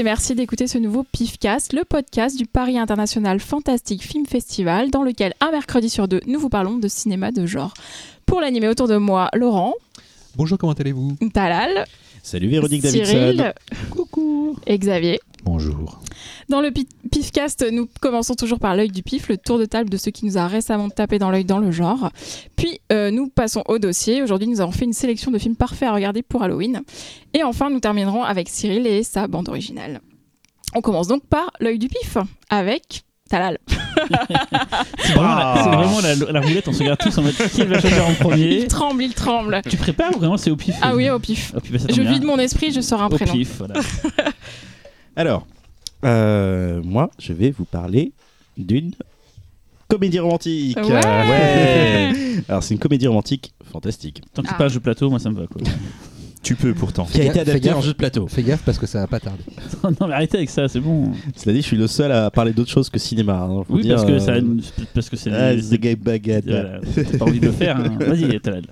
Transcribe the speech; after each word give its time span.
Et 0.00 0.02
merci 0.02 0.34
d'écouter 0.34 0.66
ce 0.66 0.78
nouveau 0.78 1.02
PIFcast, 1.02 1.74
le 1.74 1.84
podcast 1.84 2.34
du 2.34 2.46
Paris 2.46 2.78
International 2.78 3.38
Fantastic 3.38 4.02
Film 4.02 4.24
Festival, 4.24 4.90
dans 4.90 5.02
lequel 5.02 5.34
un 5.42 5.50
mercredi 5.50 5.90
sur 5.90 6.08
deux, 6.08 6.22
nous 6.26 6.40
vous 6.40 6.48
parlons 6.48 6.78
de 6.78 6.88
cinéma 6.88 7.32
de 7.32 7.44
genre. 7.44 7.74
Pour 8.24 8.40
l'animer 8.40 8.68
autour 8.68 8.88
de 8.88 8.96
moi, 8.96 9.28
Laurent, 9.34 9.74
Bonjour, 10.36 10.56
comment 10.56 10.72
allez-vous? 10.72 11.18
Talal, 11.34 11.84
Salut 12.22 12.48
Véronique 12.48 12.82
Davidson. 12.82 13.04
Cyril 13.10 13.54
Coucou. 13.90 14.56
et 14.66 14.78
Xavier. 14.78 15.20
Bonjour. 15.44 16.00
Dans 16.50 16.60
le 16.60 16.70
pi- 16.70 16.86
PIFcast, 17.10 17.64
nous 17.72 17.88
commençons 18.00 18.34
toujours 18.34 18.58
par 18.58 18.76
l'œil 18.76 18.90
du 18.90 19.02
pif, 19.02 19.28
le 19.28 19.38
tour 19.38 19.58
de 19.58 19.64
table 19.64 19.88
de 19.88 19.96
ce 19.96 20.10
qui 20.10 20.26
nous 20.26 20.36
a 20.36 20.46
récemment 20.46 20.90
tapé 20.90 21.18
dans 21.18 21.30
l'œil 21.30 21.44
dans 21.46 21.58
le 21.58 21.70
genre. 21.70 22.10
Puis 22.56 22.80
euh, 22.92 23.10
nous 23.10 23.28
passons 23.28 23.62
au 23.68 23.78
dossier. 23.78 24.22
Aujourd'hui, 24.22 24.48
nous 24.48 24.60
avons 24.60 24.72
fait 24.72 24.84
une 24.84 24.92
sélection 24.92 25.30
de 25.30 25.38
films 25.38 25.56
parfaits 25.56 25.88
à 25.88 25.94
regarder 25.94 26.22
pour 26.22 26.42
Halloween. 26.42 26.82
Et 27.32 27.42
enfin, 27.42 27.70
nous 27.70 27.80
terminerons 27.80 28.22
avec 28.22 28.48
Cyril 28.48 28.86
et 28.86 29.02
sa 29.02 29.26
bande 29.28 29.48
originale. 29.48 30.00
On 30.74 30.82
commence 30.82 31.08
donc 31.08 31.24
par 31.26 31.50
l'œil 31.58 31.78
du 31.78 31.88
pif 31.88 32.18
avec 32.50 33.02
Talal. 33.30 33.58
C'est 34.98 35.12
vraiment, 35.12 35.34
la, 35.36 35.54
c'est 35.62 35.68
vraiment 35.70 36.00
la, 36.00 36.14
la 36.32 36.40
roulette, 36.40 36.66
on 36.68 36.72
se 36.72 36.80
regarde 36.80 36.98
tous 36.98 37.16
en 37.18 37.22
mode 37.22 37.34
qui 37.34 37.62
va 37.64 37.80
choisir 37.80 38.06
en 38.06 38.14
premier. 38.14 38.58
Il 38.62 38.66
tremble, 38.66 39.02
il 39.04 39.14
tremble. 39.14 39.60
Tu 39.68 39.76
prépares 39.76 40.14
ou 40.16 40.18
vraiment 40.18 40.36
c'est 40.36 40.50
au 40.50 40.56
pif 40.56 40.74
Ah 40.82 40.94
oui, 40.96 41.08
au 41.10 41.18
pif. 41.18 41.52
Au 41.56 41.60
pif, 41.60 41.72
bah, 41.72 41.92
Je 41.94 42.02
vide 42.02 42.24
mon 42.24 42.38
esprit, 42.38 42.72
je 42.72 42.80
sors 42.80 43.00
un 43.02 43.06
Au 43.06 43.10
prénom. 43.10 43.32
pif, 43.32 43.56
voilà. 43.58 43.74
Alors, 45.16 45.46
euh, 46.04 46.80
moi, 46.84 47.10
je 47.18 47.32
vais 47.32 47.50
vous 47.50 47.64
parler 47.64 48.12
d'une 48.56 48.92
comédie 49.88 50.18
romantique. 50.18 50.76
Ouais. 50.76 50.92
Ouais. 50.92 52.12
Alors, 52.48 52.62
c'est 52.62 52.74
une 52.74 52.80
comédie 52.80 53.06
romantique 53.06 53.52
fantastique 53.70 54.22
Tant 54.34 54.42
que 54.42 54.48
c'est 54.48 54.54
Ah. 54.54 54.58
pas 54.58 54.64
un 54.64 54.68
jeu 54.68 54.80
plateau, 54.80 55.08
moi 55.10 55.18
ça 55.20 55.30
me 55.30 55.40
va 55.40 55.46
quoi. 55.46 55.60
Tu 56.42 56.54
peux 56.56 56.72
pourtant. 56.72 57.04
qui 57.04 57.18
a 57.20 57.20
Fais 57.20 57.26
été 57.26 57.26
gaffe, 57.26 57.34
fais 57.34 57.50
adaptée 57.50 57.68
gaffe. 57.68 57.76
en 57.76 57.80
jeu 57.82 57.92
de 57.92 57.96
plateau. 57.98 58.26
Fais 58.26 58.42
gaffe 58.42 58.62
parce 58.64 58.78
que 58.78 58.86
ça 58.86 59.00
va 59.00 59.06
pas 59.06 59.20
tarder. 59.20 59.42
non 59.84 60.06
mais 60.08 60.14
arrêtez 60.14 60.38
avec 60.38 60.48
ça, 60.48 60.68
c'est 60.68 60.80
bon. 60.80 61.12
Cela 61.36 61.52
dit, 61.54 61.60
je 61.60 61.66
suis 61.66 61.76
le 61.76 61.86
seul 61.86 62.10
à 62.12 62.30
parler 62.30 62.52
d'autre 62.54 62.70
chose 62.70 62.88
que 62.88 62.98
cinéma. 62.98 63.34
hein, 63.50 63.62
Oui, 63.68 63.82
dire, 63.82 63.96
parce 63.96 64.06
que 64.06 64.12
euh, 64.12 64.18
ça, 64.20 64.32
parce 64.94 65.10
que 65.10 65.16
c'est. 65.16 65.30
ah, 65.32 65.52
c'est 65.60 65.78
gay 65.78 65.96
baguette. 65.96 66.46
Voilà, 66.46 66.80
T'as 66.94 67.18
pas 67.18 67.24
envie 67.26 67.40
de 67.40 67.46
le 67.46 67.52
faire. 67.52 67.76
hein. 67.76 67.96
Vas-y, 68.00 68.40
Talal. 68.40 68.62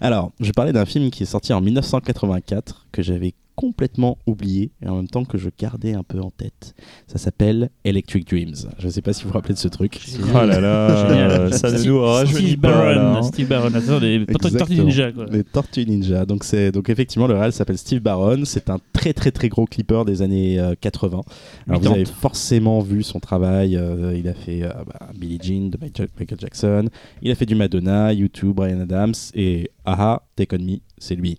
Alors, 0.00 0.32
je 0.40 0.50
parlais 0.50 0.72
d'un 0.72 0.86
film 0.86 1.10
qui 1.10 1.22
est 1.22 1.26
sorti 1.26 1.52
en 1.52 1.60
1984 1.60 2.86
que 2.90 3.02
j'avais 3.02 3.34
complètement 3.56 4.18
oublié 4.26 4.70
et 4.82 4.88
en 4.88 4.96
même 4.96 5.08
temps 5.08 5.24
que 5.24 5.38
je 5.38 5.48
gardais 5.58 5.94
un 5.94 6.02
peu 6.02 6.20
en 6.20 6.30
tête. 6.30 6.74
Ça 7.06 7.18
s'appelle 7.18 7.70
Electric 7.84 8.26
Dreams. 8.28 8.54
Je 8.78 8.86
ne 8.86 8.90
sais 8.90 9.02
pas 9.02 9.12
si 9.12 9.22
vous 9.22 9.28
vous 9.28 9.34
rappelez 9.34 9.54
de 9.54 9.58
ce 9.58 9.68
truc. 9.68 10.00
Oh 10.30 10.32
là 10.46 10.60
là, 10.60 11.08
Génial. 11.08 11.30
euh, 11.30 11.50
ça 11.50 11.70
nous 11.70 12.26
Steve 12.26 12.58
Barron, 12.58 13.16
hein. 13.18 13.22
Steve 13.22 13.48
Barron, 13.48 13.74
attends, 13.74 13.98
les 13.98 14.26
Tortues. 14.26 14.74
Ninja 14.74 15.12
quoi. 15.12 15.26
Les 15.30 15.44
Tortues 15.44 15.86
Ninja. 15.86 16.24
Donc 16.26 16.44
c'est 16.44 16.72
donc 16.72 16.88
effectivement 16.90 17.26
le 17.26 17.34
réal 17.34 17.52
s'appelle 17.52 17.78
Steve 17.78 18.00
Barron. 18.00 18.44
C'est 18.44 18.70
un 18.70 18.78
très 18.92 19.12
très 19.12 19.30
très 19.30 19.48
gros 19.48 19.66
clipper 19.66 20.04
des 20.04 20.22
années 20.22 20.58
euh, 20.58 20.74
80. 20.80 21.20
Alors 21.68 21.80
vous 21.80 21.88
80. 21.88 21.92
avez 21.94 22.04
forcément 22.04 22.80
vu 22.80 23.02
son 23.02 23.20
travail. 23.20 23.76
euh, 23.76 24.14
il 24.16 24.28
a 24.28 24.34
fait 24.34 24.62
euh, 24.62 24.70
bah, 24.86 25.08
Billie 25.14 25.38
Jean 25.42 25.70
de 25.70 25.78
Michael 25.80 26.08
Michael 26.18 26.38
Jackson. 26.40 26.88
Il 27.22 27.30
a 27.30 27.34
fait 27.34 27.46
du 27.46 27.54
Madonna, 27.54 28.12
YouTube, 28.12 28.54
Brian 28.56 28.80
Adams 28.80 29.14
et 29.34 29.70
Aha, 29.84 30.22
Take 30.36 30.56
On 30.56 30.62
Me, 30.62 30.78
c'est 30.98 31.14
lui. 31.14 31.38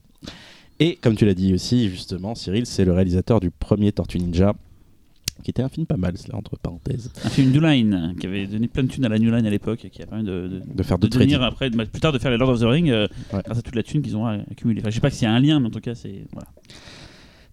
Et 0.80 0.96
comme 1.02 1.16
tu 1.16 1.26
l'as 1.26 1.34
dit 1.34 1.54
aussi 1.54 1.90
justement, 1.90 2.36
Cyril, 2.36 2.66
c'est 2.66 2.86
le 2.86 2.92
réalisateur 2.94 3.40
du 3.40 3.50
premier 3.52 3.92
Tortue 3.92 4.20
Ninja. 4.20 4.54
Qui 5.44 5.52
était 5.52 5.62
un 5.62 5.68
film 5.70 5.86
pas 5.86 5.98
mal, 5.98 6.18
cela 6.18 6.38
entre 6.38 6.58
parenthèses. 6.58 7.12
Un 7.26 7.30
film 7.30 7.52
New 7.52 7.60
Line 7.60 8.16
qui 8.20 8.26
avait 8.26 8.48
donné 8.48 8.70
plein 8.70 8.84
de 8.84 8.88
thunes 8.88 9.04
à 9.04 9.10
la 9.10 9.20
New 9.20 9.30
Line 9.30 9.46
à 9.46 9.50
l'époque 9.50 9.84
et 9.84 9.90
qui 9.90 10.02
a 10.02 10.06
permis 10.08 10.24
de, 10.24 10.48
de, 10.48 10.62
De 10.74 10.82
faire 10.84 10.98
de 10.98 11.08
devenir 11.10 11.44
après, 11.44 11.70
de- 11.70 11.76
plus 11.84 12.00
tard 12.00 12.14
de 12.14 12.18
faire 12.20 12.32
les 12.32 12.38
Lord 12.38 12.52
of 12.52 12.62
the 12.62 12.64
Rings 12.64 12.90
euh, 12.90 13.08
Ouais. 13.34 13.42
grâce 13.46 13.58
à 13.58 13.62
toute 13.62 13.76
la 13.76 13.84
thune 13.84 14.02
qu'ils 14.02 14.16
ont 14.16 14.26
accumulée. 14.26 14.80
Enfin, 14.80 14.90
je 14.90 14.96
sais 14.96 15.02
pas 15.02 15.10
s'il 15.10 15.24
y 15.24 15.28
a 15.28 15.34
un 15.34 15.40
lien, 15.42 15.60
mais 15.60 15.68
en 15.68 15.72
tout 15.72 15.82
cas, 15.82 15.94
c'est. 15.94 16.24
Voilà. 16.32 16.48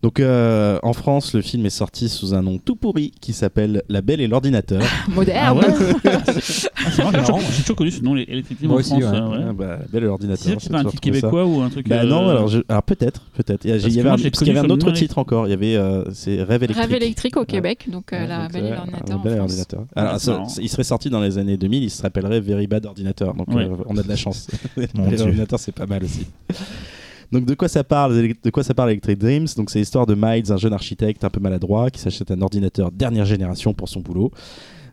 Donc 0.02 0.18
euh, 0.18 0.80
en 0.82 0.92
France, 0.94 1.32
le 1.32 1.42
film 1.42 1.64
est 1.64 1.70
sorti 1.70 2.08
sous 2.08 2.34
un 2.34 2.42
nom 2.42 2.58
tout 2.58 2.74
pourri 2.74 3.12
qui 3.20 3.32
s'appelle 3.32 3.82
La 3.88 4.02
Belle 4.02 4.20
et 4.20 4.26
l'ordinateur. 4.26 4.82
Moderne. 5.08 5.60
Ah, 6.04 6.18
c'est 6.40 6.98
marrant, 7.04 7.38
j'ai 7.38 7.58
toujours- 7.62 7.76
connu 7.76 7.90
ce 7.92 8.02
nom, 8.02 8.14
Dream 8.14 8.42
Moi 8.62 8.72
en 8.74 8.78
aussi, 8.80 8.90
France. 9.00 9.02
ouais. 9.04 9.16
euh, 9.16 9.28
ouais. 9.30 9.44
Ah 9.48 9.52
bah, 9.52 9.66
La 9.80 9.86
Belle 9.92 10.02
et 10.02 10.06
l'ordinateur. 10.06 10.56
c'est 10.60 10.70
pas 10.72 10.78
un 10.78 10.84
titre 10.86 10.94
ça. 10.94 11.00
québécois 11.00 11.44
ou 11.46 11.60
un 11.60 11.70
truc. 11.70 11.88
Bah 11.88 12.00
euh, 12.02 12.04
non, 12.04 12.28
alors, 12.28 12.48
je- 12.48 12.58
alors 12.68 12.82
peut-être, 12.82 13.20
peut-être. 13.34 13.64
Il 13.64 13.70
y, 13.70 13.72
a- 13.74 13.78
Parce 13.78 13.94
y 13.94 14.00
avait, 14.00 14.10
un, 14.10 14.16
qu'il 14.16 14.46
y 14.48 14.50
avait 14.50 14.58
un 14.58 14.70
autre 14.70 14.90
titre 14.90 15.18
encore. 15.18 15.46
Il 15.46 15.50
y 15.50 15.54
avait, 15.54 15.76
euh, 15.76 16.02
c'est 16.12 16.42
Rêve 16.42 16.64
électrique. 16.64 16.84
Rêve 16.90 16.94
électrique 17.00 17.36
au 17.36 17.44
Québec, 17.44 17.86
donc 17.88 18.12
euh, 18.12 18.22
Ouais, 18.22 18.26
la 18.26 18.42
donc, 18.42 18.52
belle 18.54 18.64
et 18.64 18.70
euh, 18.72 18.74
l'ordinateur. 18.74 19.16
La 19.18 19.22
Belle 19.22 19.32
et 19.32 19.36
en 19.36 19.38
l'ordinateur. 19.38 19.84
Il 20.60 20.68
serait 20.68 20.82
sorti 20.84 21.10
dans 21.10 21.20
les 21.20 21.38
années 21.38 21.56
2000. 21.56 21.84
Il 21.84 21.90
s'appellerait 21.90 22.40
Very 22.40 22.66
Bad 22.66 22.86
Ordinateur. 22.86 23.34
Donc 23.34 23.46
on 23.50 23.96
a 23.96 24.02
de 24.02 24.08
la 24.08 24.16
chance. 24.16 24.48
Mon 24.94 25.04
Very 25.04 25.16
Dieu. 25.16 25.26
Ordinateur, 25.26 25.60
c'est 25.60 25.70
pas 25.72 25.86
mal 25.86 26.02
aussi. 26.02 26.26
Donc 27.32 27.46
de 27.46 27.54
quoi 27.54 27.68
ça 27.68 27.82
parle 27.82 28.34
De 28.42 28.50
quoi 28.50 28.62
ça 28.62 28.74
parle 28.74 28.90
Electric 28.90 29.18
Dreams? 29.18 29.46
Donc 29.56 29.70
c'est 29.70 29.78
l'histoire 29.78 30.06
de 30.06 30.14
Miles, 30.14 30.52
un 30.52 30.58
jeune 30.58 30.74
architecte 30.74 31.24
un 31.24 31.30
peu 31.30 31.40
maladroit 31.40 31.90
qui 31.90 31.98
s'achète 31.98 32.30
un 32.30 32.42
ordinateur 32.42 32.92
dernière 32.92 33.24
génération 33.24 33.72
pour 33.72 33.88
son 33.88 34.00
boulot. 34.00 34.30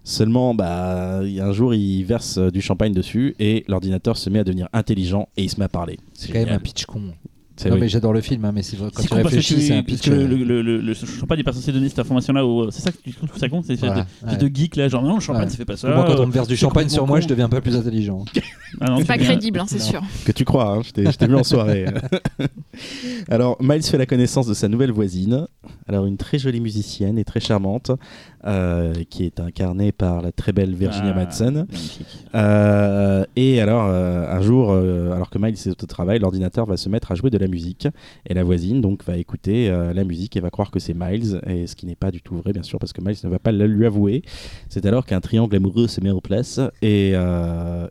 Seulement, 0.06 0.56
bah, 0.56 1.20
un 1.20 1.52
jour, 1.52 1.74
il 1.74 2.04
verse 2.04 2.38
euh, 2.38 2.50
du 2.50 2.62
champagne 2.62 2.94
dessus 2.94 3.36
et 3.38 3.66
l'ordinateur 3.68 4.18
se 4.18 4.30
met 4.30 4.40
à 4.40 4.44
devenir 4.46 4.70
intelligent 4.72 5.28
et 5.36 5.44
il 5.44 5.50
se 5.50 5.60
met 5.60 5.66
à 5.66 5.70
parler. 5.70 5.98
C'est 6.14 6.32
quand 6.32 6.40
même 6.40 6.56
un 6.56 6.60
pitch 6.60 6.86
con. 6.86 7.14
C'est 7.62 7.68
Non 7.68 7.76
oui. 7.76 7.82
mais 7.82 7.90
j'adore 7.90 8.14
le 8.14 8.22
film, 8.22 8.46
hein, 8.46 8.54
mais 8.56 8.64
c'est 8.64 8.78
vrai, 8.78 8.90
quand 8.96 9.02
C'est 9.02 9.10
tu 9.10 9.14
réfléchis, 9.16 9.62
c'est 9.62 9.76
un 9.76 9.84
pitch. 9.84 10.04
que 10.08 10.12
euh, 10.12 10.26
le, 10.26 10.38
le, 10.38 10.62
le, 10.62 10.80
le 10.80 10.94
champagne 10.94 11.40
n'est 11.40 11.44
pas 11.44 11.52
censé 11.52 11.74
donner 11.74 11.90
cette 11.90 12.00
information-là. 12.00 12.42
C'est 12.72 12.80
ça 12.80 12.92
que 12.94 12.98
tu 13.04 13.12
trouves 13.14 13.38
ça 13.38 13.50
con 13.50 13.62
C'est 13.68 13.76
voilà, 13.76 14.06
de, 14.24 14.30
ouais. 14.32 14.38
de 14.38 14.56
geek 14.56 14.78
là, 14.78 14.88
genre 14.88 15.04
non, 15.04 15.16
le 15.16 15.20
champagne 15.20 15.44
Ouais. 15.44 15.50
ça 15.50 15.58
fait 15.58 15.66
pas 15.66 15.76
ça. 15.76 15.90
Moi, 15.94 16.06
quand 16.08 16.18
on 16.22 16.28
me 16.28 16.32
verse 16.32 16.48
du 16.48 16.56
champagne 16.56 16.88
sur 16.88 17.06
moi, 17.06 17.18
con. 17.18 17.24
je 17.24 17.28
deviens 17.28 17.50
pas 17.50 17.60
plus 17.60 17.76
intelligent. 17.76 18.24
Ah 18.82 18.96
C'est 19.00 19.06
pas 19.08 19.18
crédible, 19.18 19.60
hein, 19.60 19.66
c'est 19.68 19.80
sûr. 19.82 20.00
Que 20.26 20.32
tu 20.32 20.46
crois, 20.46 20.76
hein, 20.78 20.82
je 20.84 20.92
t'ai 20.92 21.12
je 21.12 21.18
t'ai 21.18 21.26
vu 21.28 21.36
en 21.36 21.44
soirée. 21.44 21.86
Alors, 23.30 23.58
Miles 23.62 23.84
fait 23.84 23.98
la 23.98 24.06
connaissance 24.06 24.48
de 24.48 24.54
sa 24.54 24.68
nouvelle 24.68 24.92
voisine, 24.92 25.48
alors 25.88 26.06
une 26.06 26.18
très 26.18 26.38
jolie 26.40 26.62
musicienne 26.62 27.18
et 27.18 27.24
très 27.26 27.40
charmante, 27.40 27.92
euh, 28.46 28.94
qui 29.10 29.26
est 29.26 29.42
incarnée 29.42 29.92
par 29.92 30.22
la 30.22 30.32
très 30.32 30.54
belle 30.54 30.74
Virginia 30.74 31.12
Ah, 31.12 31.16
Madsen. 31.16 31.68
Euh, 32.36 33.26
et 33.36 33.60
alors, 33.60 33.88
euh, 33.88 34.32
un 34.32 34.42
jour, 34.42 34.72
alors 34.72 35.30
que 35.30 35.38
Miles 35.38 35.56
est 35.66 35.84
au 35.84 35.88
travail, 35.88 36.20
l'ordinateur 36.20 36.66
va 36.66 36.78
se 36.78 36.88
mettre 36.88 37.12
à 37.12 37.16
jouer 37.16 37.30
de 37.30 37.38
la 37.38 37.48
musique. 37.48 37.88
Et 38.28 38.34
la 38.34 38.44
voisine, 38.44 38.80
donc, 38.80 39.04
va 39.04 39.18
écouter 39.18 39.70
la 39.70 40.04
musique 40.04 40.38
et 40.38 40.40
va 40.40 40.50
croire 40.50 40.72
que 40.72 40.80
c'est 40.80 40.94
Miles. 40.94 41.42
Et 41.48 41.68
ce 41.68 41.76
qui 41.76 41.86
n'est 41.86 41.96
pas 41.96 42.12
du 42.12 42.22
tout 42.22 42.38
vrai, 42.38 42.54
bien 42.54 42.64
sûr, 42.64 42.80
parce 42.80 42.94
que 42.94 43.02
Miles 43.02 43.18
ne 43.24 43.30
va 43.30 43.40
pas 43.40 43.52
lui 43.52 43.86
avouer. 43.86 44.22
C'est 44.70 44.86
alors 44.86 45.06
qu'un 45.06 45.20
triangle 45.20 45.56
amoureux 45.56 45.88
se 45.88 46.00
met 46.00 46.12
en 46.12 46.22
place. 46.22 46.62
Et, 46.82 47.14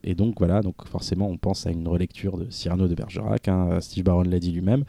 et 0.02 0.14
donc, 0.14 0.36
voilà, 0.38 0.62
donc 0.62 0.76
forcément, 0.86 1.28
on 1.28 1.36
pense 1.36 1.66
à 1.66 1.70
une 1.70 1.88
relecture 1.88 2.38
de 2.38 2.46
Cyrano 2.48 2.88
de 2.88 2.94
Bergerac. 2.94 3.48
hein, 3.48 3.78
Steve 3.80 4.04
Barron 4.04 4.22
l'a 4.22 4.38
dit 4.38 4.52
lui-même. 4.52 4.84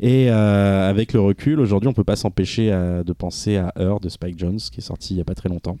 Et 0.00 0.30
avec 0.30 1.12
le 1.12 1.20
recul, 1.20 1.60
aujourd'hui, 1.60 1.88
on 1.88 1.92
peut 1.92 2.04
pas 2.04 2.16
s'empêcher 2.16 2.70
de 2.70 3.12
penser 3.12 3.56
à 3.56 3.72
Her 3.76 4.00
de 4.00 4.08
Spike 4.08 4.38
Jones, 4.38 4.58
qui 4.58 4.80
est 4.80 4.82
sorti 4.82 4.95
il 5.10 5.16
y 5.16 5.20
a 5.20 5.24
pas 5.24 5.34
très 5.34 5.48
longtemps. 5.48 5.78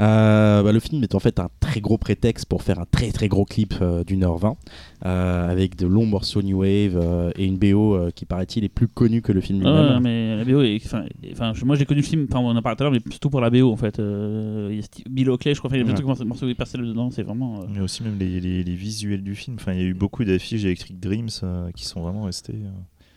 Euh, 0.00 0.62
bah, 0.62 0.70
le 0.70 0.78
film 0.78 1.02
est 1.02 1.14
en 1.16 1.18
fait 1.18 1.40
un 1.40 1.48
très 1.58 1.80
gros 1.80 1.98
prétexte 1.98 2.46
pour 2.46 2.62
faire 2.62 2.78
un 2.78 2.84
très 2.84 3.10
très 3.10 3.26
gros 3.26 3.44
clip 3.44 3.74
euh, 3.80 4.04
d'une 4.04 4.22
heure 4.22 4.36
vingt 4.38 4.56
euh, 5.04 5.50
avec 5.50 5.74
de 5.74 5.88
longs 5.88 6.06
morceaux 6.06 6.40
new 6.42 6.58
wave 6.60 6.96
euh, 6.96 7.32
et 7.34 7.44
une 7.46 7.56
BO 7.58 7.96
euh, 7.96 8.10
qui 8.14 8.24
paraît-il 8.24 8.62
est 8.62 8.68
plus 8.68 8.86
connue 8.86 9.22
que 9.22 9.32
le 9.32 9.40
film 9.40 9.60
Ah, 9.66 9.70
lui-même. 9.70 9.94
ouais, 9.94 10.00
mais 10.00 10.36
la 10.36 10.44
BO, 10.44 10.62
est- 10.62 10.80
enfin, 10.84 11.04
enfin, 11.32 11.52
je- 11.54 11.64
moi 11.64 11.74
j'ai 11.74 11.84
connu 11.84 12.00
le 12.02 12.06
film, 12.06 12.26
enfin 12.30 12.38
on 12.38 12.54
en 12.54 12.62
parle 12.62 12.76
tout 12.76 12.84
à 12.84 12.84
l'heure, 12.84 12.92
mais 12.92 13.00
surtout 13.10 13.30
pour 13.30 13.40
la 13.40 13.50
BO 13.50 13.72
en 13.72 13.76
fait. 13.76 13.98
Euh, 13.98 14.68
il 14.70 14.76
y 14.76 14.78
a 14.78 14.82
Steve- 14.82 15.06
Bill 15.10 15.30
Oakley, 15.30 15.54
je 15.54 15.58
crois, 15.58 15.70
il 15.72 15.78
y 15.78 15.80
a 15.80 15.84
plein 15.84 15.94
de 15.94 16.02
Ouais. 16.04 16.14
trucs, 16.14 16.26
morceaux 16.28 16.46
hyper 16.48 16.66
célèbres 16.68 16.90
dedans, 16.90 17.10
c'est 17.10 17.22
vraiment. 17.24 17.62
euh, 17.62 17.66
Mais 17.74 17.80
aussi 17.80 18.04
même 18.04 18.18
les, 18.20 18.38
les- 18.38 18.62
les 18.62 18.74
visuels 18.76 19.22
du 19.24 19.34
film. 19.34 19.56
Enfin, 19.58 19.72
il 19.72 19.78
y 19.80 19.82
a 19.82 19.86
eu 19.86 19.94
beaucoup 19.94 20.22
d'affiches 20.24 20.62
d'Electric 20.62 21.00
Dreams 21.00 21.28
euh, 21.42 21.70
qui 21.74 21.84
sont 21.86 22.02
vraiment 22.02 22.22
restées. 22.22 22.54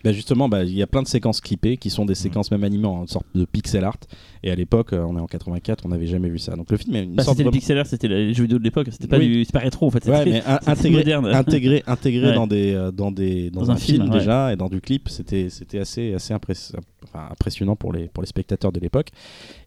Euh. 0.06 0.09
Bah, 0.09 0.12
justement, 0.13 0.50
bah, 0.50 0.63
il 0.63 0.74
y 0.74 0.81
a 0.81 0.88
plein 0.88 1.01
de 1.03 1.07
séquences 1.07 1.42
clippées 1.42 1.77
qui 1.77 1.89
sont 1.89 2.06
des 2.06 2.15
séquences 2.15 2.51
même 2.51 2.63
animées 2.63 2.88
en 2.88 3.07
sorte 3.07 3.25
de 3.36 3.45
pixel 3.45 3.83
art. 3.83 3.98
Et 4.44 4.50
à 4.51 4.56
l'époque, 4.56 4.94
euh, 4.94 5.03
on 5.07 5.15
est 5.18 5.19
en 5.19 5.27
84, 5.27 5.86
on 5.86 5.89
n'avait 5.89 6.07
jamais 6.07 6.30
vu 6.30 6.39
ça. 6.39 6.56
Donc 6.56 6.71
le 6.71 6.77
film 6.77 6.95
est 6.95 7.03
une 7.03 7.15
bah, 7.15 7.24
sorte 7.24 7.38
c'était 7.38 7.44
vraiment- 7.44 7.57
pixel 7.57 7.77
art, 7.77 7.86
c'était 7.86 8.07
les 8.07 8.33
jeux 8.33 8.44
vidéo 8.44 8.57
de 8.59 8.63
l'époque, 8.63 8.88
c'était 8.92 9.07
pas 9.07 9.18
Oui. 9.19 9.45
du, 9.45 9.51
pas 9.51 9.59
rétro 9.59 9.86
en 9.88 9.92
fait. 9.92 10.03
Ouais, 10.07 10.25
mais 10.25 10.42
intégré, 10.68 10.98
moderne. 11.00 11.27
intégré, 11.33 11.83
intégré 11.86 12.27
Ouais. 12.30 12.33
dans 12.36 12.48
des 12.48 12.74
euh, 12.74 12.92
dans 12.92 13.12
des 13.12 13.51
dans, 13.51 13.62
Dans 13.62 13.71
un, 13.71 13.74
un 13.75 13.77
film, 13.77 14.01
film, 14.03 14.12
ouais. 14.12 14.19
déjà 14.19 14.51
et 14.51 14.56
dans 14.56 14.69
du 14.69 14.81
clip, 14.81 15.09
c'était 15.09 15.48
assez 15.80 16.13
assez 16.15 16.33
impress- 16.33 16.74
enfin, 17.03 17.27
impressionnant 17.30 17.75
pour 17.75 17.94
les 17.94 18.07
pour 18.07 18.24
les 18.24 18.27
spectateurs 18.27 18.71
de 18.71 18.80
l'époque. 18.80 19.09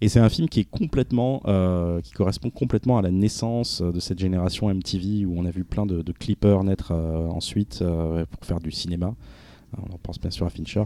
Et 0.00 0.08
c'est 0.08 0.20
un 0.20 0.28
film 0.28 0.48
qui 0.48 0.60
est 0.60 0.68
complètement 0.68 1.42
euh, 1.46 2.00
qui 2.00 2.10
correspond 2.12 2.50
complètement 2.50 2.98
à 2.98 3.02
la 3.02 3.10
naissance 3.12 3.80
euh, 3.80 3.92
de 3.92 4.00
cette 4.00 4.18
génération 4.18 4.68
MTV 4.74 5.24
où 5.26 5.34
on 5.38 5.44
a 5.44 5.50
vu 5.50 5.62
plein 5.64 5.86
de, 5.86 6.02
de 6.02 6.12
clippers 6.12 6.64
naître 6.64 6.90
euh, 6.92 7.28
ensuite 7.28 7.78
euh, 7.82 8.24
pour 8.30 8.44
faire 8.44 8.58
du 8.60 8.72
cinéma. 8.72 9.14
On 9.82 9.94
en 9.94 9.98
pense 9.98 10.20
bien 10.20 10.30
sûr 10.30 10.46
à 10.46 10.50
Fincher, 10.50 10.84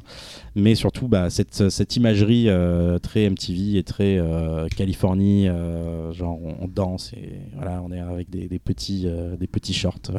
mais 0.54 0.74
surtout 0.74 1.08
bah, 1.08 1.30
cette, 1.30 1.68
cette 1.68 1.96
imagerie 1.96 2.48
euh, 2.48 2.98
très 2.98 3.28
MTV 3.28 3.78
et 3.78 3.82
très 3.82 4.18
euh, 4.18 4.66
Californie, 4.68 5.48
euh, 5.48 6.12
genre 6.12 6.38
on, 6.42 6.68
danse 6.68 7.12
et 7.14 7.40
voilà, 7.54 7.82
on 7.82 7.90
est 7.92 8.00
avec 8.00 8.30
des, 8.30 8.58
petits, 8.58 9.06
des 9.38 9.46
petits 9.46 9.74
shorts. 9.74 10.12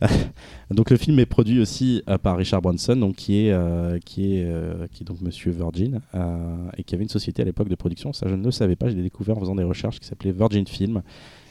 Donc 0.70 0.90
le 0.90 0.96
film 0.96 1.18
est 1.18 1.26
produit 1.26 1.60
aussi 1.60 2.02
par 2.22 2.36
Richard 2.36 2.62
Branson, 2.62 2.96
donc 2.96 3.16
qui 3.16 3.46
est, 3.46 4.04
qui 4.04 4.36
est, 4.36 4.90
qui 4.90 5.02
est 5.02 5.06
donc 5.06 5.20
Monsieur 5.20 5.50
Virgin 5.50 6.00
et 6.76 6.84
qui 6.84 6.94
avait 6.94 7.04
une 7.04 7.10
société 7.10 7.42
à 7.42 7.44
l'époque 7.44 7.68
de 7.68 7.74
production. 7.74 8.12
Ça 8.12 8.28
je 8.28 8.34
ne 8.34 8.44
le 8.44 8.50
savais 8.50 8.76
pas, 8.76 8.88
je 8.88 8.94
l'ai 8.96 9.02
découvert 9.02 9.36
en 9.36 9.40
faisant 9.40 9.54
des 9.54 9.64
recherches 9.64 10.00
qui 10.00 10.06
s'appelait 10.06 10.32
Virgin 10.32 10.66
Film 10.66 11.02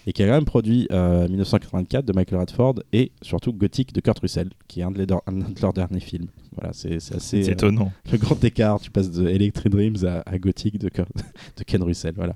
et 0.07 0.13
qui 0.13 0.24
a 0.24 0.27
quand 0.27 0.33
même 0.33 0.45
produit 0.45 0.88
euh, 0.92 1.27
1984 1.27 2.06
de 2.06 2.13
Michael 2.13 2.39
Radford 2.39 2.75
et 2.94 3.12
surtout 3.21 3.53
Gothic 3.53 3.94
de 3.94 4.01
Kurt 4.01 4.19
Russell, 4.19 4.50
qui 4.68 4.80
est 4.80 4.83
un 4.83 4.92
de, 4.92 4.98
les- 5.00 5.13
un 5.27 5.31
de 5.33 5.62
leurs 5.62 5.74
derniers 5.74 6.00
films. 6.00 6.27
Voilà, 6.57 6.74
c'est 6.74 6.95
assez 7.13 7.48
euh, 7.48 7.51
étonnant. 7.51 7.92
le 8.12 8.18
grand 8.18 8.44
écart. 8.44 8.80
Tu 8.80 8.92
passes 8.92 9.12
de 9.12 9.27
Electric 9.27 9.71
Dreams 9.71 9.98
à, 10.06 10.21
à 10.25 10.38
Gothic 10.38 10.77
de, 10.80 10.89
Kurt- 10.89 11.07
de 11.57 11.63
Ken 11.63 11.81
Russell. 11.83 12.13
Voilà. 12.15 12.36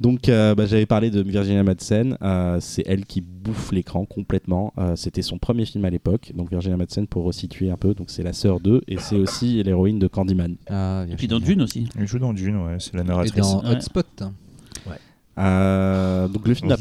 Donc, 0.00 0.28
euh, 0.28 0.54
bah, 0.56 0.66
j'avais 0.66 0.86
parlé 0.86 1.10
de 1.10 1.20
Virginia 1.22 1.62
Madsen. 1.62 2.16
euh, 2.22 2.58
c'est 2.60 2.82
elle 2.86 3.04
qui 3.06 3.20
bouffe 3.20 3.70
l'écran 3.70 4.04
complètement. 4.04 4.72
Euh, 4.78 4.96
C'était 4.96 5.22
son 5.22 5.38
premier 5.38 5.64
film 5.64 5.84
à 5.84 5.90
l'époque. 5.90 6.32
Donc, 6.34 6.50
Virginia 6.50 6.76
Madsen, 6.76 7.06
pour 7.06 7.22
resituer 7.24 7.70
un 7.70 7.76
peu, 7.76 7.94
donc 7.94 8.10
c'est 8.10 8.24
la 8.24 8.32
sœur 8.32 8.58
d'eux 8.58 8.80
et 8.88 8.96
c'est 8.98 9.14
aussi 9.16 9.62
l'héroïne 9.62 10.00
de 10.00 10.08
Candyman. 10.08 10.56
Ah, 10.68 11.04
Et 11.08 11.14
puis 11.14 11.28
dans 11.28 11.38
Dune 11.38 11.62
aussi. 11.62 11.88
Il 12.00 12.06
joue 12.06 12.18
dans 12.18 12.32
Dune, 12.32 12.56
ouais, 12.56 12.76
c'est 12.80 12.94
la 12.94 13.02
Et 13.02 13.06
narratrice. 13.06 13.34
dans 13.36 13.62
Ouais. 13.62 13.76
Hotspot. 13.76 14.06
hein. 14.22 14.32
Euh, 15.38 16.28
donc, 16.28 16.46
le 16.46 16.54
film 16.54 16.68
n'a 16.68 16.76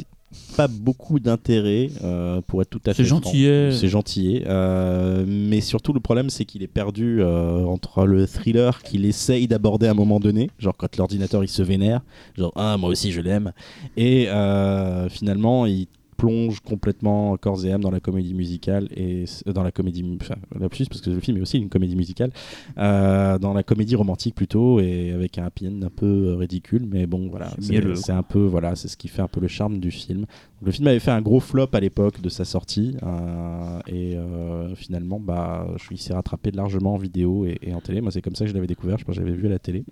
pas 0.55 0.67
beaucoup 0.69 1.19
d'intérêt, 1.19 1.89
euh, 2.03 2.39
pour 2.41 2.61
être 2.61 2.69
tout 2.69 2.79
à 2.85 2.93
fait 2.93 3.03
C'est 3.03 3.09
franc. 3.09 3.17
gentillet. 3.21 3.71
C'est 3.73 3.89
gentillet. 3.89 4.43
euh, 4.47 5.25
mais 5.27 5.59
surtout, 5.61 5.91
le 5.93 5.99
problème, 5.99 6.29
c'est 6.29 6.45
qu'il 6.45 6.63
est 6.63 6.67
perdu 6.67 7.21
euh, 7.21 7.65
entre 7.65 8.05
le 8.05 8.25
thriller 8.27 8.81
qu'il 8.81 9.05
essaye 9.05 9.47
d'aborder 9.47 9.87
à 9.87 9.91
un 9.91 9.95
moment 9.95 10.19
donné, 10.21 10.49
genre 10.57 10.75
quand 10.77 10.95
l'ordinateur 10.97 11.43
il 11.43 11.49
se 11.49 11.61
vénère, 11.61 12.01
genre 12.37 12.53
ah, 12.55 12.77
moi 12.77 12.89
aussi 12.89 13.11
je 13.11 13.19
l'aime, 13.21 13.51
et 13.97 14.29
euh, 14.29 15.09
finalement, 15.09 15.65
il 15.65 15.87
plonge 16.21 16.59
complètement 16.59 17.35
corps 17.37 17.65
et 17.65 17.71
âme 17.71 17.81
dans 17.81 17.89
la 17.89 17.99
comédie 17.99 18.35
musicale 18.35 18.87
et 18.95 19.25
euh, 19.47 19.53
dans 19.53 19.63
la 19.63 19.71
comédie 19.71 20.05
enfin 20.21 20.35
lapsus 20.59 20.85
parce 20.85 21.01
que 21.01 21.09
le 21.09 21.19
film 21.19 21.37
est 21.37 21.41
aussi 21.41 21.57
une 21.57 21.69
comédie 21.69 21.95
musicale 21.95 22.29
euh, 22.77 23.39
dans 23.39 23.53
la 23.53 23.63
comédie 23.63 23.95
romantique 23.95 24.35
plutôt 24.35 24.79
et 24.79 25.13
avec 25.13 25.39
un 25.39 25.45
happy 25.45 25.67
end 25.67 25.81
un 25.81 25.89
peu 25.89 26.05
euh, 26.05 26.35
ridicule 26.35 26.85
mais 26.87 27.07
bon 27.07 27.27
voilà 27.27 27.49
c'est 27.95 28.11
un 28.11 28.21
peu 28.21 28.45
voilà 28.45 28.75
c'est 28.75 28.87
ce 28.87 28.97
qui 28.97 29.07
fait 29.07 29.23
un 29.23 29.27
peu 29.27 29.39
le 29.39 29.47
charme 29.47 29.79
du 29.79 29.89
film 29.89 30.27
le 30.63 30.71
film 30.71 30.87
avait 30.87 30.99
fait 30.99 31.11
un 31.11 31.21
gros 31.21 31.39
flop 31.39 31.69
à 31.73 31.79
l'époque 31.79 32.21
de 32.21 32.29
sa 32.29 32.45
sortie 32.45 32.95
euh, 33.03 33.79
et 33.87 34.15
euh, 34.15 34.75
finalement 34.75 35.19
bah 35.19 35.67
il 35.89 35.97
s'est 35.97 36.13
rattrapé 36.13 36.51
largement 36.51 36.93
en 36.93 36.97
vidéo 36.97 37.45
et, 37.45 37.73
en 37.73 37.81
télé 37.81 38.01
moi 38.01 38.11
c'est 38.11 38.21
comme 38.21 38.35
ça 38.35 38.45
que 38.45 38.49
je 38.49 38.55
l'avais 38.55 38.67
découvert 38.67 38.97
je 38.97 39.05
pense 39.05 39.15
que 39.15 39.21
j'avais 39.21 39.35
vu 39.35 39.47
à 39.47 39.49
la 39.49 39.59
télé 39.59 39.83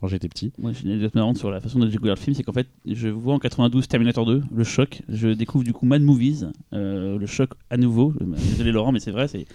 quand 0.00 0.06
j'étais 0.06 0.28
petit 0.28 0.52
Moi, 0.58 0.72
j'ai 0.72 0.84
une 0.84 0.90
anecdote 0.90 1.14
marrante 1.14 1.38
sur 1.38 1.50
la 1.50 1.60
façon 1.60 1.78
dont 1.78 1.86
j'ai 1.86 1.92
découvert 1.92 2.14
le 2.14 2.20
film, 2.20 2.34
c'est 2.34 2.42
qu'en 2.42 2.52
fait, 2.52 2.68
je 2.86 3.08
vois 3.08 3.34
en 3.34 3.38
92 3.38 3.88
Terminator 3.88 4.26
2, 4.26 4.42
le 4.54 4.64
choc. 4.64 5.02
Je 5.08 5.28
découvre 5.28 5.64
du 5.64 5.72
coup 5.72 5.86
Mad 5.86 6.02
Movies, 6.02 6.46
euh, 6.72 7.18
le 7.18 7.26
choc 7.26 7.50
à 7.70 7.76
nouveau. 7.76 8.12
Désolé 8.20 8.72
Laurent, 8.72 8.92
mais 8.92 9.00
c'est 9.00 9.10
vrai. 9.10 9.28
C'est 9.28 9.46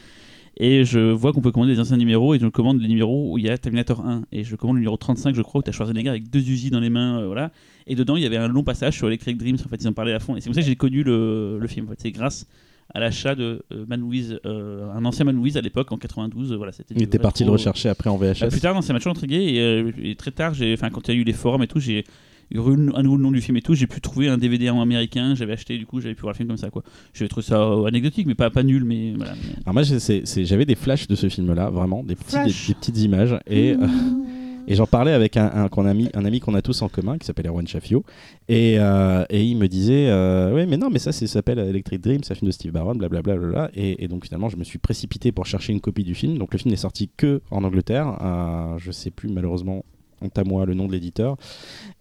et 0.55 0.85
je 0.85 0.99
vois 0.99 1.33
qu'on 1.33 1.41
peut 1.41 1.51
commander 1.51 1.73
des 1.73 1.79
anciens 1.79 1.97
numéros 1.97 2.35
et 2.35 2.39
je 2.39 2.45
commande 2.45 2.79
les 2.79 2.87
numéros 2.87 3.31
où 3.33 3.39
il 3.39 3.45
y 3.45 3.49
a 3.49 3.57
Terminator 3.57 4.05
1 4.05 4.25
et 4.31 4.43
je 4.43 4.55
commande 4.55 4.75
le 4.75 4.81
numéro 4.81 4.97
35 4.97 5.33
je 5.33 5.41
crois 5.41 5.59
où 5.59 5.63
tu 5.63 5.69
as 5.71 5.73
Schwarzenegger 5.73 6.09
avec 6.09 6.29
deux 6.29 6.47
usines 6.47 6.69
dans 6.69 6.79
les 6.79 6.91
mains 6.91 7.25
voilà 7.25 7.51
et 7.87 7.95
dedans 7.95 8.15
il 8.15 8.23
y 8.23 8.25
avait 8.25 8.37
un 8.37 8.47
long 8.47 8.63
passage 8.63 8.95
sur 8.97 9.07
Electric 9.07 9.37
Dreams 9.37 9.57
en 9.65 9.69
fait 9.69 9.77
ils 9.81 9.87
en 9.87 9.93
parlaient 9.93 10.13
à 10.13 10.19
fond 10.19 10.35
et 10.35 10.41
c'est 10.41 10.45
comme 10.45 10.53
ça 10.53 10.61
que 10.61 10.67
j'ai 10.67 10.75
connu 10.75 11.03
le, 11.03 11.57
le 11.59 11.67
film 11.67 11.85
en 11.87 11.89
fait. 11.89 11.97
c'est 11.99 12.11
grâce 12.11 12.47
à 12.93 12.99
l'achat 12.99 13.33
de 13.33 13.63
euh, 13.71 13.85
Movies, 13.97 14.37
euh, 14.45 14.91
un 14.93 15.03
ancien 15.05 15.25
Movies 15.25 15.57
à 15.57 15.61
l'époque 15.61 15.91
en 15.91 15.97
92 15.97 16.51
euh, 16.51 16.55
voilà 16.57 16.71
c'était 16.73 16.93
il 16.95 17.01
était 17.03 17.17
parti 17.19 17.43
le 17.45 17.51
rechercher 17.51 17.89
après 17.89 18.09
en 18.09 18.17
VHS 18.17 18.41
bah, 18.41 18.47
plus 18.49 18.59
tard, 18.61 18.75
non, 18.75 18.81
ça 18.81 18.93
m'a 18.93 18.99
toujours 18.99 19.11
intrigué. 19.13 19.37
Et, 19.37 19.59
euh, 19.61 19.91
et 20.03 20.15
très 20.15 20.31
tard, 20.31 20.53
j'ai, 20.53 20.73
enfin, 20.73 20.89
quand 20.89 21.07
il 21.07 21.15
y 21.15 21.17
a 21.17 21.19
eu 21.21 21.23
les 21.23 21.33
forums 21.33 21.63
et 21.63 21.67
tout, 21.67 21.79
j'ai 21.79 22.03
eu 22.51 22.57
à 22.59 23.01
nouveau 23.01 23.15
le 23.15 23.23
nom 23.23 23.31
du 23.31 23.41
film 23.41 23.57
et 23.57 23.61
tout. 23.61 23.73
J'ai 23.73 23.87
pu 23.87 23.99
trouver 24.01 24.27
un 24.27 24.37
DVD 24.37 24.69
en 24.69 24.81
américain. 24.81 25.33
J'avais 25.33 25.53
acheté, 25.53 25.77
du 25.77 25.85
coup, 25.87 26.01
j'avais 26.01 26.13
pu 26.13 26.21
voir 26.21 26.33
le 26.33 26.37
film 26.37 26.49
comme 26.49 26.57
ça, 26.57 26.69
quoi. 26.69 26.83
J'avais 27.13 27.29
trouvé 27.29 27.45
ça 27.45 27.63
anecdotique, 27.87 28.27
mais 28.27 28.35
pas, 28.35 28.49
pas 28.51 28.63
nul. 28.63 28.83
Mais 28.83 29.13
voilà. 29.15 29.31
Alors 29.65 29.73
moi 29.73 29.83
j'ai- 29.83 29.99
c'est- 29.99 30.25
c'est- 30.25 30.45
j'avais 30.45 30.65
des 30.65 30.75
flashs 30.75 31.07
de 31.07 31.15
ce 31.15 31.29
film-là, 31.29 31.69
vraiment, 31.69 32.03
des, 32.03 32.15
petits, 32.15 32.25
des, 32.35 32.41
Flash. 32.51 32.67
des 32.67 32.73
petites 32.75 32.97
images. 32.99 33.35
Et, 33.47 33.71
euh, 33.73 33.87
et 34.67 34.75
j'en 34.75 34.87
parlais 34.87 35.11
avec 35.13 35.37
un, 35.37 35.51
un, 35.53 35.67
qu'on 35.67 35.85
a 35.85 35.93
mis, 35.93 36.09
un 36.13 36.25
ami 36.25 36.39
qu'on 36.39 36.55
a 36.55 36.61
tous 36.61 36.81
en 36.81 36.89
commun, 36.89 37.17
qui 37.17 37.25
s'appelle 37.25 37.47
Erwan 37.47 37.67
Chaffio. 37.67 38.03
Et, 38.47 38.75
euh, 38.79 39.25
et 39.29 39.43
il 39.43 39.57
me 39.57 39.67
disait, 39.67 40.07
euh, 40.09 40.53
ouais 40.53 40.65
mais 40.65 40.77
non, 40.77 40.89
mais 40.89 40.99
ça, 40.99 41.11
ça 41.11 41.25
s'appelle 41.27 41.59
Electric 41.59 42.01
Dream, 42.01 42.23
c'est 42.23 42.33
un 42.33 42.35
film 42.35 42.47
de 42.47 42.53
Steve 42.53 42.71
Barron, 42.71 42.95
blablabla. 42.95 43.71
et 43.73 44.07
donc 44.07 44.25
finalement, 44.25 44.49
je 44.49 44.57
me 44.57 44.63
suis 44.63 44.79
précipité 44.79 45.31
pour 45.31 45.45
chercher 45.45 45.73
une 45.73 45.81
copie 45.81 46.03
du 46.03 46.15
film. 46.15 46.37
Donc 46.37 46.53
le 46.53 46.59
film 46.59 46.71
n'est 46.71 46.77
sorti 46.77 47.09
que 47.15 47.41
en 47.51 47.63
Angleterre. 47.63 48.17
Euh, 48.21 48.77
je 48.77 48.91
sais 48.91 49.11
plus 49.11 49.29
malheureusement, 49.29 49.83
honte 50.21 50.37
à 50.37 50.43
moi, 50.43 50.65
le 50.65 50.73
nom 50.73 50.87
de 50.87 50.91
l'éditeur. 50.91 51.37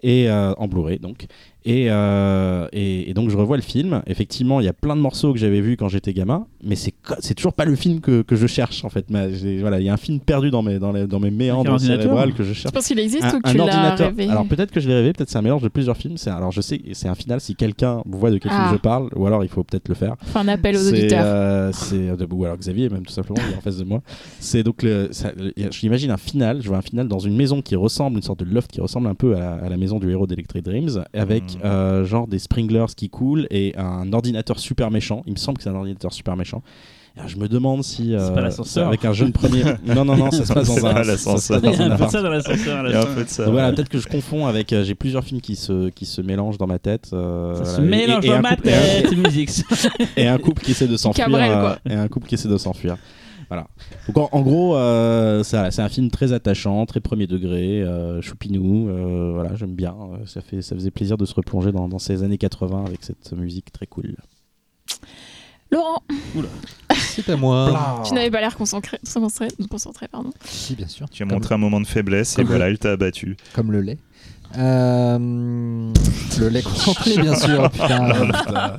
Et 0.03 0.29
euh, 0.31 0.53
en 0.55 0.69
Blu-ray 0.69 0.99
donc. 0.99 1.26
Et, 1.64 1.87
euh, 1.91 2.67
et, 2.73 3.09
et 3.11 3.14
donc 3.14 3.31
je 3.31 3.37
revois 3.37 3.56
le 3.56 3.62
film. 3.62 4.03
Effectivement, 4.06 4.59
il 4.61 4.64
y 4.64 4.69
a 4.69 4.73
plein 4.73 4.97
de 4.97 5.00
morceaux 5.00 5.32
que 5.32 5.38
j'avais 5.38 5.61
vus 5.61 5.76
quand 5.76 5.88
j'étais 5.88 6.12
gamin, 6.12 6.47
mais 6.64 6.75
c'est 6.75 7.35
toujours 7.35 7.53
pas 7.53 7.64
le 7.64 7.76
film 7.76 8.00
que, 8.00 8.23
que 8.23 8.35
je 8.35 8.47
cherche 8.49 8.85
en 8.85 8.88
fait. 8.88 9.06
Mais 9.11 9.29
voilà, 9.61 9.79
il 9.79 9.87
y 9.87 9.88
a 9.88 9.93
un 9.93 9.97
film 9.99 10.19
perdu 10.19 10.50
dans 10.50 10.62
mes 10.62 10.79
dans 10.81 10.91
les, 10.93 11.06
dans 11.06 11.20
mes 11.20 11.31
méandres 11.31 11.79
cérébrales 11.81 12.32
que 12.35 12.43
je 12.43 12.49
Je 12.53 12.55
cherche. 12.55 12.75
pense 12.75 12.87
qu'il 12.88 12.99
existe 12.99 13.23
Un, 13.25 13.37
ou 13.37 13.41
que 13.41 13.49
un 13.49 13.53
tu 13.53 13.61
ordinateur. 13.61 14.09
rêvé 14.09 14.29
Alors 14.29 14.47
peut-être 14.47 14.73
que 14.73 14.81
je 14.81 14.88
l'ai 14.88 14.94
rêvé, 14.94 15.12
peut-être 15.12 15.31
c'est 15.31 15.38
un 15.38 15.43
mélange 15.43 15.62
de 15.62 15.69
plusieurs 15.69 15.97
films. 15.97 16.17
C'est 16.17 16.31
alors 16.31 16.50
je 16.53 16.61
sais, 16.61 16.81
c'est 16.93 17.09
un 17.09 17.14
final. 17.14 17.41
Si 17.41 17.55
quelqu'un 17.55 18.03
voit 18.06 18.31
de 18.32 18.38
quel 18.38 18.50
Ah. 18.53 18.65
film 18.65 18.73
je 18.76 18.81
parle, 18.82 19.08
ou 19.15 19.26
alors 19.26 19.44
il 19.44 19.49
faut 19.49 19.62
peut-être 19.62 19.88
le 19.88 19.94
faire. 19.94 20.17
Enfin, 20.23 20.41
un 20.41 20.49
appel 20.49 20.76
aux 20.76 20.88
auditeurs. 20.88 21.23
euh, 21.25 21.70
c'est 21.73 22.08
euh, 22.11 22.17
de- 22.17 22.26
ou 22.32 22.44
alors 22.44 22.56
Xavier 22.56 22.88
même 22.88 23.06
tout 23.06 23.12
simplement 23.12 23.38
il 23.49 23.55
est 23.55 23.56
en 23.56 23.61
face 23.61 23.76
de 23.79 23.85
moi. 23.85 24.03
C'est 24.41 24.62
donc 24.65 24.82
le, 24.82 25.08
ça- 25.12 25.32
le- 25.37 25.53
j'imagine 25.70 26.11
un 26.11 26.17
final. 26.17 26.61
Je 26.61 26.69
vois 26.69 26.79
un 26.79 26.82
final 26.82 27.06
dans 27.06 27.20
une 27.20 27.37
maison 27.37 27.62
qui 27.62 27.76
ressemble, 27.76 28.17
une 28.17 28.23
sorte 28.23 28.41
de 28.41 28.53
loft 28.53 28.70
qui 28.73 28.81
ressemble 28.81 29.06
un 29.06 29.15
peu 29.15 29.37
à 29.37 29.38
la, 29.38 29.53
à 29.55 29.69
la 29.69 29.76
maison 29.76 30.00
du 30.00 30.11
héros 30.11 30.26
d'Electric 30.26 30.65
Dreams, 30.65 31.05
avec 31.15 31.43
Euh, 31.65 32.05
genre 32.05 32.27
des 32.27 32.39
sprinklers 32.39 32.95
qui 32.97 33.09
coulent 33.09 33.47
et 33.51 33.75
un 33.77 34.13
ordinateur 34.13 34.59
super 34.59 34.91
méchant. 34.91 35.23
Il 35.27 35.33
me 35.33 35.39
semble 35.39 35.59
que 35.59 35.65
c'est 35.65 35.71
un 35.71 35.75
ordinateur 35.75 36.13
super 36.13 36.37
méchant. 36.37 36.63
Alors, 37.15 37.29
je 37.29 37.37
me 37.37 37.47
demande 37.47 37.85
si 37.85 38.15
euh, 38.15 38.31
pas 38.31 38.41
l'ascenseur. 38.41 38.89
avec 38.89 39.05
un 39.05 39.13
jeune 39.13 39.33
premier. 39.33 39.63
non 39.85 40.03
non 40.07 40.17
non, 40.17 40.31
ça 40.31 40.45
se 40.47 40.53
passe 40.55 40.67
dans 40.69 40.75
C'est 40.77 40.87
un 40.87 40.93
pas 40.95 40.97
ça 40.97 41.05
se 41.05 41.09
l'ascenseur. 41.11 41.61
passe 41.61 41.75
Il 41.75 41.75
y 41.75 41.79
dans 41.79 41.83
a 41.83 41.85
un 41.85 41.89
peu 41.89 41.95
appart. 41.95 42.11
ça 42.13 42.23
dans 42.23 42.31
l'ascenseur 42.31 42.83
la 42.83 42.89
de. 42.91 43.05
Donc 43.05 43.29
voilà, 43.53 43.69
ouais. 43.69 43.75
peut-être 43.75 43.89
que 43.91 43.99
je 43.99 44.09
confonds 44.09 44.47
avec. 44.47 44.73
euh, 44.73 44.83
J'ai 44.83 44.95
plusieurs 44.95 45.23
films 45.23 45.43
qui 45.43 45.55
se, 45.57 45.91
qui 45.91 46.07
se 46.07 46.23
mélangent 46.23 46.57
dans 46.57 46.67
ma 46.67 46.79
tête. 46.79 47.11
euh, 47.13 47.55
Ça 47.63 47.77
se. 47.77 47.81
Et- 47.83 47.85
mélange 47.85 48.25
et 48.25 48.29
dans 48.29 48.35
un 48.37 48.41
ma 48.41 48.51
couple- 48.57 48.63
tête, 48.69 49.15
musique. 49.17 49.51
et 50.17 50.27
un 50.27 50.39
couple 50.39 50.63
qui 50.63 50.71
essaie 50.71 50.87
de 50.89 50.97
s'enfuir 50.97 51.29
euh, 51.31 51.75
et 51.89 51.93
un 51.93 52.09
couple 52.09 52.29
qui 52.29 52.35
essaie 52.37 52.49
de 52.49 52.57
s'enfuir 52.57 52.97
voilà 53.53 53.67
donc 54.09 54.17
en, 54.17 54.29
en 54.33 54.41
gros 54.41 54.77
euh, 54.77 55.43
c'est 55.43 55.81
un 55.81 55.89
film 55.91 56.11
très 56.11 56.33
attachant 56.33 56.87
très 56.87 57.01
premier 57.01 57.27
degré 57.27 57.83
euh, 57.83 58.23
choupinou 58.23 58.89
euh, 58.89 59.33
voilà 59.35 59.55
j'aime 59.57 59.75
bien 59.75 59.95
Euh, 60.15 60.25
ça 60.27 60.41
fait 60.41 60.63
ça 60.63 60.75
faisait 60.75 60.91
plaisir 60.91 61.19
de 61.19 61.27
se 61.27 61.35
replonger 61.35 61.71
dans, 61.71 61.87
dans 61.87 61.99
ces 61.99 62.23
années 62.23 62.39
80 62.39 62.85
avec 62.87 63.05
cette 63.05 63.31
musique 63.33 63.71
très 63.71 63.87
cool 63.87 64.17
Laurent, 65.71 66.03
C'est 66.99 67.29
à 67.31 67.37
moi. 67.37 68.03
tu 68.07 68.13
n'avais 68.13 68.31
pas 68.31 68.41
l'air 68.41 68.57
concentré, 68.57 68.99
concentré, 69.03 69.49
concentré 69.71 70.06
pardon. 70.06 70.31
Si, 70.44 70.75
bien 70.75 70.87
sûr. 70.87 71.09
Tu 71.09 71.23
as 71.23 71.27
Comme- 71.27 71.37
montré 71.37 71.55
un 71.55 71.59
moment 71.59 71.81
de 71.81 71.87
faiblesse 71.87 72.39
et 72.39 72.44
voilà, 72.44 72.69
elle 72.69 72.79
t'a 72.79 72.93
abattu. 72.93 73.37
Comme 73.55 73.73
le 73.73 73.81
lait. 73.81 73.97
Euh, 74.59 75.19
le 76.39 76.49
lait 76.49 76.63
concentré, 76.63 77.17
bien 77.17 77.35
sûr. 77.37 77.71
putain. 77.73 78.79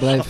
Bref, 0.00 0.28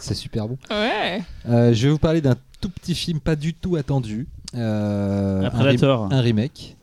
c'est 0.00 0.14
super 0.14 0.48
bon. 0.48 0.56
Ouais. 0.70 1.22
Euh, 1.48 1.72
je 1.74 1.86
vais 1.86 1.92
vous 1.92 1.98
parler 1.98 2.20
d'un 2.20 2.36
tout 2.60 2.70
petit 2.70 2.94
film 2.94 3.20
pas 3.20 3.36
du 3.36 3.54
tout 3.54 3.76
attendu. 3.76 4.26
Euh, 4.54 5.42
Un 5.42 5.44
un, 5.46 5.50
Predator. 5.50 6.00
rem- 6.08 6.12
un 6.12 6.20
remake. 6.20 6.76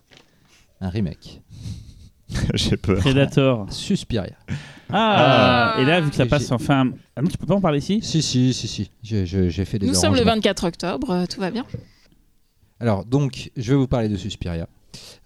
Un 0.82 0.90
remake. 0.90 1.42
J'ai 2.54 2.78
peur. 2.78 3.00
Predator. 3.00 3.66
Suspiria. 3.72 4.34
Ah, 4.94 5.76
Et 5.80 5.86
là, 5.86 6.02
vu 6.02 6.10
que 6.10 6.16
ça 6.16 6.26
passe 6.26 6.52
enfin. 6.52 6.92
Ah 7.16 7.22
non, 7.22 7.30
tu 7.30 7.38
peux 7.38 7.46
pas 7.46 7.56
en 7.56 7.62
parler 7.62 7.80
ici? 7.80 8.02
Si, 8.04 8.22
si, 8.22 8.54
si, 8.54 8.68
si. 8.68 8.90
J'ai- 9.02 9.66
fait 9.66 9.80
des 9.80 9.88
Nous 9.88 9.94
sommes 9.94 10.14
le 10.14 10.20
arrangements. 10.20 10.36
24 10.36 10.68
octobre, 10.68 11.26
tout 11.30 11.40
va 11.40 11.50
bien. 11.50 11.66
Alors, 12.80 13.06
donc, 13.06 13.52
je 13.56 13.72
vais 13.72 13.78
vous 13.78 13.88
parler 13.88 14.10
de 14.10 14.18
Suspiria. 14.18 14.68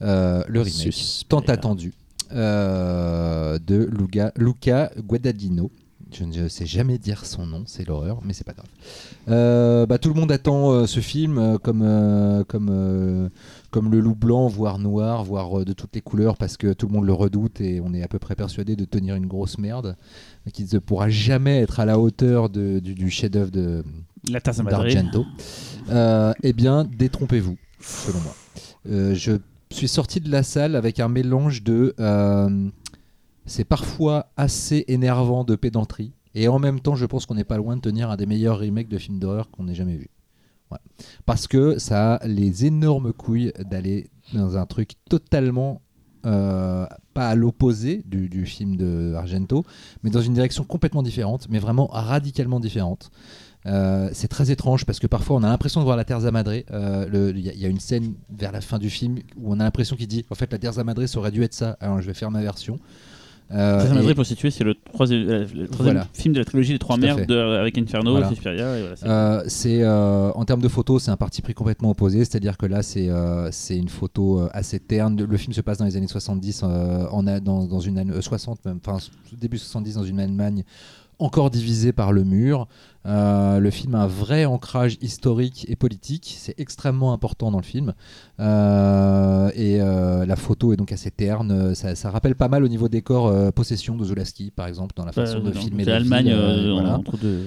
Euh, 0.02 0.44
le 0.48 0.62
remake, 0.62 1.26
tant 1.30 1.40
attendu, 1.54 1.94
euh, 2.34 3.58
de 3.66 3.90
Luca, 3.98 4.32
Luca 4.38 4.92
Guadagnino. 4.98 5.72
Je 6.14 6.24
ne 6.24 6.48
sais 6.48 6.66
jamais 6.68 6.98
dire 6.98 7.26
son 7.26 7.46
nom, 7.46 7.64
c'est 7.66 7.86
l'horreur, 7.86 8.22
mais 8.24 8.32
c'est 8.32 8.46
pas 8.46 8.54
grave. 8.54 8.68
Euh, 9.28 9.86
bah, 9.86 9.98
tout 9.98 10.08
le 10.14 10.18
monde 10.18 10.32
attend 10.32 10.72
euh, 10.72 10.86
ce 10.86 11.02
film 11.02 11.38
euh, 11.38 11.58
comme, 11.58 11.82
comme, 12.48 13.30
comme 13.70 13.92
le 13.92 14.00
loup 14.00 14.16
blanc, 14.16 14.48
voire 14.48 14.80
noir, 14.80 15.26
voire 15.26 15.66
de 15.66 15.74
toutes 15.74 15.94
les 15.94 16.00
couleurs, 16.02 16.38
parce 16.38 16.56
que 16.56 16.72
tout 16.72 16.88
le 16.88 16.94
monde 16.94 17.06
le 17.06 17.12
redoute 17.12 17.60
et 17.60 17.82
on 17.82 17.94
est 17.94 18.02
à 18.04 18.08
peu 18.08 18.20
près 18.20 18.36
persuadé 18.36 18.78
de 18.78 18.86
tenir 18.86 19.16
une 19.16 19.26
grosse 19.26 19.58
merde, 19.58 19.98
qui 20.54 20.66
ne 20.72 20.80
pourra 20.80 21.10
jamais 21.10 21.60
être 21.62 21.82
à 21.82 21.86
la 21.86 22.00
hauteur 22.00 22.50
de- 22.50 22.80
du, 22.80 22.94
du 22.94 23.10
chef-d'œuvre 23.10 23.52
de, 23.52 23.84
d'Argento. 24.72 25.26
Eh 26.44 26.54
bien, 26.54 26.86
détrompez-vous, 26.98 27.58
selon 27.82 28.20
moi. 28.22 28.36
Je 29.16 29.34
suis 29.72 29.88
sorti 29.88 30.20
de 30.20 30.30
la 30.30 30.44
salle 30.44 30.76
avec 30.76 31.00
un 31.00 31.08
mélange 31.08 31.64
de. 31.64 31.94
euh, 32.00 32.70
c'est 33.46 33.64
parfois 33.66 34.32
assez 34.38 34.86
énervant 34.88 35.44
de 35.44 35.56
pédanterie, 35.56 36.14
et 36.34 36.48
en 36.48 36.60
même 36.60 36.80
temps, 36.80 36.96
je 36.96 37.06
pense 37.06 37.26
qu'on 37.26 37.36
n'est 37.36 37.44
pas 37.44 37.58
loin 37.58 37.76
de 37.76 37.82
tenir 37.82 38.10
un 38.10 38.18
des 38.18 38.26
meilleurs 38.26 38.60
remakes 38.60 38.90
de 38.90 38.98
films 38.98 39.20
d'horreur 39.20 39.50
qu'on 39.52 39.68
ait 39.68 39.76
jamais 39.76 39.96
vu. 39.98 40.10
Parce 41.26 41.48
que 41.48 41.78
ça 41.78 42.16
a 42.16 42.28
les 42.28 42.66
énormes 42.66 43.14
couilles 43.14 43.54
d'aller 43.60 44.10
dans 44.34 44.58
un 44.58 44.66
truc 44.66 44.94
totalement. 45.10 45.82
euh, 46.26 46.86
pas 47.14 47.30
à 47.30 47.36
l'opposé 47.36 48.02
du, 48.06 48.28
du 48.30 48.46
film 48.46 48.76
de 48.76 49.14
Argento, 49.16 49.64
mais 50.04 50.10
dans 50.10 50.22
une 50.22 50.34
direction 50.34 50.64
complètement 50.64 51.04
différente, 51.04 51.48
mais 51.50 51.60
vraiment 51.60 51.88
radicalement 51.88 52.60
différente. 52.60 53.12
Euh, 53.68 54.10
c'est 54.14 54.28
très 54.28 54.52
étrange 54.52 54.86
parce 54.86 55.00
que 55.00 55.08
parfois 55.08 55.38
on 55.38 55.44
a 55.44 55.48
l'impression 55.50 55.80
de 55.80 55.86
voir 55.86 55.98
la 55.98 56.04
Terza 56.06 56.30
Madre. 56.32 56.52
Euh, 56.72 57.32
Il 57.36 57.40
y, 57.40 57.50
a- 57.50 57.54
il 57.54 57.60
y 57.60 57.66
a 57.66 57.70
une 57.70 57.80
scène 57.80 58.14
vers 58.36 58.52
la 58.52 58.62
fin 58.62 58.78
du 58.78 58.90
film 58.90 59.18
où 59.38 59.52
on 59.54 59.60
a 59.60 59.64
l'impression 59.64 59.96
qu'il 59.96 60.08
dit 60.08 60.24
en 60.30 60.36
fait 60.36 60.52
la 60.52 60.60
Terza 60.60 60.84
Madre 60.84 61.06
ça 61.08 61.18
aurait 61.20 61.32
dû 61.32 61.42
être 61.44 61.54
ça, 61.56 61.76
alors 61.80 62.00
je 62.02 62.06
vais 62.08 62.14
faire 62.14 62.30
ma 62.32 62.42
version. 62.42 62.78
Euh, 63.52 63.80
Ça 63.86 63.92
et- 63.92 63.94
m'aiderait 63.96 64.16
pour 64.16 64.26
situer, 64.26 64.50
c'est 64.50 64.64
le 64.64 64.74
troisième, 64.74 65.30
euh, 65.30 65.46
le 65.54 65.68
troisième 65.68 65.98
Voilà. 65.98 66.08
film 66.14 66.34
de 66.34 66.40
la 66.40 66.46
trilogie 66.46 66.74
des 66.74 66.80
Trois 66.80 66.98
Mers 66.98 67.28
de- 67.28 67.36
avec 67.38 67.78
Inferno, 67.78 68.10
Voilà. 68.12 68.28
Suspiria. 68.30 68.76
Et 68.78 68.82
voilà, 68.82 69.44
c'est- 69.48 69.84
Euh, 69.84 69.88
euh, 69.88 70.32
en 70.34 70.46
termes 70.46 70.62
de 70.64 70.68
photos, 70.68 71.04
c'est 71.04 71.12
un 71.12 71.16
parti 71.18 71.44
pris 71.44 71.54
complètement 71.54 71.92
opposé. 71.92 72.20
C'est-à-dire 72.26 72.58
que 72.58 72.66
là, 72.66 72.82
c'est 72.82 73.08
euh, 73.08 73.50
c'est 73.52 73.78
une 73.78 73.90
photo 73.90 74.40
euh, 74.42 74.50
assez 74.52 74.80
terne. 74.80 75.24
Le 75.24 75.38
film 75.38 75.54
se 75.54 75.62
passe 75.62 75.78
dans 75.78 75.86
les 75.86 75.96
années 75.96 76.08
70, 76.08 76.62
euh, 76.64 77.06
en 77.12 77.22
dans, 77.22 77.66
dans 77.68 77.80
une 77.80 78.00
Allem- 78.00 78.14
euh, 78.14 78.22
60 78.22 78.66
même, 78.66 78.80
enfin 78.84 78.98
début 79.40 79.60
70 79.60 79.94
dans 79.94 80.04
une 80.04 80.20
Allemagne 80.20 80.64
encore 81.20 81.50
divisée 81.50 81.92
par 81.94 82.12
le 82.12 82.24
mur. 82.24 82.68
Euh, 83.08 83.60
le 83.60 83.70
film 83.70 83.94
a 83.94 84.00
un 84.00 84.08
vrai 84.08 84.46
ancrage 84.46 84.98
historique 85.00 85.66
et 85.70 85.76
politique. 85.76 86.36
C'est 86.40 86.60
extrêmement 86.60 87.14
important 87.14 87.52
dans 87.52 87.60
le 87.60 87.64
film. 87.64 87.94
Euh, 88.40 89.50
et 89.56 89.80
euh, 89.80 90.26
la 90.26 90.36
photo 90.36 90.74
est 90.74 90.78
donc 90.78 90.92
assez 90.92 91.12
terne. 91.12 91.76
Ça, 91.76 91.96
ça 91.96 92.10
rappelle 92.10 92.36
pas 92.36 92.48
mal 92.48 92.64
au 92.64 92.68
niveau 92.68 92.90
décor 92.90 93.32
Possession 93.54 93.96
de 93.96 94.04
Zulawski, 94.06 94.52
par 94.52 94.66
exemple, 94.68 94.94
dans 94.96 95.06
la 95.06 95.12
façon 95.12 95.38
Euh, 95.38 95.42
de 95.42 95.52
filmer 95.52 95.86
l'Allemagne 95.86 96.34
ville, 96.34 96.72
voilà. 96.74 96.98
entre 96.98 97.18
deux. 97.18 97.40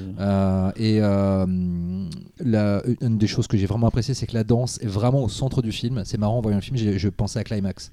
Et 0.77 1.01
la- 1.01 2.83
une 3.01 3.19
des 3.19 3.27
choses 3.27 3.47
que 3.49 3.57
j'ai 3.57 3.67
vraiment 3.67 3.89
apprécié, 3.89 4.15
c'est 4.15 4.27
que 4.27 4.35
la 4.35 4.45
danse 4.45 4.79
est 4.81 4.87
vraiment 4.87 5.25
au 5.25 5.29
centre 5.29 5.61
du 5.63 5.73
film. 5.73 6.03
C'est 6.05 6.19
marrant 6.19 6.39
en 6.39 6.41
voyant 6.41 6.59
le 6.59 6.63
film, 6.63 6.77
je 6.77 7.09
pensais 7.09 7.39
à 7.41 7.45
Climax. 7.45 7.93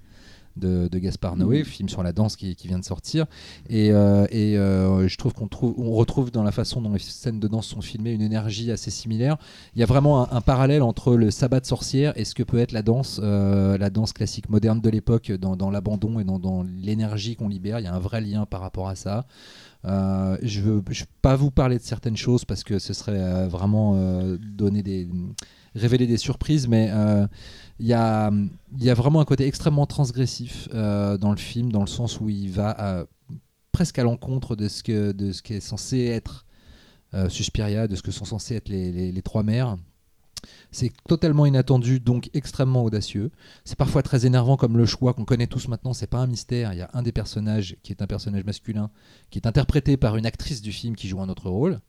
De, 0.56 0.88
de 0.88 1.00
Gaspard 1.00 1.36
Noé, 1.36 1.64
film 1.64 1.90
sur 1.90 2.02
la 2.02 2.14
danse 2.14 2.36
qui, 2.36 2.56
qui 2.56 2.68
vient 2.68 2.80
de 2.80 2.86
sortir, 2.86 3.26
et, 3.70 3.92
euh, 3.92 4.26
et, 4.30 4.58
euh, 4.58 5.08
je 5.08 5.18
trouve 5.18 5.34
qu'on 5.34 5.48
trouve, 5.48 5.74
on 5.78 5.92
retrouve 5.92 6.32
dans 6.32 6.44
la 6.44 6.52
façon 6.52 6.82
dont 6.82 6.94
les 6.94 7.00
scènes 7.00 7.40
de 7.40 7.48
danse 7.48 7.68
sont 7.68 7.82
filmées 7.82 8.12
une 8.12 8.22
énergie 8.22 8.72
assez 8.72 8.92
similaire. 8.92 9.38
Il 9.76 9.80
y 9.80 9.84
a 9.84 9.86
vraiment 9.86 10.24
un, 10.24 10.38
un 10.38 10.42
parallèle 10.42 10.82
entre 10.82 11.16
le 11.16 11.32
sabbat 11.32 11.60
de 11.60 11.66
sorcière 11.66 12.14
et 12.16 12.26
ce 12.26 12.36
que 12.36 12.44
peut 12.44 12.60
être 12.60 12.72
la 12.72 12.82
danse, 12.84 13.20
euh, 13.22 13.78
la 13.78 13.90
danse 13.90 14.14
classique 14.14 14.50
moderne 14.50 14.80
de 14.80 14.90
l'époque, 14.90 15.32
dans, 15.32 15.56
dans 15.56 15.70
l'abandon 15.70 16.20
et 16.20 16.24
dans, 16.24 16.40
dans 16.40 16.64
l'énergie 16.64 17.36
qu'on 17.36 17.50
libère. 17.50 17.80
Il 17.80 17.84
y 17.84 17.88
a 17.88 17.94
un 17.94 18.00
vrai 18.00 18.22
lien 18.22 18.46
par 18.46 18.62
rapport 18.62 18.88
à 18.88 18.96
ça. 18.96 19.26
Euh, 19.86 20.38
je 20.42 20.62
veux, 20.62 20.84
je 20.90 21.02
veux 21.02 21.10
pas 21.22 21.36
vous 21.36 21.52
parler 21.52 21.78
de 21.78 21.84
certaines 21.84 22.18
choses 22.18 22.44
parce 22.46 22.64
que 22.64 22.80
ce 22.80 22.94
serait 22.94 23.20
euh, 23.20 23.48
vraiment 23.48 23.94
euh, 23.96 24.38
donner 24.40 24.82
des, 24.82 25.08
révéler 25.76 26.08
des 26.08 26.18
surprises, 26.18 26.68
mais 26.68 26.90
il 27.79 27.88
y, 27.88 27.94
a, 27.94 28.32
vraiment 28.94 29.20
un 29.20 29.25
côté 29.25 29.46
extrêmement 29.48 29.86
transgressif 29.86 30.70
euh, 30.74 31.17
dans 31.17 31.32
le 31.32 31.38
film, 31.38 31.72
dans 31.72 31.82
le 31.82 31.88
sens 31.88 32.20
où 32.22 32.29
il 32.29 32.50
va 32.50 32.70
à- 32.70 33.05
presque 33.72 34.00
à 34.00 34.03
l'encontre 34.03 34.55
de 34.55 34.70
ce 34.70 34.82
que 34.82 35.12
qui 35.41 35.53
est 35.53 35.60
censé 35.60 36.05
être 36.05 36.46
euh, 37.13 37.27
Suspiria, 37.29 37.88
de 37.88 37.96
ce 37.96 38.01
que 38.01 38.12
sont 38.12 38.25
censés 38.25 38.55
être 38.55 38.70
les, 38.70 38.91
les- 38.91 39.12
les 39.12 39.22
trois 39.22 39.44
mères. 39.44 39.77
C'est 40.72 40.91
totalement 41.08 41.46
inattendu, 41.46 42.00
donc 42.00 42.29
extrêmement 42.34 42.84
audacieux. 42.84 43.32
C'est 43.63 43.77
parfois 43.77 44.03
très 44.03 44.25
énervant 44.25 44.58
comme 44.58 44.77
le 44.77 44.86
choix 44.86 45.13
qu'on 45.13 45.25
connaît 45.25 45.48
tous 45.48 45.67
maintenant. 45.67 45.94
C'est 45.94 46.08
pas 46.08 46.20
un 46.20 46.27
mystère. 46.27 46.72
Il 46.74 46.77
y 46.79 46.82
a 46.82 46.89
un 46.94 47.01
des 47.01 47.12
personnages 47.12 47.77
qui 47.84 47.91
est 47.91 48.01
un 48.01 48.08
personnage 48.08 48.44
masculin, 48.44 48.89
qui 49.32 49.39
est 49.39 49.48
interprété 49.48 49.98
par 49.98 50.17
une 50.17 50.25
actrice 50.25 50.62
du 50.62 50.72
film 50.72 50.96
qui 50.96 51.08
joue 51.08 51.20
un 51.22 51.29
autre 51.29 51.50
rôle, 51.50 51.79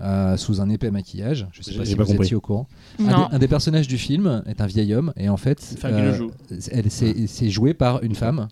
euh, 0.00 0.36
sous 0.36 0.60
un 0.60 0.68
épais 0.68 0.90
maquillage. 0.90 1.46
Je 1.52 1.62
sais 1.62 1.74
pas 1.74 1.84
si 1.84 1.96
pas 1.96 2.04
vous 2.04 2.10
compris. 2.10 2.26
étiez 2.26 2.36
au 2.36 2.40
courant. 2.40 2.68
Un 3.00 3.04
des, 3.04 3.34
un 3.34 3.38
des 3.38 3.48
personnages 3.48 3.88
du 3.88 3.98
film 3.98 4.42
est 4.46 4.60
un 4.60 4.66
vieil 4.66 4.94
homme 4.94 5.12
et 5.16 5.28
en 5.28 5.36
fait, 5.36 5.76
euh, 5.84 6.14
joue. 6.14 6.30
elle 6.70 6.90
c'est 6.90 7.26
c'est 7.26 7.50
joué 7.50 7.74
par 7.74 8.02
une 8.02 8.14
femme 8.14 8.48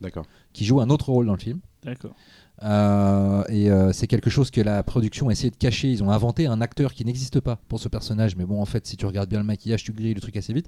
qui 0.52 0.64
joue 0.64 0.80
un 0.80 0.90
autre 0.90 1.10
rôle 1.10 1.26
dans 1.26 1.34
le 1.34 1.38
film. 1.40 1.60
D'accord. 1.84 2.14
Euh, 2.62 3.44
et 3.48 3.70
euh, 3.70 3.92
c'est 3.92 4.06
quelque 4.06 4.30
chose 4.30 4.50
que 4.50 4.60
la 4.60 4.82
production 4.82 5.28
a 5.28 5.32
essayé 5.32 5.50
de 5.50 5.56
cacher. 5.56 5.90
Ils 5.90 6.02
ont 6.02 6.10
inventé 6.10 6.46
un 6.46 6.60
acteur 6.60 6.94
qui 6.94 7.04
n'existe 7.04 7.40
pas 7.40 7.56
pour 7.68 7.80
ce 7.80 7.88
personnage. 7.88 8.36
Mais 8.36 8.44
bon, 8.44 8.60
en 8.60 8.64
fait, 8.64 8.86
si 8.86 8.96
tu 8.96 9.06
regardes 9.06 9.28
bien 9.28 9.38
le 9.38 9.44
maquillage, 9.44 9.84
tu 9.84 9.92
grilles 9.92 10.14
le 10.14 10.20
truc 10.20 10.36
assez 10.36 10.52
vite. 10.52 10.66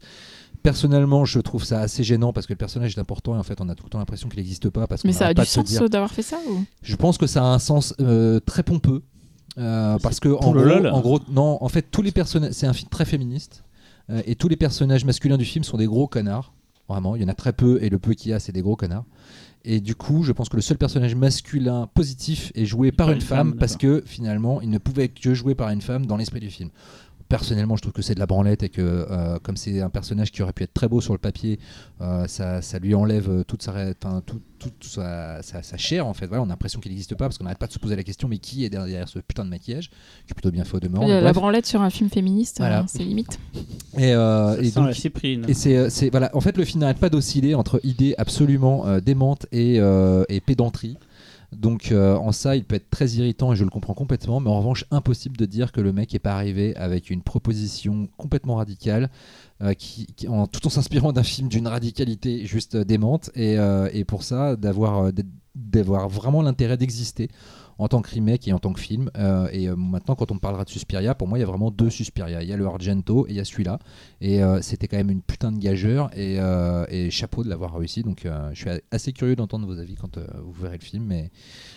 Personnellement, 0.62 1.25
je 1.25 1.40
trouve 1.40 1.64
ça 1.64 1.80
assez 1.80 2.04
gênant 2.04 2.32
parce 2.32 2.47
que 2.47 2.52
le 2.52 2.58
personnage 2.58 2.97
est 2.97 3.00
important 3.00 3.35
et 3.37 3.38
en 3.38 3.42
fait, 3.42 3.61
on 3.61 3.68
a 3.68 3.75
tout 3.75 3.85
le 3.85 3.90
temps 3.90 3.99
l'impression 3.99 4.28
qu'il 4.28 4.38
n'existe 4.38 4.68
pas. 4.70 4.87
Parce 4.87 5.04
Mais 5.04 5.12
ça 5.12 5.28
a 5.28 5.35
du 5.35 5.44
sens 5.44 5.80
euh, 5.80 5.88
d'avoir 5.88 6.12
fait 6.12 6.23
ça 6.23 6.37
ou? 6.50 6.64
Je 6.82 6.97
pense 6.97 7.16
que 7.16 7.26
ça 7.26 7.42
a 7.42 7.47
un 7.47 7.58
sens 7.58 7.94
euh, 8.00 8.40
très 8.40 8.62
pompeux. 8.62 9.02
Euh, 9.56 9.98
parce 10.02 10.20
que 10.20 10.28
en 10.28 10.52
gros, 10.52 10.54
lol. 10.54 10.86
en 10.88 11.00
gros, 11.00 11.20
non, 11.30 11.58
en 11.60 11.68
fait, 11.68 11.86
tous 11.90 12.02
les 12.02 12.12
personnages, 12.12 12.52
c'est 12.52 12.66
un 12.66 12.72
film 12.72 12.88
très 12.88 13.04
féministe 13.04 13.64
euh, 14.10 14.22
et 14.26 14.34
tous 14.34 14.48
les 14.48 14.56
personnages 14.56 15.04
masculins 15.04 15.38
du 15.38 15.44
film 15.44 15.64
sont 15.64 15.76
des 15.76 15.86
gros 15.86 16.06
connards. 16.06 16.52
Vraiment, 16.88 17.16
il 17.16 17.22
y 17.22 17.24
en 17.24 17.28
a 17.28 17.34
très 17.34 17.52
peu 17.52 17.82
et 17.82 17.88
le 17.88 17.98
peu 17.98 18.14
qu'il 18.14 18.30
y 18.30 18.34
a, 18.34 18.40
c'est 18.40 18.52
des 18.52 18.62
gros 18.62 18.76
connards. 18.76 19.04
Et 19.64 19.80
du 19.80 19.94
coup, 19.94 20.22
je 20.22 20.32
pense 20.32 20.48
que 20.48 20.56
le 20.56 20.62
seul 20.62 20.78
personnage 20.78 21.14
masculin 21.14 21.88
positif 21.92 22.52
est 22.54 22.64
joué 22.64 22.92
par 22.92 23.08
Par 23.08 23.14
une 23.14 23.20
femme, 23.20 23.56
parce 23.56 23.76
que 23.76 24.02
finalement, 24.06 24.60
il 24.60 24.70
ne 24.70 24.78
pouvait 24.78 25.04
être 25.04 25.20
que 25.20 25.34
joué 25.34 25.54
par 25.54 25.68
une 25.70 25.82
femme 25.82 26.06
dans 26.06 26.16
l'esprit 26.16 26.40
du 26.40 26.48
film. 26.50 26.70
Personnellement, 27.28 27.76
je 27.76 27.82
trouve 27.82 27.92
que 27.92 28.00
c'est 28.02 28.14
de 28.14 28.20
la 28.20 28.26
branlette 28.26 28.62
et 28.62 28.68
que 28.70 28.80
euh, 28.80 29.38
comme 29.42 29.56
c'est 29.58 29.80
un 29.82 29.90
personnage 29.90 30.32
qui 30.32 30.42
aurait 30.42 30.54
pu 30.54 30.62
être 30.62 30.73
très 30.73 30.88
beau 30.88 31.00
sur 31.02 31.12
le 31.12 31.18
papier, 31.18 31.58
euh, 32.00 32.26
ça, 32.26 32.62
ça 32.62 32.78
lui 32.78 32.94
enlève 32.94 33.28
euh, 33.28 33.44
toute 33.44 33.62
sa, 33.62 33.73
ré- 33.73 33.94
enfin, 34.02 34.23
tout- 34.25 34.40
toute 34.58 34.82
sa, 34.85 35.42
sa- 35.42 35.62
sa 35.62 35.76
chair 35.76 36.06
en 36.06 36.14
fait. 36.14 36.26
Voilà, 36.26 36.42
on 36.42 36.47
a 36.47 36.49
l'impression 36.49 36.80
qu'il 36.80 36.90
n'existe 36.90 37.14
pas 37.14 37.26
parce 37.26 37.37
qu'on 37.37 37.44
n'arrête 37.44 37.58
pas 37.58 37.66
de 37.66 37.73
se 37.73 37.78
poser 37.78 37.97
la 37.97 38.02
question 38.02 38.28
mais 38.28 38.38
qui 38.38 38.64
est 38.64 38.70
derrière 38.70 39.08
ce 39.08 39.18
putain 39.18 39.44
de 39.44 39.50
maquillage 39.50 39.90
qui 39.90 40.30
est 40.30 40.35
plutôt 40.35 40.50
bien 40.50 40.64
fait 40.64 40.78
au 40.78 40.80
demeurant. 40.80 41.04
Il 41.04 41.11
y 41.11 41.12
a 41.12 41.16
mais 41.16 41.20
La 41.23 41.32
branlette 41.35 41.66
sur 41.66 41.82
un 41.82 41.90
film 41.90 42.08
féministe, 42.08 42.56
Voilà. 42.58 42.85
c'est 42.88 43.02
limite. 43.04 43.38
Et, 43.99 44.14
euh, 44.14 44.54
Ça 44.56 44.62
et 44.62 44.64
sent 44.70 44.75
donc, 44.80 44.88
la 44.88 44.94
cyprine. 44.94 45.44
et 45.49 45.54
c'est, 45.54 45.90
c'est- 45.90 46.11
voilà, 46.11 46.30
en 46.35 46.40
fait, 46.40 46.56
le 46.56 46.64
film 46.64 46.80
n'arrête 46.80 46.99
pas 46.99 47.11
d'osciller 47.11 47.54
entre 47.54 47.78
idées 47.85 48.14
absolument 48.16 48.87
euh, 48.87 49.00
démentes 49.00 49.47
et, 49.52 49.78
euh, 49.80 50.25
et 50.30 50.40
pédanterie. 50.40 50.97
Donc, 51.52 51.92
euh, 51.92 52.14
en 52.16 52.32
ça, 52.32 52.56
il 52.56 52.64
peut 52.64 52.76
être 52.76 52.90
très 52.90 53.08
irritant 53.12 53.52
et 53.52 53.56
je 53.56 53.64
le 53.64 53.70
comprends 53.70 53.94
complètement, 53.94 54.38
mais 54.38 54.50
en 54.50 54.58
revanche, 54.58 54.84
impossible 54.90 55.36
de 55.36 55.46
dire 55.46 55.72
que 55.72 55.80
le 55.80 55.92
mec 55.92 56.12
n'est 56.12 56.18
pas 56.18 56.34
arrivé 56.34 56.76
avec 56.76 57.08
une 57.08 57.22
proposition 57.22 58.08
complètement 58.18 58.56
radicale, 58.56 59.08
euh, 59.62 59.72
qui, 59.72 60.06
en, 60.28 60.46
tout 60.46 60.66
en 60.66 60.70
s'inspirant 60.70 61.12
d'un 61.12 61.22
film 61.22 61.48
d'une 61.48 61.66
radicalité 61.66 62.44
juste 62.44 62.74
euh, 62.74 62.84
démente, 62.84 63.30
et, 63.34 63.56
et 63.92 64.04
pour 64.04 64.24
ça, 64.24 64.56
d'avoir, 64.56 65.10
d'avoir 65.54 66.08
vraiment 66.08 66.42
l'intérêt 66.42 66.76
d'exister 66.76 67.28
en 67.78 67.88
tant 67.88 68.02
que 68.02 68.11
remake 68.11 68.49
et 68.49 68.52
en 68.52 68.58
tant 68.58 68.73
que 68.73 68.80
film. 68.80 69.11
Euh, 69.16 69.49
et 69.52 69.68
euh, 69.68 69.76
maintenant, 69.76 70.14
quand 70.16 70.30
on 70.32 70.38
parlera 70.38 70.64
de 70.64 70.68
Suspiria, 70.68 71.14
pour 71.14 71.28
moi, 71.28 71.38
il 71.38 71.42
y 71.42 71.44
a 71.44 71.47
vraiment 71.47 71.70
deux 71.70 71.90
Suspiria. 71.90 72.42
Il 72.42 72.49
y 72.49 72.52
a 72.52 72.56
le 72.56 72.66
Argento 72.66 73.26
et 73.26 73.30
il 73.30 73.37
y 73.37 73.40
a 73.40 73.44
celui-là. 73.44 73.78
Et 74.20 74.42
euh, 74.42 74.61
c'était 74.62 74.88
quand 74.88 74.97
même 74.97 75.11
une 75.11 75.23
putain 75.23 75.52
de 75.52 75.58
gageur 75.58 76.11
et, 76.16 76.40
euh, 76.40 76.85
et 76.88 77.11
chapeau 77.11 77.44
de 77.44 77.49
l'avoir 77.49 77.75
réussi. 77.76 78.02
Donc 78.02 78.26
euh, 78.26 78.50
je 78.52 78.61
suis 78.68 78.80
assez 78.90 79.12
curieux 79.12 79.37
d'entendre 79.37 79.66
vos 79.66 79.78
avis 79.78 79.94
quand 79.94 80.18
euh, 80.18 80.26
vous 80.44 80.52
verrez 80.61 80.78
le 80.78 80.85
film. 80.85 81.04
Mais 81.04 81.30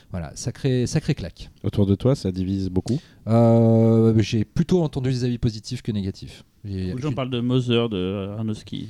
voilà, 0.10 0.32
sacré, 0.36 0.88
sacré 0.88 1.14
claque. 1.16 1.50
Autour 1.64 1.86
de 1.86 1.96
toi, 1.96 2.16
ça 2.16 2.32
divise 2.32 2.70
beaucoup. 2.70 3.00
Euh, 3.28 4.14
J'ai 4.20 4.44
plutôt 4.44 4.82
entendu 4.84 5.10
des 5.12 5.24
avis 5.24 5.38
positifs 5.38 5.82
que 5.82 5.92
négatifs. 5.92 6.44
Beaucoup 6.64 6.98
de 6.98 7.02
gens 7.02 7.14
parlent 7.14 7.30
de 7.30 7.40
Moser, 7.40 7.88
de 7.90 8.30
Aronofsky. 8.34 8.90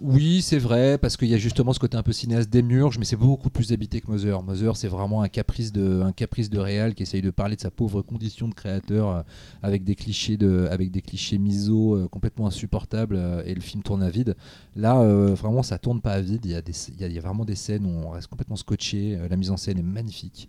Oui, 0.00 0.42
c'est 0.42 0.58
vrai, 0.58 0.98
parce 0.98 1.16
qu'il 1.16 1.28
y 1.28 1.34
a 1.34 1.38
justement 1.38 1.72
ce 1.72 1.78
côté 1.78 1.96
un 1.96 2.02
peu 2.02 2.12
cinéaste 2.12 2.50
des 2.50 2.62
mais 2.98 3.04
c'est 3.04 3.16
beaucoup 3.16 3.48
plus 3.50 3.72
habité 3.72 4.00
que 4.00 4.10
Moser. 4.10 4.36
Moser, 4.44 4.72
c'est 4.74 4.88
vraiment 4.88 5.22
un 5.22 5.28
caprice 5.28 5.72
de, 5.72 6.02
un 6.02 6.12
réal 6.60 6.94
qui 6.94 7.04
essaye 7.04 7.22
de 7.22 7.30
parler 7.30 7.54
de 7.54 7.60
sa 7.60 7.70
pauvre 7.70 8.02
condition 8.02 8.48
de 8.48 8.54
créateur 8.54 9.08
euh, 9.08 9.22
avec 9.62 9.84
des 9.84 9.94
clichés 9.94 10.36
de, 10.36 10.66
avec 10.70 10.90
clichés 11.00 11.38
miso 11.38 11.94
euh, 11.94 12.08
complètement 12.08 12.46
insupportables 12.46 13.16
euh, 13.16 13.42
et 13.46 13.54
le 13.54 13.60
film 13.60 13.82
tourne 13.82 14.02
à 14.02 14.10
vide. 14.10 14.36
Là, 14.74 15.02
vraiment, 15.34 15.62
ça 15.62 15.78
tourne 15.78 16.00
pas 16.00 16.12
à 16.12 16.20
vide. 16.20 16.44
Il 16.44 16.50
y 16.50 16.54
a 16.56 16.62
il 16.98 17.12
y 17.12 17.18
a, 17.18 17.20
vraiment 17.20 17.44
des 17.44 17.54
scènes 17.54 17.86
où 17.86 17.90
on 17.90 18.10
reste 18.10 18.26
complètement 18.26 18.56
scotché. 18.56 19.18
la 19.28 19.36
mise 19.36 19.50
en 19.50 19.56
scène 19.56 19.78
est 19.78 19.82
magnifique. 19.82 20.48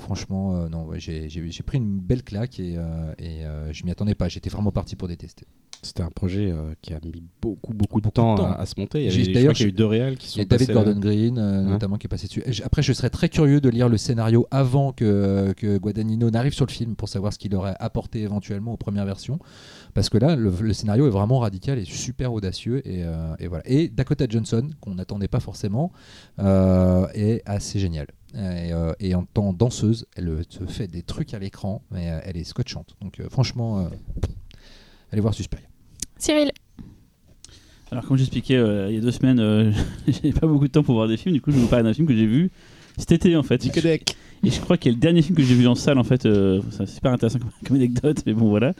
Franchement, 0.00 0.68
non, 0.68 0.88
j'ai 0.96 1.62
pris 1.66 1.78
une 1.78 1.98
belle 1.98 2.22
claque 2.22 2.58
et, 2.60 2.78
et 3.18 3.42
je 3.72 3.84
m'y 3.84 3.90
attendais 3.90 4.14
pas. 4.14 4.28
J'étais 4.28 4.50
vraiment 4.50 4.72
parti 4.72 4.96
pour 4.96 5.08
détester. 5.08 5.46
C'était 5.82 6.02
un 6.02 6.10
projet 6.10 6.50
euh, 6.50 6.72
qui 6.82 6.92
a 6.92 6.98
mis 7.04 7.22
beaucoup, 7.40 7.72
beaucoup 7.72 8.00
de 8.00 8.06
Beaucoup 8.08 8.08
de 8.08 8.10
temps. 8.10 8.36
À, 8.44 8.54
à 8.54 8.66
se 8.66 8.74
monter. 8.78 9.04
Il 9.06 9.20
y 9.28 9.32
d'ailleurs, 9.32 9.52
qu'il 9.54 9.64
y 9.66 9.68
a 9.68 9.70
eu 9.70 9.72
deux 9.72 9.86
réals 9.86 10.16
qui 10.16 10.26
Il 10.26 10.30
sont 10.30 10.38
y 10.40 10.42
a 10.42 10.44
David 10.44 10.66
passés 10.66 10.78
là. 10.78 10.84
Gordon 10.84 11.00
Green, 11.00 11.38
euh, 11.38 11.64
Ouais. 11.64 11.70
notamment, 11.70 11.96
qui 11.96 12.06
est 12.06 12.08
passé 12.08 12.26
dessus. 12.26 12.42
Après, 12.64 12.82
je 12.82 12.92
serais 12.92 13.10
très 13.10 13.28
curieux 13.28 13.60
de 13.60 13.68
lire 13.68 13.88
le 13.88 13.96
scénario 13.96 14.46
avant 14.50 14.92
que, 14.92 15.52
que 15.56 15.78
Guadagnino 15.78 16.30
n'arrive 16.30 16.52
sur 16.52 16.66
le 16.66 16.72
film 16.72 16.96
pour 16.96 17.08
savoir 17.08 17.32
ce 17.32 17.38
qu'il 17.38 17.54
aurait 17.54 17.76
apporté 17.78 18.22
éventuellement 18.22 18.72
aux 18.72 18.76
premières 18.76 19.04
versions. 19.06 19.38
Parce 19.94 20.08
que 20.08 20.18
là, 20.18 20.34
le, 20.36 20.52
le 20.60 20.72
scénario 20.72 21.06
est 21.06 21.10
vraiment 21.10 21.38
radical 21.38 21.78
et 21.78 21.84
super 21.84 22.32
audacieux. 22.32 22.86
Et, 22.86 23.04
euh, 23.04 23.34
et 23.38 23.46
voilà. 23.46 23.62
Et 23.66 23.88
Dakota 23.88 24.26
Johnson, 24.28 24.68
qu'on 24.80 24.94
n'attendait 24.96 25.28
pas 25.28 25.40
forcément, 25.40 25.92
euh, 26.40 27.06
est 27.14 27.42
assez 27.46 27.78
géniale. 27.78 28.08
Et, 28.34 28.72
euh, 28.72 28.92
et 29.00 29.14
en 29.14 29.24
tant 29.24 29.52
danseuse, 29.52 30.06
elle 30.16 30.28
euh, 30.28 30.42
se 30.48 30.64
fait 30.64 30.86
des 30.88 31.02
trucs 31.02 31.32
à 31.34 31.38
l'écran, 31.38 31.82
mais 31.90 32.10
euh, 32.10 32.20
elle 32.24 32.36
est 32.36 32.44
scotchante. 32.44 32.94
Donc, 33.00 33.20
euh, 33.20 33.28
franchement, 33.30 33.78
euh, 33.78 33.84
allez 35.12 35.20
voir 35.22 35.32
Suspiria. 35.34 35.66
Cyril, 36.18 36.50
Alors, 37.90 38.04
comme 38.04 38.16
j'expliquais 38.18 38.56
euh, 38.56 38.88
il 38.90 38.96
y 38.96 38.98
a 38.98 39.00
deux 39.00 39.10
semaines, 39.12 39.40
euh, 39.40 39.72
j'ai 40.08 40.32
pas 40.32 40.46
beaucoup 40.46 40.66
de 40.66 40.72
temps 40.72 40.82
pour 40.82 40.94
voir 40.96 41.08
des 41.08 41.16
films. 41.16 41.34
Du 41.34 41.40
coup, 41.40 41.50
je 41.50 41.56
vais 41.56 41.62
vous 41.62 41.68
parler 41.68 41.84
d'un 41.84 41.94
film 41.94 42.06
que 42.06 42.14
j'ai 42.16 42.26
vu 42.26 42.50
cet 42.96 43.12
été 43.12 43.36
en 43.36 43.42
fait. 43.44 43.64
Et 44.44 44.50
je 44.50 44.60
crois 44.60 44.76
qu'il 44.76 44.92
y 44.92 44.94
a 44.94 44.96
le 44.96 45.00
dernier 45.00 45.20
film 45.22 45.36
que 45.36 45.42
j'ai 45.42 45.54
vu 45.56 45.66
en 45.66 45.74
salle 45.74 45.98
en 45.98 46.04
fait. 46.04 46.24
euh, 46.26 46.60
c'est 46.70 46.86
super 46.88 47.12
intéressant 47.12 47.38
comme, 47.40 47.50
comme 47.66 47.76
anecdote, 47.76 48.18
mais 48.26 48.32
bon 48.34 48.48
voilà. 48.50 48.72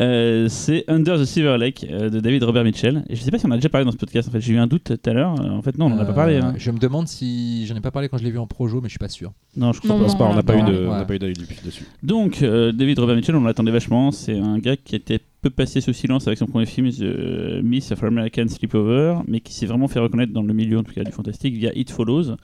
Euh, 0.00 0.48
c'est 0.48 0.84
Under 0.88 1.16
the 1.16 1.24
Silver 1.24 1.56
Lake 1.58 1.86
euh, 1.88 2.10
de 2.10 2.18
David 2.18 2.42
Robert 2.44 2.64
Mitchell. 2.64 3.04
Et 3.08 3.14
je 3.14 3.22
sais 3.22 3.30
pas 3.30 3.38
si 3.38 3.46
on 3.46 3.50
a 3.52 3.56
déjà 3.56 3.68
parlé 3.68 3.84
dans 3.84 3.92
ce 3.92 3.96
podcast. 3.96 4.28
En 4.28 4.32
fait, 4.32 4.40
j'ai 4.40 4.54
eu 4.54 4.58
un 4.58 4.66
doute 4.66 4.82
tout 4.84 5.10
à 5.10 5.12
l'heure. 5.12 5.30
En 5.40 5.62
fait, 5.62 5.78
non, 5.78 5.86
on 5.86 5.92
en 5.92 5.98
a 5.98 6.04
pas 6.04 6.12
parlé. 6.12 6.36
Hein. 6.38 6.54
Je 6.56 6.70
me 6.72 6.78
demande 6.78 7.06
si 7.06 7.66
j'en 7.66 7.76
ai 7.76 7.80
pas 7.80 7.92
parlé 7.92 8.08
quand 8.08 8.18
je 8.18 8.24
l'ai 8.24 8.30
vu 8.32 8.38
en 8.38 8.46
projo, 8.48 8.80
mais 8.80 8.88
je 8.88 8.92
suis 8.92 8.98
pas 8.98 9.08
sûr. 9.08 9.32
Non, 9.56 9.72
je 9.72 9.78
crois 9.80 9.90
Non, 9.90 9.96
pas. 9.96 10.02
Je 10.02 10.08
pense 10.12 10.18
pas, 10.18 10.24
on 10.24 10.34
n'a 10.34 10.42
pas, 10.42 10.56
eu 10.56 10.62
de- 10.62 10.86
on 10.86 10.90
ouais. 10.92 10.98
n'a 10.98 11.04
pas 11.04 11.14
eu 11.14 11.18
d'avis 11.20 11.34
dessus. 11.64 11.84
Donc, 12.02 12.42
euh, 12.42 12.72
David 12.72 12.98
Robert 12.98 13.14
Mitchell, 13.16 13.36
on 13.36 13.42
l'attendait 13.44 13.70
vachement. 13.72 14.10
C'est 14.10 14.36
un 14.38 14.58
gars 14.58 14.76
qui 14.76 14.96
était 14.96 15.20
peu 15.48 15.50
passé 15.50 15.80
sous 15.80 15.92
silence 15.92 16.26
avec 16.26 16.38
son 16.38 16.46
premier 16.46 16.66
film, 16.66 16.90
The 16.90 17.62
Myth 17.62 17.92
of 17.92 18.02
American 18.02 18.48
Sleepover, 18.48 19.18
mais 19.28 19.40
qui 19.40 19.52
s'est 19.52 19.66
vraiment 19.66 19.86
fait 19.86 20.00
reconnaître 20.00 20.32
dans 20.32 20.42
le 20.42 20.52
milieu, 20.52 20.78
en 20.78 20.82
tout 20.82 20.92
cas, 20.92 21.04
du 21.04 21.12
fantastique 21.12 21.54
via 21.54 21.72
It 21.74 21.90
Follows. 21.90 22.34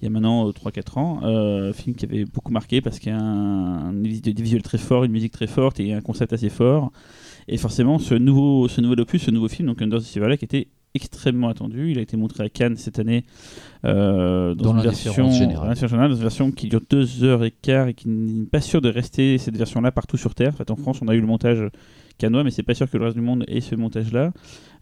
il 0.00 0.04
y 0.04 0.06
a 0.06 0.10
maintenant 0.10 0.48
3-4 0.50 0.98
ans. 0.98 1.20
Euh, 1.24 1.72
film 1.72 1.96
qui 1.96 2.04
avait 2.04 2.24
beaucoup 2.24 2.52
marqué 2.52 2.80
parce 2.80 2.98
qu'il 2.98 3.10
y 3.10 3.14
a 3.14 3.20
un, 3.20 3.92
visuels 3.92 4.62
très 4.62 4.78
forts, 4.78 5.04
une 5.04 5.12
musique 5.12 5.32
très 5.32 5.48
forte 5.48 5.80
et 5.80 5.92
un 5.92 6.00
concept 6.00 6.32
assez 6.32 6.48
fort. 6.48 6.92
Et 7.48 7.56
forcément, 7.56 7.98
ce 7.98 8.14
nouveau, 8.14 8.68
ce 8.68 8.80
nouvel 8.80 9.00
opus, 9.00 9.22
ce 9.22 9.30
nouveau 9.30 9.48
film, 9.48 9.68
donc 9.68 9.82
Under 9.82 9.98
the 9.98 10.04
Silver 10.04 10.28
Lake, 10.28 10.42
était 10.42 10.68
extrêmement 10.96 11.48
attendu. 11.48 11.90
Il 11.90 11.98
a 11.98 12.02
été 12.02 12.16
montré 12.16 12.44
à 12.44 12.48
Cannes 12.48 12.76
cette 12.76 12.98
année 12.98 13.24
euh, 13.84 14.54
dans, 14.54 14.72
Dans 14.72 14.78
une 14.78 14.82
version, 14.82 15.30
générale. 15.30 15.76
dans 15.78 16.14
une 16.14 16.22
version 16.22 16.50
qui 16.50 16.68
dure 16.68 16.80
deux 16.90 17.22
heures 17.22 17.44
et 17.44 17.52
quart 17.52 17.88
et 17.88 17.94
qui 17.94 18.08
n'est 18.08 18.46
pas 18.46 18.60
sûr 18.60 18.80
de 18.80 18.88
rester 18.88 19.38
cette 19.38 19.56
version-là 19.56 19.92
partout 19.92 20.16
sur 20.16 20.34
Terre. 20.34 20.52
En 20.54 20.56
fait, 20.56 20.70
en 20.70 20.76
France, 20.76 20.98
on 21.02 21.08
a 21.08 21.14
eu 21.14 21.20
le 21.20 21.26
montage 21.26 21.62
canois, 22.18 22.44
mais 22.44 22.50
c'est 22.50 22.62
pas 22.62 22.74
sûr 22.74 22.90
que 22.90 22.96
le 22.96 23.04
reste 23.04 23.16
du 23.16 23.22
monde 23.22 23.44
ait 23.48 23.60
ce 23.60 23.74
montage-là. 23.74 24.32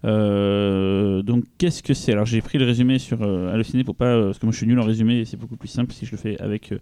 Euh, 0.05 1.23
donc, 1.23 1.45
qu'est-ce 1.59 1.83
que 1.83 1.95
c'est? 1.95 2.13
Alors, 2.13 2.27
j'ai 2.27 2.41
pris 2.41 2.59
le 2.59 2.65
résumé 2.65 2.99
sur 2.99 3.23
euh, 3.23 3.53
Allociné 3.53 3.85
pour 3.85 3.97
pas, 3.97 4.07
euh, 4.07 4.27
parce 4.27 4.39
que 4.39 4.47
moi 4.47 4.53
je 4.53 4.59
suis 4.59 4.67
nul 4.67 4.79
en 4.79 4.85
résumé 4.85 5.21
et 5.21 5.25
c'est 5.25 5.37
beaucoup 5.37 5.57
plus 5.57 5.69
simple 5.69 5.93
si 5.93 6.07
je 6.07 6.13
le 6.13 6.17
fais 6.19 6.41
avec 6.41 6.73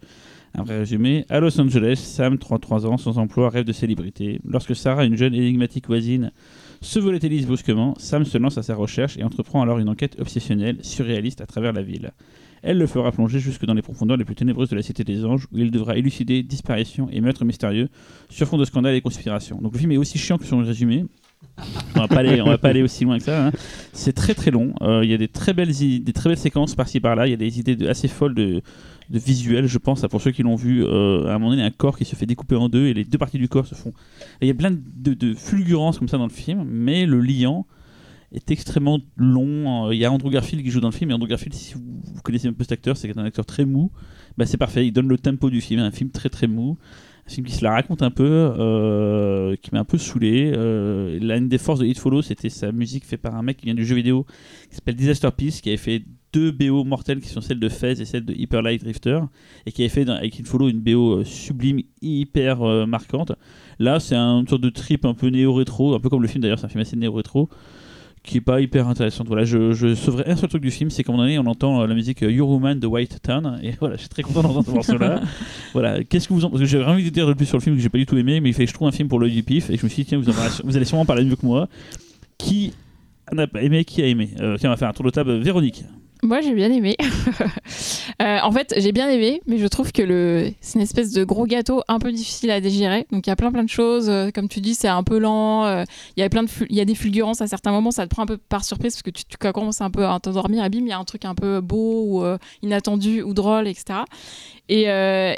un 0.55 0.62
vrai 0.62 0.79
résumé. 0.79 1.25
À 1.29 1.41
Los 1.41 1.59
Angeles, 1.61 1.97
Sam, 1.97 2.39
33 2.39 2.87
ans, 2.87 2.97
sans 2.97 3.19
emploi, 3.19 3.49
rêve 3.49 3.65
de 3.65 3.73
célébrité. 3.73 4.41
Lorsque 4.45 4.75
Sarah, 4.77 5.05
une 5.05 5.17
jeune 5.17 5.35
énigmatique 5.35 5.87
voisine, 5.87 6.33
se 6.83 6.99
volatilise 6.99 7.47
brusquement, 7.47 7.95
Sam 7.99 8.25
se 8.25 8.37
lance 8.39 8.59
à 8.59 8.62
sa 8.62 8.75
recherche 8.75 9.17
et 9.17 9.25
entreprend 9.25 9.62
alors 9.62 9.79
une 9.79 9.89
enquête 9.89 10.17
obsessionnelle, 10.21 10.79
surréaliste 10.83 11.41
à 11.41 11.47
travers 11.47 11.73
la 11.73 11.83
ville. 11.83 12.11
Elle 12.62 12.79
le 12.79 12.87
fera 12.87 13.11
plonger 13.11 13.41
jusque 13.41 13.65
dans 13.65 13.75
les 13.75 13.83
profondeurs 13.83 14.17
les 14.17 14.25
plus 14.25 14.35
ténébreuses 14.35 14.69
de 14.69 14.77
la 14.77 14.83
Cité 14.83 15.03
des 15.05 15.25
Anges, 15.25 15.47
où 15.53 15.59
il 15.59 15.71
devra 15.71 15.97
élucider 15.97 16.43
disparitions 16.43 17.09
et 17.11 17.21
meurtres 17.21 17.45
mystérieux 17.45 17.89
sur 18.29 18.47
fond 18.47 18.59
de 18.59 18.65
scandales 18.65 18.95
et 18.95 19.01
conspirations. 19.01 19.61
Donc 19.61 19.73
le 19.73 19.79
film 19.79 19.93
est 19.93 19.97
aussi 19.97 20.19
chiant 20.19 20.39
que 20.39 20.45
son 20.45 20.59
résumé. 20.59 21.05
On 21.97 22.01
va 22.01 22.09
pas 22.09 22.19
aller, 22.19 22.41
on 22.41 22.47
va 22.47 22.59
pas 22.59 22.69
aller 22.69 22.83
aussi 22.83 23.05
loin 23.05 23.19
que 23.19 23.25
ça. 23.25 23.49
hein. 23.49 23.53
C'est 23.93 24.12
très 24.12 24.35
très 24.35 24.53
long. 24.53 24.75
Euh, 24.81 25.05
Il 25.05 25.11
y 25.11 25.15
a 25.15 25.19
des 25.19 25.27
très 25.29 25.53
belles, 25.53 25.73
des 25.77 26.12
très 26.12 26.31
belles 26.31 26.39
séquences 26.39 26.77
par-ci 26.77 27.01
par-là. 27.01 27.27
Il 27.27 27.31
y 27.31 27.35
a 27.35 27.37
des 27.37 27.59
idées 27.59 27.89
assez 27.89 28.07
folles 28.07 28.35
de, 28.35 28.62
de 29.12 29.19
visuels, 29.19 29.66
je 29.66 29.78
pense. 29.78 30.00
Pour 30.11 30.21
ceux 30.21 30.33
qui 30.33 30.42
l'ont 30.42 30.57
vu, 30.57 30.85
euh, 30.85 31.26
à 31.26 31.35
un 31.35 31.38
moment 31.38 31.50
donné, 31.50 31.61
il 31.61 31.64
y 31.64 31.69
a 31.69 31.69
un 31.69 31.71
corps 31.71 31.97
qui 31.97 32.04
se 32.04 32.16
fait 32.16 32.26
découper 32.26 32.57
en 32.57 32.69
deux 32.69 32.87
et 32.87 32.95
les 32.95 33.04
deux 33.04 33.19
parties 33.19 33.38
du 33.38 33.49
corps 33.49 33.66
se 33.66 33.75
font. 33.75 33.92
Il 34.40 34.49
y 34.49 34.50
a 34.50 34.54
plein 34.54 34.71
de, 34.71 35.14
de 35.14 35.35
fulgurances 35.35 35.99
comme 35.99 36.09
ça 36.09 36.19
dans 36.19 36.26
le 36.26 36.33
film, 36.33 36.64
mais 36.64 37.04
le 37.07 37.21
liant 37.21 37.66
est 38.33 38.50
extrêmement 38.50 39.00
long. 39.16 39.90
Il 39.90 39.99
y 39.99 40.04
a 40.07 40.11
Andrew 40.11 40.31
Garfield 40.31 40.64
qui 40.64 40.71
joue 40.71 40.81
dans 40.81 40.88
le 40.88 40.95
film, 40.95 41.11
et 41.11 41.14
Andrew 41.14 41.28
Garfield, 41.28 41.54
si 41.54 41.75
vous, 41.75 41.83
connaissez 42.25 42.49
un 42.49 42.54
peu 42.54 42.64
cet 42.64 42.73
acteur, 42.73 42.97
c'est 42.97 43.16
un 43.16 43.25
acteur 43.25 43.45
très 43.45 43.66
mou. 43.66 43.92
Bah, 44.38 44.47
c'est 44.47 44.57
parfait, 44.57 44.87
il 44.87 44.92
donne 44.92 45.09
le 45.09 45.19
tempo 45.19 45.50
du 45.50 45.61
film, 45.61 45.81
un 45.81 45.90
film 45.90 46.11
très 46.11 46.31
très 46.31 46.47
mou. 46.47 46.78
Un 47.26 47.31
film 47.31 47.47
qui 47.47 47.52
se 47.52 47.62
la 47.62 47.71
raconte 47.71 48.02
un 48.02 48.11
peu, 48.11 48.25
euh, 48.59 49.54
qui 49.62 49.71
m'a 49.73 49.81
un 49.81 49.85
peu 49.85 49.99
saoulé. 49.99 50.52
Euh, 50.54 51.19
là, 51.21 51.37
une 51.37 51.49
des 51.49 51.59
forces 51.59 51.81
de 51.81 51.87
Hit 51.87 51.99
Follow, 51.99 52.23
c'était 52.23 52.49
sa 52.49 52.73
musique 52.73 53.04
faite 53.04 53.21
par 53.21 53.37
un 53.37 53.42
mec 53.42 53.59
qui 53.59 53.66
vient 53.66 53.75
du 53.75 53.85
jeu 53.85 53.95
vidéo, 53.95 54.26
qui 54.69 54.76
s'appelle 54.76 54.97
Disaster 54.97 55.28
Peace, 55.37 55.61
qui 55.62 55.69
avait 55.69 55.76
fait 55.76 56.02
deux 56.33 56.51
BO 56.51 56.85
mortelles 56.85 57.21
qui 57.21 57.29
sont 57.29 57.41
celles 57.41 57.59
de 57.61 57.69
Fez 57.69 58.01
et 58.01 58.05
celle 58.05 58.25
de 58.25 58.33
Hyper 58.35 58.62
Light 58.62 58.83
Drifter, 58.83 59.21
et 59.67 59.73
qui 59.73 59.83
avait 59.83 59.89
fait 59.89 60.09
avec 60.09 60.39
Hit 60.39 60.47
Follow 60.47 60.69
une 60.69 60.81
BO 60.81 61.19
euh, 61.21 61.25
sublime, 61.25 61.81
hyper 62.01 62.62
euh, 62.62 62.87
marquante. 62.87 63.33
Là, 63.79 64.01
c'est 64.01 64.17
un- 64.17 64.41
une 64.41 64.49
sorte 64.49 64.62
de 64.62 64.71
trip 64.71 65.05
un 65.05 65.15
peu 65.15 65.29
néo-rétro, 65.29 65.95
un 65.95 66.01
peu 66.01 66.09
comme 66.09 66.23
le 66.23 66.29
film 66.29 66.43
d'ailleurs, 66.43 66.59
c'est 66.59 66.67
un 66.67 66.71
film 66.71 66.81
assez 66.83 66.97
néo-rétro 66.97 67.49
qui 68.25 68.37
est 68.37 68.41
pas 68.41 68.61
hyper 68.61 68.87
intéressante. 68.87 69.27
Voilà, 69.27 69.43
je, 69.45 69.73
je 69.73 69.97
sauverai 69.97 70.31
un 70.31 70.37
seul 70.37 70.49
truc 70.49 70.62
du 70.62 70.71
film, 70.71 70.91
c'est 70.91 71.03
qu'à 71.03 71.11
un 71.12 71.17
moment 71.17 71.25
donné, 71.25 71.41
on 71.41 71.47
entend 71.47 71.83
euh, 71.83 71.87
la 71.89 71.95
musique 71.95 72.21
Your 72.21 72.49
Woman 72.49 72.79
de 72.79 72.87
White 72.87 73.19
Town, 73.23 73.59
et 73.65 73.73
voilà, 73.81 73.97
je 73.97 74.01
suis 74.03 74.09
très 74.09 74.23
content 74.23 74.43
d'entendre 74.43 74.65
ce 74.67 74.71
morceau-là. 74.71 75.21
voilà, 75.73 76.05
qu'est-ce 76.05 76.29
que 76.29 76.33
vous 76.35 76.45
en 76.45 76.51
Parce 76.51 76.61
que 76.62 76.67
j'ai 76.69 76.83
envie 76.85 77.03
de 77.05 77.11
dire 77.11 77.27
de 77.27 77.33
plus 77.33 77.47
sur 77.47 77.57
le 77.59 77.62
film 77.62 77.75
que 77.77 77.83
j'ai 77.83 77.89
pas 77.89 77.99
du 77.99 78.07
tout 78.07 78.17
aimé, 78.17 78.41
mais 78.41 78.51
il 78.51 78.55
fait 78.55 78.65
que 78.65 78.71
je 78.71 78.75
trouve 78.75 78.87
un 78.87 78.93
film 78.93 79.09
pour 79.09 79.19
l'œil 79.19 79.33
du 79.33 79.43
pif, 79.43 79.71
et 79.71 79.77
je 79.77 79.85
me 79.85 79.89
suis 79.89 80.05
dit, 80.05 80.09
tiens, 80.11 80.19
vous, 80.19 80.29
en 80.31 80.33
parlez- 80.35 80.55
vous 80.62 80.77
allez 80.77 80.85
sûrement 80.85 81.05
parler 81.05 81.25
mieux 81.25 81.35
que 81.37 81.45
moi. 81.45 81.69
Qui 82.39 82.73
n'a 83.33 83.47
pas 83.49 83.61
aimé, 83.62 83.85
qui 83.85 84.03
a 84.03 84.07
aimé? 84.07 84.31
Euh, 84.41 84.57
Tiens, 84.57 84.71
on 84.71 84.73
va 84.73 84.77
faire 84.77 84.88
un 84.88 84.92
tour 84.92 85.05
de 85.05 85.11
table. 85.11 85.38
Véronique. 85.40 85.85
Moi, 86.25 86.41
j'ai 86.41 86.55
bien 86.55 86.71
aimé. 86.71 86.97
Euh, 88.21 88.39
en 88.43 88.53
fait, 88.53 88.75
j'ai 88.77 88.93
bien 88.93 89.09
aimé, 89.09 89.41
mais 89.47 89.59
je 89.59 89.67
trouve 89.67 89.91
que 89.91 90.53
c'est 90.61 90.75
une 90.75 90.83
espèce 90.83 91.13
de 91.13 91.25
gros 91.25 91.47
gâteau 91.47 91.83
un 91.89 91.99
peu 91.99 92.13
difficile 92.13 92.51
à 92.53 92.61
digérer. 92.61 93.07
Donc, 93.11 93.27
il 93.27 93.31
y 93.31 93.33
a 93.33 93.37
plein 93.37 93.51
plein 93.51 93.65
de 93.65 93.69
choses. 93.69 94.09
Euh, 94.09 94.31
Comme 94.33 94.49
tu 94.49 94.61
dis, 94.61 94.75
c'est 94.75 94.87
un 94.87 95.03
peu 95.03 95.19
lent. 95.19 95.65
Euh, 95.65 95.85
Il 96.17 96.21
y 96.21 96.23
a 96.23 96.29
plein 96.29 96.45
de 96.45 96.49
il 96.69 96.77
y 96.77 96.81
a 96.81 96.85
des 96.85 96.95
fulgurances 96.95 97.41
à 97.41 97.49
certains 97.49 97.73
moments. 97.73 97.91
Ça 97.91 98.07
te 98.07 98.11
prend 98.11 98.23
un 98.23 98.27
peu 98.27 98.37
par 98.37 98.65
surprise 98.65 98.95
parce 98.95 99.03
que 99.03 99.11
tu, 99.11 99.25
commences 99.39 99.81
un 99.81 99.91
peu 99.91 100.07
à 100.07 100.21
t'endormir. 100.21 100.69
Bim, 100.71 100.81
il 100.81 100.89
y 100.89 100.93
a 100.93 100.99
un 100.99 101.05
truc 101.05 101.25
un 101.25 101.35
peu 101.35 101.61
beau 101.61 102.05
ou 102.07 102.25
inattendu 102.63 103.23
ou 103.23 103.35
drôle, 103.35 103.67
etc. 103.67 104.01
Et, 104.69 104.83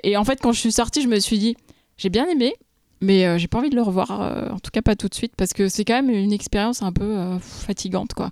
et 0.03 0.17
en 0.17 0.25
fait, 0.25 0.41
quand 0.41 0.53
je 0.53 0.61
suis 0.61 0.73
sortie, 0.73 1.01
je 1.01 1.09
me 1.09 1.21
suis 1.21 1.39
dit, 1.39 1.57
j'ai 1.97 2.11
bien 2.11 2.27
aimé. 2.29 2.55
Mais 3.05 3.27
euh, 3.27 3.39
j'ai 3.39 3.49
pas 3.49 3.59
envie 3.59 3.71
de 3.71 3.75
le 3.77 3.83
revoir, 3.83 4.21
euh, 4.21 4.49
en 4.51 4.59
tout 4.59 4.71
cas 4.73 4.81
pas 4.83 4.97
tout 4.97 5.09
de 5.09 5.15
suite, 5.15 5.33
parce 5.37 5.53
que 5.53 5.69
c'est 5.69 5.85
quand 5.85 5.95
même 6.01 6.11
une 6.11 6.33
expérience 6.33 6.83
un 6.83 6.93
peu 6.93 7.05
euh, 7.05 7.39
fatigante, 7.39 8.15
quoi. 8.15 8.31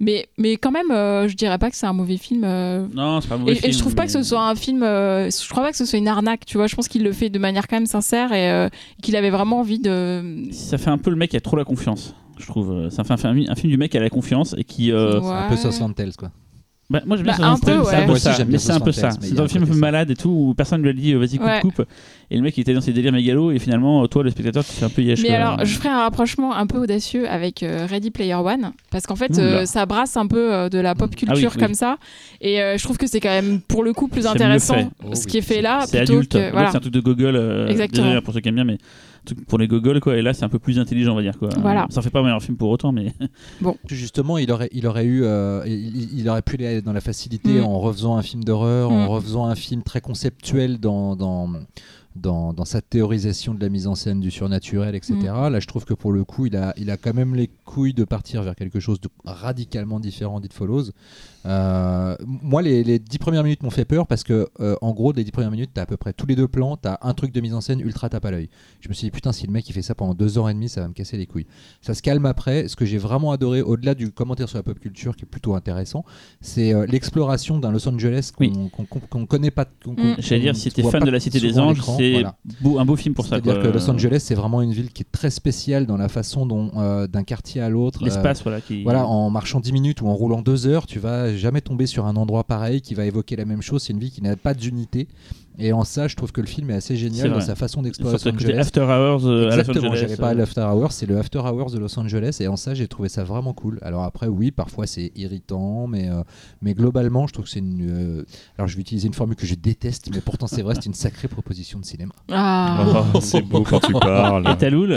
Mais, 0.00 0.28
mais 0.38 0.56
quand 0.56 0.70
même, 0.70 0.90
euh, 0.90 1.26
je 1.28 1.34
dirais 1.34 1.58
pas 1.58 1.70
que 1.70 1.76
c'est 1.76 1.86
un 1.86 1.92
mauvais 1.92 2.16
film. 2.18 2.42
euh, 2.44 2.86
Non, 2.94 3.20
c'est 3.20 3.28
pas 3.28 3.34
un 3.34 3.38
mauvais 3.38 3.52
et, 3.52 3.54
film. 3.56 3.70
et 3.70 3.72
je 3.72 3.78
trouve 3.78 3.94
pas 3.94 4.02
mais- 4.02 4.06
que 4.06 4.12
ce 4.12 4.22
soit 4.22 4.48
un 4.48 4.54
film. 4.54 4.82
euh, 4.82 5.28
je 5.30 5.48
crois 5.48 5.62
pas 5.64 5.70
que 5.72 5.76
ce 5.76 5.84
soit 5.84 5.98
une 5.98 6.08
arnaque, 6.08 6.46
tu 6.46 6.56
vois. 6.56 6.66
Je 6.68 6.74
pense 6.76 6.88
qu'il 6.88 7.02
le 7.02 7.12
fait 7.12 7.30
de 7.30 7.38
manière 7.38 7.66
quand 7.66 7.76
même 7.76 7.86
sincère 7.86 8.32
et 8.32 8.50
euh, 8.50 8.68
qu'il 9.02 9.16
avait 9.16 9.30
vraiment 9.30 9.58
envie 9.60 9.78
de. 9.80 10.44
Ça 10.52 10.78
fait 10.78 10.90
un 10.90 10.98
peu 10.98 11.10
le 11.10 11.16
mec 11.16 11.30
qui 11.30 11.36
a 11.36 11.40
trop 11.40 11.56
la 11.56 11.64
confiance, 11.64 12.14
je 12.38 12.46
trouve. 12.46 12.88
Ça 12.90 13.04
fait 13.04 13.12
un 13.14 13.16
film, 13.16 13.44
un 13.48 13.54
film 13.56 13.70
du 13.70 13.76
mec 13.76 13.90
qui 13.90 13.98
a 13.98 14.00
la 14.00 14.10
confiance 14.10 14.54
et 14.56 14.64
qui. 14.64 14.92
euh, 14.92 15.20
Ouais. 15.20 15.30
Un 15.32 15.48
peu 15.48 15.56
Southland 15.56 15.92
Tales, 15.94 16.14
quoi. 16.16 16.30
Bah, 16.90 17.00
moi 17.06 17.16
j'aime 17.16 17.24
bien 17.24 17.36
Bah, 17.38 17.48
un 17.52 17.56
peu, 17.58 17.84
c'est 17.84 17.96
un 17.96 18.06
peu 18.06 18.12
aussi, 18.12 18.22
ça, 18.24 18.44
mais 18.46 18.58
c'est 18.58 18.72
un 18.72 18.80
peu 18.80 18.92
ça. 18.92 19.10
C'est 19.18 19.38
un 19.40 19.48
film 19.48 19.64
un 19.64 19.66
peu 19.66 19.74
malade 19.76 20.10
et 20.10 20.14
tout, 20.14 20.28
où 20.28 20.52
personne 20.54 20.82
ne 20.82 20.90
lui 20.90 20.90
a 20.90 20.92
dit 20.92 21.14
vas-y 21.14 21.38
coupe 21.38 21.46
Ouais. 21.46 21.60
coupe, 21.62 21.82
et 22.32 22.36
le 22.36 22.42
mec 22.42 22.56
il 22.56 22.62
était 22.62 22.72
dans 22.74 22.80
ses 22.80 22.92
délires 22.92 23.12
mégalos, 23.12 23.50
et 23.52 23.58
finalement 23.58 24.06
toi 24.08 24.22
le 24.22 24.30
spectateur 24.30 24.64
tu 24.64 24.72
fais 24.72 24.84
un 24.84 24.88
peu 24.88 25.02
yesh. 25.02 25.20
Mais 25.22 25.28
quoi. 25.28 25.36
alors, 25.36 25.64
je 25.64 25.74
ferai 25.76 25.88
un 25.90 25.98
rapprochement 26.00 26.54
un 26.54 26.66
peu 26.66 26.78
audacieux 26.78 27.28
avec 27.28 27.62
euh, 27.62 27.86
Ready 27.88 28.10
Player 28.10 28.34
One, 28.34 28.72
parce 28.90 29.06
qu'en 29.06 29.16
fait, 29.16 29.38
euh, 29.38 29.66
ça 29.66 29.84
brasse 29.86 30.16
un 30.16 30.26
peu 30.26 30.52
euh, 30.52 30.68
de 30.68 30.78
la 30.78 30.94
pop 30.94 31.14
culture 31.14 31.28
Ah 31.30 31.38
oui, 31.38 31.46
oui. 31.54 31.60
comme 31.62 31.74
ça, 31.74 31.98
et 32.40 32.60
euh, 32.62 32.76
je 32.78 32.82
trouve 32.82 32.96
que 32.98 33.06
c'est 33.06 33.20
quand 33.20 33.28
même 33.28 33.60
pour 33.60 33.84
le 33.84 33.92
coup 33.92 34.08
plus 34.08 34.26
intéressant. 34.26 34.90
Oh 35.06 35.14
ce 35.14 35.26
qui 35.26 35.38
est 35.38 35.42
fait 35.42 35.60
là 35.62 35.84
c'est 35.86 35.98
plutôt 35.98 36.12
adulte, 36.14 36.32
que 36.32 36.50
voilà. 36.52 36.70
c'est 36.70 36.78
un 36.78 36.80
truc 36.80 36.94
de 36.94 37.00
gogol, 37.00 37.36
euh, 37.36 37.68
Exactement. 37.68 38.06
désolé 38.06 38.20
pour 38.22 38.32
ceux 38.34 38.40
qui 38.40 38.48
aiment 38.48 38.54
bien, 38.56 38.64
mais 38.64 38.78
pour 39.46 39.58
les 39.58 39.68
gogoles 39.68 40.00
quoi, 40.00 40.16
et 40.16 40.22
là 40.22 40.32
c'est 40.34 40.44
un 40.44 40.48
peu 40.48 40.58
plus 40.58 40.78
intelligent 40.80 41.12
on 41.12 41.16
va 41.16 41.22
dire 41.22 41.38
quoi. 41.38 41.48
Voilà. 41.60 41.86
Ça 41.90 42.02
fait 42.02 42.10
pas 42.10 42.18
un 42.20 42.22
meilleur 42.24 42.42
film 42.42 42.56
pour 42.56 42.70
autant, 42.70 42.90
mais 42.92 43.12
Justement, 43.88 44.38
il 44.38 44.50
aurait, 44.50 44.68
il 44.72 44.86
aurait 44.86 45.04
eu, 45.04 45.22
euh, 45.24 45.62
il, 45.66 46.18
il 46.18 46.28
aurait 46.28 46.42
pu 46.42 46.54
aller 46.56 46.82
dans 46.82 46.92
la 46.92 47.00
facilité 47.00 47.60
Mm. 47.60 47.64
en 47.64 47.78
refaisant 47.80 48.16
un 48.16 48.22
film 48.22 48.42
d'horreur, 48.44 48.90
Mm. 48.90 48.94
en 48.94 49.08
refaisant 49.08 49.44
un 49.46 49.54
film 49.54 49.82
très 49.82 50.00
conceptuel 50.00 50.78
dans, 50.78 51.14
dans, 51.16 51.50
dans, 52.16 52.52
dans 52.52 52.64
sa 52.64 52.80
théorisation 52.80 53.54
de 53.54 53.60
la 53.60 53.68
mise 53.68 53.86
en 53.86 53.94
scène 53.94 54.20
du 54.20 54.30
surnaturel, 54.30 54.94
etc. 54.94 55.14
Mm. 55.16 55.48
Là, 55.48 55.60
je 55.60 55.66
trouve 55.66 55.84
que 55.84 55.94
pour 55.94 56.12
le 56.12 56.24
coup, 56.24 56.46
il 56.46 56.56
a, 56.56 56.74
il 56.76 56.90
a 56.90 56.96
quand 56.96 57.14
même 57.14 57.34
les 57.34 57.48
couilles 57.64 57.94
de 57.94 58.04
partir 58.04 58.42
vers 58.42 58.54
quelque 58.54 58.80
chose 58.80 59.00
de 59.00 59.08
radicalement 59.24 60.00
différent 60.00 60.40
d'It 60.40 60.52
Follows. 60.52 60.90
Euh, 61.44 62.16
moi, 62.26 62.62
les, 62.62 62.84
les 62.84 62.98
dix 62.98 63.18
premières 63.18 63.42
minutes 63.42 63.62
m'ont 63.62 63.70
fait 63.70 63.84
peur 63.84 64.06
parce 64.06 64.22
que, 64.22 64.48
euh, 64.60 64.76
en 64.80 64.92
gros, 64.92 65.12
les 65.12 65.24
dix 65.24 65.32
premières 65.32 65.50
minutes, 65.50 65.70
t'as 65.74 65.82
à 65.82 65.86
peu 65.86 65.96
près 65.96 66.12
tous 66.12 66.26
les 66.26 66.36
deux 66.36 66.48
plans, 66.48 66.76
t'as 66.76 66.98
un 67.02 67.14
truc 67.14 67.32
de 67.32 67.40
mise 67.40 67.54
en 67.54 67.60
scène 67.60 67.80
ultra 67.80 68.08
tape 68.08 68.24
à 68.24 68.30
l'œil. 68.30 68.48
Je 68.80 68.88
me 68.88 68.94
suis 68.94 69.06
dit, 69.06 69.10
putain, 69.10 69.32
si 69.32 69.46
le 69.46 69.52
mec 69.52 69.68
il 69.68 69.72
fait 69.72 69.82
ça 69.82 69.94
pendant 69.94 70.14
deux 70.14 70.38
heures 70.38 70.48
et 70.48 70.54
demie, 70.54 70.68
ça 70.68 70.80
va 70.80 70.88
me 70.88 70.92
casser 70.92 71.16
les 71.16 71.26
couilles. 71.26 71.46
Ça 71.80 71.94
se 71.94 72.02
calme 72.02 72.26
après. 72.26 72.68
Ce 72.68 72.76
que 72.76 72.84
j'ai 72.84 72.98
vraiment 72.98 73.32
adoré, 73.32 73.60
au-delà 73.62 73.94
du 73.94 74.12
commentaire 74.12 74.48
sur 74.48 74.58
la 74.58 74.62
pop 74.62 74.78
culture 74.78 75.16
qui 75.16 75.24
est 75.24 75.28
plutôt 75.28 75.54
intéressant, 75.54 76.04
c'est 76.40 76.72
euh, 76.72 76.86
l'exploration 76.86 77.58
d'un 77.58 77.72
Los 77.72 77.88
Angeles 77.88 78.30
qu'on 78.36 78.44
Oui. 78.44 79.26
connaît 79.28 79.50
pas. 79.50 79.64
Mm. 79.64 79.94
qu'on- 79.96 79.96
j'allais 80.18 80.42
dire 80.42 80.56
si 80.56 80.70
t'es 80.70 80.82
fan 80.82 81.02
de 81.04 81.10
la 81.10 81.20
Cité 81.20 81.40
des 81.40 81.58
Anges, 81.58 81.80
c'est 81.96 82.12
voilà. 82.12 82.36
un 82.80 82.84
beau 82.84 82.96
film 82.96 83.14
pour 83.14 83.26
ça. 83.26 83.40
C'est-à-dire 83.42 83.62
que 83.62 83.68
Los 83.68 83.90
Angeles, 83.90 84.20
c'est 84.20 84.34
vraiment 84.34 84.62
une 84.62 84.72
ville 84.72 84.90
qui 84.92 85.02
est 85.02 85.10
très 85.10 85.30
spéciale 85.30 85.86
dans 85.86 85.96
la 85.96 86.08
façon 86.08 86.46
dont, 86.46 87.06
d'un 87.06 87.24
quartier 87.24 87.60
à 87.60 87.68
l'autre. 87.68 88.04
l'espace 88.04 88.42
voilà 88.42 88.60
qui. 88.60 88.82
voilà, 88.84 89.06
en 89.06 89.30
marchant 89.30 89.60
10 89.60 89.72
minutes 89.72 90.00
ou 90.02 90.06
en 90.08 90.14
roulant 90.14 90.42
2 90.42 90.66
heures, 90.66 90.86
tu 90.86 90.98
vas 90.98 91.31
jamais 91.36 91.60
tomber 91.60 91.86
sur 91.86 92.06
un 92.06 92.16
endroit 92.16 92.44
pareil 92.44 92.80
qui 92.80 92.94
va 92.94 93.04
évoquer 93.04 93.36
la 93.36 93.44
même 93.44 93.62
chose. 93.62 93.82
C'est 93.82 93.92
une 93.92 93.98
vie 93.98 94.10
qui 94.10 94.22
n'a 94.22 94.36
pas 94.36 94.54
d'unité. 94.54 95.08
Et 95.58 95.72
en 95.72 95.84
ça, 95.84 96.08
je 96.08 96.16
trouve 96.16 96.32
que 96.32 96.40
le 96.40 96.46
film 96.46 96.70
est 96.70 96.74
assez 96.74 96.96
génial 96.96 97.30
dans 97.30 97.40
sa 97.40 97.54
façon 97.54 97.82
d'explorer 97.82 98.14
Los 98.14 98.28
Angeles. 98.28 98.58
After 98.58 98.80
Hours 98.80 99.26
euh, 99.26 99.50
Exactement, 99.50 99.94
j'avais 99.94 100.12
euh, 100.20 100.32
de 100.32 100.38
l'After 100.38 100.62
Hours, 100.62 100.92
c'est 100.92 101.06
le 101.06 101.18
After 101.18 101.38
Hours 101.40 101.70
de 101.72 101.78
Los 101.78 101.98
Angeles 101.98 102.38
et 102.40 102.48
en 102.48 102.56
ça 102.56 102.72
j'ai 102.74 102.88
trouvé 102.88 103.08
ça 103.08 103.22
vraiment 103.24 103.52
cool. 103.52 103.78
Alors 103.82 104.02
après 104.04 104.28
oui, 104.28 104.50
parfois 104.50 104.86
c'est 104.86 105.12
irritant, 105.14 105.86
mais, 105.86 106.08
euh, 106.08 106.22
mais 106.62 106.72
globalement 106.74 107.26
je 107.26 107.34
trouve 107.34 107.44
que 107.44 107.50
c'est 107.50 107.58
une... 107.58 107.86
euh, 107.90 108.24
alors 108.56 108.66
je 108.68 108.76
vais 108.76 108.80
utiliser 108.80 109.06
une 109.08 109.14
formule 109.14 109.36
que 109.36 109.46
je 109.46 109.54
déteste, 109.54 110.08
mais 110.14 110.20
pourtant 110.20 110.46
c'est 110.46 110.62
vrai, 110.62 110.74
c'est 110.74 110.86
une 110.86 110.94
sacrée 110.94 111.28
proposition 111.28 111.78
de 111.78 111.84
cinéma. 111.84 112.12
Ah. 112.30 113.04
Oh, 113.14 113.20
c'est 113.20 113.42
beau 113.42 113.62
quand 113.62 113.80
tu 113.80 113.92
parles. 113.92 114.48
Et 114.50 114.56
Taloul 114.56 114.96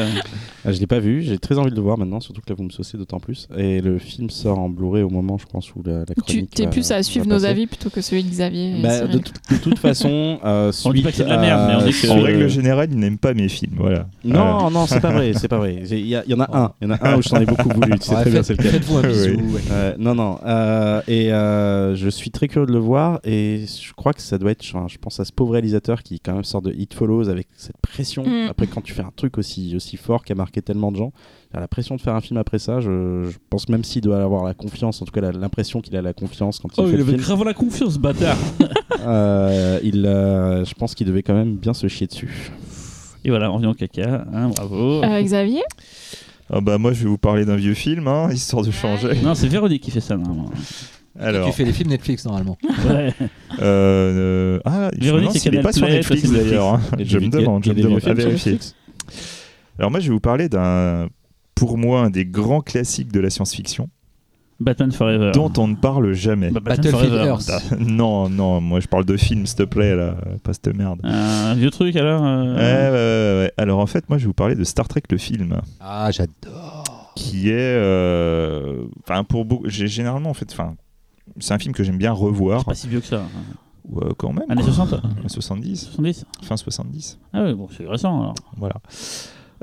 Ah, 0.63 0.71
je 0.71 0.79
l'ai 0.79 0.87
pas 0.87 0.99
vu, 0.99 1.21
j'ai 1.21 1.37
très 1.37 1.57
envie 1.57 1.71
de 1.71 1.75
le 1.75 1.81
voir 1.81 1.97
maintenant, 1.97 2.19
surtout 2.21 2.41
que 2.41 2.49
là 2.49 2.55
vous 2.57 2.63
me 2.63 2.69
saucez 2.69 2.97
d'autant 2.97 3.19
plus. 3.19 3.47
Et 3.57 3.81
le 3.81 3.99
film 3.99 4.29
sort 4.29 4.57
en 4.59 4.69
Blu-ray 4.69 5.03
au 5.03 5.09
moment, 5.09 5.37
je 5.37 5.45
pense, 5.45 5.73
où 5.75 5.83
la, 5.83 5.99
la 5.99 6.05
Tu 6.25 6.47
t'es 6.47 6.63
va- 6.63 6.69
plus 6.69 6.91
à 6.91 7.03
suivre 7.03 7.25
nos 7.27 7.35
passer. 7.35 7.45
avis 7.47 7.67
plutôt 7.67 7.89
que 7.89 8.01
celui 8.01 8.23
de 8.23 8.29
Xavier. 8.29 8.81
Bah, 8.81 9.05
de 9.07 9.19
toute 9.61 9.77
façon, 9.79 10.39
euh, 10.45 10.71
On 10.85 10.93
dit 10.93 11.01
pas 11.01 11.11
que 11.11 11.17
c'est 11.17 11.23
de 11.23 11.29
la 11.29 11.37
merde, 11.37 11.61
mais 11.67 11.75
on 11.75 11.85
dit 11.85 11.91
que- 11.91 12.07
En 12.07 12.21
règle 12.21 12.47
générale, 12.47 12.89
il 12.91 12.97
n'aime 12.99 13.17
pas 13.17 13.33
mes 13.33 13.49
films. 13.49 13.73
Voilà. 13.77 14.07
Non, 14.23 14.69
non, 14.69 14.85
c'est 14.85 14.99
pas 14.99 15.11
vrai, 15.11 15.33
c'est 15.33 15.47
pas 15.47 15.57
vrai. 15.57 15.81
Il 15.91 16.07
y, 16.07 16.15
en 16.33 16.39
a 16.39 16.57
un, 16.57 16.71
il 16.81 16.87
y 16.87 16.91
en 16.91 16.95
a 16.95 17.07
un 17.09 17.17
où 17.17 17.21
je 17.21 17.29
t'en 17.29 17.39
ai 17.39 17.45
beaucoup 17.45 17.69
voulu, 17.69 17.97
tu 17.99 18.05
sais 18.07 18.15
Ouais, 18.15 18.21
très 18.21 18.29
bien, 18.31 18.43
c'est 18.43 18.53
lequel. 18.53 18.71
Faites-vous 18.71 18.97
un 18.97 19.01
bisou. 19.07 19.37
Euh, 19.71 19.93
non, 19.97 20.15
non. 20.15 20.39
euh, 20.45 21.01
et 21.07 21.31
euh, 21.33 21.95
je 21.95 22.09
suis 22.09 22.31
très 22.31 22.47
curieux 22.47 22.67
de 22.67 22.71
le 22.73 22.79
voir. 22.79 23.19
Et 23.23 23.65
je 23.67 23.93
crois 23.93 24.13
que 24.13 24.21
ça 24.21 24.37
doit 24.37 24.51
être. 24.51 24.63
enfin, 24.73 24.87
je 24.87 24.97
pense 24.97 25.19
à 25.19 25.25
ce 25.25 25.31
pauvre 25.31 25.53
réalisateur 25.53 26.03
qui, 26.03 26.19
quand 26.19 26.33
même, 26.33 26.43
sort 26.43 26.61
de 26.61 26.71
Hit 26.71 26.93
Follows 26.93 27.29
avec 27.29 27.47
cette 27.57 27.77
pression. 27.81 28.23
Mm. 28.25 28.47
Après, 28.49 28.67
quand 28.67 28.81
tu 28.81 28.93
fais 28.93 29.03
un 29.03 29.11
truc 29.15 29.37
aussi, 29.37 29.73
aussi 29.75 29.97
fort 29.97 30.23
qui 30.23 30.31
a 30.31 30.35
marqué 30.35 30.61
tellement 30.61 30.91
de 30.91 30.97
gens, 30.97 31.11
Enfin, 31.55 31.61
la 31.61 31.67
pression 31.69 31.95
de 31.95 32.01
faire 32.01 32.15
un 32.15 32.19
film 32.19 32.35
après 32.37 32.59
ça, 32.59 32.81
je, 32.81 33.29
je 33.31 33.37
pense 33.49 33.69
même 33.69 33.85
s'il 33.85 34.01
doit 34.01 34.21
avoir 34.21 34.43
la 34.43 34.53
confiance, 34.53 35.01
en 35.01 35.05
tout 35.05 35.13
cas 35.13 35.21
l'impression 35.31 35.79
qu'il 35.79 35.95
a 35.95 36.01
la 36.01 36.11
confiance 36.11 36.59
quand 36.59 36.67
il 36.77 36.81
Oh, 36.81 36.83
fait 36.85 36.91
il 36.91 36.97
le 36.97 37.03
avait 37.03 37.15
grave 37.15 37.45
la 37.45 37.53
confiance, 37.53 37.97
bâtard. 37.97 38.35
euh, 39.07 39.79
il, 39.81 40.05
euh, 40.05 40.65
je 40.65 40.73
pense 40.73 40.95
qu'il 40.95 41.07
devait 41.07 41.23
quand 41.23 41.33
même 41.33 41.55
bien 41.55 41.73
se 41.73 41.87
chier 41.87 42.07
dessus. 42.07 42.51
Et 43.23 43.29
voilà, 43.29 43.49
on 43.51 43.55
revient 43.55 43.67
au 43.67 43.73
caca. 43.73 44.25
hein, 44.33 44.49
bravo. 44.49 45.01
Euh, 45.01 45.21
Xavier? 45.21 45.61
Ah 46.51 46.59
bah 46.59 46.77
moi 46.77 46.91
je 46.91 47.03
vais 47.03 47.09
vous 47.09 47.17
parler 47.17 47.45
d'un 47.45 47.55
vieux 47.55 47.73
film, 47.73 48.05
hein, 48.09 48.29
histoire 48.33 48.61
de 48.63 48.71
changer. 48.71 49.15
Non, 49.23 49.33
c'est 49.33 49.47
Véronique 49.47 49.81
qui 49.81 49.91
fait 49.91 50.01
ça 50.01 50.17
normalement. 50.17 50.51
Alors, 51.17 51.47
Tu 51.47 51.53
fais 51.55 51.63
les 51.63 51.71
films 51.71 51.89
Netflix 51.91 52.25
normalement. 52.25 52.57
Ouais. 52.85 53.13
euh, 53.61 54.57
euh, 54.57 54.59
ah, 54.65 54.91
Véronique, 54.99 55.29
c'est 55.31 55.39
s'il 55.39 55.47
est 55.55 55.57
Canal 55.57 55.63
pas 55.63 55.71
sur 55.71 55.87
Netflix 55.87 56.29
d'ailleurs. 56.29 56.73
hein. 56.73 56.81
A 56.99 57.03
Je 57.03 57.17
me 57.17 57.27
a- 57.27 57.29
demande, 57.29 57.63
je 57.63 57.71
a 57.71 57.73
me 57.73 57.81
demande. 57.81 58.03
Netflix? 58.03 58.75
Alors 59.79 59.89
moi 59.91 60.01
je 60.01 60.07
vais 60.09 60.13
vous 60.13 60.19
parler 60.19 60.49
d'un, 60.49 61.07
pour 61.55 61.77
moi, 61.77 62.01
un 62.01 62.09
des 62.09 62.25
grands 62.25 62.61
classiques 62.61 63.11
de 63.11 63.19
la 63.19 63.29
science-fiction, 63.29 63.89
Batman 64.59 64.91
Forever. 64.91 65.31
dont 65.33 65.51
on 65.57 65.67
ne 65.67 65.75
parle 65.75 66.13
jamais. 66.13 66.49
Bah, 66.51 66.59
Battlefield 66.61 66.95
Forever. 67.09 67.25
Earth. 67.27 67.49
Ah, 67.51 67.75
non, 67.79 68.29
non, 68.29 68.61
moi 68.61 68.79
je 68.79 68.87
parle 68.87 69.03
de 69.05 69.17
film, 69.17 69.45
s'il 69.45 69.57
te 69.57 69.63
plaît, 69.63 69.95
là, 69.95 70.15
pas 70.43 70.53
cette 70.53 70.67
merde. 70.75 70.99
Un 71.03 71.55
vieux 71.55 71.71
truc 71.71 71.95
alors 71.97 72.23
euh, 72.25 72.55
Ouais, 72.55 72.61
ouais, 72.61 73.39
ouais, 73.39 73.43
ouais. 73.47 73.51
Alors 73.57 73.79
en 73.79 73.85
fait, 73.85 74.07
moi 74.09 74.17
je 74.17 74.23
vais 74.23 74.27
vous 74.27 74.33
parler 74.33 74.55
de 74.55 74.63
Star 74.63 74.87
Trek 74.87 75.03
le 75.09 75.17
film, 75.17 75.59
Ah, 75.81 76.09
j'adore. 76.11 77.11
qui 77.15 77.49
est, 77.49 77.53
euh, 77.55 78.83
enfin 79.03 79.23
pour 79.23 79.45
beaucoup, 79.45 79.67
j'ai 79.67 79.87
généralement 79.87 80.29
en 80.29 80.33
fait, 80.33 80.49
enfin, 80.51 80.75
c'est 81.39 81.53
un 81.53 81.59
film 81.59 81.73
que 81.73 81.83
j'aime 81.83 81.97
bien 81.97 82.11
revoir, 82.13 82.59
C'est 82.61 82.65
pas 82.65 82.75
si 82.75 82.87
vieux 82.87 83.01
que 83.01 83.07
ça. 83.07 83.23
ou, 83.89 83.99
euh, 83.99 84.11
quand 84.17 84.31
même, 84.31 84.45
Années 84.49 84.61
quoi. 84.63 84.71
60 84.73 84.93
Années 84.93 85.27
70, 85.27 85.77
70 85.95 86.25
fin 86.43 86.55
70. 86.57 87.19
Ah 87.33 87.43
ouais, 87.43 87.53
bon, 87.53 87.67
c'est 87.75 87.85
récent 87.87 88.21
alors. 88.21 88.35
Voilà. 88.57 88.75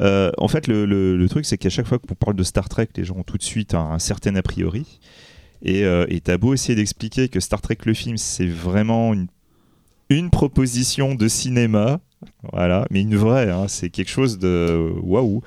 Euh, 0.03 0.31
en 0.39 0.49
fait, 0.49 0.67
le, 0.67 0.85
le- 0.85 1.17
le 1.17 1.29
truc, 1.29 1.45
c'est 1.47 1.59
qu'à 1.59 1.71
chaque 1.71 1.87
fois 1.87 1.99
qu'on 1.99 2.15
parle 2.15 2.35
de 2.37 2.43
Star 2.43 2.69
Trek, 2.69 2.89
les 2.97 3.05
gens 3.05 3.17
ont 3.17 3.23
tout 3.23 3.39
de 3.39 3.43
suite 3.43 3.75
un, 3.75 3.93
un 3.93 3.99
certain 3.99 4.35
a 4.37 4.43
priori. 4.43 4.99
Et 5.63 5.85
euh, 5.85 6.07
t'as 6.25 6.37
beau 6.39 6.55
essayer 6.55 6.75
d'expliquer 6.75 7.29
que 7.29 7.39
Star 7.39 7.61
Trek 7.61 7.79
le 7.85 7.95
film, 7.95 8.17
c'est 8.17 8.47
vraiment 8.49 9.15
une, 9.15 9.29
une 10.11 10.29
proposition 10.31 11.15
de 11.15 11.29
cinéma, 11.29 12.01
voilà, 12.53 12.87
mais 12.91 13.01
une 13.03 13.15
vraie, 13.17 13.49
hein, 13.51 13.67
c'est 13.69 13.89
quelque 13.91 14.09
chose 14.11 14.39
de 14.41 14.93
waouh. 15.03 15.41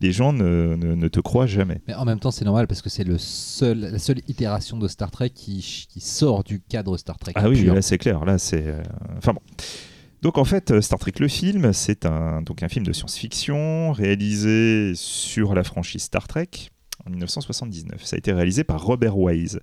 Les 0.00 0.10
gens 0.12 0.32
ne, 0.32 0.74
ne- 0.76 0.94
ne 0.96 1.08
te 1.08 1.20
croient 1.20 1.46
jamais. 1.46 1.80
Mais 1.86 1.94
en 1.94 2.04
même 2.04 2.18
temps, 2.18 2.32
c'est 2.32 2.44
normal 2.44 2.66
parce 2.66 2.82
que 2.82 2.90
c'est 2.90 3.04
le 3.04 3.18
seul, 3.18 3.78
la 3.78 3.98
seule 4.00 4.20
itération 4.26 4.78
de 4.78 4.88
Star 4.88 5.12
Trek 5.12 5.30
qui, 5.30 5.86
qui 5.88 6.00
sort 6.00 6.42
du 6.42 6.60
cadre 6.60 6.96
Star 6.96 7.16
Trek. 7.18 7.32
Ah 7.36 7.48
oui, 7.48 7.62
pur. 7.62 7.74
là 7.74 7.82
c'est 7.82 7.98
clair, 7.98 8.24
là 8.24 8.38
c'est. 8.38 8.66
euh, 8.66 8.82
Enfin 9.16 9.32
bon. 9.32 9.40
Donc 10.22 10.38
en 10.38 10.44
fait, 10.44 10.70
euh, 10.70 10.80
Star 10.80 10.98
Trek 11.00 11.12
le 11.18 11.28
film, 11.28 11.72
c'est 11.72 12.06
un, 12.06 12.42
donc 12.42 12.62
un 12.62 12.68
film 12.68 12.86
de 12.86 12.92
science-fiction 12.92 13.90
réalisé 13.92 14.92
sur 14.94 15.54
la 15.54 15.64
franchise 15.64 16.02
Star 16.02 16.28
Trek 16.28 16.48
en 17.04 17.10
1979. 17.10 18.04
Ça 18.04 18.14
a 18.14 18.18
été 18.18 18.32
réalisé 18.32 18.62
par 18.62 18.84
Robert 18.84 19.18
Wise. 19.18 19.58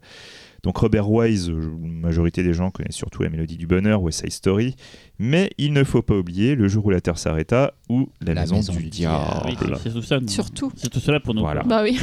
Donc 0.63 0.75
Robert 0.75 1.09
Wise, 1.09 1.49
euh, 1.49 1.61
la 1.61 1.87
majorité 1.87 2.43
des 2.43 2.53
gens 2.53 2.69
connaissent 2.71 2.97
surtout 2.97 3.23
La 3.23 3.29
Mélodie 3.29 3.55
du 3.55 3.67
Bonheur, 3.67 4.01
West 4.01 4.19
Side 4.19 4.33
Story, 4.33 4.75
mais 5.17 5.49
il 5.57 5.71
ne 5.71 5.85
faut 5.85 6.01
pas 6.01 6.15
oublier 6.15 6.55
Le 6.55 6.67
jour 6.67 6.85
où 6.85 6.89
la 6.89 6.99
Terre 6.99 7.17
s'arrêta 7.17 7.73
ou 7.87 8.09
La, 8.19 8.33
La 8.33 8.41
maison, 8.41 8.57
Maison 8.57 8.73
du, 8.73 8.89
diable. 8.89 9.45
Oui, 9.45 9.55
c'est 9.81 9.93
tout 9.93 10.01
ça. 10.01 10.19
Surtout. 10.27 10.73
C'est 10.75 10.89
tout 10.89 10.99
cela 10.99 11.21
pour 11.21 11.33
nous. 11.33 11.41
Voilà. 11.41 11.63
Bah 11.63 11.81
oui. 11.83 11.97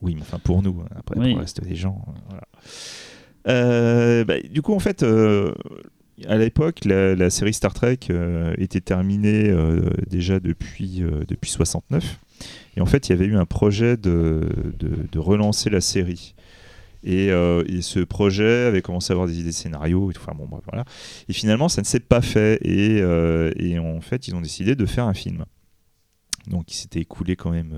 Oui, 0.00 0.14
mais 0.14 0.22
enfin 0.22 0.38
pour 0.38 0.62
nous, 0.62 0.80
hein. 0.82 0.88
après 0.96 1.18
Oui. 1.18 1.28
pour 1.28 1.34
le 1.36 1.40
reste 1.40 1.62
des 1.62 1.76
gens. 1.76 2.02
euh, 2.08 2.20
voilà. 2.28 2.42
Euh, 3.48 4.24
bah, 4.24 4.40
du 4.40 4.62
coup, 4.62 4.74
en 4.74 4.78
fait, 4.78 5.02
euh, 5.02 5.54
à 6.28 6.36
l'époque, 6.36 6.84
la, 6.84 7.30
série 7.30 7.54
Star 7.54 7.74
Trek 7.74 7.98
euh, 8.10 8.54
était 8.58 8.80
terminée 8.80 9.48
euh, 9.48 9.90
déjà 10.08 10.40
depuis, 10.40 11.02
euh, 11.02 11.24
depuis 11.26 11.50
69. 11.50 12.18
Et 12.76 12.80
en 12.80 12.86
fait, 12.86 13.08
il 13.08 13.10
y 13.10 13.12
avait 13.12 13.26
eu 13.26 13.36
un 13.36 13.46
projet 13.46 13.96
de, 13.96 14.48
de, 14.78 15.18
relancer 15.18 15.70
la 15.70 15.80
série. 15.80 16.34
Et, 17.02 17.30
euh, 17.30 17.62
et 17.66 17.82
ce 17.82 18.00
projet 18.00 18.64
avait 18.64 18.82
commencé 18.82 19.12
à 19.12 19.14
avoir 19.14 19.28
des 19.28 19.38
idées 19.38 19.50
de 19.50 19.54
scénario. 19.54 20.10
Et 20.10 20.14
tout. 20.14 20.20
Bref, 20.24 20.62
voilà. 20.66 20.84
Et 21.28 21.32
finalement, 21.32 21.68
ça 21.68 21.82
ne 21.82 21.86
s'est 21.86 22.00
pas 22.00 22.22
fait. 22.22 22.58
Et, 22.64 22.98
et 23.56 23.78
en 23.78 24.00
fait, 24.00 24.28
ils 24.28 24.34
ont 24.34 24.40
décidé 24.40 24.74
de 24.74 24.86
faire 24.86 25.06
un 25.06 25.14
film. 25.14 25.44
Donc, 26.48 26.70
il 26.72 26.74
s'était 26.74 27.00
écoulé 27.00 27.36
quand 27.36 27.50
même 27.50 27.74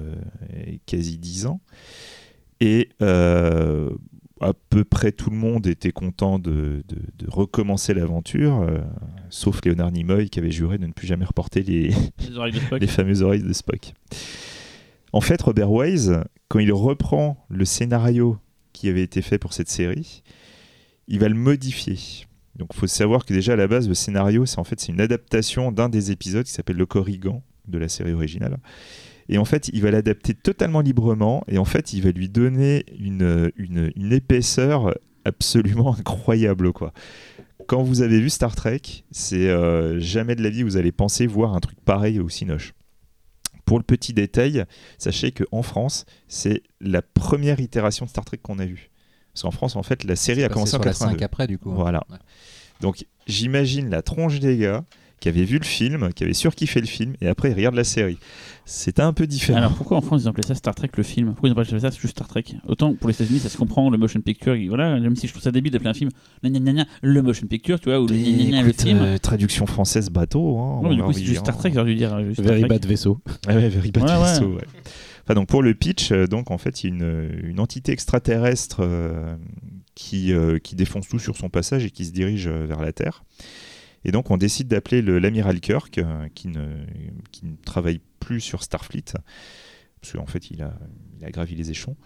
quasi 0.87 1.19
10 1.19 1.47
ans. 1.47 1.61
Et 2.61 2.89
à 4.41 4.53
peu 4.53 4.85
près 4.85 5.13
tout 5.13 5.31
le 5.31 5.37
monde 5.37 5.67
était 5.67 5.93
content 5.93 6.39
de, 6.39 6.83
de- 6.89 7.25
de 7.25 7.31
recommencer 7.31 7.95
l'aventure, 7.95 8.61
euh, 8.63 8.79
sauf 9.31 9.61
Léonard 9.65 9.93
Nimoy 9.93 10.29
qui 10.29 10.39
avait 10.39 10.51
juré 10.51 10.77
de 10.79 10.87
ne 10.87 10.93
plus 10.93 11.07
jamais 11.07 11.25
reporter 11.25 11.63
les 11.63 11.91
fameuses 12.87 13.23
oreilles 13.23 13.43
de 13.43 13.53
Spock. 13.53 13.93
En 15.13 15.21
fait, 15.21 15.41
Robert 15.41 15.71
Wise, 15.73 16.21
quand 16.49 16.59
il 16.59 16.73
reprend 16.73 17.45
le 17.49 17.65
scénario 17.65 18.39
qui 18.73 18.89
avait 18.91 19.03
été 19.03 19.23
fait 19.23 19.39
pour 19.39 19.53
cette 19.55 19.71
série, 19.71 20.23
il 21.09 21.19
va 21.19 21.29
le 21.29 21.35
modifier. 21.35 21.97
Donc, 22.57 22.69
il 22.75 22.77
faut 22.79 22.87
savoir 22.87 23.25
que 23.25 23.33
déjà 23.33 23.55
à 23.55 23.57
la 23.57 23.69
base, 23.69 23.89
le 23.89 23.95
scénario, 23.95 24.45
c'est 24.47 24.59
en 24.59 24.65
fait 24.65 24.79
c'est 24.81 24.93
une 24.93 25.01
adaptation 25.01 25.73
d'un 25.73 25.89
des 25.89 26.11
épisodes 26.11 26.45
qui 26.45 26.53
s'appelle 26.53 26.77
Le 26.77 26.87
Corrigan 26.87 27.43
de 27.69 27.79
la 27.79 27.89
série 27.89 28.13
originale. 28.13 28.59
Et 29.29 29.39
en 29.39 29.45
fait, 29.45 29.71
il 29.73 29.83
va 29.83 29.91
l'adapter 29.91 30.35
totalement 30.35 30.81
librement 30.81 31.45
et 31.49 31.59
en 31.59 31.65
fait, 31.65 31.93
il 31.93 32.03
va 32.03 32.11
lui 32.11 32.29
donner 32.29 32.85
une, 32.99 33.51
une, 33.57 33.93
une 33.97 34.13
épaisseur 34.13 34.95
absolument 35.25 35.95
incroyable, 35.99 36.73
quoi. 36.73 36.93
Quand 37.67 37.83
vous 37.83 38.03
avez 38.03 38.21
vu 38.21 38.31
Star 38.31 38.55
Trek, 38.55 38.81
c'est 39.11 39.49
euh, 39.49 39.99
jamais 39.99 40.37
de 40.37 40.43
la 40.43 40.51
vie 40.51 40.63
vous 40.63 40.77
allez 40.77 40.93
penser 40.93 41.27
voir 41.27 41.55
un 41.55 41.61
truc 41.61 41.81
pareil 41.85 42.21
au 42.21 42.29
Cinoche. 42.29 42.75
Pour 43.65 43.79
le 43.79 43.83
petit 43.83 44.13
détail, 44.13 44.65
sachez 44.99 45.33
qu'en 45.33 45.63
France, 45.63 46.05
c'est 46.29 46.63
la 46.81 47.03
première 47.03 47.59
itération 47.59 48.05
de 48.05 48.11
Star 48.11 48.25
Trek 48.25 48.39
qu'on 48.41 48.61
a 48.61 48.67
vue. 48.67 48.91
Parce 49.33 49.43
qu'en 49.43 49.51
France, 49.51 49.75
en 49.75 49.83
fait, 49.83 50.05
la 50.05 50.15
série 50.15 50.45
a 50.45 50.49
commencé 50.49 50.77
en 50.77 50.79
sur 50.79 50.85
la 50.85 50.93
82. 50.93 51.19
5 51.19 51.23
après, 51.23 51.47
du 51.49 51.59
coup. 51.59 51.73
Voilà. 51.73 52.05
Ouais. 52.09 52.19
Donc 52.81 53.05
j'imagine 53.27 53.91
la 53.91 54.03
tronche 54.03 54.39
des 54.39 54.59
gars 54.59 54.85
qui 55.21 55.29
avaient 55.29 55.45
vu 55.45 55.59
le 55.59 55.65
film, 55.65 56.13
qui 56.15 56.25
avaient 56.25 56.35
surkiffé 56.35 56.81
le 56.81 56.87
film, 56.87 57.15
et 57.21 57.29
après 57.29 57.51
ils 57.51 57.55
regardent 57.55 57.77
la 57.77 57.85
série. 57.85 58.19
C'était 58.67 59.03
un 59.03 59.13
peu 59.13 59.27
différent. 59.27 59.59
Alors 59.59 59.75
pourquoi 59.75 59.97
en 59.97 60.01
France 60.01 60.23
ils 60.23 60.27
ont 60.27 60.31
appelé 60.31 60.47
ça 60.47 60.55
Star 60.55 60.75
Trek 60.75 60.91
le 60.97 61.03
film? 61.03 61.29
Pourquoi 61.33 61.49
ils 61.49 61.53
ont 61.53 61.55
pas 61.55 61.63
appelé 61.63 61.81
ça 61.81 61.91
juste 61.91 62.09
Star 62.09 62.29
Trek? 62.29 62.45
Autant 62.67 62.95
pour 62.95 63.09
les 63.09 63.15
États-Unis 63.15 63.39
ça 63.39 63.49
se 63.49 63.57
comprend 63.57 63.89
le 63.91 63.97
motion 63.99 64.21
picture, 64.21 64.57
voilà, 64.69 64.99
même 65.01 65.17
si 65.17 65.27
je 65.27 65.33
trouve 65.33 65.43
ça 65.43 65.53
débile 65.53 65.73
d'appeler 65.73 65.91
un 65.91 65.95
film 65.95 66.11
gna 66.43 66.51
gna 66.51 66.59
gna 66.61 66.73
gna, 66.73 66.87
le 67.03 67.23
motion 67.23 67.47
picture, 67.47 67.81
tu 67.81 67.89
vois, 67.89 68.01
ou 68.01 68.07
le 68.07 68.15
gna 68.15 68.31
gna 68.31 68.45
gna, 68.51 68.63
le 68.63 68.73
film. 68.73 68.99
euh, 69.01 69.19
traduction 69.19 69.67
française 69.67 70.11
bateau. 70.11 70.59
Hein, 70.59 70.81
non, 70.83 70.89
mais 70.91 70.97
du 70.97 71.03
coup 71.03 71.13
c'est 71.13 71.25
juste 71.25 71.41
Star 71.41 71.55
hein. 71.55 71.59
Trek, 71.59 71.71
j'aurais 71.75 71.87
dû 71.91 71.95
dire 71.97 72.15
euh, 72.15 72.33
Star 72.35 72.45
Very 72.45 72.61
Trek. 72.61 72.69
bad 72.69 72.87
vaisseau. 72.87 73.21
Ah 73.47 73.55
ouais, 73.55 73.69
Very 73.69 73.91
Bad 73.91 74.05
Ouais. 74.05 74.19
Vaisseau, 74.19 74.55
ouais. 74.55 74.65
Enfin, 75.25 75.35
donc 75.35 75.49
pour 75.49 75.63
le 75.63 75.75
pitch, 75.75 76.13
euh, 76.13 76.27
donc 76.29 76.51
en 76.53 76.59
fait, 76.59 76.85
il 76.85 76.91
y 76.91 76.93
a 76.93 76.95
une, 76.95 77.41
une 77.51 77.59
entité 77.59 77.91
extraterrestre 77.91 78.79
euh, 78.81 79.35
qui, 79.97 80.33
euh, 80.33 80.59
qui 80.61 80.77
défonce 80.77 81.09
tout 81.09 81.19
sur 81.19 81.37
son 81.37 81.49
passage 81.49 81.85
et 81.85 81.91
qui 81.91 82.05
se 82.05 82.13
dirige 82.13 82.47
euh, 82.47 82.65
vers 82.67 82.81
la 82.81 82.93
Terre. 82.93 83.25
Et 84.07 84.13
donc 84.13 84.31
on 84.31 84.37
décide 84.37 84.69
d'appeler 84.69 85.03
le- 85.03 85.19
l'amiral 85.19 85.61
Kirk, 85.61 85.99
euh, 85.99 86.29
qui, 86.35 86.49
ne, 86.49 86.63
travaille 87.65 88.01
plus 88.21 88.41
sur 88.41 88.63
Starfleet, 88.63 89.05
parce 90.01 90.13
qu'en 90.15 90.27
fait 90.27 90.51
il 90.51 90.63
a, 90.63 90.73
gravi 91.31 91.57
les 91.57 91.71
échelons. 91.73 91.97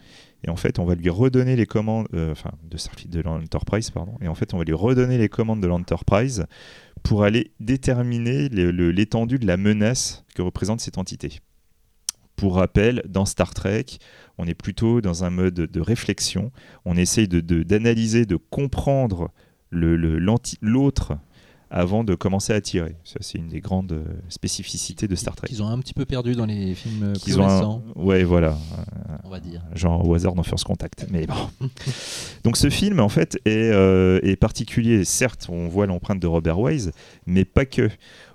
Et 0.43 0.49
en 0.49 0.57
fait, 0.57 0.79
on 0.79 0.87
va 0.87 0.95
lui 0.95 1.11
redonner 1.11 1.55
les 1.57 1.67
commandes, 1.67 2.07
euh, 2.15 2.33
enfin 2.33 2.53
de 2.65 2.79
Starfleet, 2.79 3.09
de 3.11 3.21
l'Enterprise, 3.21 3.91
pardon. 3.91 4.17
Et 4.23 4.29
en 4.29 4.35
fait, 4.35 4.55
on 4.55 4.59
va 4.59 4.65
lui 4.65 4.73
redonner 4.73 5.19
les 5.19 5.29
commandes 5.29 5.61
de 5.61 5.67
l'Enterprise 5.67 6.47
pour 7.03 7.23
aller 7.23 7.53
déterminer 7.61 8.49
l'étendue 8.49 9.39
de 9.39 9.47
la 9.47 9.59
menace 9.59 10.25
que 10.35 10.41
représente 10.41 10.81
cette 10.81 10.97
entité. 10.97 11.41
Pour 12.35 12.55
rappel, 12.57 13.03
dans 13.07 13.27
Star 13.27 13.53
Trek, 13.53 13.85
on 14.39 14.47
est 14.47 14.55
plutôt 14.55 15.03
dans 15.03 15.25
un 15.25 15.31
mode 15.31 15.55
de 15.55 15.81
réflexion. 15.83 16.51
On 16.87 16.97
essaye 16.97 17.29
de- 17.29 17.41
de- 17.41 17.63
d'analyser, 17.63 18.25
de, 18.25 18.37
comprendre 18.37 19.31
l'autre 19.71 21.19
avant 21.71 22.03
de 22.05 22.15
commencer 22.15 22.53
à 22.53 22.61
tirer. 22.61 22.97
Ça, 23.05 23.17
c'est 23.21 23.39
une 23.39 23.47
des 23.49 23.61
grandes 23.61 23.93
euh, 23.93 24.05
spécificités 24.29 25.07
de 25.07 25.15
Star 25.15 25.37
Trek. 25.37 25.47
Qu'ils 25.49 25.63
ont 25.63 25.69
un 25.69 25.79
petit 25.79 25.95
peu 25.95 26.05
perdu 26.05 26.35
dans 26.35 26.47
les 26.47 26.75
films 26.75 27.03
euh, 27.05 27.13
plus 27.23 27.39
ont 27.39 27.45
un- 27.45 27.55
récents, 27.57 27.85
Ouais, 27.95 28.25
voilà. 28.25 28.59
on 29.25 29.29
va 29.31 29.39
dire. 29.41 29.63
genre 29.75 30.07
au 30.07 30.15
hasard 30.15 30.35
dans 30.35 30.43
First 30.43 30.65
Contact. 30.65 31.07
Mais 31.11 31.27
bon. 31.27 31.35
Donc 32.45 32.57
ce 32.57 32.71
film, 32.71 32.99
en 33.01 33.09
fait, 33.09 33.37
est, 33.45 33.71
euh, 33.73 34.19
est 34.23 34.37
particulier. 34.37 35.05
Certes, 35.05 35.47
on 35.51 35.69
voit 35.69 35.87
l'empreinte 35.87 36.21
de 36.21 36.27
Robert 36.27 36.59
Wise, 36.59 36.91
mais 37.27 37.45
pas 37.45 37.65
que. 37.65 37.89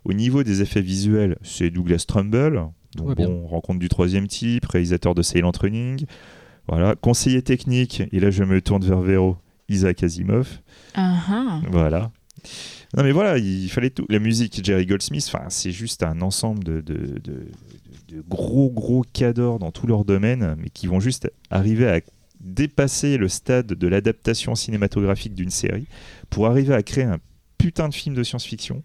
Au 0.05 0.13
niveau 0.13 0.43
des 0.43 0.61
effets 0.61 0.81
visuels, 0.81 1.37
c'est 1.41 1.71
Douglas 1.71 2.05
Trumbull, 2.07 2.61
donc 2.95 3.09
Ouais, 3.09 3.15
bon, 3.15 3.47
rencontre 3.47 3.79
du 3.79 3.89
troisième 3.89 4.27
type, 4.27 4.65
réalisateur 4.67 5.15
de 5.15 5.21
Silent 5.23 5.51
Running. 5.59 6.05
Voilà, 6.67 6.95
conseiller 6.95 7.41
technique, 7.41 8.01
et 8.11 8.19
là 8.19 8.29
je 8.31 8.43
me 8.43 8.61
tourne 8.61 8.83
vers 8.85 9.01
Véro, 9.01 9.37
Isaac 9.67 10.03
Asimov. 10.03 10.61
Ah, 10.93 11.15
ah. 11.29 11.61
Voilà. 11.71 12.11
Non 12.95 13.03
mais 13.03 13.11
voilà, 13.11 13.37
il 13.37 13.69
fallait 13.69 13.89
tout. 13.89 14.05
La 14.09 14.19
musique, 14.19 14.61
Jerry 14.63 14.85
Goldsmith, 14.85 15.29
c'est 15.49 15.71
juste 15.71 16.03
un 16.03 16.21
ensemble 16.21 16.63
de, 16.63 16.81
de, 16.81 16.93
de- 16.93 17.19
de- 17.19 17.47
de 18.17 18.23
gros 18.29 18.69
gros 18.69 19.03
cadors 19.13 19.59
dans 19.59 19.71
tous 19.71 19.87
leurs 19.87 20.05
domaines, 20.05 20.55
mais 20.59 20.69
qui 20.69 20.87
vont 20.87 20.99
juste 20.99 21.29
arriver 21.49 21.87
à 21.89 22.01
dépasser 22.39 23.17
le 23.17 23.27
stade 23.27 23.67
de 23.67 23.87
l'adaptation 23.87 24.53
cinématographique 24.55 25.33
d'une 25.33 25.49
série 25.49 25.87
pour 26.29 26.45
arriver 26.47 26.73
à 26.75 26.83
créer 26.83 27.05
un 27.05 27.17
putain 27.57 27.89
de 27.89 27.93
film 27.93 28.13
de 28.15 28.23
science-fiction. 28.23 28.83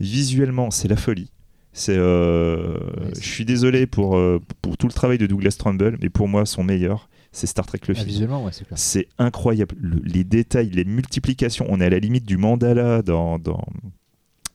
Visuellement, 0.00 0.70
c'est 0.70 0.88
la 0.88 0.96
folie. 0.96 1.30
C'est, 1.72 1.96
euh, 1.96 2.78
je 3.20 3.28
suis 3.28 3.44
désolé 3.44 3.86
pour, 3.86 4.16
euh, 4.16 4.40
pour 4.62 4.76
tout 4.76 4.86
le 4.88 4.92
travail 4.92 5.18
de 5.18 5.26
Douglas 5.26 5.56
Trumbull, 5.58 5.98
mais 6.02 6.08
pour 6.08 6.26
moi, 6.26 6.44
son 6.46 6.64
meilleur, 6.64 7.08
c'est 7.36 7.46
Star 7.46 7.66
Trek 7.66 7.80
le 7.86 7.92
Ah, 7.92 7.94
film. 7.98 8.06
visuellement, 8.08 8.44
ouais, 8.44 8.52
c'est 8.52 8.64
clair. 8.66 8.78
C'est 8.78 9.08
incroyable. 9.18 9.74
Le- 9.78 10.00
les 10.04 10.24
détails, 10.24 10.70
les 10.70 10.84
multiplications. 10.84 11.66
On 11.68 11.80
est 11.80 11.84
à 11.86 11.90
la 11.90 11.98
limite 11.98 12.24
du 12.24 12.36
mandala 12.36 13.02
dans, 13.02 13.38
dans, 13.38 13.64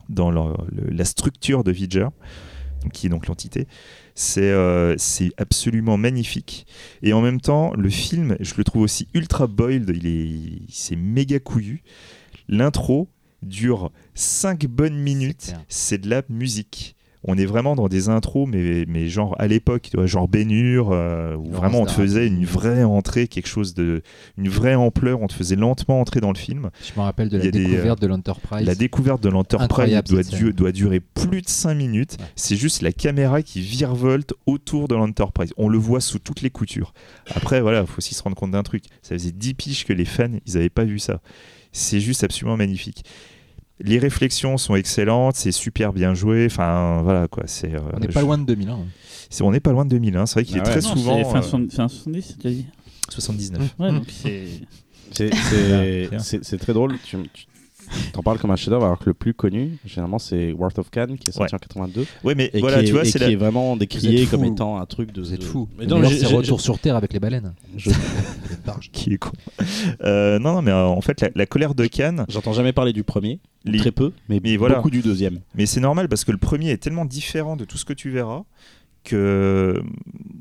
dans 0.08 0.30
le- 0.30 0.54
le- 0.74 0.90
la 0.90 1.04
structure 1.04 1.64
de 1.64 1.70
Vidger, 1.72 2.08
donc, 2.82 2.92
qui 2.92 3.06
est 3.06 3.10
donc 3.10 3.26
l'entité. 3.28 3.66
C'est 4.14 4.42
euh, 4.50 4.94
c'est 4.98 5.30
absolument 5.38 5.96
magnifique. 5.96 6.66
Et 7.02 7.12
en 7.12 7.20
même 7.22 7.40
temps, 7.40 7.72
le 7.74 7.88
film, 7.88 8.36
je 8.40 8.54
le 8.58 8.64
trouve 8.64 8.82
aussi 8.82 9.08
ultra 9.14 9.46
boiled. 9.46 9.90
Il 9.94 10.06
est, 10.06 10.62
c'est 10.68 10.96
méga 10.96 11.38
couillu. 11.38 11.82
L'intro 12.48 13.08
dure 13.42 13.90
5 14.14 14.66
bonnes 14.66 14.98
minutes. 14.98 15.54
C'est 15.68 15.98
de 15.98 16.10
la 16.10 16.22
musique. 16.28 16.94
On 17.24 17.38
est 17.38 17.46
vraiment 17.46 17.76
dans 17.76 17.88
des 17.88 18.08
intros, 18.08 18.48
mais, 18.48 18.84
mais 18.88 19.08
genre 19.08 19.36
à 19.38 19.46
l'époque, 19.46 19.90
genre 20.04 20.26
Bénure, 20.26 20.90
euh, 20.92 21.36
où 21.36 21.44
Laurence 21.44 21.56
vraiment 21.56 21.80
on 21.82 21.86
te 21.86 21.92
faisait 21.92 22.26
une 22.26 22.44
vraie 22.44 22.82
entrée, 22.82 23.28
quelque 23.28 23.46
chose 23.46 23.74
de, 23.74 24.02
une 24.38 24.48
vraie 24.48 24.74
ampleur, 24.74 25.22
on 25.22 25.28
te 25.28 25.32
faisait 25.32 25.54
lentement 25.56 26.00
entrer 26.00 26.20
dans 26.20 26.32
le 26.32 26.38
film. 26.38 26.70
Je 26.82 26.98
me 26.98 27.04
rappelle 27.04 27.28
de 27.28 27.36
la 27.38 27.44
des, 27.44 27.50
découverte 27.52 28.00
de 28.02 28.06
l'Enterprise. 28.08 28.66
La 28.66 28.74
découverte 28.74 29.22
de 29.22 29.28
l'Enterprise 29.28 30.02
doit, 30.04 30.22
du- 30.22 30.72
durer 30.72 31.00
plus 31.00 31.42
de 31.42 31.48
5 31.48 31.74
minutes. 31.74 32.16
Ouais. 32.18 32.26
C'est 32.34 32.56
juste 32.56 32.82
la 32.82 32.92
caméra 32.92 33.42
qui 33.42 33.60
virevolte 33.60 34.34
autour 34.46 34.88
de 34.88 34.94
l'Enterprise. 34.94 35.52
On 35.56 35.68
le 35.68 35.78
voit 35.78 36.00
sous 36.00 36.18
toutes 36.18 36.42
les 36.42 36.50
coutures. 36.50 36.92
Après, 37.34 37.60
voilà, 37.60 37.82
il 37.82 37.86
faut 37.86 37.98
aussi 37.98 38.14
se 38.14 38.22
rendre 38.22 38.36
compte 38.36 38.50
d'un 38.50 38.62
truc. 38.62 38.84
Ça 39.02 39.14
faisait 39.14 39.32
10 39.32 39.54
piges 39.54 39.84
que 39.84 39.92
les 39.92 40.04
fans, 40.04 40.38
ils 40.46 40.54
n'avaient 40.54 40.68
pas 40.70 40.84
vu 40.84 40.98
ça. 40.98 41.20
C'est 41.72 42.00
juste 42.00 42.24
absolument 42.24 42.56
magnifique. 42.56 43.04
Les 43.80 43.98
réflexions 43.98 44.58
sont 44.58 44.74
excellentes, 44.76 45.34
c'est 45.36 45.50
super 45.52 45.92
bien 45.92 46.14
joué. 46.14 46.46
Enfin, 46.46 47.00
voilà 47.02 47.26
quoi. 47.28 47.44
C'est. 47.46 47.74
euh, 47.74 47.80
On 47.94 47.98
n'est 48.00 48.08
pas 48.08 48.20
je- 48.20 48.24
loin 48.24 48.38
de 48.38 48.44
2001. 48.44 48.74
hein. 48.74 48.78
c'est- 49.30 49.42
on 49.42 49.50
n'est 49.50 49.60
pas 49.60 49.72
loin 49.72 49.84
de 49.84 49.90
2001. 49.90 50.26
C'est 50.26 50.34
vrai 50.34 50.44
qu'il 50.44 50.56
Ah 50.56 50.58
est 50.58 50.66
ouais. 50.66 50.78
très 50.80 50.88
Non, 50.88 50.94
souvent 50.96 51.16
c'est 51.18 51.24
fin, 51.24 51.38
euh, 51.58 51.68
fin 51.68 51.88
70, 51.88 52.36
tu 52.40 52.46
as 52.46 52.50
dit 52.50 52.66
79. 53.08 53.74
Ouais, 53.78 53.90
donc 53.90 54.04
c'est. 54.22 54.44
C'est- 55.10 55.30
C'est 55.34 56.08
Bien. 56.08 56.18
c'est- 56.20 56.42
c'est 56.44 56.58
très 56.58 56.72
drôle. 56.72 56.94
Tu, 57.04 57.16
tu 57.34 57.46
t'en 58.12 58.22
parles 58.22 58.38
comme 58.38 58.50
un 58.50 58.56
chef-d'œuvre, 58.56 58.84
alors 58.84 58.98
que 58.98 59.06
le 59.10 59.14
plus 59.14 59.34
connu, 59.34 59.78
généralement, 59.84 60.18
c'est 60.18 60.52
Worth 60.52 60.78
of 60.78 60.90
Cannes, 60.90 61.16
qui 61.18 61.28
est 61.30 61.32
sorti 61.32 61.54
Ouais. 61.54 61.56
en 61.56 61.58
82. 61.58 62.06
Ouais, 62.24 62.34
mais 62.34 62.50
Et 62.52 62.60
voilà, 62.60 62.78
qui, 62.78 62.84
est, 62.84 62.86
tu 62.86 62.92
vois, 62.92 63.04
c'est 63.04 63.12
qui 63.12 63.18
la- 63.24 63.30
est 63.30 63.36
vraiment 63.36 63.76
décrié 63.76 64.26
comme 64.26 64.44
étant 64.44 64.78
un 64.78 64.86
truc 64.86 65.12
de. 65.12 65.20
Vous 65.22 65.32
êtes. 65.34 65.42
Mais 65.78 65.86
non, 65.86 66.02
c'est 66.08 66.26
Retour 66.26 66.60
sur 66.60 66.78
Terre 66.78 66.96
avec 66.96 67.12
les 67.12 67.20
baleines. 67.20 67.54
je- 67.76 67.90
qui 68.92 69.14
est 69.14 69.18
con. 69.18 69.32
Euh, 70.04 70.38
non, 70.38 70.52
non, 70.54 70.62
mais 70.62 70.70
euh, 70.70 70.84
en 70.86 71.00
fait, 71.00 71.20
la, 71.20 71.30
la 71.34 71.46
colère 71.46 71.74
de 71.74 71.86
Cannes, 71.86 72.24
J'entends 72.28 72.52
jamais 72.52 72.72
parler 72.72 72.92
du 72.92 73.02
premier, 73.04 73.40
les- 73.64 73.78
très 73.78 73.90
peu, 73.92 74.12
mais, 74.28 74.40
Mais 74.42 74.56
voilà. 74.56 74.76
beaucoup 74.76 74.90
du 74.90 75.00
deuxième. 75.02 75.40
Mais 75.54 75.66
c'est 75.66 75.80
normal 75.80 76.08
parce 76.08 76.24
que 76.24 76.32
le 76.32 76.38
premier 76.38 76.70
est 76.70 76.76
tellement 76.78 77.04
différent 77.04 77.56
de 77.56 77.64
tout 77.64 77.76
ce 77.78 77.84
que 77.84 77.92
tu 77.92 78.10
verras 78.10 78.42
que 79.04 79.82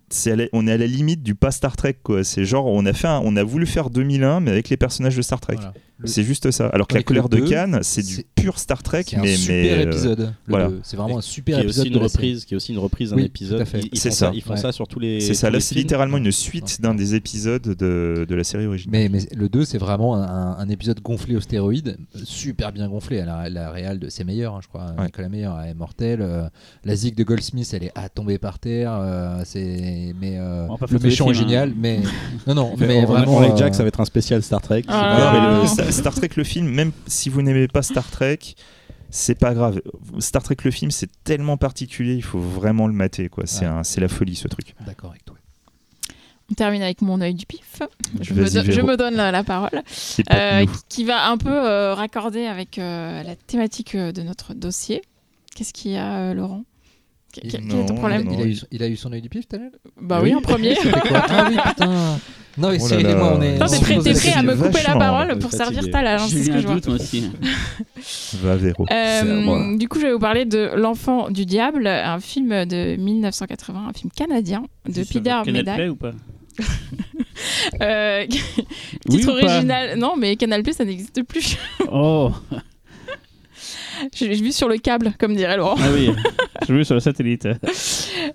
c'est 0.09 0.31
à 0.31 0.35
la- 0.35 0.45
on 0.53 0.67
est 0.67 0.71
à 0.71 0.77
la 0.77 0.85
limite 0.87 1.23
du 1.23 1.33
pas 1.35 1.49
Star 1.51 1.75
Trek 1.75 1.97
quoi. 2.03 2.23
C'est 2.23 2.45
genre 2.45 2.67
on 2.67 2.85
a 2.85 2.93
fait 2.93 3.07
un- 3.07 3.21
on 3.23 3.35
a 3.35 3.43
voulu 3.43 3.65
faire 3.65 3.89
2001 3.89 4.39
mais 4.39 4.51
avec 4.51 4.69
les 4.69 4.77
personnages 4.77 5.15
de 5.17 5.21
Star 5.23 5.39
Trek. 5.39 5.55
Voilà. 5.55 5.73
C'est 6.05 6.23
juste 6.23 6.51
ça. 6.51 6.67
Alors 6.67 6.87
que 6.87 6.95
la 6.95 7.01
le 7.01 7.29
de 7.29 7.47
Cannes, 7.47 7.79
c'est 7.83 8.05
du 8.05 8.23
pur 8.35 8.57
Star 8.59 8.83
Trek 8.83 9.03
C'est 9.07 9.17
un 9.17 9.21
mais 9.21 9.35
super 9.35 9.77
mais, 9.77 9.85
euh, 9.85 9.89
épisode. 9.89 10.33
voilà. 10.47 10.69
C'est 10.83 10.97
vraiment 10.97 11.17
un 11.17 11.21
super 11.21 11.59
épisode 11.59 11.87
aussi 11.87 11.93
une 11.93 12.03
reprise, 12.03 12.45
qui 12.45 12.53
est 12.53 12.57
aussi 12.57 12.73
une 12.73 12.79
reprise 12.79 13.11
d'un 13.11 13.17
épisode. 13.17 13.65
C'est 13.93 14.11
ça. 14.11 14.31
Ils 14.33 14.41
font 14.41 14.55
ça 14.55 14.71
sur 14.71 14.87
tous 14.87 14.99
les. 14.99 15.19
c'est 15.21 15.33
ça. 15.33 15.49
Là, 15.49 15.59
c'est 15.59 15.75
littéralement 15.75 16.17
une 16.17 16.31
suite 16.31 16.81
d'un 16.81 16.95
des 16.95 17.15
épisodes 17.15 17.61
de, 17.61 18.25
de 18.27 18.35
la 18.35 18.43
série 18.43 18.65
originale. 18.65 18.91
Mais, 18.91 19.09
mais 19.09 19.19
le 19.35 19.49
2, 19.49 19.65
c'est 19.65 19.77
vraiment 19.77 20.15
un, 20.15 20.69
épisode 20.69 21.01
gonflé 21.01 21.35
aux 21.35 21.41
stéroïdes, 21.41 21.97
super 22.23 22.71
bien 22.71 22.87
gonflé. 22.87 23.23
La, 23.25 23.71
réal 23.71 23.99
de 23.99 24.09
c'est 24.09 24.23
meilleur, 24.23 24.55
hein, 24.55 24.59
je 24.61 24.67
crois. 24.67 24.93
Nicolas 25.03 25.29
Meyer 25.29 25.49
elle 25.63 25.71
est 25.71 25.73
mortelle. 25.73 26.21
euh, 26.21 26.47
la 26.83 26.95
zig 26.95 27.15
de 27.15 27.23
Goldsmith, 27.23 27.69
elle 27.73 27.83
est 27.83 27.91
à 27.95 28.09
tomber 28.09 28.37
par 28.37 28.59
terre. 28.59 28.93
euh, 28.93 29.41
c'est 29.45 30.13
mais 30.19 30.37
le 30.37 30.99
méchant 30.99 31.27
est 31.27 31.29
hein. 31.29 31.33
génial. 31.33 31.73
Mais 31.75 31.99
non, 32.47 32.55
non, 32.55 32.73
Mais 32.77 32.87
mais 32.87 33.05
vraiment. 33.05 33.41
euh, 33.41 33.55
Jack, 33.55 33.75
ça 33.75 33.83
va 33.83 33.87
être 33.87 33.99
un 33.99 34.05
spécial 34.05 34.41
Star 34.43 34.61
Trek. 34.61 34.83
Star, 35.91 36.13
Trek 36.13 36.30
le 36.38 36.43
film, 36.43 36.67
même 36.69 36.91
si 37.08 37.30
vous 37.30 37.41
n'aimez 37.41 37.67
pas 37.67 37.82
Star 37.82 38.10
Trek, 38.10 38.39
c'est 39.10 39.36
pas 39.36 39.54
grave. 39.54 39.82
Star 40.19 40.41
Trek 40.43 40.58
le 40.63 40.71
film, 40.71 40.91
c'est 40.91 41.10
tellement 41.23 41.58
particulier, 41.58 42.15
il 42.15 42.23
faut 42.23 42.39
vraiment 42.39 42.88
le 42.88 42.93
mater 42.93 43.30
quoi. 43.30 43.45
C'est 43.45 43.62
Ouais. 43.62 43.71
un- 43.71 43.84
c'est 43.84 44.01
la 44.01 44.08
folie 44.08 44.36
ce 44.36 44.47
truc. 44.47 44.73
D'accord 44.86 45.12
avec 45.12 45.25
toi. 45.25 45.36
On 46.49 46.54
termine 46.54 46.82
avec 46.82 47.01
mon 47.01 47.21
œil 47.21 47.34
du 47.34 47.45
pif. 47.45 47.82
Je, 48.19 48.34
me, 48.34 48.41
Vas-y, 48.43 48.54
do- 48.56 48.63
je 48.63 48.71
Véro. 48.71 48.88
me 48.88 48.97
donne 48.97 49.15
la, 49.15 49.32
la 49.32 49.43
parole. 49.43 49.82
Euh, 50.34 50.65
qui 50.89 51.06
va 51.06 51.30
un 51.30 51.38
peu 51.38 51.49
euh, 51.49 51.93
raccorder 51.93 52.45
avec 52.45 52.77
euh, 52.77 53.23
la 53.23 53.36
thématique 53.38 53.95
de 53.95 54.21
notre 54.21 54.54
dossier. 54.54 55.01
Qu'est-ce 55.56 55.71
qu'il 55.71 55.91
y 55.91 55.97
a, 55.97 56.17
euh, 56.32 56.34
Laurent? 56.34 56.63
Quel 57.33 57.45
est 57.47 57.85
ton 57.85 57.95
problème 57.95 58.27
il, 58.31 58.41
a 58.41 58.45
eu, 58.45 58.57
il 58.71 58.83
a 58.83 58.87
eu 58.87 58.95
son 58.95 59.11
œil 59.13 59.21
du 59.21 59.29
pif, 59.29 59.47
tout 59.47 59.55
à 59.55 59.59
l'heure 59.59 59.71
Bah 60.01 60.19
oui, 60.21 60.33
en 60.35 60.41
premier. 60.41 60.75
Ah 61.13 61.47
oui, 61.49 61.57
putain. 61.67 62.19
Non, 62.57 62.69
mais 62.69 62.77
Oh 62.81 62.87
là 62.89 62.95
excusez-moi, 62.97 63.33
on 63.37 63.41
est. 63.41 64.03
T'es 64.03 64.13
prêt, 64.13 64.33
à 64.33 64.43
me 64.43 64.55
couper 64.55 64.83
la 64.85 64.95
parole 64.95 65.39
pour 65.39 65.51
fatigué. 65.51 65.81
servir 65.81 65.91
ta 65.91 66.17
J'ai 66.17 66.37
c'est 66.37 66.43
ce 66.43 66.49
que 66.49 66.59
je 66.59 66.65
vois. 66.65 66.75
doute 66.75 66.87
moi 66.87 66.95
aussi. 66.95 67.31
Va 68.41 68.55
Véro. 68.57 68.85
Euh, 68.91 69.77
du 69.77 69.87
coup, 69.87 69.99
je 69.99 70.07
vais 70.07 70.13
vous 70.13 70.19
parler 70.19 70.43
de 70.45 70.71
L'Enfant 70.75 71.29
du 71.29 71.45
Diable, 71.45 71.87
un 71.87 72.19
film 72.19 72.65
de 72.65 72.97
1980, 72.97 73.87
un 73.89 73.93
film 73.93 74.11
canadien 74.15 74.63
de 74.85 75.03
Peter 75.03 75.21
Canal 75.23 75.53
Medak. 75.53 75.75
Play 75.75 75.89
ou 75.89 75.95
pas? 75.95 76.11
Euh, 77.81 78.25
Oui 79.09 79.17
titre 79.17 79.31
ou 79.31 79.41
pas? 79.41 79.47
original. 79.53 79.97
Non, 79.97 80.15
mais 80.15 80.35
Canal 80.35 80.61
Plus, 80.61 80.73
ça 80.73 80.85
n'existe 80.85 81.23
plus. 81.23 81.57
Oh 81.91 82.31
J'ai 84.13 84.33
j'ai 84.35 84.43
vu 84.43 84.51
sur 84.51 84.67
le 84.67 84.77
câble, 84.77 85.13
comme 85.19 85.35
dirait 85.35 85.57
Laurent. 85.57 85.75
Ah 85.79 85.89
oui, 85.93 86.09
je 86.67 86.73
vu 86.73 86.85
sur 86.85 86.95
le 86.95 86.99
satellite. 87.01 87.47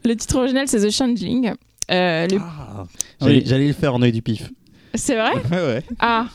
Le 0.05 0.15
titre 0.15 0.37
original, 0.37 0.67
c'est 0.69 0.81
The 0.87 0.91
Changeling. 0.91 1.53
Euh, 1.91 2.27
le- 2.27 2.39
Ah, 2.41 2.85
J'allais 3.21 3.35
Oui. 3.37 3.43
j'allais 3.47 3.67
le 3.69 3.73
faire 3.73 3.95
en 3.95 4.03
œil 4.03 4.13
du 4.13 4.23
pif. 4.23 4.51
C'est 4.95 5.15
vrai? 5.15 5.33
Ouais, 5.51 5.57
ouais. 5.67 5.83
Ah. 5.99 6.27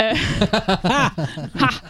Euh, 0.00 0.12
ah. 0.80 1.10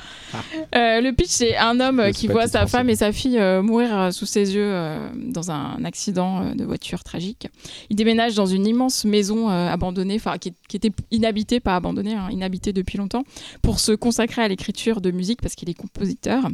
Euh, 0.75 1.01
le 1.01 1.13
pitch, 1.13 1.31
c'est 1.31 1.57
un 1.57 1.81
homme 1.81 2.11
qui 2.13 2.27
voit 2.27 2.47
sa 2.47 2.61
français. 2.61 2.77
femme 2.79 2.91
et 2.91 2.97
sa 2.97 3.13
fille 3.13 3.39
euh, 3.39 3.63
mourir 3.63 4.13
sous 4.13 4.27
ses 4.27 4.55
yeux 4.55 4.71
dans 5.15 5.51
un 5.51 5.83
accident 5.85 6.55
de 6.55 6.65
voiture 6.65 7.05
tragique. 7.05 7.49
Il 7.89 7.97
déménage 7.97 8.35
dans 8.35 8.45
une 8.45 8.67
immense 8.67 9.05
maison 9.05 9.49
abandonnée, 9.49 10.17
enfin 10.17 10.37
qui, 10.37 10.53
qui 10.69 10.77
était 10.77 10.91
inhabitée, 11.11 11.61
pas 11.61 11.77
abandonnée, 11.77 12.15
hein, 12.15 12.29
inhabitée 12.31 12.73
depuis 12.75 12.99
longtemps, 12.99 13.23
pour 13.63 13.81
se 13.81 13.93
consacrer 13.93 14.43
à 14.43 14.49
l'écriture 14.49 15.01
de 15.01 15.11
musique 15.11 15.41
parce 15.41 15.55
qu'il 15.55 15.71
est 15.71 15.75
compositeur. 15.75 16.49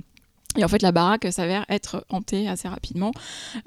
Et 0.56 0.64
en 0.64 0.68
fait, 0.68 0.82
la 0.82 0.92
baraque 0.92 1.26
s'avère 1.30 1.64
être 1.68 2.04
hantée 2.10 2.46
assez 2.46 2.68
rapidement. 2.68 3.12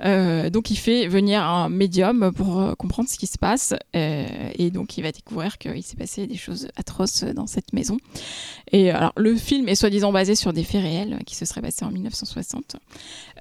Euh, 0.03 0.49
donc, 0.49 0.69
il 0.69 0.75
fait 0.75 1.07
venir 1.07 1.43
un 1.43 1.67
médium 1.69 2.31
pour 2.31 2.59
euh, 2.59 2.73
comprendre 2.75 3.09
ce 3.09 3.17
qui 3.17 3.27
se 3.27 3.37
passe. 3.39 3.73
Euh, 3.95 4.27
et 4.55 4.69
donc, 4.69 4.97
il 4.97 5.01
va 5.01 5.11
découvrir 5.11 5.57
qu'il 5.57 5.81
s'est 5.81 5.95
passé 5.95 6.27
des 6.27 6.37
choses 6.37 6.67
atroces 6.75 7.23
dans 7.23 7.47
cette 7.47 7.73
maison. 7.73 7.97
Et 8.71 8.91
alors, 8.91 9.13
le 9.17 9.35
film 9.35 9.67
est 9.67 9.75
soi-disant 9.75 10.11
basé 10.11 10.35
sur 10.35 10.53
des 10.53 10.63
faits 10.63 10.83
réels 10.83 11.19
qui 11.25 11.35
se 11.35 11.45
seraient 11.45 11.61
passés 11.61 11.85
en 11.85 11.91
1960. 11.91 12.75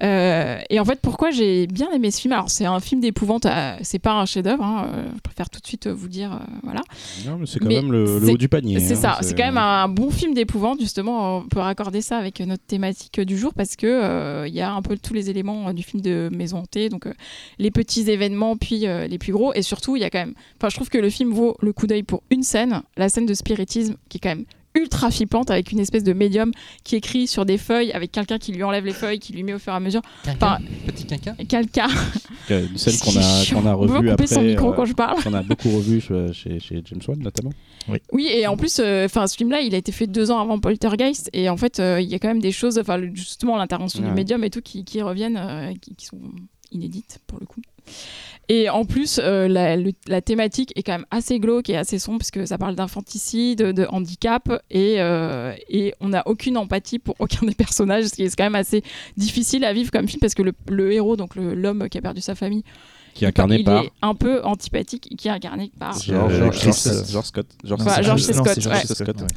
Euh, 0.01 0.59
et 0.69 0.79
en 0.79 0.85
fait, 0.85 0.99
pourquoi 1.01 1.29
j'ai 1.29 1.67
bien 1.67 1.91
aimé 1.91 2.09
ce 2.09 2.21
film? 2.21 2.33
Alors, 2.33 2.49
c'est 2.49 2.65
un 2.65 2.79
film 2.79 3.01
d'épouvante. 3.01 3.45
c'est 3.83 3.99
pas 3.99 4.13
un 4.13 4.25
chef-d'œuvre. 4.25 4.63
hein, 4.63 4.89
je 5.15 5.21
préfère 5.21 5.51
tout 5.51 5.59
de 5.59 5.67
suite 5.67 5.87
vous 5.87 6.07
dire, 6.07 6.39
voilà. 6.63 6.81
Non, 7.27 7.37
mais 7.37 7.45
c'est 7.45 7.59
quand 7.59 7.67
Mais 7.67 7.75
même 7.81 7.91
le, 7.91 8.31
haut 8.31 8.37
du 8.37 8.49
panier. 8.49 8.79
C'est 8.79 8.93
hein, 8.93 9.17
ça, 9.17 9.17
c'est 9.21 9.35
quand 9.35 9.45
même 9.45 9.57
un 9.57 9.87
bon 9.87 10.09
film 10.09 10.33
d'épouvante, 10.33 10.79
justement, 10.79 11.37
on 11.37 11.41
peut 11.43 11.59
raccorder 11.59 12.01
ça 12.01 12.17
avec 12.17 12.39
notre 12.39 12.63
thématique 12.63 13.19
du 13.21 13.34
jour 13.37 13.53
parce 13.53 13.75
que 13.75 13.87
euh, 13.87 14.47
il 14.47 14.53
y 14.53 14.61
a 14.61 14.71
un 14.71 14.81
peu 14.81 14.97
tous 14.97 15.13
les 15.13 15.29
éléments 15.29 15.69
euh, 15.69 15.73
du 15.73 15.83
film 15.83 16.01
de 16.01 16.29
Maison 16.31 16.59
hantée, 16.59 16.89
donc 16.89 17.07
euh, 17.07 17.13
les 17.59 17.71
petits 17.71 18.09
événements 18.09 18.57
puis 18.57 18.85
les 18.85 19.17
plus 19.17 19.33
gros, 19.33 19.53
et 19.53 19.61
surtout 19.61 19.95
il 19.95 20.01
y 20.01 20.05
a 20.05 20.09
quand 20.09 20.19
même, 20.19 20.33
enfin 20.57 20.69
je 20.69 20.75
trouve 20.75 20.89
que 20.89 20.97
le 20.97 21.09
film 21.09 21.31
vaut 21.31 21.57
le 21.61 21.73
coup 21.73 21.87
d'œil 21.87 22.03
pour 22.03 22.23
une 22.29 22.43
scène, 22.43 22.81
la 22.97 23.09
scène 23.09 23.25
de 23.25 23.33
spiritisme 23.33 23.95
qui 24.09 24.17
est 24.17 24.19
quand 24.19 24.29
même 24.29 24.45
ultra 24.75 25.11
flippante 25.11 25.49
avec 25.51 25.71
une 25.71 25.79
espèce 25.79 26.03
de 26.03 26.13
médium 26.13 26.51
qui 26.83 26.95
écrit 26.95 27.27
sur 27.27 27.45
des 27.45 27.57
feuilles 27.57 27.91
avec 27.91 28.11
quelqu'un 28.11 28.37
qui 28.37 28.51
lui 28.51 28.63
enlève 28.63 28.85
les 28.85 28.93
feuilles, 28.93 29.19
qui 29.19 29.33
lui 29.33 29.43
met 29.43 29.53
au 29.53 29.59
fur 29.59 29.73
et 29.73 29.75
à 29.75 29.79
mesure, 29.79 30.01
Quinquin 30.23 30.59
Petit 30.85 31.05
quelqu'un. 31.47 31.87
Euh, 32.51 32.67
Une 32.69 32.77
scène 32.77 32.97
qu'on 32.99 33.19
a, 33.19 33.61
qu'on 33.61 33.65
a 33.67 33.73
revue 33.73 33.93
couper 33.93 34.11
après. 34.11 34.27
son 34.27 34.41
micro 34.41 34.71
euh, 34.71 34.75
quand 34.75 34.85
je 34.85 34.93
parle. 34.93 35.23
qu'on 35.23 35.33
a 35.33 35.41
beaucoup 35.41 35.69
revu 35.69 35.99
chez, 35.99 36.59
James 36.85 37.01
Wan 37.07 37.19
notamment. 37.19 37.51
Oui, 38.11 38.27
et 38.31 38.47
en 38.47 38.57
plus, 38.57 38.79
euh, 38.79 39.05
enfin, 39.05 39.27
ce 39.27 39.35
film-là, 39.35 39.61
il 39.61 39.75
a 39.75 39.77
été 39.77 39.91
fait 39.91 40.07
deux 40.07 40.31
ans 40.31 40.39
avant 40.39 40.59
Poltergeist, 40.59 41.29
et 41.33 41.49
en 41.49 41.57
fait, 41.57 41.79
euh, 41.79 42.01
il 42.01 42.09
y 42.09 42.15
a 42.15 42.19
quand 42.19 42.27
même 42.27 42.41
des 42.41 42.51
choses, 42.51 42.79
enfin, 42.79 42.99
justement, 43.13 43.57
l'intervention 43.57 44.01
du 44.01 44.11
médium 44.11 44.43
et 44.43 44.49
tout, 44.49 44.61
qui, 44.61 44.83
qui 44.85 45.01
reviennent, 45.01 45.37
euh, 45.37 45.73
qui, 45.79 45.95
qui 45.95 46.05
sont 46.05 46.19
inédites 46.71 47.19
pour 47.27 47.39
le 47.39 47.45
coup. 47.45 47.61
Et 48.47 48.69
en 48.69 48.85
plus, 48.85 49.19
euh, 49.23 49.47
la, 49.47 49.75
le- 49.75 49.91
la 50.07 50.21
thématique 50.21 50.71
est 50.75 50.83
quand 50.83 50.91
même 50.93 51.05
assez 51.11 51.39
glauque 51.39 51.69
et 51.69 51.77
assez 51.77 51.97
sombre, 51.99 52.19
parce 52.19 52.31
que 52.31 52.45
ça 52.45 52.57
parle 52.57 52.75
d'infanticide, 52.75 53.59
de 53.59 53.85
handicap, 53.89 54.49
et, 54.69 54.95
euh, 54.99 55.53
et 55.69 55.93
on 55.99 56.09
n'a 56.09 56.23
aucune 56.27 56.57
empathie 56.57 56.99
pour 56.99 57.15
aucun 57.19 57.45
des 57.45 57.55
personnages, 57.55 58.05
ce 58.05 58.13
qui 58.13 58.23
est 58.23 58.35
quand 58.35 58.43
même 58.43 58.55
assez 58.55 58.83
difficile 59.17 59.65
à 59.65 59.73
vivre 59.73 59.91
comme 59.91 60.07
film, 60.07 60.19
parce 60.19 60.35
que 60.35 60.43
le, 60.43 60.53
le 60.69 60.91
héros, 60.93 61.15
donc 61.15 61.35
l'homme 61.35 61.89
qui 61.89 61.97
a 61.97 62.01
perdu 62.01 62.21
sa 62.21 62.35
famille, 62.35 62.63
Qui 63.15 63.25
est 63.25 63.29
incarné 63.29 63.57
il 63.59 63.63
par 63.65 63.83
est 63.83 63.91
un 64.01 64.13
peu 64.13 64.43
antipathique, 64.43 65.09
qui 65.17 65.27
est 65.27 65.31
incarné 65.31 65.71
par 65.79 65.97
George, 65.99 66.33
Scott. 66.77 67.05
George 67.09 67.25
Scott. 67.27 67.47
George 67.63 67.81
Scott. 67.81 68.03
George 68.03 68.21
Scott, 68.21 68.57
ouais. 68.67 68.73
Ouais. 69.21 69.27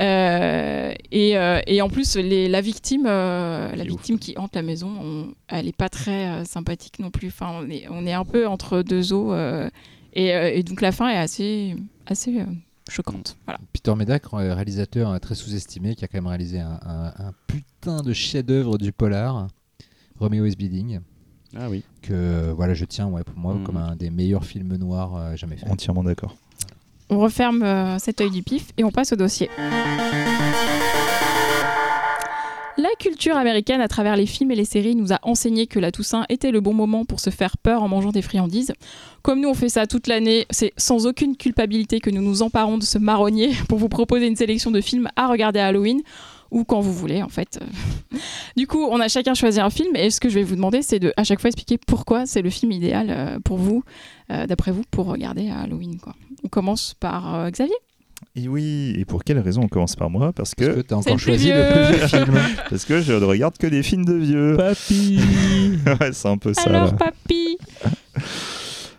Euh, 0.00 0.92
et, 1.12 1.36
euh, 1.38 1.60
et 1.66 1.80
en 1.82 1.88
plus, 1.88 2.16
les- 2.16 2.48
la 2.48 2.60
victime, 2.60 3.04
euh, 3.06 3.74
la 3.74 3.84
victime 3.84 4.18
qui 4.18 4.34
hante 4.36 4.54
la 4.54 4.62
maison, 4.62 4.90
on- 5.00 5.34
elle 5.48 5.68
est 5.68 5.76
pas 5.76 5.88
très 5.88 6.28
euh, 6.28 6.44
sympathique 6.44 6.98
non 6.98 7.10
plus. 7.10 7.28
Enfin, 7.28 7.50
on 7.62 7.70
est, 7.70 7.86
on 7.90 8.04
est 8.06 8.12
un 8.12 8.24
peu 8.24 8.46
entre 8.46 8.82
deux 8.82 9.12
eaux. 9.12 9.32
euh, 9.32 9.68
et, 10.14 10.34
euh, 10.34 10.50
et 10.52 10.62
donc 10.62 10.80
la 10.80 10.92
fin 10.92 11.08
est 11.10 11.16
assez, 11.16 11.74
assez 12.06 12.40
euh, 12.40 12.44
choquante. 12.88 13.36
Voilà. 13.46 13.58
Peter 13.72 13.94
Medak, 13.94 14.24
réalisateur 14.32 15.18
très 15.20 15.34
sous-estimé, 15.34 15.94
qui 15.94 16.04
a 16.04 16.08
quand 16.08 16.18
même 16.18 16.26
réalisé 16.28 16.60
un, 16.60 16.78
un- 16.84 17.12
un 17.28 17.32
putain 17.46 18.00
de 18.02 18.12
chef-d'œuvre 18.12 18.78
du 18.78 18.92
polar, 18.92 19.48
Romeo 20.18 20.44
is 20.44 20.54
Bleeding, 20.56 21.00
Ah 21.56 21.68
oui. 21.68 21.82
que 22.02 22.52
voilà, 22.52 22.74
je 22.74 22.84
tiens 22.84 23.06
ouais, 23.08 23.24
pour 23.24 23.36
moi 23.36 23.54
Mhm. 23.54 23.64
comme 23.64 23.76
un 23.76 23.96
des 23.96 24.10
meilleurs 24.10 24.44
films 24.44 24.76
noirs 24.76 25.16
euh, 25.16 25.36
jamais 25.36 25.56
faits. 25.56 25.68
Entièrement 25.70 26.04
d'accord. 26.04 26.36
On 27.10 27.18
referme 27.18 27.62
euh, 27.62 27.98
cet 27.98 28.20
œil 28.20 28.30
du 28.30 28.42
pif 28.42 28.72
et 28.76 28.84
on 28.84 28.90
passe 28.90 29.12
au 29.12 29.16
dossier. 29.16 29.50
La 32.76 32.88
culture 32.98 33.36
américaine, 33.36 33.80
à 33.80 33.86
travers 33.86 34.16
les 34.16 34.26
films 34.26 34.50
et 34.50 34.56
les 34.56 34.64
séries, 34.64 34.96
nous 34.96 35.12
a 35.12 35.20
enseigné 35.22 35.68
que 35.68 35.78
la 35.78 35.92
Toussaint 35.92 36.24
était 36.28 36.50
le 36.50 36.60
bon 36.60 36.74
moment 36.74 37.04
pour 37.04 37.20
se 37.20 37.30
faire 37.30 37.56
peur 37.56 37.84
en 37.84 37.88
mangeant 37.88 38.10
des 38.10 38.20
friandises. 38.20 38.72
Comme 39.22 39.40
nous, 39.40 39.48
on 39.48 39.54
fait 39.54 39.68
ça 39.68 39.86
toute 39.86 40.08
l'année, 40.08 40.46
c'est 40.50 40.72
sans 40.76 41.06
aucune 41.06 41.36
culpabilité 41.36 42.00
que 42.00 42.10
nous 42.10 42.20
nous 42.20 42.42
emparons 42.42 42.76
de 42.76 42.82
ce 42.82 42.98
marronnier 42.98 43.52
pour 43.68 43.78
vous 43.78 43.88
proposer 43.88 44.26
une 44.26 44.34
sélection 44.34 44.72
de 44.72 44.80
films 44.80 45.08
à 45.14 45.28
regarder 45.28 45.60
à 45.60 45.68
Halloween 45.68 46.02
ou 46.50 46.64
quand 46.64 46.80
vous 46.80 46.92
voulez, 46.92 47.22
en 47.22 47.28
fait. 47.28 47.58
Du 48.56 48.68
coup, 48.68 48.86
on 48.88 49.00
a 49.00 49.08
chacun 49.08 49.34
choisi 49.34 49.60
un 49.60 49.70
film 49.70 49.96
et 49.96 50.10
ce 50.10 50.20
que 50.20 50.28
je 50.28 50.36
vais 50.36 50.44
vous 50.44 50.54
demander, 50.54 50.80
c'est 50.82 51.00
de 51.00 51.12
à 51.16 51.24
chaque 51.24 51.40
fois 51.40 51.48
expliquer 51.48 51.76
pourquoi 51.76 52.24
c'est 52.24 52.40
le 52.40 52.50
film 52.50 52.70
idéal 52.70 53.08
euh, 53.10 53.38
pour 53.40 53.58
vous, 53.58 53.82
euh, 54.30 54.46
d'après 54.46 54.70
vous, 54.70 54.84
pour 54.92 55.06
regarder 55.06 55.50
à 55.50 55.62
Halloween. 55.62 55.98
Quoi. 55.98 56.14
On 56.44 56.48
commence 56.48 56.94
par 56.94 57.34
euh, 57.34 57.50
Xavier. 57.50 57.74
Et 58.36 58.48
oui, 58.48 58.94
et 58.96 59.04
pour 59.04 59.24
quelle 59.24 59.40
raison 59.40 59.62
on 59.62 59.68
commence 59.68 59.96
par 59.96 60.08
moi? 60.08 60.32
Parce 60.32 60.54
que, 60.54 60.64
C'est 60.64 60.90
le 60.90 60.96
encore 60.96 61.18
choisi 61.18 61.50
le 61.50 61.54
vieux. 61.54 61.72
plus 61.72 61.96
vieux 61.96 62.06
film. 62.06 62.38
parce 62.70 62.84
que 62.84 63.00
je 63.00 63.12
ne 63.12 63.24
regarde 63.24 63.58
que 63.58 63.66
des 63.66 63.82
films 63.82 64.04
de 64.04 64.14
vieux. 64.14 64.56
Papy 64.56 65.18
ouais, 66.00 66.12
c'est 66.12 66.28
un 66.28 66.38
peu 66.38 66.54
ça. 66.54 66.62
Alors, 66.62 66.86
là. 66.86 66.92
papy 66.92 67.58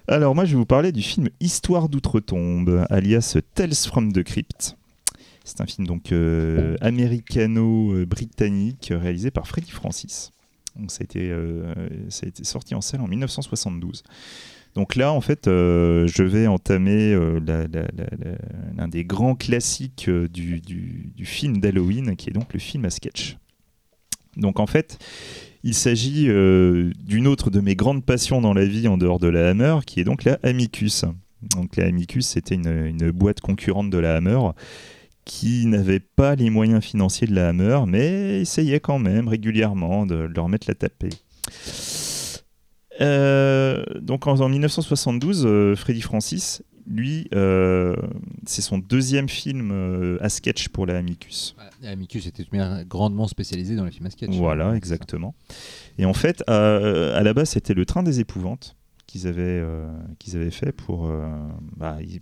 Alors 0.07 0.35
moi 0.35 0.45
je 0.45 0.51
vais 0.51 0.57
vous 0.57 0.65
parler 0.65 0.91
du 0.91 1.01
film 1.01 1.29
Histoire 1.39 1.89
d'outre-tombe, 1.89 2.85
alias 2.89 3.37
Tales 3.55 3.73
from 3.73 4.11
the 4.13 4.23
Crypt. 4.23 4.75
C'est 5.45 5.61
un 5.61 5.65
film 5.65 5.87
donc 5.87 6.11
euh, 6.11 6.75
américano-britannique 6.81 8.89
euh, 8.91 8.97
réalisé 8.97 9.31
par 9.31 9.47
Freddy 9.47 9.71
Francis. 9.71 10.31
Donc 10.75 10.91
ça 10.91 10.97
a 11.01 11.05
été, 11.05 11.29
euh, 11.31 11.73
ça 12.09 12.25
a 12.25 12.29
été 12.29 12.43
sorti 12.43 12.75
en 12.75 12.81
salle 12.81 12.99
en 13.01 13.07
1972. 13.07 14.03
Donc 14.73 14.95
là 14.97 15.13
en 15.13 15.21
fait 15.21 15.43
je 15.45 16.23
vais 16.23 16.47
entamer 16.47 17.15
l'un 18.75 18.87
des 18.89 19.05
grands 19.05 19.35
classiques 19.35 20.09
du, 20.09 20.59
du- 20.59 21.13
du 21.15 21.25
film 21.25 21.61
d'Halloween 21.61 22.17
qui 22.17 22.29
est 22.29 22.33
donc 22.33 22.51
le 22.53 22.59
film 22.59 22.83
à 22.83 22.89
sketch. 22.89 23.37
Donc 24.35 24.59
en 24.59 24.67
fait 24.67 24.97
il 25.63 25.75
s'agit 25.75 26.25
d'une 26.25 27.27
autre 27.27 27.49
de 27.51 27.61
mes 27.61 27.77
grandes 27.77 28.03
passions 28.03 28.41
dans 28.41 28.53
la 28.53 28.65
vie 28.65 28.89
en 28.89 28.97
dehors 28.97 29.19
de 29.19 29.29
la 29.29 29.47
Hammer, 29.49 29.77
qui 29.85 30.01
est 30.01 30.03
donc 30.03 30.25
la 30.25 30.39
Amicus. 30.43 31.05
Donc 31.55 31.77
la 31.77 31.85
Amicus, 31.85 32.27
c'était 32.27 32.55
une, 32.55 32.67
une 32.67 33.11
boîte 33.11 33.39
concurrente 33.39 33.89
de 33.89 33.97
la 33.97 34.17
Hammer 34.17 34.39
qui 35.25 35.65
n'avait 35.65 35.99
pas 35.99 36.35
les 36.35 36.49
moyens 36.49 36.83
financiers 36.83 37.25
de 37.27 37.33
la 37.35 37.49
Hammer, 37.49 37.79
mais 37.87 38.41
essayait 38.41 38.79
quand 38.79 38.99
même 38.99 39.27
régulièrement 39.27 40.05
de 40.05 40.15
leur 40.15 40.47
mettre 40.49 40.67
la 40.69 40.75
tapée. 40.75 41.09
Euh, 43.01 43.83
donc 43.99 44.27
en, 44.27 44.39
en 44.39 44.49
1972, 44.49 45.45
euh, 45.45 45.75
Freddy 45.75 46.01
Francis, 46.01 46.63
lui, 46.87 47.27
euh, 47.33 47.95
c'est 48.45 48.61
son 48.61 48.77
deuxième 48.77 49.27
film 49.27 50.17
à 50.21 50.29
sketch 50.29 50.69
pour 50.69 50.85
la 50.85 50.97
Amicus. 50.97 51.55
Ouais, 51.81 51.87
Amicus 51.89 52.27
était 52.27 52.45
grandement 52.87 53.27
spécialisé 53.27 53.75
dans 53.75 53.83
les 53.85 53.91
films 53.91 54.05
à 54.05 54.11
sketch. 54.11 54.29
Voilà, 54.31 54.75
exactement. 54.75 55.33
Et 55.97 56.05
en 56.05 56.13
fait, 56.13 56.43
à 56.47 57.21
la 57.23 57.33
base, 57.33 57.49
c'était 57.49 57.73
le 57.73 57.85
train 57.85 58.03
des 58.03 58.19
épouvantes 58.19 58.75
qu'ils 59.07 59.27
avaient, 59.27 59.63
qu'ils 60.19 60.35
avaient 60.35 60.51
fait 60.51 60.71
pour, 60.71 61.11
bah, 61.75 61.97
ils- 62.01 62.21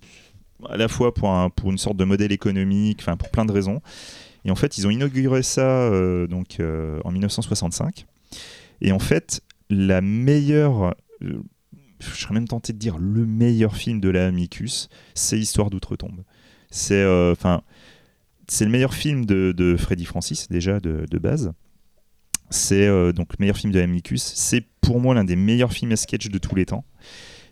à 0.70 0.78
la 0.78 0.88
fois 0.88 1.14
pour, 1.14 1.30
un- 1.30 1.50
pour 1.50 1.72
une 1.72 1.78
sorte 1.78 1.98
de 1.98 2.04
modèle 2.06 2.32
économique, 2.32 3.00
enfin 3.02 3.18
pour 3.18 3.30
plein 3.30 3.46
de 3.46 3.52
raisons. 3.52 3.82
Et 4.46 4.52
en 4.52 4.56
fait, 4.56 4.78
ils 4.78 4.86
ont 4.88 4.90
inauguré 4.90 5.42
ça 5.44 5.62
euh, 5.62 6.28
donc 6.28 6.60
euh, 6.60 7.00
en 7.06 7.12
1965. 7.12 8.06
Et 8.82 8.92
en 8.92 9.00
fait, 9.00 9.42
la 9.70 10.02
meilleure, 10.02 10.94
euh, 11.24 11.42
je 12.00 12.10
serais 12.10 12.34
même 12.34 12.48
tenté 12.48 12.74
de 12.74 12.78
dire 12.78 12.98
le 12.98 13.26
meilleur 13.26 13.76
film 13.76 14.02
de 14.02 14.10
la 14.10 14.28
Amicus, 14.28 14.90
c'est 15.14 15.40
Histoire 15.40 15.70
d'outre-tombe. 15.70 16.24
C'est, 16.70 17.06
enfin, 17.32 17.62
c'est 18.48 18.66
le 18.66 18.72
meilleur 18.72 18.94
film 18.96 19.26
de, 19.26 19.54
de 19.56 19.78
Freddy 19.78 20.06
Francis 20.06 20.50
déjà 20.50 20.80
de, 20.80 21.06
base. 21.20 21.54
C'est 22.50 22.88
donc 23.14 23.34
le 23.34 23.38
meilleur 23.40 23.56
film 23.56 23.72
de 23.72 23.80
Amicus. 23.80 24.24
C'est 24.24 24.66
pour 24.82 25.00
moi 25.00 25.14
l'un 25.14 25.24
des 25.24 25.36
meilleurs 25.36 25.72
films 25.72 25.92
à 25.92 25.96
sketch 25.96 26.30
de 26.30 26.38
tous 26.40 26.56
les 26.56 26.66
temps. 26.66 26.84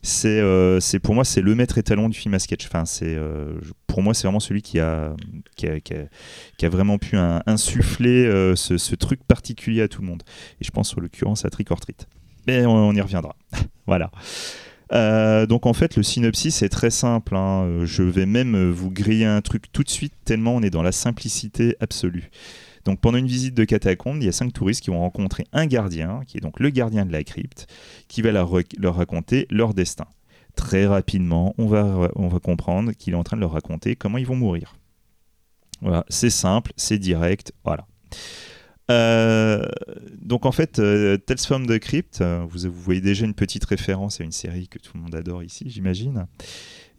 C'est, 0.04 0.40
euh, 0.40 0.80
c'est 0.80 0.98
pour 0.98 1.14
moi 1.14 1.24
c'est 1.24 1.42
le 1.42 1.54
maître 1.54 1.78
étalon 1.78 2.10
du 2.10 2.18
film 2.18 2.34
à 2.34 2.40
sketch. 2.40 2.66
Enfin, 2.66 2.86
c'est, 2.86 3.16
euh, 3.16 3.54
pour 3.88 4.02
moi 4.02 4.14
c'est 4.14 4.28
vraiment 4.28 4.40
celui 4.40 4.62
qui 4.62 4.80
a, 4.80 5.16
qui 5.56 5.68
a, 5.68 6.70
vraiment 6.70 6.98
pu 6.98 7.18
insuffler 7.18 8.26
euh, 8.26 8.56
ce, 8.56 8.96
truc 8.96 9.24
particulier 9.24 9.82
à 9.82 9.88
tout 9.88 10.02
le 10.02 10.08
monde. 10.08 10.24
Et 10.60 10.64
je 10.64 10.72
pense 10.72 10.98
en 10.98 11.02
l'occurrence 11.02 11.46
à 11.46 11.50
Trick 11.50 11.70
or 11.72 11.80
Treat. 11.80 12.08
Mais 12.48 12.66
on, 12.66 12.92
y 12.94 13.02
reviendra. 13.02 13.36
voilà. 13.86 14.12
Donc 15.46 15.66
en 15.68 15.74
fait 15.74 15.96
le 15.96 16.04
synopsis 16.04 16.64
est 16.64 16.70
très 16.70 16.90
simple. 16.90 17.36
hein. 17.36 17.86
Je 17.86 18.02
vais 18.02 18.26
même 18.26 18.72
vous 18.72 18.90
griller 18.90 19.26
un 19.26 19.42
truc 19.42 19.72
tout 19.72 19.84
de 19.84 19.90
suite 19.90 20.14
tellement 20.26 20.56
on 20.56 20.64
est 20.64 20.72
dans 20.72 20.84
la 20.84 20.92
simplicité 20.92 21.76
absolue. 21.80 22.32
Donc 22.86 23.00
pendant 23.00 23.17
une 23.17 23.28
visite 23.28 23.54
de 23.54 23.63
catacombe, 23.63 24.17
il 24.22 24.26
y 24.26 24.30
a 24.30 24.32
cinq 24.32 24.54
touristes 24.54 24.82
qui 24.82 24.89
vont 24.89 25.00
rencontrer 25.00 25.46
un 25.54 25.65
gardien, 25.65 26.22
qui 26.28 26.38
est 26.38 26.41
donc 26.41 26.60
le 26.60 26.70
gardien 26.70 27.06
de 27.06 27.12
la 27.12 27.24
crypte, 27.24 27.67
qui 28.08 28.22
va 28.22 28.32
leur, 28.32 28.52
raconter 28.96 29.48
leur 29.50 29.74
destin. 29.74 30.06
Très 30.56 30.86
rapidement, 30.86 31.54
on 31.58 31.67
va, 31.67 32.12
on 32.15 32.28
va 32.28 32.39
comprendre 32.39 32.91
qu'il 32.91 33.13
est 33.13 33.17
en 33.17 33.24
train 33.24 33.38
de 33.38 33.41
leur 33.41 33.54
raconter 33.54 33.96
comment 33.96 34.17
ils 34.17 34.28
vont 34.28 34.36
mourir. 34.36 34.76
Voilà, 35.82 36.06
c'est 36.10 36.30
simple, 36.30 36.74
c'est 36.76 37.00
direct, 37.00 37.54
voilà. 37.63 37.88
Euh, 38.91 39.65
donc 40.22 40.46
en 40.46 40.52
fait, 40.52 40.80
euh, 40.80 41.17
Tales 41.17 41.38
from 41.39 41.65
the 41.65 41.80
Crypt, 41.80 42.22
euh, 42.22 42.46
vous, 42.48 42.70
vous 42.70 42.82
voyez 42.82 43.02
déjà 43.02 43.26
une 43.26 43.34
petite 43.34 43.63
référence 43.65 44.20
à 44.20 44.24
une 44.24 44.32
série 44.32 44.67
que 44.67 44.80
tout 44.80 44.91
le 44.96 45.02
monde 45.02 45.15
adore 45.15 45.44
ici, 45.44 45.70
j'imagine. 45.70 46.28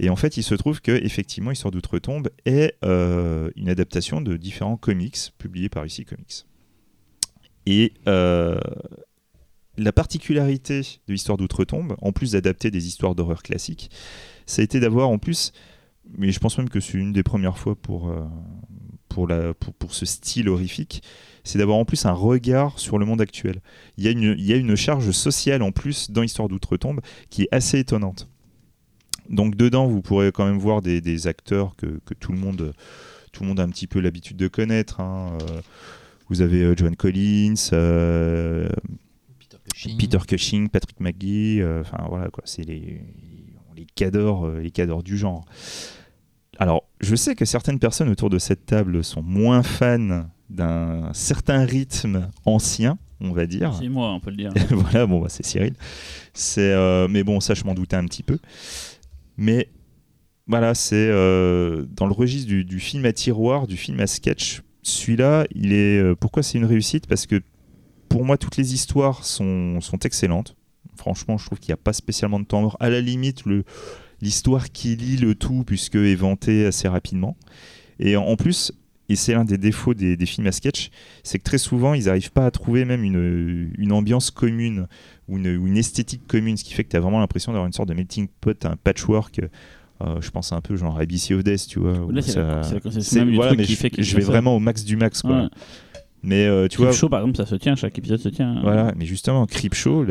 Et 0.03 0.11
en 0.11 0.17
fait, 0.17 0.37
il 0.37 0.43
se 0.43 0.57
trouve 0.57 0.81
que 0.81 0.91
effectivement, 0.91 1.53
Histoire 1.53 1.71
d'outre-tombe 1.71 2.29
est 2.45 2.75
euh, 2.85 3.51
une 3.55 3.69
adaptation 3.69 4.21
de 4.21 4.37
différents 4.37 4.77
comics 4.77 5.17
publiés 5.39 5.69
par 5.69 5.87
ici 5.87 6.05
Comics. 6.05 6.45
Et 7.67 7.95
euh, 8.09 8.61
la 9.79 9.93
particularité 9.93 10.83
de 11.07 11.15
Histoire 11.15 11.39
d'outre-tombe, 11.39 11.95
en 12.03 12.11
plus 12.11 12.33
d'adapter 12.33 12.73
des 12.73 12.89
histoires 12.89 13.15
d'horreur 13.15 13.45
classiques, 13.45 13.93
ça 14.45 14.61
a 14.61 14.65
été 14.65 14.81
d'avoir 14.81 15.09
en 15.09 15.19
plus, 15.19 15.53
mais 16.19 16.33
je 16.33 16.41
pense 16.41 16.59
même 16.59 16.69
que 16.69 16.81
c'est 16.81 16.99
une 16.99 17.13
des 17.13 17.23
premières 17.23 17.57
fois 17.57 17.77
pour, 17.77 18.09
euh, 18.09 18.25
pour, 19.09 19.29
la, 19.29 19.55
pour, 19.55 19.73
pour 19.73 19.95
ce 19.95 20.05
style 20.05 20.49
horrifique, 20.49 21.05
c'est 21.45 21.59
d'avoir 21.59 21.79
en 21.79 21.85
plus 21.85 22.07
un 22.07 22.13
regard 22.13 22.81
sur 22.81 22.99
le 22.99 23.07
monde 23.07 23.21
actuel. 23.21 23.61
Il 23.99 24.05
y, 24.05 24.09
a 24.09 24.11
une, 24.11 24.35
il 24.37 24.45
y 24.45 24.53
a 24.53 24.57
une 24.57 24.75
charge 24.75 25.13
sociale 25.13 25.63
en 25.63 25.71
plus 25.71 26.11
dans 26.11 26.25
Histoire 26.25 26.49
d'outre-tombe 26.49 27.01
qui 27.31 27.43
est 27.43 27.49
assez 27.53 27.79
étonnante. 27.79 28.32
Donc 29.33 29.57
dedans, 29.57 29.87
vous 29.87 30.03
pourrez 30.03 30.31
quand 30.31 30.45
même 30.47 30.59
voir 30.59 30.83
des, 30.83 31.01
des 31.01 31.27
acteurs 31.27 31.75
que, 31.77 32.01
que 32.05 32.15
tout, 32.15 32.33
le 32.33 32.39
monde, 32.39 32.73
tout 33.33 33.43
le 33.43 33.49
monde 33.49 33.61
a 33.61 33.63
un 33.65 33.69
petit 33.71 33.87
peu 33.87 33.99
l'habitude 34.01 34.37
de 34.37 34.49
connaître. 34.49 35.01
hein. 35.01 35.39
Euh, 35.43 35.61
vous 36.29 36.41
avez 36.41 36.63
euh, 36.63 36.77
Joan 36.77 36.95
Collins, 36.97 37.55
euh, 37.73 38.69
Peter 39.39 39.57
Cushing. 39.73 39.99
Peter 39.99 40.19
Cushing, 40.27 40.69
Patrick 40.69 41.01
McGee, 41.01 41.61
euh, 41.61 41.81
enfin 41.81 42.05
voilà 42.09 42.29
quoi, 42.29 42.43
c'est 42.47 42.63
les, 42.63 43.03
on 43.71 43.75
les 43.75 43.87
cadors, 43.95 44.49
les 44.51 44.71
cadors 44.71 45.03
du 45.03 45.19
genre. 45.19 45.45
Alors, 46.59 46.85
je 47.01 47.17
sais 47.17 47.35
que 47.35 47.45
certaines 47.45 47.79
personnes 47.79 48.09
autour 48.09 48.31
de 48.31 48.39
cette 48.39 48.67
table 48.67 49.03
sont 49.03 49.23
moins 49.23 49.63
fans 49.63 50.27
d'un 50.51 51.11
certain 51.15 51.65
rythme 51.65 52.31
ancien, 52.45 52.99
on 53.21 53.33
va 53.33 53.47
dire. 53.47 53.75
C'est 53.79 53.89
moi, 53.89 54.13
on 54.13 54.21
peut 54.21 54.31
le 54.31 54.37
dire. 54.37 54.53
voilà, 54.71 55.07
bon, 55.07 55.21
bah, 55.21 55.29
c'est 55.31 55.45
Cyril. 55.45 55.73
C'est, 56.35 56.73
euh, 56.73 57.09
mais 57.09 57.25
bon, 57.25 57.41
ça, 57.41 57.55
je 57.55 57.65
m'en 57.65 57.75
doutais 57.75 57.97
un 57.97 58.05
petit 58.05 58.23
peu. 58.23 58.39
Mais 59.37 59.69
voilà, 60.47 60.75
c'est 60.75 61.09
euh, 61.09 61.85
dans 61.91 62.07
le 62.07 62.13
registre 62.13 62.49
du, 62.49 62.81
film 62.81 63.05
à 63.07 63.13
tiroir, 63.13 63.67
du 63.67 63.77
film 63.77 64.01
à 64.01 64.07
sketch. 64.07 64.63
Celui-là, 64.83 65.47
il 65.55 65.73
est. 65.73 65.99
euh, 65.99 66.15
pourquoi 66.15 66.43
c'est 66.43 66.59
une 66.59 66.65
réussite? 66.65 67.07
Parce 67.07 67.27
que 67.27 67.41
pour 68.09 68.25
moi, 68.25 68.37
toutes 68.37 68.57
les 68.57 68.75
histoires 68.75 69.25
sont, 69.25 69.79
excellentes. 70.05 70.57
Franchement, 70.97 71.39
je 71.39 71.47
trouve 71.47 71.59
qu'il 71.59 71.71
n'y 71.71 71.75
a 71.75 71.83
pas 71.83 71.93
spécialement 71.93 72.41
de 72.41 72.45
temps 72.45 72.61
mort. 72.61 72.77
À 72.81 72.91
la 72.91 73.01
limite, 73.01 73.45
l'histoire 74.21 74.71
qui 74.71 74.97
lie 74.97 75.17
le 75.17 75.35
tout, 75.35 75.65
puisque 75.65 75.95
est 75.95 76.15
vantée 76.15 76.67
assez 76.67 76.89
rapidement. 76.89 77.37
Et 77.99 78.17
en 78.17 78.37
plus, 78.37 78.73
et 79.13 79.17
c'est 79.17 79.35
l'un 79.35 79.45
des 79.45 79.59
défauts 79.59 79.95
des, 79.95 80.17
des 80.17 80.27
films 80.27 80.47
à 80.47 80.53
sketch, 80.53 80.91
c'est 81.23 81.39
que 81.39 81.45
très 81.45 81.59
souvent, 81.59 81.95
ils 81.95 82.05
n'arrivent 82.07 82.33
pas 82.33 82.47
à 82.47 82.51
trouver 82.51 82.85
même 82.85 83.05
une, 83.05 83.73
une 83.79 83.93
ambiance 83.93 84.31
commune 84.31 84.87
ou 85.29 85.37
une, 85.39 85.77
esthétique 85.77 86.27
commune, 86.27 86.57
ce 86.57 86.65
qui 86.65 86.75
fait 86.75 86.85
que 86.85 86.91
tu 86.91 86.97
as 86.97 87.01
vraiment 87.01 87.21
l'impression 87.21 87.53
d'avoir 87.53 87.67
une 87.67 87.73
sorte 87.73 87.89
de 87.89 87.95
melting 87.95 88.29
pot, 88.41 88.65
un 88.67 88.77
patchwork. 88.77 89.41
euh, 90.03 90.21
je 90.21 90.31
pense 90.31 90.53
un 90.53 90.61
peu 90.61 90.75
genre 90.77 90.99
ABC 90.99 91.33
of 91.35 91.45
Death, 91.45 91.67
tu 91.69 91.79
vois. 91.79 91.93
Là, 92.11 92.23
c'est 92.23 92.33
ça- 92.33 93.25
la- 93.25 93.31
voilà, 93.37 93.55
qui 93.57 93.65
je, 93.73 93.77
fait 93.77 93.91
qu'il 93.91 94.03
je 94.03 94.17
vais 94.17 94.23
ça. 94.23 94.27
vraiment 94.29 94.57
au 94.57 94.59
max 94.59 94.85
du 94.85 94.97
max, 94.97 95.23
quoi. 95.23 95.43
Ouais. 95.43 95.49
Mais 96.25 96.47
euh, 96.47 96.69
tu 96.69 96.77
Creep 96.77 96.87
vois, 96.87 96.93
Show, 96.93 97.09
par 97.09 97.21
exemple, 97.21 97.37
ça 97.37 97.47
se 97.47 97.55
tient, 97.57 97.75
chaque 97.75 97.99
épisode 97.99 98.21
se 98.21 98.29
tient. 98.29 98.61
voilà, 98.63 98.93
mais 98.97 99.07
justement, 99.07 99.45
Creepshow, 99.47 100.05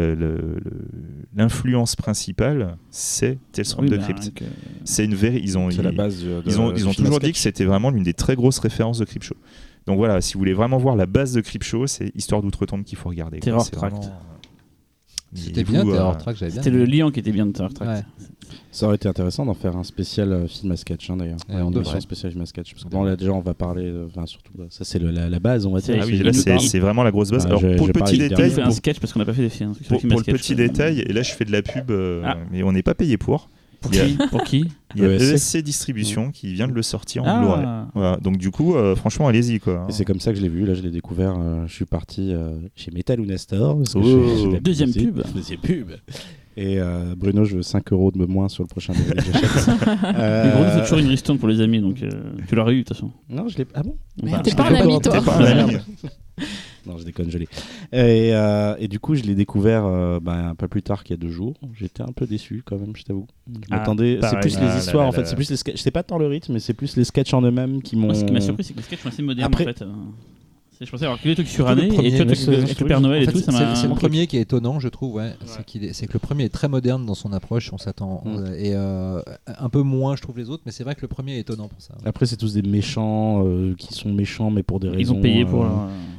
l'influence 1.35 1.95
principale, 1.95 2.77
c'est 2.89 3.37
Tales 3.51 3.65
from 3.65 3.85
Oui, 3.85 3.91
the 3.91 3.95
bah, 3.97 4.03
Crypt. 4.03 4.43
C'est 4.83 5.05
une 5.05 5.15
véri- 5.15 5.39
ils 5.43 5.57
ont, 5.57 5.69
C'est 5.71 5.81
la 5.81 5.91
ils- 5.91 5.95
base. 5.97 6.21
euh, 6.25 6.41
de- 6.41 6.49
Ils 6.49 6.59
ont, 6.59 6.73
ils 6.75 6.87
ont 6.87 6.93
toujours 6.93 7.19
dit 7.19 7.31
que 7.31 7.37
c'était 7.37 7.65
vraiment 7.65 7.89
l'une 7.91 8.03
des 8.03 8.13
très 8.13 8.35
grosses 8.35 8.59
références 8.59 8.99
de 8.99 9.05
Creepshow. 9.05 9.35
Donc 9.87 9.97
voilà, 9.97 10.21
si 10.21 10.33
vous 10.33 10.39
voulez 10.39 10.53
vraiment 10.53 10.77
voir 10.77 10.95
la 10.95 11.05
base 11.05 11.33
de 11.33 11.41
Creepshow, 11.41 11.87
c'est 11.87 12.11
Histoire 12.15 12.41
d'outre-tombe 12.41 12.83
qu'il 12.83 12.97
faut 12.97 13.09
regarder. 13.09 13.39
Terror 13.39 13.63
C'est 13.63 13.71
Tract. 13.71 13.95
vraiment, 13.95 14.07
euh, 14.11 14.40
C'était 15.33 15.63
bien, 15.63 15.83
vous, 15.83 15.91
Terror 15.93 16.13
euh, 16.13 16.17
Track, 16.19 16.35
j'avais 16.37 16.51
bien. 16.51 16.61
C'était 16.61 16.75
le 16.75 16.83
liant 16.85 17.09
qui 17.11 17.19
était 17.19 17.31
bien 17.31 17.45
de 17.45 17.51
Terror 17.51 17.73
Tract. 17.73 17.89
Ouais. 17.91 18.03
Ça 18.69 18.85
aurait 18.85 18.95
été 18.95 19.07
intéressant 19.07 19.45
d'en 19.45 19.53
faire 19.53 19.75
un 19.77 19.83
spécial 19.83 20.31
euh, 20.33 20.47
film 20.47 20.71
à 20.73 20.75
sketch 20.77 21.09
hein, 21.09 21.15
d'ailleurs. 21.17 21.37
Ouais, 21.49 21.55
on 21.61 21.69
devrait. 21.71 21.83
émission 21.83 21.99
spéciale 22.01 22.31
film 22.31 22.43
à 22.43 22.45
sketch. 22.45 22.73
Parce 22.73 22.83
que 22.83 22.89
On 22.93 22.99
bon, 22.99 23.03
là 23.03 23.15
déjà 23.15 23.31
on 23.31 23.39
va 23.39 23.53
parler, 23.53 23.85
euh, 23.85 24.07
enfin 24.07 24.25
surtout 24.25 24.51
là, 24.57 24.65
ça 24.69 24.83
c'est 24.83 24.99
le- 24.99 25.11
la, 25.11 25.29
la 25.29 25.39
base 25.39 25.65
on 25.65 25.71
va 25.71 25.79
dire. 25.79 25.97
Ah 26.01 26.05
oui, 26.05 26.17
là 26.17 26.33
c'est 26.33 26.79
vraiment 26.79 27.03
la 27.03 27.11
grosse 27.11 27.31
base. 27.31 27.43
Ah, 27.45 27.49
Alors 27.49 27.61
je- 27.61 27.75
pour 27.77 27.87
je 27.87 27.93
le 27.93 27.99
petit 27.99 28.15
On 28.15 28.17
détail, 28.17 28.29
dernier. 28.29 28.49
fait 28.53 28.61
un 28.61 28.71
sketch 28.71 28.99
parce 28.99 29.13
qu'on 29.13 29.19
n'a 29.19 29.25
pas 29.25 29.33
fait 29.33 29.43
des 29.43 29.49
films. 29.49 29.73
pour- 29.87 29.99
films 29.99 30.11
à 30.11 30.15
pour 30.15 30.19
le 30.19 30.23
sketch, 30.23 30.41
petit 30.41 30.55
quoi. 30.55 30.67
détail, 30.67 30.99
et 30.99 31.13
là 31.13 31.21
je 31.21 31.31
fais 31.31 31.45
de 31.45 31.51
la 31.53 31.61
pub, 31.61 31.91
euh, 31.91 32.21
Ah. 32.25 32.37
mais 32.51 32.63
on 32.63 32.71
n'est 32.73 32.83
pas 32.83 32.93
payé 32.93 33.17
pour. 33.17 33.49
Pour 33.81 33.91
Il 33.93 33.97
y 33.97 33.99
a- 34.01 34.05
qui 34.05 34.17
Pour 34.29 34.43
qui 34.43 34.67
Il 34.95 35.01
y 35.01 35.05
a 35.05 35.09
ESC. 35.15 35.33
ESC 35.33 35.57
Distribution 35.63 36.31
qui 36.31 36.53
vient 36.53 36.67
de 36.67 36.73
le 36.73 36.81
sortir 36.81 37.23
en 37.25 37.39
Blu-ray. 37.39 37.63
Ah, 37.65 37.87
Voilà, 37.95 38.17
donc 38.17 38.37
du 38.37 38.51
coup, 38.51 38.75
euh, 38.75 38.95
franchement, 38.95 39.27
allez-y 39.27 39.59
quoi. 39.59 39.85
Et 39.89 39.91
c'est 39.91 40.05
comme 40.05 40.19
ça 40.19 40.31
que 40.31 40.37
je 40.37 40.43
l'ai 40.43 40.49
vu. 40.49 40.65
Là, 40.65 40.73
je 40.75 40.81
l'ai 40.81 40.91
découvert. 40.91 41.35
euh, 41.39 41.65
je 41.67 41.73
suis 41.73 41.85
parti 41.85 42.31
euh, 42.33 42.51
chez 42.75 42.91
Metal 42.91 43.17
parce 43.27 43.45
que 43.93 43.97
Oh. 43.99 44.51
je- 44.53 44.59
Deuxième 44.59 44.93
pub. 44.93 45.21
Deuxième 45.33 45.59
pub. 45.59 45.91
Et 46.57 46.79
euh, 46.81 47.15
Bruno, 47.17 47.45
je 47.45 47.55
veux 47.55 47.61
5 47.63 47.93
euros 47.93 48.11
de 48.11 48.25
moins 48.25 48.49
sur 48.49 48.61
le 48.63 48.67
prochain 48.67 48.91
DVD 48.91 49.15
que 49.15 49.23
j'achète. 49.23 49.69
Euh, 49.69 50.43
Mais 50.45 50.51
Bruno, 50.51 50.69
c'est 50.75 50.81
toujours 50.81 50.97
une 50.99 51.07
ristourne 51.07 51.37
pour 51.39 51.47
les 51.47 51.61
amis, 51.61 51.79
donc 51.79 52.03
euh, 52.03 52.09
tu 52.47 52.55
l'aurais 52.55 52.73
eu 52.73 52.79
de 52.79 52.83
toute 52.83 52.89
façon. 52.97 53.09
Non, 53.29 53.47
je 53.47 53.57
l'ai. 53.57 53.65
Ah 53.73 53.81
bon 53.83 53.95
Bah, 54.21 54.41
T'es 54.43 54.53
pas 54.53 54.69
l'ai 54.69 54.79
un 54.79 54.81
ami, 54.83 54.99
pas 55.01 55.21
toi. 55.21 55.33
Déconne, 57.11 57.29
je 57.31 57.37
l'ai. 57.37 57.47
Et, 57.93 58.33
euh, 58.33 58.75
et 58.79 58.87
du 58.87 58.99
coup, 58.99 59.15
je 59.15 59.23
l'ai 59.23 59.35
découvert 59.35 59.85
euh, 59.85 60.19
bah, 60.19 60.49
un 60.49 60.55
peu 60.55 60.67
plus 60.67 60.81
tard 60.83 61.03
qu'il 61.03 61.15
y 61.15 61.19
a 61.19 61.21
deux 61.21 61.31
jours. 61.31 61.53
J'étais 61.73 62.01
un 62.03 62.11
peu 62.11 62.25
déçu 62.25 62.63
quand 62.65 62.77
même, 62.77 62.95
je 62.95 63.03
t'avoue. 63.03 63.27
Je 63.47 63.59
Ah, 63.71 63.77
m'attendais. 63.77 64.19
C'est 64.21 64.39
plus 64.39 64.55
Ah 64.57 64.61
les 64.61 64.67
là 64.67 64.77
histoires, 64.77 65.03
là 65.03 65.09
en 65.09 65.11
fait. 65.11 65.25
C'est 65.25 65.35
plus 65.35 65.49
les 65.49 65.57
sketchs. 65.57 65.81
C'est 65.81 65.91
pas 65.91 66.03
tant 66.03 66.17
le 66.17 66.27
rythme, 66.27 66.53
mais 66.53 66.59
c'est 66.59 66.73
plus 66.73 66.95
les 66.97 67.03
sketchs 67.03 67.33
en 67.33 67.41
eux-mêmes 67.41 67.81
qui 67.81 67.95
m'ont. 67.95 68.13
Ce 68.13 68.23
qui 68.25 68.31
m'a 68.31 68.41
surpris, 68.41 68.63
c'est 68.63 68.73
que 68.73 68.79
les 68.79 68.83
sketchs 68.83 68.99
sont 69.01 69.09
assez 69.09 69.21
modernes 69.21 69.51
Après- 69.53 69.63
en 69.65 69.73
fait. 69.73 69.83
C'est- 70.81 70.85
Je 70.87 70.91
pensais 70.91 71.05
avoir 71.05 71.21
que 71.21 71.27
des 71.27 71.35
trucs 71.35 71.47
surannés 71.47 71.83
le 71.89 71.93
et 71.93 72.11
toi, 72.25 72.53
avec 72.55 72.79
le 72.79 72.87
Père 72.87 73.01
Noël 73.01 73.21
En 73.27 73.29
et 73.29 73.33
tout, 73.33 73.39
ça 73.39 73.75
c'est- 73.75 73.87
le 73.87 73.93
premier 73.93 74.25
qui 74.25 74.37
est 74.37 74.41
étonnant, 74.41 74.79
je 74.79 74.87
trouve. 74.87 75.15
Ouais. 75.15 75.33
C'est 75.93 76.07
que 76.07 76.13
le 76.13 76.19
premier 76.19 76.45
est 76.45 76.49
très 76.49 76.67
moderne 76.67 77.05
dans 77.05 77.13
son 77.13 77.31
approche. 77.33 77.71
On 77.71 77.77
s'attend 77.77 78.23
Mm. 78.25 78.29
euh, 78.37 78.53
et 78.57 78.71
euh, 78.73 79.21
un 79.59 79.69
peu 79.69 79.83
moins, 79.83 80.15
je 80.15 80.21
trouve 80.23 80.37
les 80.39 80.49
autres, 80.49 80.63
mais 80.65 80.71
c'est 80.71 80.83
vrai 80.83 80.95
que 80.95 81.01
le 81.01 81.07
premier 81.07 81.35
est 81.37 81.41
étonnant 81.41 81.67
pour 81.67 81.79
ça. 81.81 81.93
Après, 82.03 82.25
c'est 82.25 82.37
tous 82.37 82.53
des 82.53 82.63
méchants 82.63 83.45
euh, 83.45 83.75
qui 83.77 83.93
sont 83.93 84.11
méchants, 84.11 84.49
mais 84.49 84.63
pour 84.63 84.79
des 84.79 84.87
Ils 84.87 84.95
raisons. 84.97 85.17
ont 85.17 85.21
payé 85.21 85.45
pour 85.45 85.65
euh. 85.65 85.69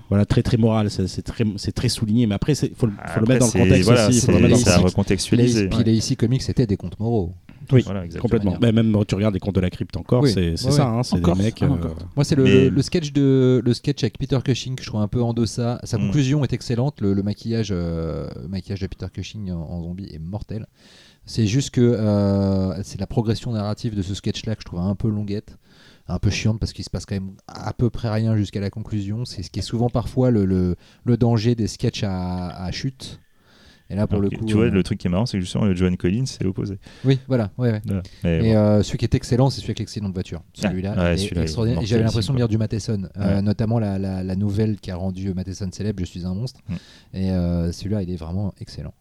Voilà, 0.08 0.26
très 0.26 0.42
très 0.42 0.58
moral. 0.58 0.90
C'est 0.90 1.22
très, 1.22 1.44
c'est 1.56 1.72
très 1.72 1.88
souligné. 1.88 2.26
Mais 2.26 2.34
après, 2.34 2.52
il 2.52 2.70
faut, 2.76 2.86
le- 2.86 2.92
mettre 3.26 3.40
dans 3.40 3.46
le 3.46 3.64
contexte 3.64 3.84
voilà, 3.84 4.08
aussi. 4.08 4.20
Faut 4.20 4.30
le 4.32 4.38
mettre 4.40 4.64
dans 4.64 4.76
le 4.76 4.84
recontextualiser. 4.84 5.68
Puis 5.68 5.82
les 5.84 5.94
ici 5.96 6.16
comics, 6.16 6.42
c'était 6.42 6.66
des 6.66 6.76
contes 6.76 7.00
moraux. 7.00 7.32
Oui, 7.72 7.82
Voilà, 7.84 8.04
exactement. 8.04 8.22
complètement. 8.22 8.58
Mais 8.60 8.72
même 8.72 8.96
tu 9.06 9.14
regardes 9.14 9.34
les 9.34 9.40
contes 9.40 9.54
de 9.54 9.60
la 9.60 9.70
crypte 9.70 9.96
encore, 9.96 10.22
Oui. 10.22 10.32
c'est 10.32 10.50
Ouais, 10.50 10.56
ça. 10.56 10.70
ouais. 10.70 10.80
hein, 10.98 11.02
c'est 11.02 11.16
des 11.16 11.22
Encore. 11.22 11.36
mecs. 11.36 11.62
Ah, 11.62 11.66
euh. 11.66 11.88
Moi, 12.16 12.24
c'est 12.24 12.34
le, 12.36 12.44
Mais- 12.44 12.68
le 12.70 12.82
sketch 12.82 13.12
de 13.12 13.60
le 13.64 13.74
sketch 13.74 14.02
avec 14.04 14.18
Peter 14.18 14.38
Cushing 14.44 14.76
que 14.76 14.82
je 14.82 14.88
trouve 14.88 15.00
un 15.00 15.08
peu 15.08 15.22
en 15.22 15.32
deçà. 15.34 15.80
Sa 15.84 15.98
Mm. 15.98 16.00
conclusion 16.06 16.44
est 16.44 16.52
excellente. 16.52 17.00
Le, 17.00 17.12
le 17.14 17.22
maquillage, 17.22 17.68
euh, 17.72 18.28
maquillage 18.48 18.80
de 18.80 18.86
Peter 18.86 19.06
Cushing 19.12 19.50
en, 19.52 19.60
en 19.60 19.82
zombie 19.82 20.08
est 20.12 20.18
mortel. 20.18 20.66
C'est 21.24 21.46
juste 21.46 21.70
que 21.70 21.80
euh, 21.80 22.82
c'est 22.82 22.98
la 23.00 23.06
progression 23.06 23.52
narrative 23.52 23.94
de 23.94 24.02
ce 24.02 24.14
sketch-là 24.14 24.56
que 24.56 24.62
je 24.62 24.66
trouve 24.66 24.80
un 24.80 24.94
peu 24.96 25.08
longuette, 25.08 25.56
un 26.08 26.18
peu 26.18 26.30
chiante 26.30 26.58
parce 26.58 26.72
qu'il 26.72 26.84
se 26.84 26.90
passe 26.90 27.06
quand 27.06 27.14
même 27.14 27.32
à 27.46 27.72
peu 27.72 27.90
près 27.90 28.10
rien 28.10 28.36
jusqu'à 28.36 28.60
la 28.60 28.70
conclusion. 28.70 29.24
C'est 29.24 29.42
ce 29.44 29.50
qui 29.50 29.60
est 29.60 29.62
souvent 29.62 29.88
parfois 29.88 30.30
le, 30.32 30.44
le, 30.44 30.74
le 31.04 31.16
danger 31.16 31.54
des 31.54 31.68
sketchs 31.68 32.02
à, 32.02 32.48
à 32.64 32.70
chute. 32.72 33.20
Et 33.92 33.94
là, 33.94 34.06
pour 34.06 34.18
Alors, 34.20 34.30
le 34.30 34.38
coup, 34.38 34.44
tu 34.46 34.54
vois, 34.54 34.64
euh, 34.64 34.70
le 34.70 34.82
truc 34.82 34.98
qui 34.98 35.06
est 35.06 35.10
marrant, 35.10 35.26
c'est 35.26 35.36
que 35.36 35.42
justement, 35.44 35.66
le 35.66 35.76
John 35.76 35.94
Collins, 35.98 36.24
c'est 36.24 36.42
l'opposé. 36.44 36.78
oui, 37.04 37.18
voilà, 37.28 37.50
ouais, 37.58 37.72
ouais. 37.72 37.82
Voilà. 37.84 38.02
Mais 38.24 38.38
Et 38.38 38.52
bon. 38.54 38.58
euh, 38.58 38.82
celui 38.82 38.96
qui 38.96 39.04
est 39.04 39.14
excellent, 39.14 39.50
c'est 39.50 39.60
celui 39.60 39.72
avec 39.72 39.80
l'accident 39.80 40.08
de 40.08 40.14
voiture. 40.14 40.42
Celui-là, 40.54 40.92
ouais, 40.96 40.96
il 40.96 41.14
est 41.14 41.16
celui-là, 41.18 41.30
il 41.34 41.38
est 41.38 41.42
extraordinaire. 41.42 41.82
J'avais 41.84 42.02
l'impression 42.04 42.32
de 42.32 42.38
lire 42.38 42.48
du 42.48 42.56
Matheson, 42.58 43.08
euh, 43.18 43.42
notamment 43.42 43.78
la, 43.78 43.98
la- 43.98 44.22
la 44.24 44.34
nouvelle 44.36 44.80
qui 44.80 44.90
a 44.90 44.96
rendu 44.96 45.34
Matheson 45.34 45.68
célèbre, 45.72 46.00
Je 46.00 46.06
suis 46.06 46.24
un 46.24 46.34
monstre. 46.34 46.60
Mm. 46.68 46.74
Et 47.14 47.30
euh, 47.32 47.70
celui-là, 47.72 48.02
il 48.02 48.10
est 48.10 48.16
vraiment 48.16 48.54
excellent. 48.60 48.94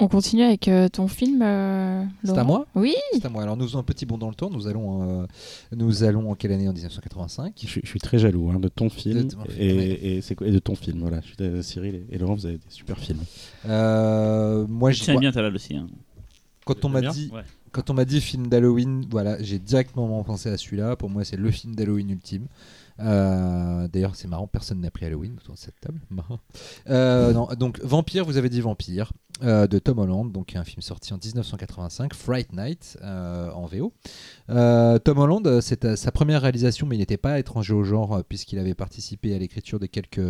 On 0.00 0.06
continue 0.06 0.42
avec 0.44 0.68
euh, 0.68 0.88
ton 0.88 1.08
film. 1.08 1.42
euh, 1.42 2.04
C'est 2.22 2.38
à 2.38 2.44
moi? 2.44 2.66
Oui. 2.76 2.94
C'est 3.14 3.26
à 3.26 3.28
moi. 3.28 3.42
Alors 3.42 3.56
nous 3.56 3.64
faisons 3.66 3.80
un 3.80 3.82
petit 3.82 4.06
bond 4.06 4.16
dans 4.16 4.28
le 4.28 4.34
temps. 4.34 4.48
Nous 4.48 4.68
allons, 4.68 5.22
euh, 5.22 5.26
nous 5.76 6.04
allons 6.04 6.30
en 6.30 6.34
quelle 6.36 6.52
année? 6.52 6.68
En 6.68 6.72
1985. 6.72 7.54
Je, 7.60 7.66
suis- 7.66 7.80
je 7.82 7.88
suis 7.88 7.98
très 7.98 8.18
jaloux 8.18 8.48
hein, 8.50 8.60
de 8.60 8.68
ton 8.68 8.90
film 8.90 9.24
De 9.24 9.34
ton 9.34 9.44
film, 9.44 9.56
et, 9.58 9.72
ouais. 9.76 9.84
et 10.02 10.20
c'est 10.20 10.36
quoi- 10.36 10.46
et 10.46 10.52
de 10.52 10.58
ton 10.60 10.76
film. 10.76 11.00
Voilà, 11.00 11.20
je 11.22 11.26
suis, 11.26 11.36
euh, 11.40 11.62
Cyril 11.62 12.04
et, 12.10 12.18
Laurent, 12.18 12.34
vous 12.36 12.46
avez 12.46 12.58
des 12.58 12.62
super 12.70 12.96
films. 12.98 13.18
Euh, 13.68 14.66
moi, 14.68 14.92
Je 14.92 15.02
tiens 15.02 15.18
bien 15.18 15.32
ta 15.32 15.42
balle 15.42 15.54
aussi. 15.56 15.74
hein. 15.76 15.88
quand 16.64 16.84
on 16.84 16.88
m'a 16.90 17.00
dit, 17.00 17.30
Ouais. 17.34 17.42
quand 17.72 17.90
on 17.90 17.94
m'a 17.94 18.04
dit 18.04 18.20
film 18.20 18.46
d'Halloween, 18.46 19.04
voilà, 19.10 19.42
j'ai 19.42 19.58
directement 19.58 20.22
pensé 20.22 20.48
à 20.48 20.56
celui-là. 20.56 20.94
Pour 20.96 21.10
moi, 21.10 21.24
c'est 21.24 21.36
le 21.36 21.50
film 21.50 21.74
d'Halloween 21.74 22.10
ultime. 22.10 22.46
Euh, 23.00 23.86
D'ailleurs, 23.88 24.16
c'est 24.16 24.26
marrant, 24.28 24.46
personne 24.48 24.80
n'a 24.80 24.90
pris 24.90 25.06
Halloween 25.06 25.34
autour 25.40 25.54
de 25.54 25.58
cette 25.58 25.78
table. 25.80 25.98
Marrant. 26.10 26.38
Euh, 26.90 27.32
non, 27.32 27.48
donc 27.58 27.80
Vampire, 27.82 28.24
vous 28.24 28.36
avez 28.38 28.48
dit 28.48 28.60
Vampire 28.62 29.12
euh, 29.42 29.66
de 29.66 29.78
Tom 29.78 29.98
Holland, 29.98 30.32
donc 30.32 30.56
un 30.56 30.64
film 30.64 30.82
sorti 30.82 31.12
en 31.12 31.18
1985, 31.18 32.14
Fright 32.14 32.52
Night 32.52 32.98
euh, 33.02 33.50
en 33.52 33.66
VO. 33.66 33.92
Euh, 34.50 34.98
Tom 34.98 35.18
Holland, 35.18 35.60
c'est 35.60 35.96
sa 35.96 36.12
première 36.12 36.42
réalisation, 36.42 36.86
mais 36.86 36.96
il 36.96 37.00
n'était 37.00 37.16
pas 37.16 37.38
étranger 37.38 37.74
au 37.74 37.84
genre 37.84 38.22
puisqu'il 38.28 38.58
avait 38.58 38.74
participé 38.74 39.34
à 39.34 39.38
l'écriture 39.38 39.78
de 39.78 39.86
quelques 39.86 40.20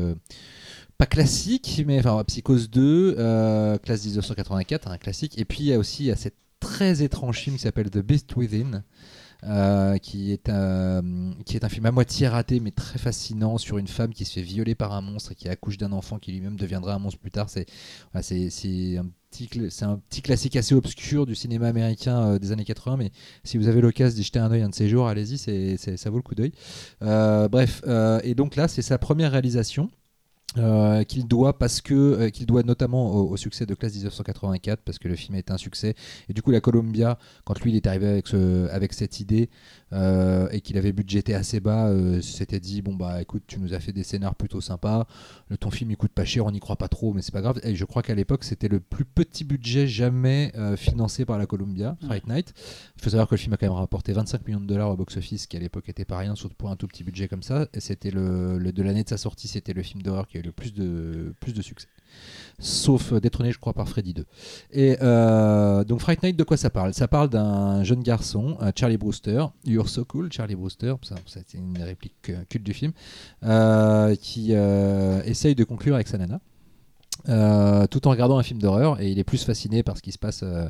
pas 0.99 1.07
classiques, 1.07 1.83
mais 1.87 2.01
enfin 2.01 2.23
Psychose 2.25 2.69
2, 2.71 3.15
euh, 3.19 3.79
classe 3.79 4.05
1984, 4.05 4.89
un 4.89 4.99
classique. 4.99 5.39
Et 5.39 5.45
puis 5.45 5.61
il 5.61 5.67
y 5.67 5.73
a 5.73 5.79
aussi 5.79 6.11
a 6.11 6.17
cette 6.17 6.37
très 6.59 7.03
étrange 7.03 7.39
film 7.39 7.57
qui 7.57 7.63
s'appelle 7.63 7.89
The 7.89 7.99
Beast 7.99 8.35
Within. 8.37 8.83
Euh, 9.45 9.99
qui, 9.99 10.33
est 10.33 10.49
un, 10.49 11.03
qui 11.45 11.57
est 11.57 11.65
un 11.65 11.69
film 11.69 11.87
à 11.87 11.93
moitié 11.93 12.27
raté 12.27 12.59
mais 12.59 12.73
très 12.73 12.99
fascinant 12.99 13.57
sur 13.57 13.79
une 13.79 13.87
femme 13.87 14.13
qui 14.13 14.25
se 14.25 14.33
fait 14.33 14.43
violer 14.43 14.75
par 14.75 14.93
un 14.93 15.01
monstre 15.01 15.33
et 15.33 15.35
qui 15.35 15.49
accouche 15.49 15.79
d'un 15.79 15.93
enfant 15.93 16.19
qui 16.19 16.33
lui-même 16.33 16.57
deviendra 16.57 16.95
un 16.95 16.99
monstre 16.99 17.21
plus 17.21 17.31
tard. 17.31 17.49
C'est 17.49 17.67
voilà, 18.13 18.27
un, 18.27 19.09
c'est 19.71 19.85
un 19.85 19.99
petit 20.09 20.23
classique 20.23 20.57
assez 20.57 20.75
obscur 20.75 21.27
du 21.27 21.35
cinéma 21.35 21.69
américain 21.69 22.27
euh, 22.27 22.39
des 22.39 22.53
années 22.53 22.65
80, 22.65 22.97
mais 22.97 23.11
si 23.45 23.59
vous 23.59 23.69
avez 23.69 23.81
l'occasion 23.81 24.17
d'y 24.17 24.23
jeter 24.23 24.39
un 24.39 24.51
œil 24.51 24.63
un 24.63 24.71
de 24.71 24.75
ces 24.75 24.89
jours, 24.89 25.09
allez-y, 25.09 25.39
ça 25.79 26.11
vaut 26.11 26.17
le 26.17 26.23
coup 26.23 26.35
d'œil. 26.35 26.53
Euh, 27.03 27.49
bref, 27.49 27.83
euh, 27.87 28.21
et 28.25 28.35
donc 28.35 28.57
là, 28.57 28.69
c'est 28.69 28.83
sa 28.83 28.99
première 28.99 29.33
réalisation. 29.33 29.91
Euh, 30.57 31.05
qu'il 31.05 31.29
doit 31.29 31.59
parce 31.59 31.83
que 31.83 31.95
euh, 31.95 32.31
qu'il 32.31 32.47
doit 32.47 32.63
notamment 32.63 33.13
au, 33.15 33.29
au 33.31 33.37
succès 33.37 33.67
de 33.67 33.75
classe 33.75 33.93
1984 33.95 34.81
parce 34.83 34.99
que 34.99 35.07
le 35.07 35.15
film 35.15 35.35
a 35.37 35.39
été 35.39 35.53
un 35.53 35.59
succès. 35.59 35.95
Et 36.31 36.33
du 36.33 36.41
coup 36.41 36.51
la 36.51 36.61
Columbia 36.63 37.19
quand 37.45 37.61
lui 37.61 37.71
il 37.73 37.77
est 37.77 37.87
arrivé 37.87 38.07
avec 38.09 38.27
ce, 38.27 38.67
avec 38.71 38.95
cette 38.95 39.21
idée 39.21 39.51
euh, 39.93 40.49
et 40.51 40.63
qu'il 40.63 40.79
avait 40.79 40.93
budgété 40.93 41.35
assez 41.35 41.61
bas 41.61 41.93
s'était 42.23 42.61
dit 42.61 42.81
bon 42.81 42.95
bah 42.95 43.21
écoute 43.21 43.43
tu 43.47 43.61
nous 43.61 43.75
as 43.75 43.81
fait 43.81 43.93
des 43.93 44.03
scénars 44.05 44.35
plutôt 44.35 44.63
sympas. 44.63 45.07
Le 45.51 45.59
ton 45.59 45.71
film 45.71 45.91
il 45.91 45.99
coûte 45.99 46.13
pas 46.13 46.25
cher 46.25 46.47
on 46.47 46.51
n'y 46.51 46.61
croit 46.61 46.77
pas 46.77 46.89
trop 46.89 47.13
mais 47.13 47.21
c'est 47.21 47.33
pas 47.33 47.43
grave. 47.43 47.61
Et 47.63 47.75
je 47.77 47.85
crois 47.85 48.03
qu'à 48.03 48.15
l'époque 48.15 48.43
c'était 48.43 48.69
le 48.69 48.81
plus 48.81 49.05
petit 49.05 49.45
budget 49.45 49.87
jamais 49.87 50.53
financé 50.77 51.27
par 51.27 51.37
la 51.39 51.45
Columbia 51.45 51.97
Fright 52.07 52.27
Night. 52.27 52.55
Il 52.97 53.03
faut 53.03 53.11
savoir 53.11 53.29
que 53.29 53.35
le 53.35 53.39
film 53.39 53.53
a 53.53 53.59
quand 53.59 53.67
même 53.67 53.77
rapporté 53.77 54.13
25 54.15 54.47
millions 54.47 54.61
de 54.61 54.67
dollars 54.67 54.91
au 54.91 54.97
box-office, 54.97 55.47
qui 55.47 55.57
à 55.59 55.61
l'époque 55.61 55.89
était 55.89 56.05
pas 56.07 56.17
rien, 56.19 56.35
surtout 56.35 56.55
pour 56.57 56.71
un 56.71 56.77
tout 56.77 56.87
petit 56.89 57.05
budget 57.05 57.29
comme 57.29 57.43
ça. 57.43 57.69
Et 57.75 57.81
c'était 57.81 58.11
le, 58.11 58.59
le- 58.59 58.73
de 58.73 58.83
l'année 58.83 59.05
de 59.05 59.09
sa 59.09 59.17
sortie, 59.19 59.47
c'était 59.49 59.73
le 59.75 59.83
film 59.83 60.03
d'horreur 60.03 60.27
qui 60.27 60.38
le 60.43 60.53
plus 60.53 60.73
de, 60.75 61.35
plus 61.41 61.53
de 61.53 61.63
succès. 61.63 61.89
Sauf 62.61 63.13
euh, 63.13 63.21
détrôné, 63.21 63.53
je 63.53 63.59
crois, 63.59 63.73
par 63.73 63.89
Freddy 63.89 64.15
2. 64.15 64.25
Et 64.73 64.97
euh, 65.01 65.85
donc 65.85 66.01
Fright 66.01 66.23
Night, 66.23 66.37
de 66.37 66.43
quoi 66.43 66.57
ça 66.57 66.71
parle? 66.71 66.93
Ça 66.93 67.07
parle 67.07 67.29
d'un 67.29 67.85
jeune 67.85 68.03
garçon, 68.03 68.59
euh, 68.63 68.73
Charlie 68.75 68.97
Brewster. 68.97 69.45
You're 69.65 69.89
so 69.89 70.05
cool, 70.05 70.33
Charlie 70.33 70.57
Brewster. 70.57 70.95
C'est 71.27 71.55
une 71.55 71.81
réplique 71.81 72.33
culte 72.49 72.65
du 72.65 72.75
film. 72.75 72.93
qui 74.21 74.53
essaye 74.53 75.55
de 75.55 75.65
conclure 75.65 75.95
avec 75.95 76.09
sa 76.09 76.19
nana. 76.19 76.41
Euh, 77.29 77.87
tout 77.89 78.07
en 78.07 78.11
regardant 78.11 78.39
un 78.39 78.43
film 78.43 78.61
d'horreur 78.61 79.01
et 79.01 79.11
il 79.11 79.19
est 79.19 79.25
plus 79.25 79.45
fasciné 79.45 79.83
par 79.83 79.97
ce 79.97 80.03
qui 80.03 80.13
se 80.13 80.19
passe 80.19 80.41
euh, 80.43 80.69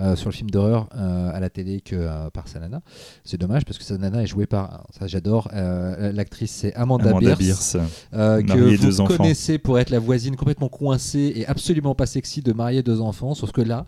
euh, 0.00 0.16
sur 0.16 0.28
le 0.28 0.34
film 0.34 0.50
d'horreur 0.50 0.88
à 0.92 1.38
la 1.40 1.50
télé 1.50 1.80
que 1.80 2.28
par 2.30 2.48
sa 2.48 2.60
nana. 2.60 2.80
C'est 3.24 3.38
dommage 3.38 3.64
parce 3.64 3.78
que 3.78 3.84
sa 3.84 3.96
nana 3.96 4.22
est 4.22 4.26
jouée 4.26 4.46
par, 4.46 4.86
ça 4.98 5.06
j'adore, 5.06 5.48
l'actrice 5.52 6.50
c'est 6.50 6.74
Amanda, 6.74 7.10
Amanda 7.10 7.36
Bierce, 7.36 7.76
Bierce. 7.76 7.76
que 8.12 8.58
vous 8.58 8.76
deux 8.76 9.00
enfants. 9.00 9.16
connaissez 9.16 9.58
pour 9.58 9.78
être 9.78 9.90
la 9.90 9.98
voisine 9.98 10.36
complètement 10.36 10.68
coincée 10.68 11.32
et 11.36 11.46
absolument 11.46 11.94
pas 11.94 12.06
sexy 12.06 12.42
de 12.42 12.52
marier 12.52 12.82
deux 12.82 13.00
enfants, 13.00 13.34
sauf 13.34 13.52
que 13.52 13.60
là, 13.60 13.86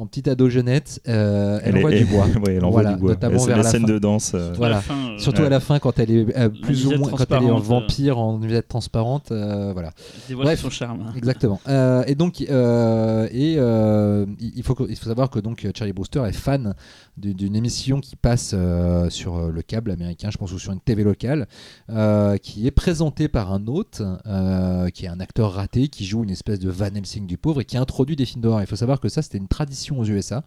en 0.00 0.06
petite 0.06 0.28
ado 0.28 0.48
jeunette, 0.48 1.00
euh, 1.08 1.60
elle, 1.64 1.76
est- 1.76 1.78
envoie 1.78 1.90
du 1.92 2.04
bois. 2.06 2.24
ouais, 2.26 2.54
elle 2.54 2.64
envoie 2.64 2.82
Voilà, 2.82 2.92
du 2.94 3.00
bois. 3.00 3.10
notamment 3.10 3.44
vers 3.44 3.56
la 3.58 3.62
la 3.64 3.68
scène 3.68 3.82
fin. 3.86 3.92
de 3.92 3.98
danse. 3.98 4.32
euh, 4.34 4.52
Voilà. 4.56 4.76
À 4.76 4.78
la 4.78 4.82
fin, 4.82 4.94
euh, 5.14 5.18
Surtout 5.18 5.42
à 5.42 5.48
la 5.48 5.60
fin, 5.60 5.78
quand 5.78 5.98
elle 5.98 6.10
est 6.10 6.36
euh, 6.38 6.48
plus 6.48 6.86
ou 6.86 6.96
moins, 6.96 7.10
quand 7.10 7.24
elle 7.30 7.42
est 7.44 7.50
en 7.50 7.58
vampire, 7.58 8.18
en 8.18 8.38
nuisette 8.38 8.68
transparente, 8.68 9.32
euh, 9.32 9.72
voilà. 9.72 9.90
elle 9.96 10.28
dévoile 10.28 10.46
Bref. 10.46 10.60
son 10.60 10.70
charme. 10.70 11.12
Exactement. 11.16 11.60
Euh, 11.68 12.04
et 12.06 12.14
donc, 12.14 12.40
euh, 12.48 13.28
et 13.32 13.56
euh, 13.58 14.24
il 14.38 14.62
faut, 14.62 14.76
il 14.88 14.96
faut 14.96 15.08
savoir 15.08 15.30
que 15.30 15.38
donc 15.40 15.66
Charlie 15.76 15.92
Brewster 15.92 16.22
est 16.28 16.32
fan 16.32 16.74
du- 17.16 17.34
d'une 17.34 17.56
émission 17.56 18.00
qui 18.00 18.14
passe 18.16 18.52
euh, 18.54 19.10
sur 19.10 19.50
le 19.50 19.62
câble 19.62 19.90
américain, 19.90 20.28
je 20.30 20.38
pense, 20.38 20.52
ou 20.52 20.58
sur 20.58 20.72
une 20.72 20.80
TV 20.80 21.02
locale, 21.04 21.48
euh, 21.90 22.36
qui 22.36 22.66
est 22.66 22.70
présentée 22.70 23.28
par 23.28 23.52
un 23.52 23.66
hôte, 23.66 24.02
euh, 24.26 24.88
qui 24.90 25.06
est 25.06 25.08
un 25.08 25.20
acteur 25.20 25.52
raté, 25.54 25.88
qui 25.88 26.04
joue 26.04 26.22
une 26.22 26.30
espèce 26.30 26.58
de 26.60 26.70
Van 26.70 26.86
Helsing 26.94 27.26
du 27.26 27.36
pauvre 27.38 27.60
et 27.60 27.64
qui 27.64 27.76
introduit 27.76 28.14
des 28.16 28.24
films 28.24 28.42
d'horreur. 28.42 28.60
Il 28.60 28.66
faut 28.66 28.76
savoir 28.76 29.00
que 29.00 29.08
ça, 29.08 29.22
c'était 29.22 29.38
une 29.38 29.48
tradition 29.48 29.87
aux 29.96 30.04
USA, 30.04 30.44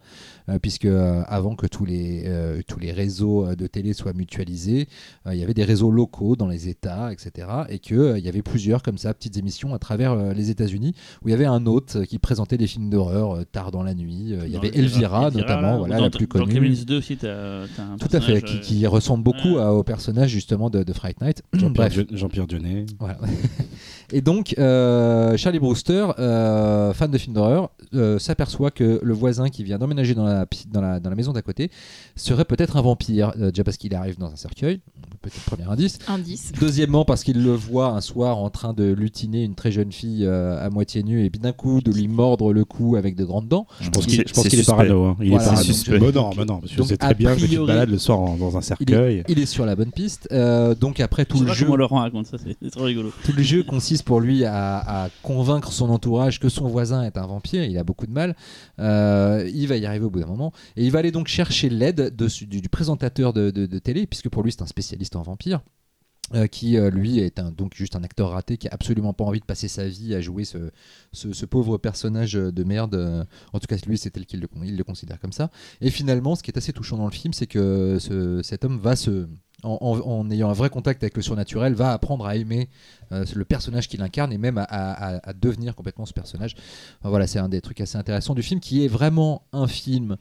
euh, 0.50 0.60
puisque 0.60 0.86
euh, 0.86 1.24
avant 1.28 1.56
que 1.56 1.66
tous 1.66 1.86
les, 1.86 2.24
euh, 2.28 2.62
tous 2.68 2.80
les 2.80 2.92
réseaux 2.92 3.56
de 3.56 3.66
télé 3.68 3.94
soient 3.94 4.14
mutualisés, 4.14 4.88
euh, 5.26 5.34
il 5.34 5.40
y 5.40 5.44
avait 5.44 5.54
des 5.54 5.64
réseaux 5.64 5.90
locaux 5.90 6.36
dans 6.36 6.48
les 6.48 6.68
États, 6.70 7.12
etc. 7.14 7.48
Et 7.70 7.80
qu'il 7.80 8.14
il 8.18 8.24
y 8.26 8.30
avait 8.30 8.42
plusieurs 8.44 8.84
comme 8.84 8.98
ça, 8.98 9.14
petites 9.14 9.38
émissions 9.38 9.74
à 9.74 9.80
travers 9.80 10.12
euh, 10.12 10.34
les 10.34 10.50
États-Unis 10.50 10.94
où 11.24 11.30
il 11.30 11.32
y 11.32 11.34
avait 11.34 11.46
un 11.46 11.66
hôte 11.66 12.06
qui 12.06 12.20
présentait 12.20 12.58
des 12.58 12.68
films 12.68 12.90
d'horreur 12.90 13.32
euh, 13.38 13.44
tard 13.50 13.72
dans 13.72 13.84
la 13.84 13.94
nuit. 13.96 14.34
Euh, 14.34 14.42
il 14.46 14.50
y 14.50 14.54
Dans 14.54 14.60
avait 14.60 14.68
Elvira, 14.70 15.28
Elvira, 15.28 15.32
notamment, 15.32 15.62
là, 15.72 15.78
voilà, 15.78 15.98
dans- 15.98 16.04
la 16.04 16.10
plus 16.10 16.28
Dans 16.28 16.40
connue. 16.40 16.52
Clemens 16.54 16.86
2 16.86 16.98
aussi, 16.98 17.18
t'as 17.18 17.66
t'as 17.76 17.84
un 17.84 17.98
Tout 17.98 18.10
à 18.16 18.20
fait, 18.20 18.42
qui, 18.42 18.60
qui 18.60 18.86
ressemble 18.88 19.24
beaucoup 19.24 19.56
ouais. 19.56 19.62
à- 19.62 19.74
au 19.74 19.84
personnage 19.84 20.30
justement 20.30 20.70
de, 20.70 20.84
de 20.84 20.94
Fright 20.94 21.22
Night. 21.22 21.42
Jean-Pierre 21.54 21.90
Jean-Pierre 22.12 22.48
Dionnet. 22.48 22.86
voilà. 23.00 23.18
Et 24.14 24.22
donc, 24.22 24.56
euh, 24.58 25.38
Charlie 25.38 25.60
Brewster, 25.60 26.08
euh, 26.20 26.94
fan 26.94 27.10
de 27.10 27.18
films 27.18 27.34
d'horreur, 27.34 27.70
euh, 27.94 28.20
s'aperçoit 28.20 28.72
que 28.72 29.00
le 29.04 29.14
voisin 29.14 29.50
qui 29.50 29.64
vient 29.64 29.78
d'emménager 29.78 30.14
dans 30.16 30.26
la, 30.26 30.46
dans, 30.72 30.82
la, 30.82 31.00
dans 31.00 31.10
la 31.10 31.16
maison 31.16 31.34
d'à 31.34 31.42
côté 31.42 31.70
serait 32.16 32.46
peut-être 32.46 32.78
un 32.78 32.82
vampire, 32.82 33.34
euh, 33.40 33.52
déjà 33.52 33.64
parce 33.64 33.78
qu'il 33.78 33.94
arrive 33.96 34.18
dans 34.18 34.32
un 34.32 34.36
cercueil, 34.36 34.82
petit 35.22 35.40
premier 35.46 35.64
indice. 35.66 36.00
Indice. 36.08 36.52
Deuxièmement, 36.60 37.06
parce 37.06 37.24
qu'il 37.24 37.44
le 37.44 37.52
voit 37.54 37.90
un 37.90 38.02
soir 38.02 38.38
en 38.38 38.50
train 38.50 38.74
de 38.74 38.86
lutiner 38.86 39.44
une 39.44 39.56
très 39.56 39.72
jeune 39.72 39.92
fille 39.92 40.26
euh, 40.26 40.66
à 40.66 40.70
moitié 40.70 41.04
nue 41.04 41.24
et 41.26 41.30
puis 41.30 41.40
d'un 41.40 41.52
coup 41.52 41.82
de 41.82 41.92
lui 41.92 42.08
mordre 42.08 42.54
le 42.54 42.66
cou 42.66 42.96
avec 42.96 43.16
de 43.16 43.24
grandes 43.26 43.48
dents. 43.48 43.68
Je 43.82 43.90
pense 43.90 44.06
qu'il 44.06 44.24
je 44.28 44.34
pense 44.34 44.44
c'est 44.44 44.50
qu'il 44.50 44.60
est 44.60 44.66
parano. 44.66 45.06
hein. 45.06 45.18
Il 45.22 45.30
Voilà, 45.30 45.44
est 45.44 45.48
parano. 45.48 45.64
suspect. 45.64 46.00
Bon, 46.00 46.12
non, 46.12 46.32
non, 46.46 46.60
parce 46.60 46.72
que 46.72 46.78
Donc, 46.78 46.88
c'est 46.88 47.04
a 47.04 47.08
très 47.08 47.14
bien 47.16 47.32
que 47.36 47.40
tu 47.40 47.42
te 47.44 47.48
priori, 47.48 47.68
balades 47.68 47.90
le 47.90 47.98
soir 47.98 48.20
en- 48.20 48.36
dans 48.38 48.56
un 48.58 48.62
Il 48.62 48.64
cercueil. 48.64 49.18
est, 49.20 49.26
il 49.30 49.40
est 49.40 49.46
sur 49.46 49.66
la 49.66 49.76
bonne 49.76 49.92
piste. 49.92 50.28
Euh, 50.32 50.74
donc 50.76 51.00
après 51.00 51.26
tout 51.26 51.42
le 51.44 51.54
jeu, 51.54 51.66
comment 51.66 51.76
Laurent 51.78 52.00
raconte 52.00 52.26
ça, 52.28 52.38
c'est 52.44 52.58
c'est 52.62 52.72
trop 52.72 52.84
rigolo. 52.86 53.12
tout 53.24 53.34
le 53.36 53.44
jeu 53.44 53.64
consiste 53.64 54.04
pour 54.04 54.20
lui 54.22 54.44
à, 54.46 55.04
à 55.06 55.10
convaincre 55.22 55.72
son 55.72 55.90
entourage 55.90 56.40
que 56.40 56.50
son 56.50 56.68
voisin 56.68 57.04
est 57.04 57.18
un 57.18 57.28
vampire. 57.28 57.64
Il 57.64 57.78
a 57.78 57.81
beaucoup 57.84 58.06
de 58.08 58.12
mal. 58.12 58.36
Euh, 58.80 59.50
il 59.54 59.68
va 59.68 59.78
y 59.78 59.86
arriver 59.86 60.06
au 60.06 60.10
bout 60.10 60.20
d'un 60.20 60.28
moment 60.28 60.52
et 60.76 60.84
il 60.86 60.92
va 60.92 61.00
aller 61.00 61.12
donc 61.12 61.28
chercher 61.28 61.70
l'aide 61.70 62.16
de- 62.16 62.46
du, 62.46 62.70
présentateur 62.70 63.34
de, 63.34 63.52
de- 63.52 63.66
de 63.66 63.80
télé, 63.80 64.08
puisque 64.08 64.30
pour 64.30 64.44
lui 64.44 64.52
c'est 64.52 64.62
un 64.62 64.68
spécialiste 64.68 65.16
en 65.16 65.22
vampires. 65.22 65.62
Euh, 66.34 66.48
qui 66.48 66.78
euh, 66.78 66.90
lui 66.90 67.20
est 67.20 67.40
donc 67.42 67.74
juste 67.76 67.96
un 67.96 68.04
acteur 68.04 68.30
raté 68.30 68.58
qui 68.58 68.68
a 68.68 68.74
absolument 68.74 69.12
pas 69.14 69.24
envie 69.26 69.40
de 69.40 69.46
passer 69.46 69.68
sa 69.68 69.88
vie 69.88 70.16
à 70.16 70.22
jouer 70.22 70.46
ce, 70.46 71.46
pauvre 71.46 71.78
personnage 71.78 72.34
de 72.34 72.64
merde. 72.64 72.96
euh, 72.96 73.24
En 73.54 73.60
tout 73.60 73.68
cas, 73.68 73.76
lui, 73.86 73.98
c'est 73.98 74.12
tel 74.12 74.26
qu'il 74.26 74.40
le, 74.40 74.84
considère 74.84 75.20
comme 75.20 75.34
ça. 75.34 75.50
Et 75.82 75.90
finalement, 75.90 76.36
ce 76.36 76.44
qui 76.44 76.52
est 76.52 76.58
assez 76.58 76.74
touchant 76.74 76.98
dans 76.98 77.06
le 77.06 77.12
film, 77.12 77.34
c'est 77.34 77.48
que 77.48 77.98
ce- 78.00 78.42
cet 78.44 78.64
homme 78.64 78.80
va 78.80 78.96
se, 78.96 79.28
en, 79.64 80.30
ayant 80.32 80.50
un 80.50 80.54
vrai 80.54 80.70
contact 80.70 81.04
avec 81.04 81.16
le 81.16 81.22
surnaturel, 81.22 81.74
va 81.74 81.92
apprendre 81.92 82.26
à 82.26 82.36
aimer 82.36 82.70
le 83.12 83.44
personnage 83.44 83.88
qu'il 83.88 84.02
incarne 84.02 84.32
et 84.34 84.38
même 84.38 84.58
à, 84.58 85.34
devenir 85.34 85.76
complètement 85.76 86.06
ce 86.06 86.14
personnage. 86.14 86.56
Voilà, 87.04 87.28
c'est 87.28 87.40
un 87.40 87.50
des 87.50 87.62
trucs 87.62 87.82
assez 87.82 87.98
intéressants 87.98 88.34
du 88.34 88.42
film 88.42 88.60
qui 88.60 88.84
est 88.84 88.88
vraiment 88.88 89.44
un 89.54 89.68
film. 89.68 90.18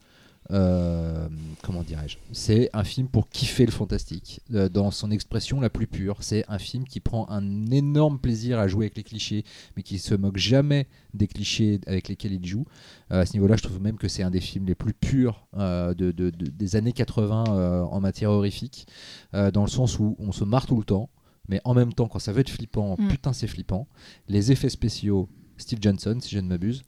Euh, 0.52 1.28
comment 1.62 1.82
dirais-je? 1.82 2.16
C'est 2.32 2.70
un 2.72 2.84
film 2.84 3.08
pour 3.08 3.28
kiffer 3.28 3.64
le 3.66 3.72
fantastique 3.72 4.40
euh, 4.54 4.68
dans 4.68 4.90
son 4.90 5.10
expression 5.10 5.60
la 5.60 5.70
plus 5.70 5.86
pure. 5.86 6.18
C'est 6.22 6.44
un 6.48 6.58
film 6.58 6.84
qui 6.84 7.00
prend 7.00 7.28
un 7.30 7.70
énorme 7.70 8.18
plaisir 8.18 8.58
à 8.58 8.68
jouer 8.68 8.86
avec 8.86 8.96
les 8.96 9.02
clichés, 9.04 9.44
mais 9.76 9.82
qui 9.82 9.98
se 9.98 10.14
moque 10.14 10.36
jamais 10.38 10.86
des 11.14 11.26
clichés 11.26 11.80
avec 11.86 12.08
lesquels 12.08 12.32
il 12.32 12.44
joue. 12.46 12.64
Euh, 13.12 13.22
à 13.22 13.26
ce 13.26 13.32
niveau-là, 13.34 13.56
je 13.56 13.62
trouve 13.62 13.80
même 13.80 13.96
que 13.96 14.08
c'est 14.08 14.22
un 14.22 14.30
des 14.30 14.40
films 14.40 14.66
les 14.66 14.74
plus 14.74 14.94
purs 14.94 15.46
euh, 15.56 15.94
de, 15.94 16.12
de- 16.12 16.30
de- 16.30 16.50
des 16.50 16.76
années 16.76 16.92
80 16.92 17.44
euh, 17.48 17.82
en 17.82 18.00
matière 18.00 18.30
horrifique, 18.30 18.86
dans 19.32 19.62
le 19.62 19.68
sens 19.70 19.98
où 19.98 20.16
on 20.18 20.32
se 20.32 20.44
marre 20.44 20.66
tout 20.66 20.76
le 20.76 20.84
temps, 20.84 21.10
mais 21.48 21.60
en 21.64 21.74
même 21.74 21.92
temps, 21.92 22.06
quand 22.08 22.18
ça 22.18 22.32
veut 22.32 22.40
être 22.40 22.50
flippant, 22.50 22.96
Mm. 22.98 23.08
putain, 23.08 23.32
c'est 23.32 23.46
flippant. 23.46 23.88
Les 24.28 24.52
effets 24.52 24.68
spéciaux, 24.68 25.28
Steve 25.60 25.78
Johnson, 25.80 26.16
si 26.20 26.34
je 26.34 26.40
ne 26.40 26.48
m'abuse, 26.48 26.82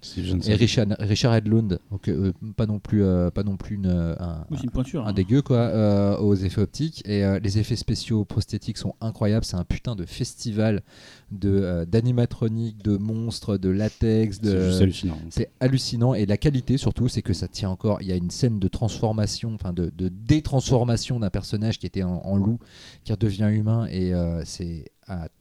et 0.47 0.55
Richard, 0.55 0.87
Richard 0.99 1.35
Edlund, 1.35 1.79
donc 1.91 2.09
euh, 2.09 2.33
pas 2.57 2.67
non 2.67 2.79
plus, 2.79 3.05
euh, 3.05 3.31
pas 3.31 3.43
non 3.43 3.57
plus 3.57 3.77
une, 3.77 3.87
euh, 3.87 4.15
un, 4.19 4.45
Oui, 4.51 4.57
c'est 4.59 4.65
une 4.65 4.71
pointure. 4.71 5.07
un 5.07 5.11
hein. 5.11 5.13
dégueu 5.13 5.43
quoi 5.43 5.59
euh, 5.59 6.17
aux 6.19 6.35
effets 6.35 6.61
optiques 6.61 7.03
et 7.07 7.25
euh, 7.25 7.39
les 7.39 7.59
effets 7.59 7.77
spéciaux 7.77 8.25
prosthétiques 8.25 8.79
sont 8.79 8.95
incroyables 9.01 9.45
c'est 9.45 9.57
un 9.57 9.65
putain 9.65 9.95
de 9.95 10.05
festival 10.07 10.83
de 11.31 11.49
euh, 11.51 11.85
d'animatronique 11.85 12.83
de 12.83 12.97
monstres 12.97 13.57
de 13.59 13.69
latex 13.69 14.37
C'est 14.43 14.51
de 14.51 14.83
hallucinant. 14.83 15.19
c'est 15.31 15.51
hallucinant 15.61 16.15
et 16.15 16.27
la 16.27 16.37
qualité 16.37 16.77
surtout 16.79 17.09
c'est 17.09 17.23
que 17.23 17.33
ça 17.33 17.49
tient 17.49 17.71
encore 17.71 18.01
il 18.03 18.09
y 18.09 18.13
a 18.13 18.17
une 18.17 18.31
scène 18.31 18.59
de 18.59 18.69
transformation 18.69 19.55
enfin 19.55 19.73
de, 19.73 19.91
de 19.97 20.09
détransformation 20.09 21.21
d'un 21.21 21.31
personnage 21.31 21.79
qui 21.79 21.87
était 21.87 22.03
en, 22.03 22.21
en 22.25 22.37
loup 22.37 22.59
qui 23.05 23.13
redevient 23.13 23.49
humain 23.53 23.87
et 23.91 24.13
euh, 24.15 24.43
c'est 24.45 24.85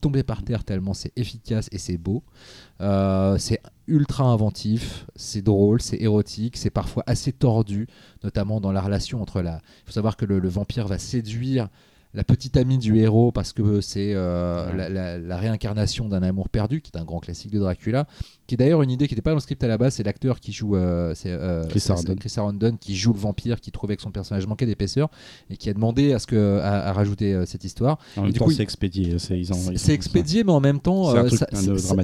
tomber 0.02 0.24
par 0.24 0.44
terre 0.44 0.64
tellement 0.64 0.94
c'est 0.94 1.12
efficace 1.16 1.68
et 1.72 1.78
c'est 1.78 1.98
beau. 1.98 2.24
Euh, 2.82 3.38
c'est 3.38 3.62
ultra 3.88 4.24
inventif 4.24 5.06
c'est 5.16 5.42
drôle 5.42 5.82
c'est 5.82 5.98
érotique 5.98 6.56
c'est 6.56 6.70
parfois 6.70 7.04
assez 7.08 7.32
tordu 7.32 7.88
notamment 8.24 8.62
dans 8.62 8.72
la 8.72 8.82
relation 8.82 9.22
entre 9.22 9.42
la 9.42 9.56
il 9.82 9.86
faut 9.86 9.92
savoir 9.92 10.16
que 10.18 10.26
le, 10.26 10.40
le 10.40 10.50
vampire 10.50 10.88
va 10.88 10.98
séduire 10.98 11.68
la 12.14 12.24
petite 12.24 12.58
amie 12.58 12.78
du 12.78 12.98
héros 12.98 13.32
parce 13.32 13.54
que 13.54 13.80
c'est 13.82 14.12
euh, 14.14 14.74
la, 14.76 14.90
la- 14.90 15.18
la 15.18 15.38
réincarnation 15.38 16.10
d'un 16.10 16.22
amour 16.24 16.50
perdu 16.50 16.82
qui 16.82 16.92
est 16.94 17.00
un 17.00 17.06
grand 17.06 17.20
classique 17.20 17.52
de 17.52 17.60
Dracula 17.60 18.06
qui 18.48 18.56
est 18.56 18.58
d'ailleurs 18.58 18.82
une 18.82 18.90
idée 18.92 19.08
qui 19.08 19.14
n'était 19.14 19.22
pas 19.22 19.30
dans 19.32 19.38
le 19.38 19.42
script 19.42 19.64
à 19.64 19.68
la 19.70 19.78
base 19.78 19.94
c'est 19.96 20.04
l'acteur 20.04 20.40
qui 20.42 20.52
joue 20.52 20.76
euh, 20.76 21.14
c'est, 21.16 21.32
euh, 21.32 21.66
Chris 21.68 21.80
Sarandon. 21.80 22.16
Chris 22.16 22.30
Sarandon 22.30 22.76
qui 22.80 22.98
joue 22.98 23.14
le 23.14 23.20
vampire 23.20 23.62
qui 23.62 23.72
trouvait 23.72 23.96
que 23.96 24.02
son 24.02 24.12
personnage 24.12 24.46
manquait 24.46 24.66
d'épaisseur 24.66 25.10
et 25.50 25.56
qui 25.56 25.70
a 25.70 25.74
demandé 25.74 26.12
à 26.12 26.20
ce 26.20 26.28
que 26.28 26.60
à, 26.60 26.90
à 26.90 26.92
rajouter 26.94 27.46
cette 27.46 27.64
histoire 27.64 27.98
En 28.18 28.24
même 28.24 28.32
du 28.34 28.40
temps, 28.40 28.46
coup, 28.46 28.52
c'est 28.52 28.64
expédié. 28.64 29.18
C'est 29.18 29.40
ils 29.40 29.54
en- 29.54 29.72
ils 29.72 29.80
c'est 29.80 29.92
en- 29.94 29.96
expédié, 29.96 30.44
mais 30.44 30.52
en 30.52 30.60
même 30.60 30.80
temps, 30.82 31.14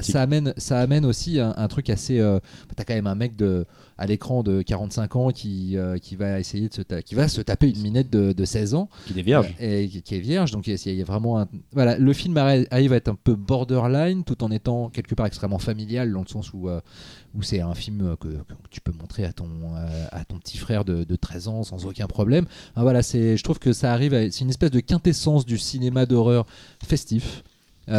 ça, 0.03 0.21
amène, 0.21 0.53
ça 0.57 0.79
amène 0.79 1.05
aussi 1.05 1.39
un, 1.39 1.53
un 1.57 1.67
truc 1.67 1.89
assez. 1.89 2.17
T'as 2.75 2.83
quand 2.85 2.93
même 2.93 3.07
un 3.07 3.15
mec 3.15 3.35
de, 3.35 3.65
à 3.97 4.05
l'écran 4.05 4.43
de 4.43 4.61
45 4.61 5.15
ans 5.15 5.29
qui, 5.31 5.75
euh, 5.77 5.97
qui 5.97 6.15
va 6.15 6.39
essayer 6.39 6.69
de 6.69 6.73
se, 6.73 6.81
qui 7.01 7.15
va 7.15 7.27
se 7.27 7.41
taper 7.41 7.67
une 7.69 7.81
minette 7.81 8.09
de, 8.11 8.31
de 8.31 8.45
16 8.45 8.75
ans 8.75 8.89
Qui 9.07 9.19
est 9.19 9.23
vierge. 9.23 9.53
et 9.59 9.87
qui, 9.87 10.15
est 10.15 10.19
vierge. 10.19 10.51
Donc 10.51 10.67
il 10.67 10.75
y 10.95 11.01
a- 11.01 11.05
vraiment 11.05 11.39
un, 11.39 11.47
voilà, 11.71 11.97
le 11.97 12.13
film 12.13 12.35
arri- 12.35 12.67
arrive 12.71 12.93
à 12.93 12.97
être 12.97 13.07
un 13.07 13.15
peu 13.21 13.35
borderline, 13.35 14.23
tout 14.23 14.43
en 14.43 14.51
étant 14.51 14.89
quelque 14.89 15.15
part 15.15 15.25
extrêmement 15.25 15.59
familial 15.59 16.11
dans 16.13 16.21
le 16.21 16.27
sens 16.27 16.53
où 16.53 16.69
euh, 16.69 16.79
où 17.35 17.41
c'est 17.43 17.59
un 17.61 17.73
film 17.75 18.15
que, 18.19 18.27
que 18.29 18.53
tu 18.69 18.81
peux 18.81 18.91
montrer 18.91 19.25
à 19.25 19.33
ton 19.33 19.47
euh, 19.75 20.05
à 20.11 20.25
ton 20.25 20.37
petit 20.39 20.57
frère 20.57 20.85
de, 20.85 21.03
de 21.03 21.15
13 21.15 21.47
ans 21.47 21.63
sans 21.63 21.85
aucun 21.85 22.07
problème. 22.07 22.45
Voilà, 22.75 23.01
je 23.01 23.41
trouve 23.43 23.59
que 23.59 23.73
ça 23.73 23.91
arrive, 23.93 24.13
à- 24.13 24.29
c'est 24.31 24.41
une 24.43 24.49
espèce 24.49 24.71
de 24.71 24.79
quintessence 24.79 25.45
du 25.45 25.57
cinéma 25.57 26.05
d'horreur 26.05 26.45
festif 26.85 27.43
et 27.87 27.91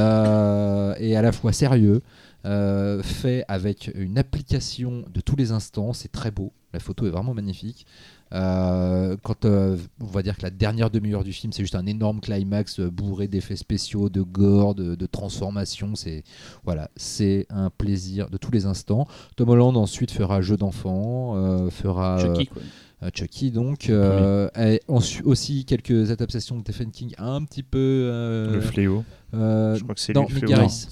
à 1.17 1.23
la 1.23 1.33
fois 1.33 1.53
sérieux, 1.53 2.03
euh, 2.45 3.03
fait 3.03 3.45
avec 3.49 3.91
une 3.95 4.19
application 4.19 5.05
de 5.13 5.21
tous 5.21 5.37
les 5.37 5.53
instants. 5.53 5.93
C'est 5.93 6.13
très 6.13 6.31
beau, 6.31 6.53
la 6.73 6.81
photo 6.81 7.07
est 7.07 7.11
vraiment 7.11 7.35
magnifique. 7.35 7.87
Euh, 8.35 9.17
quand 9.23 9.47
euh, 9.47 9.79
on 10.01 10.07
va 10.07 10.23
dire 10.23 10.37
que 10.37 10.43
la 10.43 10.51
dernière 10.51 10.91
demi-heure 10.91 11.25
du 11.25 11.33
film, 11.33 11.53
c'est 11.53 11.63
juste 11.63 11.75
un 11.75 11.87
énorme 11.87 12.21
climax 12.21 12.81
bourré 12.81 13.27
d'effets 13.27 13.57
spéciaux, 13.57 14.11
de 14.11 14.21
gore, 14.21 14.75
de, 14.75 14.95
de 14.95 15.07
transformation. 15.07 15.95
C'est 15.95 16.25
voilà, 16.65 16.91
c'est 16.97 17.47
un 17.49 17.71
plaisir 17.71 18.29
de 18.29 18.37
tous 18.37 18.51
les 18.51 18.67
instants. 18.67 19.07
Tom 19.37 19.49
Holland 19.49 19.77
ensuite 19.77 20.11
fera 20.11 20.43
Jeu 20.43 20.57
d'enfant, 20.57 21.37
euh, 21.37 21.71
fera 21.71 22.19
Chucky, 22.19 22.47
quoi. 22.49 22.63
Euh, 23.03 23.11
Chucky 23.15 23.51
donc 23.53 23.91
euh, 23.91 24.49
et 24.59 24.81
ensuite 24.89 25.25
aussi 25.25 25.65
quelques 25.65 26.11
adaptations 26.11 26.57
de 26.57 26.63
Stephen 26.63 26.91
King 26.91 27.15
un 27.19 27.45
petit 27.45 27.63
peu 27.63 27.79
euh, 27.79 28.55
Le 28.55 28.61
fléau. 28.61 29.05
euh, 29.35 29.77
Je 29.77 29.83
crois 29.83 29.95
que 29.95 30.01
c'est 30.01 30.15
non, 30.15 30.27
Mick. 30.29 30.45
Garris. 30.47 30.87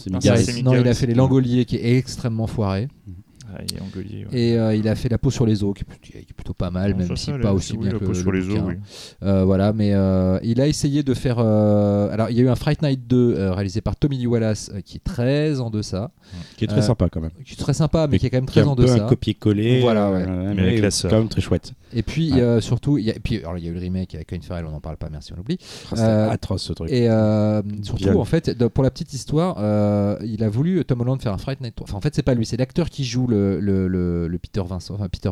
Non, 0.62 0.74
il 0.74 0.86
a 0.88 0.94
fait 0.94 1.07
Les 1.07 1.14
Langoliers 1.14 1.64
qui 1.64 1.76
est 1.76 1.96
extrêmement 1.98 2.46
foiré 2.46 2.88
Ah, 3.55 3.61
il 3.68 3.76
est 3.76 3.80
Angolier, 3.80 4.26
ouais. 4.30 4.38
et 4.38 4.59
euh, 4.59 4.74
il 4.74 4.88
a 4.88 4.94
fait 4.94 5.09
La 5.09 5.18
peau 5.18 5.30
sur 5.30 5.47
les 5.47 5.62
os 5.64 5.72
qui 5.74 5.82
est 5.82 5.84
plutôt- 5.84 6.03
qui 6.12 6.18
est 6.18 6.32
plutôt 6.34 6.53
pas 6.55 6.70
mal 6.70 6.92
Non, 6.92 6.99
même 6.99 7.09
ça, 7.09 7.16
si 7.16 7.26
ça, 7.26 7.38
pas 7.38 7.53
aussi 7.53 7.72
oui, 7.72 7.78
bien 7.84 7.92
la 7.92 7.99
que 7.99 8.05
peau 8.05 8.12
le 8.12 8.18
sur 8.18 8.32
les 8.32 8.49
os, 8.49 8.61
oui. 8.66 8.74
Euh, 9.22 9.44
voilà, 9.44 9.72
mais 9.72 9.92
euh, 9.94 10.38
il 10.42 10.61
a 10.61 10.66
essayé 10.66 11.03
de 11.03 11.14
faire. 11.14 11.36
euh, 11.38 12.11
alors, 12.12 12.30
il 12.30 12.36
y 12.36 12.40
a 12.40 12.42
eu 12.44 12.49
un 12.49 12.55
Fright 12.57 12.82
Night 12.82 13.07
2 13.07 13.34
euh, 13.36 13.53
réalisé 13.53 13.80
par 13.80 13.97
Tommy 13.97 14.18
Lee 14.18 14.26
Wallace 14.26 14.70
euh, 14.74 14.80
qui 14.80 14.97
est 14.97 15.05
très 15.05 15.61
en 15.61 15.70
deçà, 15.70 16.11
Qui 16.57 16.64
est 16.64 16.68
très 16.68 16.78
Euh, 16.78 16.82
sympa 16.82 17.09
quand 17.09 17.20
même. 17.20 17.30
qui 17.44 17.53
est 17.55 17.57
très 17.57 17.74
sympa, 17.74 18.07
mais 18.11 18.18
qui 18.18 18.26
est 18.26 18.30
quand 18.30 18.38
même 18.38 18.47
Qui 18.47 18.59
est 18.59 18.62
très 18.62 18.68
un 18.68 18.72
en 18.72 18.76
peu 18.76 18.82
deçà. 18.82 19.05
un 19.05 19.09
copier-coller. 19.09 19.80
Voilà, 19.80 20.11
ouais. 20.11 20.26
Mais 20.55 20.62
avec 20.62 20.80
la 20.80 20.90
sœur. 20.90 21.11
Quand 21.11 21.18
même 21.18 21.28
très 21.28 21.40
chouette. 21.40 21.72
Et 21.92 22.03
puis 22.03 22.32
Ouais. 22.32 22.40
euh, 22.40 22.61
surtout, 22.61 22.99
il 22.99 23.05
y 23.05 23.11
a, 23.11 23.16
et 23.16 23.20
puis 23.20 23.38
alors 23.38 23.57
il 23.59 23.64
y 23.64 23.68
a 23.68 23.70
eu 23.70 23.74
le 23.74 23.80
remake 23.80 24.14
avec 24.14 24.28
Colin 24.28 24.40
Farrell, 24.42 24.66
on 24.66 24.72
n'en 24.72 24.80
parle 24.80 24.97
pas, 24.97 25.09
merci, 25.11 25.32
on 25.32 25.36
l'oublie. 25.36 25.59
Ah, 25.92 26.01
Euh, 26.01 26.30
atroce 26.30 26.62
ce 26.64 26.72
truc. 26.72 26.90
Et 26.90 27.09
euh, 27.09 27.62
surtout, 27.82 28.18
en 28.18 28.24
fait, 28.24 28.53
pour 28.68 28.82
la 28.84 28.90
petite 28.90 29.12
histoire, 29.14 29.57
euh, 29.61 30.16
il 30.24 30.42
a 30.42 30.49
voulu 30.49 30.84
Tom 30.84 31.01
Holland 31.01 31.20
faire 31.22 31.32
un 31.32 31.38
Fright 31.38 31.61
Night 31.61 31.74
3. 31.76 31.84
Enfin, 31.88 31.97
en 31.97 32.01
fait, 32.01 32.14
c'est 32.14 32.22
pas 32.22 32.34
lui, 32.34 32.44
c'est 32.44 32.57
l'acteur 32.57 32.90
qui 32.90 33.05
joue 33.05 33.26
le, 33.28 33.36
le, 33.37 34.39
Peter 34.39 34.62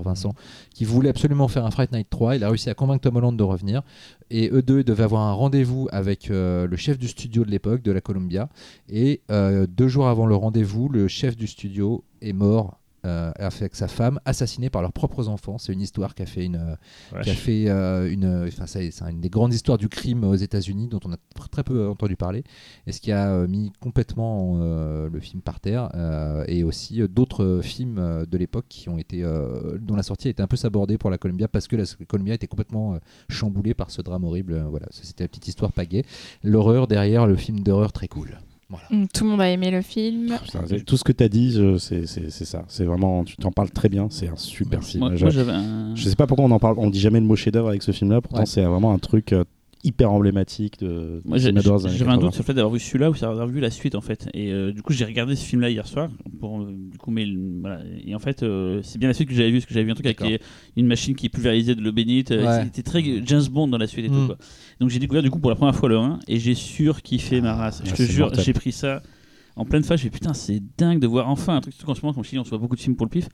Vincent, 0.05 0.35
qui 0.75 0.85
voulait 0.85 1.09
absolument 1.09 1.49
faire 1.49 1.65
un 1.65 1.71
Fright 1.71 1.93
Night 1.93 2.09
3. 2.11 2.37
Il 2.37 2.45
a 2.45 2.49
réussi 2.49 2.71
à 2.71 2.75
convaincre 2.75 3.03
Tom 3.03 3.17
Holland 3.17 3.37
de 3.37 3.43
revenir. 3.43 3.83
Et 4.31 4.51
eux 4.53 4.63
deux 4.63 4.85
devaient 4.85 5.05
avoir 5.05 5.23
un 5.23 5.33
rendez-vous 5.33 5.89
avec 5.93 6.31
euh, 6.31 6.67
le 6.67 6.77
chef 6.77 6.99
du 6.99 7.09
studio 7.09 7.45
de 7.45 7.51
l'époque, 7.51 7.83
de 7.83 7.93
la 7.93 8.01
Columbia. 8.01 8.49
Et 8.89 9.23
euh, 9.31 9.67
deux 9.67 9.89
jours 9.89 10.09
avant 10.09 10.27
le 10.27 10.35
rendez-vous, 10.35 10.89
le 10.89 11.09
chef 11.09 11.37
du 11.37 11.47
studio 11.47 12.05
est 12.21 12.33
mort. 12.33 12.79
Euh, 13.05 13.33
avec 13.39 13.75
sa 13.75 13.89
femme 13.89 14.21
assassinée 14.25 14.71
par 14.71 14.83
leurs 14.83 14.93
propres 14.93 15.29
enfants. 15.29 15.59
C'est 15.59 15.73
une 15.73 15.81
histoire 15.81 16.15
qui 16.15 16.23
a 16.23 16.27
fait 16.27 16.45
une, 16.45 16.57
euh, 16.57 17.21
qui 17.23 17.31
a 17.31 17.35
fait 17.35 17.65
euh, 17.69 18.11
une, 18.11 18.47
enfin 18.49 18.67
c'est 18.67 18.91
une 19.11 19.21
des 19.21 19.31
grandes 19.31 19.55
histoires 19.55 19.79
du 19.79 19.89
crime 19.89 20.25
aux 20.25 20.35
États-Unis 20.35 20.89
dont 20.89 21.01
on 21.05 21.13
a 21.13 21.17
tr- 21.17 21.49
très 21.51 21.63
peu 21.63 21.89
entendu 21.89 22.17
parler, 22.17 22.45
et 22.87 22.93
ce 22.93 23.01
qui 23.01 23.13
a 23.13 23.31
euh, 23.31 23.47
mis 23.47 23.73
complètement 23.81 24.59
euh, 24.61 25.09
le 25.11 25.21
film 25.21 25.43
par 25.43 25.61
terre, 25.61 25.91
et 26.49 26.65
aussi 26.65 27.01
d'autres 27.09 27.61
films 27.63 28.25
de 28.29 28.39
l'époque 28.39 28.67
qui 28.69 28.89
ont 28.89 28.99
été, 28.99 29.23
dont 29.81 29.97
la 29.97 30.03
sortie 30.03 30.29
a 30.29 30.31
été 30.31 30.43
un 30.43 30.47
peu 30.47 30.57
sabordée 30.57 30.99
pour 30.99 31.11
la 31.11 31.19
Columbia 31.19 31.49
parce 31.49 31.69
que 31.69 31.77
la 31.77 31.85
Columbia 32.07 32.35
était 32.35 32.47
complètement 32.47 32.99
chamboulée 33.29 33.75
par 33.75 33.91
ce 33.91 34.03
drame 34.03 34.25
horrible. 34.25 34.65
Voilà, 34.71 34.87
c'était 34.91 35.25
la 35.25 35.29
petite 35.29 35.49
histoire 35.49 35.73
pagaie. 35.73 36.05
L'horreur 36.43 36.87
derrière 36.87 37.27
le 37.27 37.37
film 37.37 37.61
d'horreur 37.61 37.93
très 37.93 38.09
cool. 38.09 38.39
Voilà. 38.71 38.85
Mm, 38.91 39.07
Tout 39.13 39.25
le 39.25 39.31
monde 39.31 39.41
a 39.41 39.51
aimé 39.51 39.71
le 39.71 39.83
film. 39.83 40.37
Putain, 40.43 40.61
c'est- 40.67 40.85
tout 40.85 40.97
ce 40.97 41.05
que 41.05 41.13
tu 41.13 41.23
as 41.23 41.29
dit, 41.29 41.59
c'est 41.79 42.07
c'est- 42.07 42.31
c'est 42.31 42.45
ça. 42.45 42.65
C'est 42.69 42.85
vraiment, 42.85 43.23
tu 43.25 43.37
t'en 43.37 43.53
parles 43.53 43.71
très 43.71 43.89
bien. 43.89 44.09
C'est 44.11 44.29
un 44.29 44.37
super 44.37 44.83
film. 44.83 45.05
Moi, 45.05 45.17
Je- 45.17 45.25
moi, 45.43 45.55
un. 45.55 45.95
Je 45.95 46.09
sais 46.09 46.17
pas 46.17 46.27
pourquoi 46.27 46.45
on 46.47 46.51
en 46.51 46.59
parle, 46.59 46.77
on 46.79 46.91
dit 46.91 47.01
jamais 47.01 47.21
le 47.21 47.27
mot 47.27 47.37
chef-d'œuvre 47.37 47.69
avec 47.69 47.83
ce 47.83 47.93
film-là. 47.93 48.21
Pourtant, 48.21 48.41
Ouais. 48.41 48.47
c'est 48.47 48.63
vraiment 48.65 48.93
un 48.93 48.99
truc 48.99 49.33
euh, 49.33 49.45
hyper 49.85 50.11
emblématique 50.11 50.81
de. 50.81 51.21
Moi, 51.25 51.39
j'avais 51.39 51.59
un 51.59 51.63
80. 51.63 52.17
doute 52.19 52.33
sur 52.33 52.43
le 52.43 52.47
fait 52.47 52.55
d'avoir 52.55 52.73
vu 52.73 52.81
celui-là 52.81 53.11
ou 53.11 53.15
d'avoir 53.15 53.47
vu 53.47 53.61
la 53.61 53.71
suite 53.71 53.95
en 53.95 54.01
fait. 54.01 54.29
Et 54.35 54.51
euh, 54.51 54.73
du 54.73 54.83
coup, 54.83 54.93
j'ai 54.93 55.05
regardé 55.05 55.37
ce 55.37 55.45
film-là 55.45 55.71
hier 55.71 55.87
soir. 55.87 56.09
Pour, 56.41 56.61
euh, 56.63 56.75
du 56.75 56.99
coup, 56.99 57.11
mais 57.11 57.27
voilà. 57.61 57.81
Et 58.05 58.15
en 58.15 58.19
fait, 58.19 58.43
euh, 58.43 58.81
c'est 58.83 58.99
bien 58.99 59.09
la 59.09 59.15
suite 59.15 59.29
que 59.29 59.35
j'avais 59.35 59.51
vu, 59.51 59.59
parce 59.59 59.67
que 59.67 59.75
j'avais 59.75 59.85
vu 59.85 59.91
un 59.93 59.95
truc 59.95 60.07
avec 60.07 60.43
une 60.77 60.87
machine 60.87 61.15
qui 61.15 61.29
pulvérisait 61.29 61.75
de 61.75 61.83
l'eau 61.83 61.93
bénite. 61.93 62.31
Ouais. 62.31 62.65
C'était 62.65 62.83
très 62.83 63.03
James 63.25 63.47
Bond 63.51 63.69
dans 63.69 63.79
la 63.79 63.87
suite 63.87 64.07
et 64.07 64.09
tout. 64.09 64.15
Mm. 64.15 64.27
Quoi. 64.27 64.39
Donc 64.81 64.91
j'ai 64.91 64.99
découvert 64.99 65.23
du 65.23 65.31
coup 65.31 65.39
pour 65.39 65.51
la 65.51 65.57
première 65.57 65.77
fois 65.77 65.89
le 65.89 65.99
1 65.99 66.19
et 66.27 66.39
j'ai 66.39 66.55
surkiffé 66.55 67.41
ma 67.41 67.55
race. 67.55 67.83
Je 67.85 67.91
Ah, 67.91 67.93
te 67.93 68.03
c'est 68.03 68.11
jure, 68.11 68.27
mortel. 68.27 68.45
j'ai 68.45 68.53
pris 68.55 68.73
ça 68.73 69.03
en 69.57 69.65
pleine 69.65 69.85
face. 69.85 70.01
J'ai 70.01 70.09
dit 70.09 70.15
putain, 70.19 70.35
c'est 70.35 70.63
dingue 70.79 70.99
de 70.99 71.07
voir 71.07 71.29
enfin 71.29 71.57
un 71.57 71.61
truc. 71.61 71.75
Surtout 71.75 71.87
qu'en 71.87 71.95
ce 71.95 72.01
moment, 72.03 72.15
comme 72.15 72.25
je 72.25 72.31
dis, 72.31 72.39
on 72.39 72.45
se 72.45 72.51
voit 72.51 72.59
beaucoup 72.59 72.77
de 72.77 72.81
films 72.81 72.97
pour 72.97 73.07
le 73.07 73.11
pif. 73.11 73.29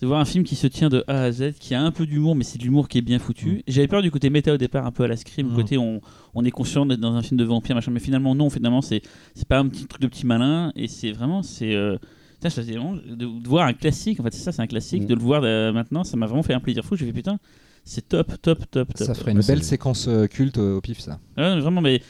De 0.00 0.06
voir 0.06 0.20
un 0.20 0.24
film 0.26 0.44
qui 0.44 0.56
se 0.56 0.66
tient 0.66 0.90
de 0.90 1.04
A 1.08 1.22
à 1.22 1.32
Z, 1.32 1.54
qui 1.58 1.74
a 1.74 1.80
un 1.82 1.90
peu 1.90 2.04
d'humour, 2.06 2.36
mais 2.36 2.44
c'est 2.44 2.58
de 2.58 2.64
l'humour 2.64 2.86
qui 2.86 2.98
est 2.98 3.02
bien 3.02 3.18
foutu. 3.18 3.62
J'avais 3.66 3.88
peur 3.88 4.02
du 4.02 4.10
côté 4.10 4.28
méta 4.28 4.52
au 4.52 4.58
départ, 4.58 4.84
un 4.84 4.90
peu 4.92 5.04
à 5.04 5.08
la 5.08 5.16
Scream, 5.16 5.48
Mm. 5.50 5.54
côté 5.56 5.78
on, 5.78 6.02
on 6.34 6.44
est 6.44 6.50
conscient 6.50 6.84
d'être 6.84 7.00
dans 7.00 7.14
un 7.14 7.22
film 7.22 7.38
de 7.38 7.44
vampire, 7.44 7.74
machin, 7.74 7.90
mais 7.92 8.00
finalement 8.00 8.34
non, 8.34 8.50
finalement 8.50 8.82
c'est 8.82 9.00
c'est 9.34 9.48
pas 9.48 9.58
un 9.58 9.66
petit 9.68 9.86
truc 9.86 10.02
de 10.02 10.06
petit 10.06 10.26
malin, 10.26 10.70
et 10.76 10.86
c'est 10.88 11.12
vraiment, 11.12 11.42
c'est. 11.42 11.74
Euh, 11.74 11.96
de, 12.42 13.40
de 13.42 13.48
voir 13.48 13.66
un 13.66 13.72
classique, 13.72 14.20
en 14.20 14.22
fait, 14.22 14.32
c'est 14.34 14.42
ça, 14.42 14.52
c'est 14.52 14.62
un 14.62 14.66
classique, 14.66 15.02
Mm. 15.04 15.06
de 15.06 15.14
le 15.14 15.20
voir 15.20 15.40
euh, 15.44 15.72
maintenant, 15.72 16.04
ça 16.04 16.16
m'a 16.16 16.26
vraiment 16.26 16.42
fait 16.42 16.52
un 16.54 16.60
plaisir 16.60 16.84
fou. 16.84 16.94
J'ai 16.94 17.06
fait 17.06 17.12
putain, 17.12 17.38
c'est 17.82 18.06
top, 18.08 18.28
top, 18.42 18.58
top, 18.70 18.92
top. 18.94 19.06
Ça 19.06 19.14
ferait 19.14 19.32
une 19.32 19.40
belle 19.40 19.62
séquence 19.64 20.06
euh, 20.08 20.26
culte 20.26 20.58
euh, 20.58 20.76
au 20.76 20.80
pif, 20.80 21.00
ça. 21.00 21.18
Ouais, 21.38 21.58
vraiment, 21.58 21.80
mais 21.80 22.02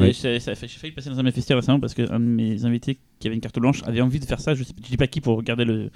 Oui. 0.00 0.12
j'ai 0.20 0.40
ça 0.40 0.54
fait- 0.54 0.66
j'ai 0.66 0.78
failli 0.78 0.92
passer 0.94 1.10
dans 1.10 1.16
un 1.16 1.18
de 1.18 1.24
mes 1.24 1.30
festivals 1.32 1.60
récemment 1.60 1.78
parce 1.78 1.92
qu'un 1.94 2.18
de 2.18 2.24
mes 2.24 2.64
invités 2.64 2.98
qui 3.20 3.26
avait 3.28 3.34
une 3.36 3.42
carte 3.42 3.58
blanche 3.58 3.82
avait 3.84 4.00
envie 4.00 4.18
de 4.18 4.24
faire 4.24 4.40
ça. 4.40 4.54
Je, 4.54 4.64
sais, 4.64 4.72
je 4.82 4.88
dis 4.88 4.96
pas 4.96 5.06
qui 5.06 5.20
pour 5.20 5.36
regarder 5.36 5.64
le, 5.66 5.90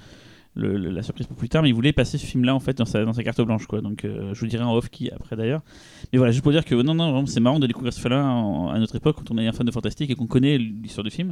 le- 0.58 0.76
le- 0.76 0.90
la 0.90 1.02
surprise 1.02 1.26
pour 1.26 1.36
plus 1.36 1.48
tard, 1.48 1.62
mais 1.62 1.68
il 1.70 1.74
voulait 1.74 1.92
passer 1.92 2.18
ce 2.18 2.26
film-là 2.26 2.54
en 2.54 2.60
fait 2.60 2.76
dans 2.76 2.84
sa, 2.84 3.04
dans 3.04 3.12
sa 3.12 3.22
carte 3.22 3.40
blanche, 3.40 3.66
quoi. 3.66 3.80
Donc 3.80 4.04
euh, 4.04 4.34
je 4.34 4.40
vous 4.40 4.46
dirai 4.46 4.64
en 4.64 4.74
off 4.74 4.88
qui 4.90 5.10
après 5.10 5.36
d'ailleurs. 5.36 5.62
Mais 6.12 6.18
voilà, 6.18 6.32
juste 6.32 6.42
pour 6.42 6.52
dire 6.52 6.64
que 6.64 6.74
non, 6.74 6.94
non, 6.94 7.12
vraiment, 7.12 7.26
c'est 7.26 7.40
marrant 7.40 7.58
de 7.60 7.66
découvrir 7.66 7.92
ce 7.92 8.00
film-là 8.00 8.20
à 8.74 8.78
notre 8.78 8.96
époque 8.96 9.16
quand 9.18 9.30
on 9.30 9.38
est 9.38 9.46
un 9.46 9.52
fan 9.52 9.64
de 9.66 9.70
fantastique 9.70 10.10
et 10.10 10.14
qu'on 10.14 10.26
connaît 10.26 10.58
l'histoire 10.58 11.04
du 11.04 11.10
film. 11.10 11.30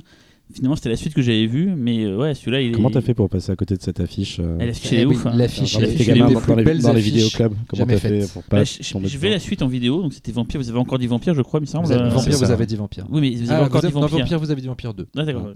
Finalement, 0.55 0.77
c'était 0.77 0.91
la 0.91 0.97
suite 0.97 1.12
que 1.12 1.22
j'avais 1.22 1.47
vue, 1.47 1.74
mais 1.77 2.05
euh, 2.05 2.16
ouais, 2.18 2.33
celui-là, 2.35 2.61
il 2.61 2.70
Comment 2.70 2.89
est. 2.89 2.93
t'as 2.93 3.01
fait 3.01 3.14
pour 3.14 3.29
passer 3.29 3.51
à 3.51 3.57
côté 3.57 3.77
de 3.77 3.83
cette 3.83 3.99
affiche 3.99 4.39
euh, 4.39 4.59
Elle 4.61 4.68
affiche, 4.68 4.93
elle 4.93 4.99
est 5.01 5.03
Eh 5.03 5.07
oui, 5.07 5.16
ouf. 5.16 5.27
hein. 5.27 5.33
L'affiche 5.35 5.72
dans 5.74 5.81
est 5.81 5.87
les- 5.87 6.79
dans, 6.79 6.93
les, 6.93 7.01
vidéoclubs 7.01 7.53
Comment 7.66 7.85
t'as 7.87 7.97
fait 7.97 8.33
pour 8.33 8.45
pas 8.45 8.59
Bah, 8.59 8.64
je, 8.64 8.81
je- 9.09 9.18
vais 9.18 9.31
la 9.31 9.41
suite 9.41 9.62
en 9.62 9.66
vidéo, 9.66 10.03
donc 10.03 10.12
c'était 10.12 10.31
Vampire. 10.31 10.61
Vous 10.61 10.68
avez 10.70 10.79
encore 10.79 11.01
dit 11.01 11.09
Vampire, 11.09 11.35
je 11.35 11.43
crois, 11.43 11.59
il 11.59 11.62
me 11.62 11.66
semble. 11.66 11.91
Euh, 11.91 12.11
vampire, 12.11 12.33
c'est 12.35 12.45
vous 12.45 12.51
avez 12.53 12.64
dit 12.66 12.77
vampire. 12.77 13.07
Oui, 13.11 13.20
mais 13.22 13.31
vous 13.35 13.51
avez 13.51 13.61
Ah, 13.61 13.66
encore 13.66 13.81
dit 13.83 13.89
Vampire. 13.91 14.18
vampire, 14.18 14.39
vous 14.39 14.51
avez 14.53 14.61
dit 14.61 14.68
vampire 14.68 14.95
2. 14.95 15.09
Ah, 15.16 15.24
d'accord. 15.24 15.49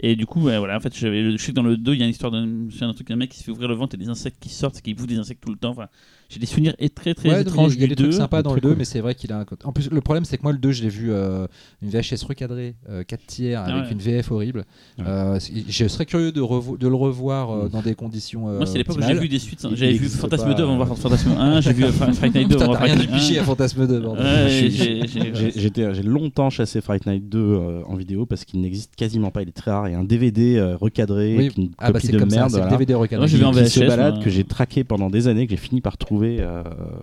Et 0.00 0.14
du 0.14 0.26
coup, 0.26 0.40
voilà, 0.40 0.76
en 0.76 0.80
fait, 0.80 0.94
je 0.94 1.36
sais 1.38 1.52
que 1.52 1.56
dans 1.56 1.62
le 1.62 1.76
2, 1.76 1.94
il 1.94 2.00
y 2.00 2.02
a 2.02 2.04
une 2.04 2.10
histoire 2.10 2.30
d'un, 2.30 2.68
truc 2.92 3.08
d'un 3.08 3.16
mec 3.16 3.30
qui 3.30 3.38
se 3.38 3.44
fait 3.44 3.50
ouvrir 3.50 3.68
le 3.68 3.74
ventre 3.74 3.94
et 3.94 3.98
des 3.98 4.08
insectes 4.08 4.38
qui 4.38 4.50
sortent, 4.50 4.80
qui 4.82 4.94
bouffent 4.94 5.06
des 5.06 5.18
insectes 5.18 5.42
tout 5.42 5.50
le 5.50 5.56
temps. 5.56 5.70
Enfin, 5.70 5.88
j'ai 6.28 6.40
des 6.40 6.46
souvenirs 6.46 6.74
et 6.78 6.88
très 6.88 7.14
très 7.14 7.28
Ouais, 7.30 7.42
étranges 7.42 7.74
il 7.74 7.80
y 7.80 7.84
a 7.84 7.86
du 7.86 7.94
des 7.94 7.96
trucs 7.96 8.10
2. 8.10 8.16
sympas 8.16 8.42
dans 8.42 8.54
le 8.54 8.60
très 8.60 8.68
2, 8.68 8.74
cool. 8.74 8.78
mais 8.78 8.84
c'est 8.84 9.00
vrai 9.00 9.14
qu'il 9.14 9.32
a 9.32 9.38
un 9.40 9.44
En 9.64 9.72
plus, 9.72 9.90
le 9.90 10.00
problème, 10.00 10.24
c'est 10.24 10.36
que 10.38 10.42
moi, 10.42 10.52
le 10.52 10.58
2, 10.58 10.72
je 10.72 10.82
l'ai 10.82 10.88
vu 10.88 11.12
euh, 11.12 11.46
une 11.82 11.90
VHS 11.90 12.24
recadrée, 12.26 12.74
4 13.06 13.26
tiers, 13.26 13.62
Ah 13.64 13.72
avec 13.72 13.86
ouais. 13.86 13.92
une 13.92 13.98
VF 13.98 14.30
horrible. 14.32 14.64
Ouais. 14.98 15.04
Euh, 15.06 15.38
je 15.68 15.88
serais 15.88 16.06
curieux 16.06 16.32
de, 16.32 16.40
revo- 16.40 16.76
de 16.78 16.88
le 16.88 16.94
revoir 16.94 17.50
euh, 17.50 17.68
dans 17.68 17.82
des 17.82 17.94
conditions. 17.94 18.48
euh, 18.48 18.56
Moi, 18.58 18.66
c'est 18.66 18.78
l'époque 18.78 18.96
où 18.98 19.02
j'ai 19.02 19.14
vu 19.14 19.28
des 19.28 19.38
suites. 19.38 19.64
hein. 19.64 19.70
J'avais 19.74 19.92
vu 19.92 20.08
Fantasme 20.08 20.48
pas, 20.48 20.54
2 20.54 20.62
avant 20.62 20.76
de 20.76 20.80
euh. 20.80 20.84
voir 20.84 20.98
Fantasme 20.98 21.30
1, 21.38 21.60
j'ai 21.60 21.72
vu 21.72 21.84
euh, 21.84 21.92
Fright 21.92 22.34
Night 22.34 22.48
2 22.48 22.54
Putain, 22.56 22.64
avant 22.64 22.72
t'as 22.72 22.78
Fright 22.78 22.92
rien 22.92 23.02
Night 23.02 23.10
piché 23.12 23.38
1. 23.38 23.42
à 23.42 23.44
Fantasme 23.44 23.86
2, 23.86 24.00
bordel. 24.00 24.24
Ouais, 24.24 24.48
Je 24.50 24.68
suis- 24.68 25.70
j'ai- 25.72 26.02
longtemps 26.02 26.50
chassé 26.50 26.80
Fright 26.80 27.06
Night 27.06 27.28
2 27.28 27.38
euh, 27.38 27.82
en 27.86 27.94
vidéo 27.96 28.26
parce 28.26 28.44
qu'il 28.44 28.60
n'existe 28.60 28.94
quasiment 28.96 29.30
pas, 29.30 29.42
il 29.42 29.48
est 29.48 29.52
très 29.52 29.70
rare. 29.70 29.88
Il 29.88 29.92
y 29.92 29.94
a 29.94 29.98
un 29.98 30.04
DVD 30.04 30.56
euh, 30.56 30.76
recadré, 30.76 31.50
une 31.56 31.70
Ah 31.78 31.86
bah 31.92 31.94
copie 32.00 32.06
c'est 32.08 32.12
de 32.12 32.24
merde. 32.24 32.68
DVD 32.70 32.94
recadré. 32.94 33.28
J'ai 33.28 33.38
vu 33.38 33.44
en 33.44 33.52
VHS, 33.52 33.80
balade, 33.86 34.22
que 34.22 34.30
j'ai 34.30 34.44
traqué 34.44 34.84
pendant 34.84 35.10
des 35.10 35.28
années, 35.28 35.46
que 35.46 35.50
j'ai 35.52 35.56
fini 35.56 35.80
par 35.80 35.96
trouver 35.96 36.15
euh, 36.22 36.62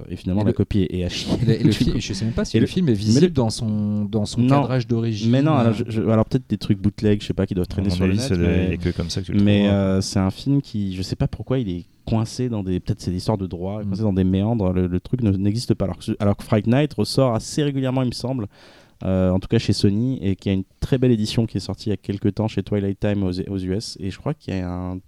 et 0.10 0.16
finalement 0.16 0.42
Et 0.42 0.46
la 0.46 0.50
le- 0.52 0.54
copie 0.54 0.88
est, 0.90 1.04
à 1.04 1.10
chier. 1.10 1.34
Et 1.42 1.46
le- 1.46 1.60
et 1.62 1.64
le 1.64 1.72
film- 1.72 2.00
je 2.00 2.14
sais 2.14 2.26
même 2.26 2.34
pas 2.34 2.46
si 2.46 2.58
Et 2.58 2.60
le 2.60 2.66
film 2.66 2.90
est 2.90 2.94
visible 2.94 3.26
le- 3.26 3.32
dans 3.32 3.50
son, 3.50 4.06
dans 4.06 4.26
son 4.26 4.42
Non. 4.42 4.62
cadrage 4.62 4.88
d'origine. 4.88 5.32
Mais 5.32 5.42
non, 5.42 5.54
euh, 5.54 5.58
alors, 5.58 5.74
je- 5.74 5.84
je- 5.88 6.02
alors 6.02 6.26
peut-être 6.26 6.50
des 6.50 6.58
trucs 6.58 6.80
bootleg, 6.80 7.22
je 7.22 7.28
sais 7.28 7.34
pas, 7.34 7.46
qui 7.46 7.54
doivent 7.54 7.68
traîner 7.68 7.90
sur 7.90 8.06
le 8.06 8.12
avis, 8.12 8.20
net. 8.20 8.28
ça 8.30 8.36
doit- 8.36 8.46
il 8.46 8.50
mais- 8.52 8.68
n'y 8.70 8.74
a 8.74 8.78
que 8.78 8.90
comme 8.90 9.10
ça 9.10 9.22
que 9.22 9.26
tu 9.28 9.34
le 9.34 9.44
Mais 9.44 9.60
trouveras. 9.66 9.76
euh, 9.76 10.02
c'est 10.02 10.20
un 10.20 10.32
film 10.32 10.62
qui, 10.62 10.96
je 10.96 11.02
sais 11.02 11.16
pas 11.16 11.28
pourquoi, 11.28 11.60
il 11.60 11.70
est 11.70 11.86
coincé 12.06 12.50
dans 12.50 12.64
des. 12.64 12.80
Peut-être 12.80 13.02
c'est 13.02 13.12
des 13.12 13.18
histoires 13.18 13.38
de 13.38 13.48
droit, 13.48 13.82
Mm. 13.82 13.88
coincé 13.88 14.02
dans 14.02 14.14
des 14.14 14.24
méandres. 14.26 14.74
Le, 14.74 14.88
le 14.88 15.00
truc 15.00 15.22
ne- 15.22 15.32
n'existe 15.32 15.74
pas. 15.74 15.86
Alors 15.86 15.98
que, 15.98 16.12
alors 16.20 16.36
que 16.38 16.44
Fright 16.44 16.68
Night 16.68 16.94
ressort 16.94 17.34
assez 17.36 17.64
régulièrement, 17.64 18.02
il 18.04 18.08
me 18.10 18.12
semble. 18.14 18.48
euh, 19.06 19.32
en 19.32 19.40
tout 19.40 19.50
cas 19.50 19.58
chez 19.58 19.74
Sony, 19.74 20.18
et 20.22 20.38
qui 20.38 20.48
a 20.50 20.54
une 20.54 20.64
très 20.80 20.98
belle 20.98 21.12
édition 21.12 21.46
qui 21.46 21.58
est 21.58 21.60
sortie 21.60 21.88
il 21.88 21.90
y 21.90 21.94
a 21.94 21.98
quelques 21.98 22.36
temps 22.36 22.48
chez 22.48 22.64
Twilight 22.64 22.98
Time 23.02 23.24
aux, 23.24 23.38
aux 23.50 23.58
US. 23.58 23.98
Et 24.00 24.10
je 24.12 24.18
crois 24.18 24.34
qu'il 24.34 24.54
y 24.56 24.58
a 24.62 24.70
un 24.72 25.00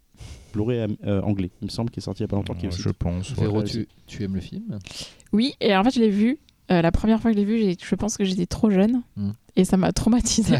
Blu-ray 0.56 0.98
euh, 1.06 1.22
anglais, 1.22 1.52
il 1.62 1.66
me 1.66 1.70
semble, 1.70 1.90
qui 1.92 2.00
est 2.00 2.04
sorti 2.04 2.22
il 2.22 2.24
y 2.24 2.26
a 2.26 2.28
pas 2.30 2.38
longtemps. 2.38 2.54
qui 2.54 2.66
est 2.66 2.70
aussi 2.70 2.82
je 2.82 2.90
pense. 2.90 3.30
ouais. 3.32 3.42
Véro, 3.42 3.58
ouais, 3.60 3.66
tu, 3.66 3.88
tu 4.08 4.24
aimes 4.24 4.36
le 4.36 4.42
film? 4.42 4.80
Oui, 5.34 5.54
et 5.60 5.76
en 5.76 5.84
fait, 5.84 5.94
je 5.94 6.00
l'ai 6.00 6.10
vu. 6.10 6.40
Euh, 6.72 6.82
la 6.82 6.92
première 6.92 7.20
fois 7.22 7.32
que 7.32 7.36
je 7.38 7.40
l'ai 7.42 7.46
vu, 7.46 7.60
j'ai- 7.60 7.78
je 7.82 7.96
pense 7.96 8.18
que 8.18 8.24
j'étais 8.26 8.46
trop 8.48 8.70
jeune. 8.70 9.02
Hmm. 9.18 9.32
Et 9.58 9.64
ça 9.64 9.78
m'a 9.78 9.94
traumatisé. 9.94 10.54
Ah 10.54 10.60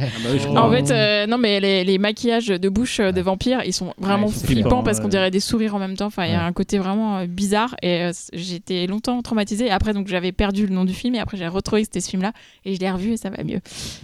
bah 0.54 0.62
En 0.64 0.72
fait, 0.72 0.90
euh, 0.90 1.28
non, 1.28 1.38
mais 1.38 1.60
les, 1.60 1.84
les 1.84 1.98
maquillages 1.98 2.48
de 2.48 2.70
bouche 2.70 3.02
euh, 3.02 3.12
de 3.12 3.20
vampires, 3.20 3.62
ils 3.66 3.74
sont 3.74 3.94
vraiment 3.98 4.28
ils 4.28 4.32
sont 4.34 4.46
flippants 4.46 4.62
flippants, 4.70 4.84
parce 4.84 5.02
qu'on 5.02 5.10
dirait 5.10 5.32
des 5.32 5.42
sourires 5.42 5.76
en 5.76 5.80
même 5.80 5.98
temps. 5.98 6.06
Enfin, 6.06 6.24
il 6.26 6.32
y 6.32 6.36
a 6.36 6.46
un 6.46 6.54
côté 6.54 6.78
vraiment 6.78 7.26
bizarre. 7.26 7.76
Et 7.82 8.04
euh, 8.04 8.12
j'étais 8.32 8.88
longtemps 8.88 9.22
traumatisée. 9.22 9.66
Et 9.66 9.70
après, 9.72 9.92
donc, 9.92 10.08
j'avais 10.08 10.32
perdu 10.32 10.66
le 10.66 10.74
nom 10.74 10.86
du 10.86 10.94
film. 10.94 11.14
Et 11.16 11.20
après, 11.20 11.36
j'ai 11.36 11.46
retrouvé 11.46 11.82
que 11.82 11.88
c'était 11.88 12.00
ce 12.00 12.10
film-là. 12.10 12.32
Et 12.64 12.74
je 12.74 12.80
l'ai 12.80 12.90
revu 12.90 13.12
et 13.12 13.18
ça 13.18 13.30
va 13.30 13.44
mieux. 13.44 13.60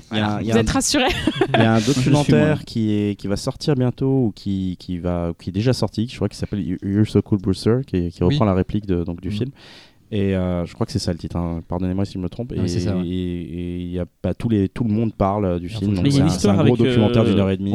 Voilà. 0.09 0.33
a 0.35 0.41
Vous 0.41 0.51
un- 0.51 0.55
êtes 0.57 0.69
rassurés 0.69 1.05
Il 1.53 1.59
y 1.61 1.63
a 1.63 1.73
un 1.75 1.79
documentaire 1.79 2.65
qui, 2.65 2.91
est, 2.91 3.15
qui 3.17 3.27
va 3.27 3.37
sortir 3.37 3.75
bientôt 3.75 4.25
ou 4.25 4.33
qui, 4.35 4.75
qui, 4.77 4.97
va, 4.97 5.31
qui 5.39 5.51
est 5.51 5.53
déjà 5.53 5.71
sorti, 5.71 6.05
je 6.09 6.15
crois 6.17 6.27
qu'il 6.27 6.37
s'appelle 6.37 6.65
You're 6.83 7.07
So 7.07 7.21
Cool 7.21 7.39
Brewster, 7.39 7.77
qui, 7.87 8.09
qui 8.11 8.23
Oui. 8.25 8.33
reprend 8.33 8.43
la 8.43 8.53
réplique 8.55 8.85
de, 8.87 9.05
donc, 9.05 9.21
du 9.21 9.29
Mm. 9.29 9.31
film. 9.31 9.51
Et 10.13 10.35
euh, 10.35 10.65
je 10.65 10.73
crois 10.73 10.85
que 10.85 10.91
c'est 10.91 10.99
ça 10.99 11.13
le 11.13 11.17
titre, 11.17 11.37
hein. 11.37 11.61
pardonnez-moi 11.67 12.03
si 12.03 12.13
je 12.13 12.19
me 12.19 12.27
trompe. 12.27 12.51
Ah 12.53 12.57
et 12.57 12.61
oui, 12.61 12.69
c'est 12.69 12.81
ça, 12.81 12.97
ouais. 12.97 13.07
et- 13.07 13.41
et 13.41 13.77
il 13.79 13.91
y 13.91 13.99
a, 13.99 14.05
bah, 14.21 14.33
tous 14.33 14.49
les, 14.49 14.67
tout 14.67 14.83
le 14.83 14.89
monde 14.91 15.13
parle 15.13 15.45
euh, 15.45 15.59
du 15.59 15.69
film. 15.69 15.91
Mais 16.03 16.09
il 16.09 16.11
y 16.11 16.11
c'est 16.11 16.21
a 16.21 16.27
c'est 16.29 16.35
histoire 16.35 16.59
un 16.59 16.63
gros 16.65 16.73
avec, 16.75 16.85
documentaire 16.85 17.21
euh, 17.23 17.29
d'une 17.29 17.39
heure 17.39 17.49
et 17.49 17.55
demie. 17.57 17.71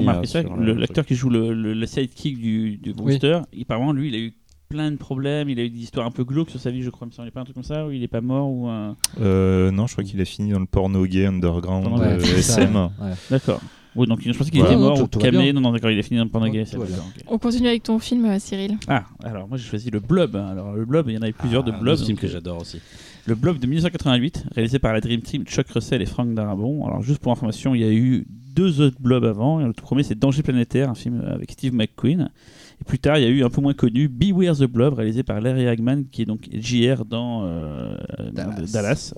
euh, 0.60 0.74
l'acteur 0.74 1.06
qui 1.06 1.14
joue 1.14 1.30
le, 1.30 1.54
le, 1.54 1.72
le 1.72 1.86
sidekick 1.86 2.38
du, 2.38 2.76
du 2.76 2.92
Brewster, 2.92 3.40
il- 3.54 3.62
apparemment, 3.62 3.92
lui, 3.92 4.08
il 4.08 4.14
a 4.14 4.18
eu 4.18 4.34
plein 4.68 4.90
de 4.90 4.96
problèmes. 4.96 5.48
Il 5.48 5.58
a 5.60 5.62
eu 5.64 5.70
des 5.70 5.78
histoires 5.78 6.06
un 6.06 6.10
peu 6.10 6.24
glauques 6.24 6.50
sur 6.50 6.60
sa 6.60 6.70
vie, 6.70 6.82
je 6.82 6.90
crois. 6.90 7.06
Il 7.10 7.14
semble 7.14 7.30
pas 7.30 7.40
un 7.40 7.44
truc 7.44 7.54
comme 7.54 7.62
ça, 7.64 7.86
où 7.86 7.90
il 7.92 8.02
est 8.02 8.08
pas 8.08 8.20
mort 8.20 8.50
ou 8.50 8.66
un. 8.68 8.96
Euh, 9.20 9.70
non, 9.70 9.86
je 9.86 9.92
crois 9.92 10.04
qu'il 10.04 10.20
a 10.20 10.24
fini 10.26 10.50
dans 10.50 10.60
le 10.60 10.66
porno 10.66 11.06
gay 11.06 11.24
underground 11.24 11.86
euh, 12.00 12.18
ça, 12.42 12.60
SM. 12.62 12.74
ouais. 12.76 12.90
D'accord. 13.30 13.60
Oui, 13.96 14.06
donc 14.06 14.20
je 14.22 14.32
pensais 14.36 14.50
qu'il 14.50 14.60
Ouais, 14.60 14.66
était 14.68 14.76
mort 14.76 15.08
tout- 15.08 15.16
ou 15.18 15.20
camé. 15.20 15.52
Non, 15.52 15.60
non, 15.60 15.72
d'accord, 15.72 15.90
il 15.90 15.98
a 15.98 16.02
fini 16.02 16.18
dans 16.18 16.24
le 16.24 16.30
porno 16.30 16.46
Ouais, 16.46 16.52
gay. 16.52 16.64
tout 16.64 16.70
ça, 16.72 16.78
va 16.78 16.84
bien. 16.84 16.96
d'accord, 16.96 17.12
ok. 17.16 17.24
On 17.28 17.38
continue 17.38 17.68
avec 17.68 17.82
ton 17.82 17.98
film, 17.98 18.24
euh, 18.26 18.38
Cyril. 18.38 18.76
Ah, 18.88 19.04
alors 19.24 19.48
moi 19.48 19.56
j'ai 19.58 19.64
choisi 19.68 19.90
le 19.90 20.00
Blob. 20.00 20.36
Alors 20.36 20.72
le 20.74 20.84
Blob, 20.84 21.08
il 21.08 21.14
y 21.14 21.18
en 21.18 21.22
avait 21.22 21.32
plusieurs 21.32 21.64
de 21.64 21.72
Ah, 21.74 21.78
Blob. 21.80 21.98
un 22.00 22.04
film 22.04 22.18
que 22.18 22.26
euh, 22.26 22.30
j'adore 22.30 22.60
aussi. 22.60 22.80
Le 23.26 23.34
Blob 23.34 23.58
de 23.58 23.66
1988, 23.66 24.44
réalisé 24.54 24.78
par 24.78 24.92
la 24.92 25.00
Dream 25.00 25.20
Team, 25.20 25.44
Chuck 25.44 25.68
Russell 25.70 26.00
et 26.02 26.06
Frank 26.06 26.32
Darabont. 26.34 26.86
Alors 26.86 27.02
juste 27.02 27.18
pour 27.20 27.32
information, 27.32 27.74
il 27.74 27.80
y 27.80 27.84
a 27.84 27.90
eu 27.92 28.26
deux 28.54 28.80
autres 28.80 28.96
Blobs 29.00 29.24
avant. 29.24 29.60
Et 29.60 29.64
le 29.64 29.72
tout 29.72 29.82
premier 29.82 30.02
c'est 30.02 30.18
Danger 30.18 30.42
planétaire, 30.42 30.90
un 30.90 30.94
film 30.94 31.22
avec 31.26 31.50
Steve 31.52 31.74
McQueen. 31.74 32.30
Plus 32.86 32.98
tard, 33.00 33.18
il 33.18 33.24
y 33.24 33.26
a 33.26 33.30
eu 33.30 33.42
un 33.44 33.50
peu 33.50 33.60
moins 33.60 33.74
connu 33.74 34.08
Beware 34.08 34.56
the 34.56 34.64
Blob, 34.64 34.94
réalisé 34.94 35.22
par 35.22 35.40
Larry 35.40 35.66
Hagman, 35.66 36.04
qui 36.10 36.22
est 36.22 36.24
donc 36.24 36.48
JR 36.52 37.04
dans 37.04 37.44
euh, 37.44 37.96
Dallas. 38.32 38.70
Dallas. 38.72 39.14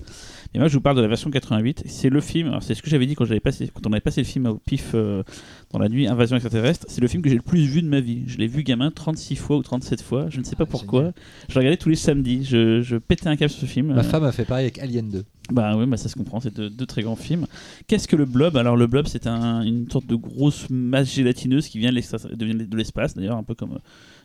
Et 0.54 0.58
moi, 0.58 0.68
je 0.68 0.74
vous 0.74 0.80
parle 0.80 0.96
de 0.96 1.02
la 1.02 1.08
version 1.08 1.30
88. 1.30 1.82
C'est 1.86 2.08
le 2.08 2.20
film, 2.22 2.56
c'est 2.62 2.74
ce 2.74 2.80
que 2.82 2.88
j'avais 2.88 3.04
dit 3.04 3.14
quand, 3.14 3.26
j'avais 3.26 3.40
passé, 3.40 3.70
quand 3.72 3.86
on 3.86 3.92
avait 3.92 4.00
passé 4.00 4.22
le 4.22 4.26
film 4.26 4.46
au 4.46 4.54
pif 4.56 4.92
euh, 4.94 5.22
dans 5.70 5.78
la 5.78 5.88
nuit, 5.90 6.06
Invasion 6.06 6.36
extraterrestre. 6.36 6.86
C'est 6.88 7.02
le 7.02 7.08
film 7.08 7.22
que 7.22 7.28
j'ai 7.28 7.36
le 7.36 7.42
plus 7.42 7.60
vu 7.66 7.82
de 7.82 7.88
ma 7.88 8.00
vie. 8.00 8.22
Je 8.26 8.38
l'ai 8.38 8.46
vu 8.46 8.62
gamin 8.62 8.90
36 8.90 9.36
fois 9.36 9.58
ou 9.58 9.62
37 9.62 10.00
fois, 10.00 10.26
je 10.30 10.38
ne 10.40 10.44
sais 10.44 10.56
pas 10.56 10.64
Ah, 10.64 10.70
pourquoi. 10.70 11.00
génial. 11.00 11.14
Je 11.50 11.54
le 11.54 11.58
regardais 11.58 11.76
tous 11.76 11.90
les 11.90 11.96
samedis. 11.96 12.44
Je, 12.44 12.80
je 12.80 12.96
pétais 12.96 13.28
un 13.28 13.36
câble 13.36 13.50
sur 13.50 13.60
ce 13.60 13.66
film. 13.66 13.88
Ma 13.88 13.98
Euh, 14.00 14.02
femme 14.02 14.24
a 14.24 14.32
fait 14.32 14.46
pareil 14.46 14.64
avec 14.64 14.78
Alien 14.78 15.10
2. 15.10 15.24
Bah 15.50 15.76
oui, 15.76 15.86
bah 15.86 15.96
ça 15.96 16.08
se 16.08 16.14
comprend, 16.16 16.40
c'est 16.40 16.54
deux, 16.54 16.86
très 16.86 17.02
grands 17.02 17.16
films. 17.16 17.46
Qu'est-ce 17.86 18.06
que 18.06 18.16
le 18.16 18.26
blob? 18.26 18.56
Alors 18.56 18.76
le 18.76 18.86
blob, 18.86 19.06
c'est 19.06 19.26
un- 19.26 19.62
une 19.62 19.90
sorte 19.90 20.06
de 20.06 20.14
grosse 20.14 20.68
masse 20.68 21.10
gélatineuse 21.14 21.68
qui 21.68 21.78
vient 21.78 21.90
de 21.90 22.76
l'espace, 22.76 23.14
d'ailleurs, 23.14 23.36
un 23.38 23.42
peu 23.42 23.54
comme 23.54 23.72
euh, 23.72 23.78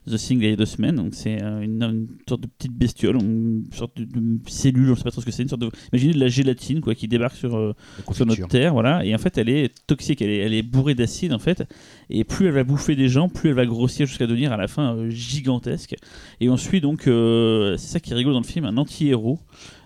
The 0.08 0.18
Thing 0.18 0.39
il 0.41 0.49
y 0.49 0.54
a 0.54 0.56
deux 0.56 0.66
semaines. 0.66 0.95
Donc 0.95 1.14
c'est 1.14 1.41
euh, 1.41 1.62
une, 1.62 1.82
une 1.84 2.08
sorte 2.28 2.41
de 2.41 2.47
petite 2.47 2.74
bestiole, 2.74 3.16
une 3.16 3.66
sorte 3.74 3.97
de, 3.97 4.06
de 4.06 4.39
cellule, 4.47 4.91
on 4.91 4.95
sait 4.95 5.04
pas 5.04 5.12
trop 5.12 5.22
ce 5.22 5.26
que 5.26 5.32
c'est, 5.32 5.43
une 5.43 5.49
sorte 5.49 5.62
de... 5.62 5.70
Imaginez 5.91 6.14
de 6.14 6.20
la 6.20 6.28
gélatine 6.28 6.82
quoi, 6.82 6.95
qui 6.95 7.08
débarque 7.08 7.36
sur, 7.36 7.56
euh, 7.56 7.74
sur 8.12 8.26
notre 8.26 8.47
terre, 8.47 8.74
voilà. 8.74 9.06
Et 9.06 9.14
en 9.14 9.18
fait, 9.18 9.38
elle 9.38 9.49
est 9.49 9.72
toxique, 9.88 10.22
elle 10.22 10.30
est, 10.30 10.38
elle 10.38 10.54
est 10.54 10.64
bourrée 10.64 10.95
d'acide 10.95 11.34
en 11.34 11.39
fait. 11.39 11.64
Et 12.10 12.24
plus 12.24 12.47
elle 12.47 12.54
va 12.54 12.64
bouffer 12.64 12.95
des 12.95 13.10
gens, 13.10 13.30
plus 13.30 13.49
elle 13.49 13.56
va 13.56 13.66
grossir 13.66 14.06
jusqu'à 14.08 14.28
devenir 14.28 14.51
à 14.51 14.58
la 14.58 14.68
fin 14.68 14.95
euh, 14.95 15.10
gigantesque. 15.10 15.95
Et 16.39 16.49
on 16.49 16.58
suit 16.58 16.82
donc, 16.82 17.08
euh, 17.08 17.78
c'est 17.78 17.93
ça 17.93 17.99
qui 17.99 18.12
est 18.12 18.16
rigolo 18.16 18.34
dans 18.34 18.41
le 18.41 18.45
film, 18.45 18.66
un 18.66 18.78
anti-héros, 18.78 19.39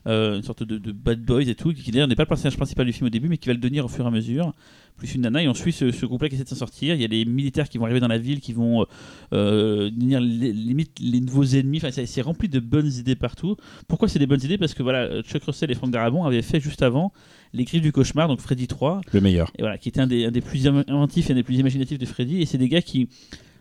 euh, 0.07 0.37
une 0.37 0.43
sorte 0.43 0.63
de, 0.63 0.77
de 0.77 0.91
bad 0.91 1.21
boys 1.21 1.41
et 1.43 1.55
tout, 1.55 1.73
qui 1.73 1.91
d'ailleurs 1.91 2.07
n'est 2.07 2.15
pas 2.15 2.23
le 2.23 2.27
personnage 2.27 2.57
principal 2.57 2.85
du 2.85 2.93
film 2.93 3.07
au 3.07 3.09
début, 3.09 3.29
mais 3.29 3.37
qui 3.37 3.47
va 3.47 3.53
le 3.53 3.59
devenir 3.59 3.85
au 3.85 3.87
fur 3.87 4.05
et 4.05 4.07
à 4.07 4.11
mesure. 4.11 4.53
Plus 4.97 5.13
une 5.13 5.21
nana, 5.21 5.43
et 5.43 5.47
on 5.47 5.53
suit 5.53 5.71
ce, 5.71 5.91
ce 5.91 6.05
groupe-là 6.07 6.27
qui 6.27 6.35
essaie 6.35 6.43
de 6.43 6.49
s'en 6.49 6.55
sortir. 6.55 6.95
Il 6.95 7.01
y 7.01 7.05
a 7.05 7.07
les 7.07 7.23
militaires 7.23 7.69
qui 7.69 7.77
vont 7.77 7.85
arriver 7.85 7.99
dans 7.99 8.07
la 8.07 8.17
ville, 8.17 8.39
qui 8.41 8.51
vont 8.53 8.81
euh, 8.81 8.85
euh, 9.33 9.89
devenir 9.91 10.19
les- 10.19 10.51
limite 10.51 10.99
les 10.99 11.19
nouveaux 11.19 11.43
ennemis. 11.43 11.77
Enfin, 11.83 11.89
c'est 11.91 12.21
rempli 12.21 12.49
de 12.49 12.59
bonnes 12.59 12.91
idées 12.91 13.15
partout. 13.15 13.55
Pourquoi 13.87 14.07
c'est 14.07 14.19
des 14.19 14.25
bonnes 14.27 14.43
idées? 14.43 14.57
Parce 14.57 14.73
que 14.73 14.81
voilà, 14.83 15.21
Chuck 15.21 15.43
Russell 15.43 15.69
et 15.71 15.75
Frank 15.75 15.91
Darabont 15.91 16.23
avaient 16.25 16.41
fait 16.41 16.59
juste 16.59 16.81
avant 16.81 17.13
Les 17.53 17.63
Griffes 17.63 17.81
du 17.83 17.91
Cauchemar, 17.91 18.27
donc 18.27 18.39
Freddy 18.41 18.67
3, 18.67 19.01
Le 19.13 19.21
meilleur. 19.21 19.51
et 19.57 19.61
voilà, 19.61 19.77
qui 19.77 19.89
était 19.89 20.01
un 20.01 20.07
des, 20.07 20.25
un 20.25 20.31
des 20.31 20.41
plus 20.41 20.65
inventifs 20.67 21.29
et 21.29 21.33
un 21.33 21.35
des 21.35 21.43
plus 21.43 21.57
imaginatifs 21.59 21.99
de 21.99 22.05
Freddy. 22.05 22.41
Et 22.41 22.45
c'est 22.45 22.57
des 22.57 22.67
gars 22.69 22.81
qui 22.81 23.07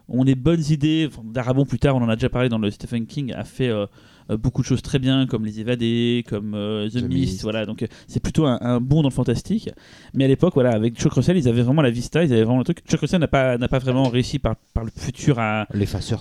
ont 0.08 0.24
des 0.24 0.36
bonnes 0.36 0.64
idées. 0.70 1.06
Enfin, 1.08 1.22
Darabont, 1.24 1.66
plus 1.66 1.78
tard, 1.78 1.96
on 1.96 2.02
en 2.02 2.08
a 2.08 2.16
déjà 2.16 2.28
parlé 2.30 2.48
dans 2.48 2.58
le 2.58 2.70
Stephen 2.70 3.06
King, 3.06 3.32
a 3.34 3.44
fait 3.44 3.68
euh, 3.68 3.86
beaucoup 4.30 4.62
de 4.62 4.66
choses 4.66 4.82
très 4.82 4.98
bien, 4.98 5.26
comme 5.26 5.44
Les 5.44 5.60
Évadés, 5.60 6.24
comme 6.28 6.54
euh, 6.54 6.88
The, 6.88 6.94
The 6.94 7.02
Mist. 7.02 7.08
Mist. 7.32 7.42
Voilà, 7.42 7.66
donc 7.66 7.82
euh, 7.82 7.86
c'est 8.08 8.20
plutôt 8.20 8.46
un, 8.46 8.58
un 8.60 8.80
bon 8.80 9.02
dans 9.02 9.08
le 9.08 9.14
fantastique. 9.14 9.70
Mais 10.14 10.24
à 10.24 10.28
l'époque, 10.28 10.54
voilà, 10.54 10.70
avec 10.70 10.96
Chuck 10.98 11.12
Russell, 11.12 11.36
ils 11.36 11.48
avaient 11.48 11.62
vraiment 11.62 11.82
la 11.82 11.90
vista, 11.90 12.24
ils 12.24 12.32
avaient 12.32 12.42
vraiment 12.44 12.58
le 12.58 12.64
truc. 12.64 12.78
Chuck 12.88 13.00
Russell 13.00 13.20
n'a 13.20 13.28
pas, 13.28 13.58
n'a 13.58 13.68
pas 13.68 13.78
vraiment 13.78 14.08
réussi 14.08 14.38
par, 14.38 14.56
par 14.74 14.84
le 14.84 14.90
futur 14.96 15.38
à, 15.38 15.66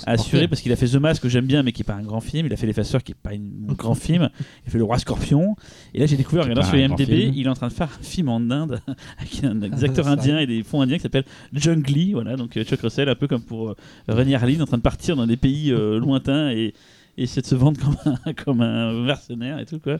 à 0.05 0.11
assurer 0.11 0.47
parce 0.47 0.61
qu'il 0.61 0.71
a 0.71 0.75
fait 0.75 0.87
The 0.87 0.95
Mask 0.95 1.21
que 1.23 1.29
j'aime 1.29 1.45
bien 1.45 1.63
mais 1.63 1.71
qui 1.71 1.81
est 1.81 1.85
pas 1.85 1.93
un 1.95 2.01
grand 2.03 2.19
film 2.21 2.47
il 2.47 2.53
a 2.53 2.57
fait 2.57 2.67
l'effaceur 2.67 3.03
qui 3.03 3.11
est 3.11 3.15
pas 3.15 3.31
un 3.31 3.73
grand 3.73 3.95
film 3.95 4.29
il 4.65 4.67
a 4.67 4.71
fait 4.71 4.77
le 4.77 4.83
roi 4.83 4.97
scorpion 4.99 5.55
et 5.93 5.99
là 5.99 6.05
j'ai 6.05 6.17
découvert 6.17 6.43
regardant 6.43 6.63
sur 6.63 6.75
IMDb 6.75 7.31
il 7.35 7.45
est 7.45 7.49
en 7.49 7.53
train 7.53 7.67
de 7.67 7.73
faire 7.73 7.89
un 7.99 8.03
film 8.03 8.29
en 8.29 8.37
Inde 8.49 8.79
avec 9.17 9.43
un- 9.43 9.55
des 9.69 9.83
acteurs 9.83 10.07
indiens 10.07 10.39
et 10.39 10.47
des 10.47 10.63
fonds 10.63 10.81
indiens 10.81 10.97
qui 10.97 11.03
s'appelle 11.03 11.25
Jungly 11.53 12.13
voilà 12.13 12.35
donc 12.35 12.55
euh, 12.57 12.63
Chuck 12.63 12.81
Russell 12.81 13.09
un 13.09 13.15
peu 13.15 13.27
comme 13.27 13.41
pour 13.43 13.69
euh, 13.69 13.75
René 14.07 14.35
Harlin 14.35 14.61
en 14.61 14.65
train 14.65 14.77
de 14.77 14.81
partir 14.83 15.15
dans 15.15 15.27
des 15.27 15.37
pays 15.37 15.71
euh, 15.71 15.99
lointains 15.99 16.49
et 16.51 16.73
et 17.17 17.23
essayer 17.23 17.41
de 17.41 17.47
se 17.47 17.55
vendre 17.55 17.79
comme 17.83 17.97
un, 18.25 18.33
comme 18.33 18.61
un 18.61 19.01
mercenaire 19.03 19.59
et 19.59 19.65
tout 19.65 19.79
quoi 19.79 19.97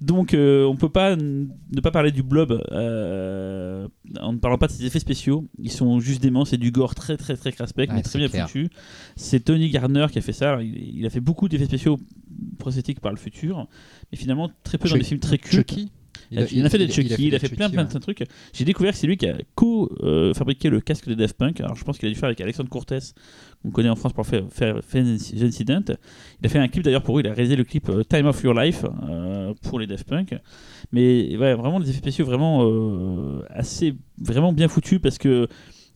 donc 0.00 0.34
euh, 0.34 0.64
on 0.64 0.76
peut 0.76 0.88
pas 0.88 1.14
ne 1.16 1.80
pas 1.82 1.90
parler 1.90 2.10
du 2.10 2.22
blob 2.22 2.60
euh, 2.72 3.86
en 4.20 4.32
ne 4.32 4.38
parlant 4.38 4.58
pas 4.58 4.66
de 4.66 4.72
ses 4.72 4.84
effets 4.86 4.98
spéciaux 4.98 5.46
ils 5.58 5.70
sont 5.70 6.00
juste 6.00 6.22
déments 6.22 6.44
c'est 6.44 6.56
du 6.56 6.70
gore 6.70 6.94
très 6.94 7.16
très 7.16 7.36
très 7.36 7.52
craspec 7.52 7.90
Ouais, 7.90 7.96
mais 7.96 8.02
très 8.02 8.18
bien 8.18 8.28
clair. 8.28 8.46
foutu 8.48 8.68
c'est 9.16 9.40
Tony 9.40 9.70
Gardner 9.70 10.06
qui 10.10 10.18
a 10.18 10.22
fait 10.22 10.32
ça. 10.32 10.48
Alors, 10.50 10.60
il, 10.62 10.98
il 10.98 11.06
a 11.06 11.10
fait 11.10 11.20
beaucoup 11.20 11.48
d'effets 11.48 11.66
spéciaux 11.66 11.98
prosthétiques 12.58 13.00
par 13.00 13.12
le 13.12 13.18
futur, 13.18 13.66
mais 14.10 14.18
finalement 14.18 14.50
très 14.62 14.78
peu 14.78 14.88
dans 14.88 14.96
des 14.96 15.04
films 15.04 15.20
très 15.20 15.38
cultes. 15.38 15.54
Chucky 15.70 15.92
Il, 16.30 16.38
a, 16.38 16.46
il 16.52 16.64
a 16.64 16.70
fait 16.70 16.78
des 16.78 16.88
Chucky, 16.88 17.26
il 17.26 17.34
a 17.34 17.38
fait 17.38 17.48
plein, 17.48 17.68
plein 17.68 17.84
de 17.84 17.98
trucs. 17.98 18.24
J'ai 18.52 18.64
découvert 18.64 18.92
que 18.92 18.98
c'est 18.98 19.06
lui 19.06 19.16
qui 19.16 19.26
a 19.26 19.36
co-fabriqué 19.56 20.70
le 20.70 20.80
casque 20.80 21.08
de 21.08 21.14
Daft 21.14 21.36
Punk. 21.36 21.60
Alors 21.60 21.74
je 21.74 21.82
pense 21.82 21.98
qu'il 21.98 22.08
a 22.08 22.12
dû 22.12 22.16
faire 22.16 22.28
avec 22.28 22.40
Alexandre 22.40 22.68
Cortez, 22.68 22.98
qu'on 23.62 23.70
connaît 23.70 23.88
en 23.88 23.96
France 23.96 24.12
pour 24.12 24.26
faire, 24.26 24.44
faire, 24.50 24.80
faire 24.84 25.04
The 25.04 25.42
Incident. 25.42 25.82
Il 26.40 26.46
a 26.46 26.48
fait 26.48 26.58
un 26.58 26.68
clip 26.68 26.84
d'ailleurs 26.84 27.02
pour 27.02 27.18
eux, 27.18 27.22
il 27.22 27.28
a 27.28 27.32
réalisé 27.32 27.56
le 27.56 27.64
clip 27.64 27.88
euh, 27.88 28.04
Time 28.04 28.26
of 28.26 28.42
Your 28.42 28.54
Life 28.54 28.84
euh, 29.08 29.54
pour 29.62 29.80
les 29.80 29.86
Daft 29.86 30.08
Punk. 30.08 30.34
Mais 30.92 31.36
ouais, 31.36 31.54
vraiment 31.54 31.80
des 31.80 31.90
effets 31.90 31.98
spéciaux 31.98 32.26
vraiment 32.26 32.64
euh, 32.64 33.42
assez, 33.50 33.94
vraiment 34.18 34.52
bien 34.52 34.68
foutus 34.68 35.00
parce 35.00 35.18
que 35.18 35.48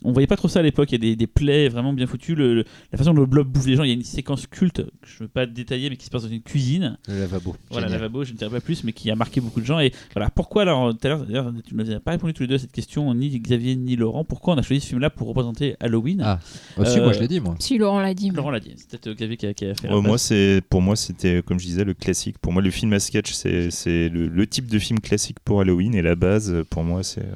on 0.04 0.12
voyait 0.12 0.26
pas 0.26 0.36
trop 0.36 0.48
ça 0.48 0.60
à 0.60 0.62
l'époque. 0.62 0.90
Il 0.92 0.94
y 0.94 0.96
a 0.96 1.10
des, 1.10 1.16
des 1.16 1.26
plaies 1.26 1.68
vraiment 1.68 1.92
bien 1.92 2.06
foutus. 2.06 2.36
Le- 2.36 2.54
le- 2.54 2.64
la 2.92 2.98
façon 2.98 3.12
dont 3.14 3.20
le 3.20 3.26
blob 3.26 3.48
bouffe 3.48 3.66
les 3.66 3.76
gens, 3.76 3.82
il 3.82 3.88
y 3.88 3.92
a 3.92 3.94
une 3.94 4.02
séquence 4.02 4.46
culte 4.46 4.82
que 4.84 5.08
je 5.08 5.14
ne 5.14 5.18
veux 5.20 5.28
pas 5.28 5.46
détailler, 5.46 5.90
mais 5.90 5.96
qui 5.96 6.04
se 6.06 6.10
passe 6.10 6.22
dans 6.24 6.28
une 6.28 6.42
cuisine. 6.42 6.96
Le 7.08 7.20
lavabo. 7.20 7.56
Voilà, 7.70 7.86
Génial. 7.88 8.02
lavabo, 8.02 8.24
je 8.24 8.32
ne 8.32 8.36
dirai 8.38 8.50
pas 8.50 8.60
plus, 8.60 8.84
mais 8.84 8.92
qui 8.92 9.10
a 9.10 9.16
marqué 9.16 9.40
beaucoup 9.40 9.60
de 9.60 9.66
gens. 9.66 9.80
Et 9.80 9.92
voilà, 10.14 10.30
pourquoi 10.30 10.62
alors, 10.62 10.92
tout 10.96 11.06
à 11.06 11.08
l'heure, 11.08 11.24
d'ailleurs, 11.26 11.52
tu 11.66 11.74
ne 11.74 11.98
pas 11.98 12.10
répondu 12.12 12.32
tous 12.34 12.42
les 12.42 12.48
deux 12.48 12.54
à 12.56 12.58
cette 12.58 12.72
question, 12.72 13.12
ni 13.14 13.30
Xavier 13.40 13.76
ni 13.76 13.96
Laurent, 13.96 14.24
pourquoi 14.24 14.54
on 14.54 14.58
a 14.58 14.62
choisi 14.62 14.80
ce 14.82 14.88
film-là 14.88 15.10
pour 15.10 15.28
représenter 15.28 15.76
Halloween? 15.80 16.20
Ah. 16.24 16.38
Aussi, 16.76 16.98
Euh, 16.98 17.04
moi 17.04 17.12
je 17.12 17.20
l'ai 17.20 17.28
dit, 17.28 17.40
moi. 17.40 17.54
Si 17.58 17.78
Laurent 17.78 18.00
l'a 18.00 18.14
dit. 18.14 18.30
Laurent 18.30 18.50
l'a 18.50 18.60
dit, 18.60 18.72
c'est 18.76 18.88
peut-être 18.90 19.06
euh, 19.08 19.14
Xavier 19.14 19.36
qui 19.36 19.46
a, 19.46 19.54
qui 19.54 19.64
a 19.66 19.74
fait 19.74 19.88
la 19.88 19.96
Ouais, 19.96 20.02
moi, 20.02 20.18
c'est 20.18 20.60
pour 20.68 20.82
moi, 20.82 20.96
c'était 20.96 21.42
comme 21.44 21.58
je 21.58 21.66
disais 21.66 21.84
le 21.84 21.94
classique. 21.94 22.38
Pour 22.38 22.52
moi, 22.52 22.60
le 22.62 22.70
film 22.70 22.92
à 22.92 23.00
sketch, 23.00 23.32
c'est 23.32 24.08
le, 24.08 24.28
le 24.28 24.46
type 24.46 24.66
de 24.68 24.78
film 24.78 25.00
classique 25.00 25.38
pour 25.44 25.60
Halloween 25.60 25.94
et 25.94 26.02
la 26.02 26.14
base, 26.14 26.54
pour 26.70 26.84
moi, 26.84 27.02
c'est 27.02 27.22
euh, 27.22 27.32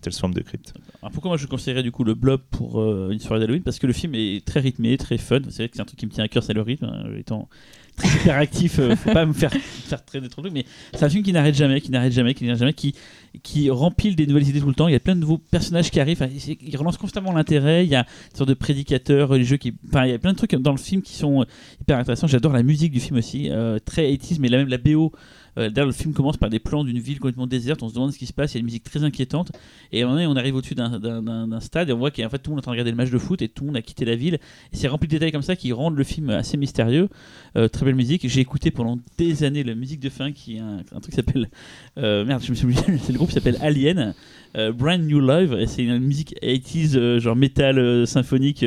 Tales 0.00 0.12
from 0.14 0.34
the 0.34 0.42
Crypt. 0.42 0.72
Alors 1.02 1.10
pourquoi 1.10 1.30
moi 1.30 1.36
je 1.36 1.48
conseillerais 1.48 1.82
du 1.82 1.90
coup 1.90 2.04
le 2.04 2.14
blob 2.14 2.40
pour 2.52 2.80
euh, 2.80 3.10
une 3.10 3.18
soirée 3.18 3.40
d'Halloween? 3.40 3.64
Parce 3.64 3.80
que 3.80 3.88
le 3.88 3.92
film 3.92 4.14
est 4.14 4.44
très 4.44 4.60
rythmé, 4.60 4.96
très 4.96 5.18
fun. 5.18 5.40
C'est 5.48 5.62
vrai 5.64 5.68
que 5.68 5.74
c'est 5.74 5.82
un 5.82 5.84
truc 5.84 5.98
qui 5.98 6.06
me 6.06 6.12
tient 6.12 6.22
à 6.22 6.28
cœur, 6.28 6.44
c'est 6.44 6.52
le 6.52 6.62
rythme. 6.62 6.84
hein. 6.84 7.10
Étant 7.18 7.48
très 7.96 8.08
hyperactif, 8.20 8.78
euh, 8.78 8.94
faut 8.94 9.12
pas 9.12 9.26
me 9.26 9.32
faire, 9.32 9.50
faire 9.52 10.04
très 10.04 10.20
trop 10.20 10.42
de 10.42 10.48
trucs. 10.48 10.54
Mais 10.54 10.64
c'est 10.94 11.02
un 11.04 11.08
film 11.08 11.24
qui 11.24 11.32
n'arrête 11.32 11.56
jamais, 11.56 11.80
qui 11.80 11.90
n'arrête 11.90 12.12
jamais, 12.12 12.34
qui 12.34 12.44
n'arrête 12.44 12.60
jamais, 12.60 12.72
qui, 12.72 12.94
qui 13.42 13.68
rempile 13.68 14.14
des 14.14 14.28
nouvelles 14.28 14.46
idées 14.48 14.60
tout 14.60 14.68
le 14.68 14.74
temps. 14.74 14.86
Il 14.86 14.92
y 14.92 14.94
a 14.96 15.00
plein 15.00 15.16
de 15.16 15.20
nouveaux 15.20 15.38
personnages 15.38 15.90
qui 15.90 15.98
arrivent. 15.98 16.22
Enfin, 16.22 16.32
il 16.60 16.76
relance 16.76 16.98
constamment 16.98 17.32
l'intérêt. 17.32 17.84
Il 17.84 17.90
y 17.90 17.96
a 17.96 18.06
une 18.30 18.36
sorte 18.36 18.48
de 18.48 18.54
prédicateur 18.54 19.28
religieux 19.28 19.56
qui. 19.56 19.74
Enfin, 19.88 20.06
il 20.06 20.12
y 20.12 20.14
a 20.14 20.18
plein 20.20 20.34
de 20.34 20.38
trucs 20.38 20.54
dans 20.54 20.70
le 20.70 20.78
film 20.78 21.02
qui 21.02 21.14
sont 21.14 21.44
hyper 21.80 21.98
intéressants. 21.98 22.28
J'adore 22.28 22.52
la 22.52 22.62
musique 22.62 22.92
du 22.92 23.00
film 23.00 23.18
aussi, 23.18 23.50
euh, 23.50 23.80
très 23.84 24.08
80s, 24.08 24.36
mais 24.38 24.46
là 24.46 24.58
même 24.58 24.68
la 24.68 24.78
BO. 24.78 25.10
Euh, 25.58 25.68
le 25.74 25.92
film 25.92 26.14
commence 26.14 26.36
par 26.36 26.48
des 26.50 26.58
plans 26.58 26.84
d'une 26.84 26.98
ville 26.98 27.18
complètement 27.18 27.46
déserte. 27.46 27.82
On 27.82 27.88
se 27.88 27.94
demande 27.94 28.12
ce 28.12 28.18
qui 28.18 28.26
se 28.26 28.32
passe. 28.32 28.52
Il 28.52 28.56
y 28.56 28.58
a 28.58 28.60
une 28.60 28.66
musique 28.66 28.84
très 28.84 29.04
inquiétante. 29.04 29.52
Et 29.92 30.00
à 30.00 30.04
un 30.04 30.08
moment 30.08 30.14
donné, 30.20 30.26
on 30.26 30.36
arrive 30.36 30.54
au-dessus 30.56 30.74
d'un- 30.74 31.60
stade 31.60 31.90
et 31.90 31.92
on 31.92 31.98
voit 31.98 32.10
qu'en 32.10 32.28
fait 32.28 32.38
tout 32.38 32.50
le 32.50 32.56
monde 32.56 32.58
est 32.58 32.60
en 32.60 32.62
train 32.62 32.70
de 32.72 32.74
regarder 32.76 32.90
le 32.90 32.96
match 32.96 33.10
de 33.10 33.18
foot 33.18 33.42
et 33.42 33.48
tout 33.48 33.64
le 33.64 33.66
monde 33.68 33.76
a 33.76 33.82
quitté 33.82 34.04
la 34.04 34.16
ville. 34.16 34.34
Et 34.72 34.76
c'est 34.76 34.88
rempli 34.88 35.08
de 35.08 35.12
détails 35.12 35.32
comme 35.32 35.42
ça 35.42 35.56
qui 35.56 35.72
rendent 35.72 35.96
le 35.96 36.04
film 36.04 36.30
assez 36.30 36.56
mystérieux. 36.56 37.08
Euh, 37.56 37.68
très 37.68 37.84
belle 37.84 37.94
musique. 37.94 38.26
J'ai 38.28 38.40
écouté 38.40 38.70
pendant 38.70 38.98
des 39.18 39.44
années 39.44 39.62
la 39.64 39.74
musique 39.74 40.00
de 40.00 40.08
fin 40.08 40.32
qui 40.32 40.56
est 40.56 40.60
un, 40.60 40.78
un 40.78 41.00
truc 41.00 41.10
qui 41.10 41.16
s'appelle. 41.16 41.50
euh, 41.98 42.24
merde, 42.24 42.42
je 42.44 42.50
me 42.50 42.54
suis 42.56 42.64
oublié. 42.64 42.80
C'est 43.02 43.12
le 43.12 43.18
groupe 43.18 43.28
qui 43.28 43.34
s'appelle 43.34 43.58
Alien. 43.60 44.14
Euh, 44.56 44.72
Brand 44.72 45.00
New 45.00 45.20
Live. 45.20 45.54
Et 45.58 45.66
c'est 45.66 45.84
une 45.84 45.98
musique 45.98 46.34
80s, 46.42 46.96
euh, 46.96 47.18
genre 47.18 47.36
métal 47.36 47.78
euh, 47.78 48.06
symphonique, 48.06 48.64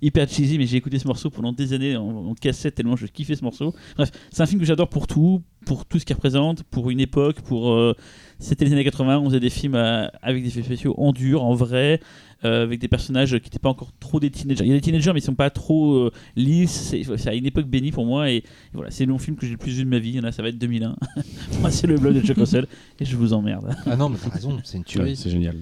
hyper 0.00 0.28
cheesy. 0.28 0.58
Mais 0.58 0.66
j'ai 0.66 0.76
écouté 0.76 0.98
ce 0.98 1.06
morceau 1.06 1.30
pendant 1.30 1.52
des 1.52 1.72
années 1.72 1.96
en, 1.96 2.08
en 2.08 2.34
cassette 2.34 2.74
tellement 2.74 2.96
je 2.96 3.06
kiffais 3.06 3.36
ce 3.36 3.44
morceau. 3.44 3.74
Bref, 3.96 4.10
c'est 4.30 4.42
un 4.42 4.46
film 4.46 4.60
que 4.60 4.66
j'adore 4.66 4.88
pour 4.88 5.06
tout, 5.06 5.42
pour 5.66 5.86
tout 5.86 5.98
ce 5.98 6.04
qu'il 6.04 6.14
représente, 6.16 6.62
pour 6.64 6.90
une 6.90 7.00
époque, 7.00 7.40
pour. 7.40 7.94
Euh, 8.42 8.46
c'était 8.46 8.64
les 8.64 8.72
années 8.72 8.84
80, 8.84 9.18
on 9.18 9.26
faisait 9.26 9.40
des 9.40 9.50
films 9.50 9.74
à- 9.76 10.10
avec 10.22 10.42
des 10.42 10.48
effets 10.50 10.62
spéciaux 10.62 10.94
en 10.98 11.12
dur, 11.12 11.44
en 11.44 11.54
vrai, 11.54 12.00
euh, 12.44 12.64
avec 12.64 12.80
des 12.80 12.88
personnages 12.88 13.30
qui 13.38 13.44
n'étaient 13.46 13.58
pas 13.60 13.68
encore 13.68 13.92
trop 14.00 14.18
des 14.18 14.30
teenagers. 14.30 14.64
Il 14.64 14.68
y 14.68 14.72
a 14.72 14.74
des 14.74 14.80
teenagers, 14.80 15.12
mais 15.12 15.20
ils 15.20 15.24
sont 15.24 15.34
pas 15.36 15.50
trop 15.50 15.94
euh, 15.94 16.10
lisses. 16.34 16.92
C'est 17.16 17.28
à 17.28 17.34
une 17.34 17.46
époque 17.46 17.66
bénie 17.66 17.92
pour 17.92 18.04
moi. 18.04 18.30
Et, 18.30 18.36
et 18.38 18.44
voilà, 18.72 18.90
c'est 18.90 19.04
le 19.06 19.10
long 19.10 19.18
film 19.18 19.36
que 19.36 19.46
j'ai 19.46 19.52
le 19.52 19.58
plus 19.58 19.72
vu 19.72 19.84
de 19.84 19.88
ma 19.88 20.00
vie. 20.00 20.08
Il 20.10 20.16
y 20.16 20.20
en 20.20 20.24
a, 20.24 20.32
ça 20.32 20.42
va 20.42 20.48
être 20.48 20.58
2001. 20.58 20.96
moi, 21.60 21.70
c'est 21.70 21.86
le 21.86 21.96
blog 21.96 22.14
de 22.14 22.20
Chuck 22.20 22.36
Russell. 22.38 22.66
Et 22.98 23.04
je 23.04 23.16
vous 23.16 23.32
emmerde. 23.32 23.72
Ah 23.86 23.96
non, 23.96 24.08
mais 24.08 24.16
t'as 24.20 24.30
raison, 24.30 24.58
c'est 24.64 24.76
une 24.76 24.80
Ouais, 24.80 24.86
tuerie. 24.86 25.16
c'est 25.16 25.30
génial. 25.30 25.56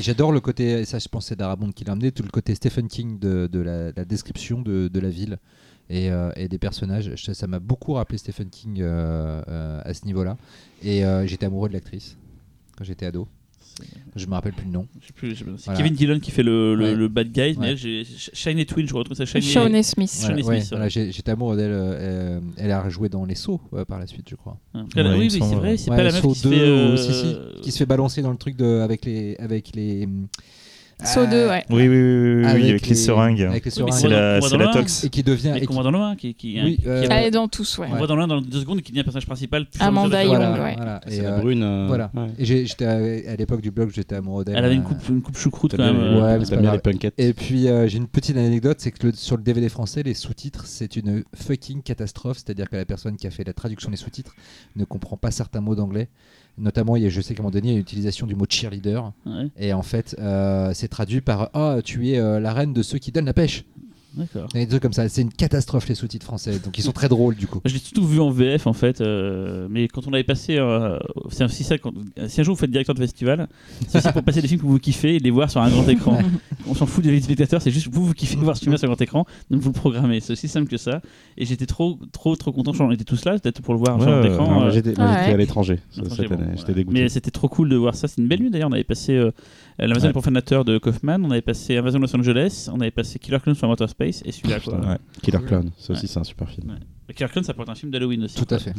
J'adore 0.00 0.32
le 0.32 0.40
côté, 0.40 0.80
et 0.80 0.84
ça 0.84 0.98
je 0.98 1.06
pense 1.08 1.26
c'est 1.26 1.36
Darabont 1.38 1.70
qui 1.72 1.84
l'a 1.84 1.92
amené, 1.92 2.10
tout 2.12 2.22
le 2.24 2.28
côté 2.30 2.54
Stephen 2.56 2.88
King 2.88 3.18
de, 3.18 3.48
de 3.50 3.58
la, 3.60 3.92
la 3.92 4.04
description 4.04 4.60
de, 4.62 4.88
de 4.92 5.00
la 5.00 5.10
ville 5.10 5.38
et, 5.90 6.10
euh, 6.10 6.30
et 6.36 6.48
des 6.48 6.58
personnages. 6.58 7.12
Je- 7.14 7.32
Ça 7.32 7.46
m'a 7.46 7.58
beaucoup 7.60 7.92
rappelé 7.92 8.18
Stephen 8.18 8.50
King 8.50 8.78
euh, 8.80 9.40
euh, 9.48 9.80
à 9.84 9.94
ce 9.94 10.04
niveau-là. 10.06 10.36
Et 10.82 11.04
euh, 11.04 11.26
j'étais 11.26 11.46
amoureux 11.46 11.68
de 11.68 11.74
l'actrice 11.74 12.16
quand 12.76 12.84
j'étais 12.84 13.06
ado. 13.06 13.28
Je 14.14 14.26
me 14.26 14.34
rappelle 14.34 14.52
plus 14.52 14.66
le 14.66 14.70
nom. 14.70 14.86
Plus. 15.16 15.34
C'est 15.34 15.44
Voilà. 15.64 15.76
Kevin 15.80 15.94
Dillon 15.94 16.20
qui 16.20 16.30
fait 16.30 16.44
le, 16.44 16.76
le, 16.76 16.84
Ouais. 16.84 16.94
le 16.94 17.08
bad 17.08 17.32
guy. 17.32 17.56
Mais 17.58 17.70
Ouais. 17.70 17.76
j'ai 17.76 18.04
Shiny 18.04 18.66
Twin, 18.66 18.86
je 18.86 18.94
retrouve 18.94 19.16
ça. 19.16 19.26
Shiny. 19.26 19.42
Shawnee 19.42 19.82
Smith. 19.82 20.16
Voilà, 20.20 20.36
ouais, 20.36 20.42
Smith, 20.60 20.68
voilà, 20.70 20.88
j'étais 20.88 21.30
amoureux 21.32 21.56
d'elle. 21.56 21.72
euh, 21.72 22.40
elle 22.56 22.70
a 22.70 22.80
rejoué 22.82 23.08
dans 23.08 23.24
Les 23.24 23.34
Sauts 23.34 23.60
euh, 23.72 23.84
par 23.84 23.98
la 23.98 24.06
suite, 24.06 24.28
je 24.30 24.36
crois. 24.36 24.58
Il 24.74 25.02
oui, 25.18 25.28
c'est 25.28 25.40
vrai. 25.40 25.76
C'est 25.76 25.90
Ouais, 25.90 25.96
pas 25.96 26.04
la 26.04 26.12
meuf 26.12 26.22
Saut 26.22 26.32
qui 26.34 26.38
se 26.38 26.48
2 26.48 26.54
fait. 26.54 26.60
euh, 26.60 26.96
si, 26.96 27.12
si, 27.12 27.36
qui 27.62 27.72
se 27.72 27.78
fait 27.78 27.86
balancer 27.86 28.22
dans 28.22 28.30
le 28.30 28.36
truc 28.36 28.54
de, 28.56 28.78
avec 28.80 29.04
les 29.06 29.34
avec 29.38 29.74
les 29.74 30.08
Saut 31.02 31.26
2, 31.26 31.48
ouais. 31.48 31.64
Oui, 31.70 31.82
oui, 31.82 31.88
oui, 31.88 31.94
oui, 31.98 32.34
oui, 32.36 32.44
Avec 32.46 32.62
les, 32.62 32.88
les- 32.88 32.94
seringues. 32.94 33.50
C'est 33.64 33.70
seringues. 33.70 34.10
la, 34.10 34.38
le 34.38 34.72
tox. 34.72 35.04
Et 35.04 35.08
qui 35.10 35.22
devient. 35.22 35.54
Et 35.56 35.62
et 35.64 35.66
qu'on 35.66 35.74
voit 35.74 35.82
dans 35.82 35.90
le 35.90 35.98
1, 35.98 36.16
qui, 36.16 36.34
qui, 36.34 36.60
Oui, 36.62 36.76
qui- 36.76 36.88
euh, 36.88 37.02
qui- 37.02 37.08
Elle 37.10 37.24
est 37.26 37.30
dans 37.30 37.48
tous, 37.48 37.78
ouais. 37.78 37.88
on 37.90 37.96
voit 37.96 38.06
dans 38.06 38.16
le 38.16 38.22
1 38.22 38.26
dans 38.28 38.40
deux 38.40 38.60
secondes 38.60 38.80
qui 38.82 38.92
devient 38.92 39.00
un 39.00 39.04
personnage 39.04 39.26
principal. 39.26 39.66
Amanda 39.80 40.22
le 40.22 40.28
Young, 40.30 40.38
d'acteur. 40.38 40.64
ouais. 40.64 40.74
voilà. 40.76 41.00
C'est 41.06 41.16
Et, 41.16 41.20
la 41.22 41.32
euh, 41.34 41.40
brune. 41.40 41.62
euh, 41.62 41.84
voilà. 41.88 42.10
ouais. 42.14 42.26
Et 42.38 42.44
j'ai- 42.44 42.66
j'étais 42.66 42.84
à, 42.86 43.36
l'époque 43.36 43.60
du 43.60 43.70
blog, 43.70 43.90
j'étais 43.94 44.14
amoureux 44.16 44.44
d'elle. 44.44 44.56
Elle 44.56 44.64
avait 44.64 44.74
une 44.74 44.82
euh, 44.82 44.84
coupe, 44.84 45.08
une 45.08 45.22
coupe 45.22 45.36
choucroute 45.36 45.76
quand 45.76 45.82
même. 45.84 45.96
euh, 46.00 46.20
ouais, 46.22 46.38
mais 46.38 46.44
c'est 46.44 46.50
t'as 46.50 46.56
pas 46.56 46.62
bien 46.62 46.72
les 46.72 46.78
punkettes. 46.78 47.14
Et 47.18 47.32
puis 47.32 47.68
euh, 47.68 47.86
j'ai 47.88 47.98
une 47.98 48.08
petite 48.08 48.36
anecdote, 48.36 48.76
c'est 48.80 48.90
que 48.90 49.06
le- 49.08 49.12
sur 49.12 49.36
le 49.36 49.42
DVD 49.42 49.68
français, 49.68 50.02
les 50.02 50.14
sous-titres, 50.14 50.66
c'est 50.66 50.96
une 50.96 51.24
fucking 51.34 51.82
catastrophe. 51.82 52.38
C'est-à-dire 52.38 52.68
que 52.70 52.76
la 52.76 52.84
personne 52.84 53.16
qui 53.16 53.26
a 53.26 53.30
fait 53.30 53.44
la 53.44 53.52
traduction 53.52 53.90
des 53.90 53.96
sous-titres 53.96 54.34
ne 54.76 54.84
comprend 54.84 55.16
pas 55.16 55.30
certains 55.30 55.60
mots 55.60 55.74
d'anglais. 55.74 56.08
Notamment, 56.56 56.94
il 56.96 57.02
y 57.02 57.06
a- 57.06 57.08
je 57.08 57.20
sais 57.20 57.34
qu'à 57.34 57.40
un 57.40 57.44
moment 57.44 57.50
donné, 57.52 57.68
il 57.68 57.72
y 57.72 57.74
a 57.74 57.78
l'utilisation 57.78 58.26
du 58.26 58.34
mot 58.36 58.44
cheerleader. 58.48 59.12
Ouais, 59.26 59.50
Et 59.58 59.72
en 59.72 59.82
fait, 59.82 60.14
euh, 60.20 60.70
c'est 60.72 60.86
traduit 60.88 61.20
par 61.20 61.50
Ah, 61.52 61.78
tu 61.84 62.08
es 62.10 62.18
euh, 62.18 62.38
la 62.38 62.52
reine 62.52 62.72
de 62.72 62.82
ceux 62.82 62.98
qui 62.98 63.10
donnent 63.10 63.24
la 63.26 63.32
pêche. 63.34 63.64
D'accord. 64.16 64.48
Des 64.54 64.66
trucs 64.68 64.80
comme 64.82 64.92
ça. 64.92 65.08
C'est 65.08 65.22
une 65.22 65.32
catastrophe, 65.32 65.88
les 65.88 65.94
sous-titres 65.94 66.24
français. 66.24 66.58
Donc 66.60 66.78
ils 66.78 66.82
sont 66.82 66.92
très 66.92 67.08
drôles, 67.08 67.34
du 67.34 67.46
coup. 67.46 67.60
Je 67.64 67.72
l'ai 67.74 67.80
surtout 67.80 68.06
vu 68.06 68.20
en 68.20 68.30
VF 68.30 68.66
en 68.66 68.72
fait, 68.72 69.00
euh, 69.00 69.66
mais 69.70 69.88
quand 69.88 70.06
on 70.06 70.12
avait 70.12 70.22
passé, 70.24 70.56
euh, 70.58 70.98
c'est 71.30 71.44
aussi 71.44 71.64
ça, 71.64 71.78
quand- 71.78 71.92
si 72.28 72.40
un 72.40 72.44
jour 72.44 72.54
vous 72.54 72.60
faites 72.60 72.70
directeur 72.70 72.94
de 72.94 73.00
festival, 73.00 73.48
c'est 73.88 73.98
aussi 73.98 74.12
pour 74.12 74.22
passer 74.22 74.40
des 74.40 74.48
films 74.48 74.60
que 74.60 74.66
vous 74.66 74.78
kiffez 74.78 75.16
et 75.16 75.18
les 75.18 75.30
voir 75.30 75.50
sur 75.50 75.60
un 75.60 75.68
grand 75.70 75.88
écran. 75.88 76.18
On 76.68 76.74
s'en 76.74 76.86
fout 76.86 77.02
des 77.02 77.20
spectateurs, 77.20 77.60
c'est 77.60 77.70
juste 77.70 77.88
vous 77.90 78.04
vous 78.06 78.14
kiffez 78.14 78.36
voir 78.36 78.56
ce 78.56 78.62
film 78.62 78.76
sur 78.76 78.86
un 78.88 78.92
grand 78.92 79.00
écran, 79.02 79.26
donc 79.50 79.60
vous 79.60 79.70
le 79.70 79.74
programmez. 79.78 80.20
C'est 80.20 80.32
aussi 80.32 80.48
simple 80.48 80.68
que 80.68 80.76
ça. 80.76 81.00
Et 81.36 81.44
j'étais 81.44 81.66
trop, 81.66 81.98
trop, 82.12 82.36
trop 82.36 82.52
content. 82.52 82.72
On 82.80 82.90
était 82.92 83.04
tous 83.04 83.24
là, 83.24 83.38
peut-être 83.38 83.62
pour 83.62 83.74
le 83.74 83.80
voir 83.80 84.00
sur 84.00 84.08
Ouais, 84.10 84.20
grand 84.28 84.32
écran. 84.32 84.62
Euh, 84.66 84.70
J'étais 84.70 84.94
moi, 84.96 85.06
Ouais. 85.10 85.16
j'étais 85.20 85.32
à 85.32 85.36
l'étranger 85.36 85.78
ce- 85.90 86.00
L'étranger, 86.00 86.22
cette 86.22 86.28
bon, 86.28 86.34
année. 86.36 86.44
voilà. 86.44 86.56
J'étais 86.60 86.74
dégoûté. 86.74 87.02
Mais 87.02 87.08
c'était 87.08 87.30
trop 87.30 87.48
cool 87.48 87.68
de 87.68 87.76
voir 87.76 87.94
ça. 87.94 88.06
C'est 88.08 88.20
une 88.20 88.28
belle 88.28 88.40
nuit 88.40 88.50
d'ailleurs. 88.50 88.68
On 88.70 88.72
avait 88.72 88.84
passé 88.84 89.12
euh, 89.12 89.30
l'Amazon 89.78 90.02
Ouais. 90.02 90.08
les 90.08 90.12
profanateur 90.12 90.64
de 90.64 90.78
Kaufman, 90.78 91.18
on 91.24 91.30
avait 91.30 91.40
passé 91.42 91.76
Amazon 91.76 91.98
Los 91.98 92.14
Angeles, 92.16 92.68
on 92.72 92.80
avait 92.80 92.90
passé 92.90 93.18
Killer 93.18 93.38
Clowns 93.40 93.56
sur 93.56 93.66
Motor 93.68 93.88
Space 93.88 94.22
et 94.24 94.32
celui-là. 94.32 94.58
Ouais. 94.66 94.96
Killer 95.22 95.38
Clown, 95.46 95.70
ça 95.78 95.92
aussi 95.92 96.06
c'est 96.06 96.18
un 96.20 96.24
super 96.24 96.48
film. 96.48 96.78
Killer 97.14 97.28
Clowns, 97.30 97.44
ça 97.44 97.52
porte 97.54 97.68
un 97.68 97.74
film 97.74 97.90
d'Halloween 97.92 98.24
aussi. 98.24 98.36
Tout 98.36 98.54
à 98.54 98.58
fait. 98.58 98.72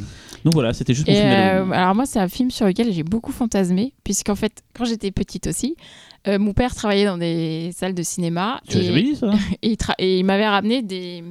Donc 0.44 0.54
voilà, 0.54 0.74
c'était 0.74 0.94
juste 0.94 1.08
mon 1.08 1.14
film 1.14 1.26
euh, 1.28 1.30
d'Halloween. 1.32 1.74
alors 1.74 1.96
moi, 1.96 2.06
c'est 2.06 2.20
un 2.20 2.28
film 2.28 2.50
sur 2.50 2.66
lequel 2.66 2.92
j'ai 2.92 3.04
beaucoup 3.04 3.32
fantasmé, 3.32 3.94
puisqu'en 4.04 4.36
fait, 4.36 4.64
quand 4.74 4.86
j'étais 4.86 5.12
petite 5.12 5.46
aussi, 5.48 5.76
euh, 6.28 6.40
mon 6.40 6.54
père 6.54 6.74
travaillait 6.74 7.06
dans 7.06 7.18
des 7.20 7.72
salles 7.76 7.94
de 7.94 8.02
cinéma 8.02 8.62
Tu 8.68 8.78
et, 8.78 8.84
jamais 8.84 9.04
dit 9.04 9.16
ça? 9.16 9.32
et 9.62 9.70
il, 9.72 9.76
tra- 9.76 9.94
et 10.00 10.18
il 10.20 10.24
m'avait 10.26 10.48
ramené 10.48 10.82
des 10.82 11.24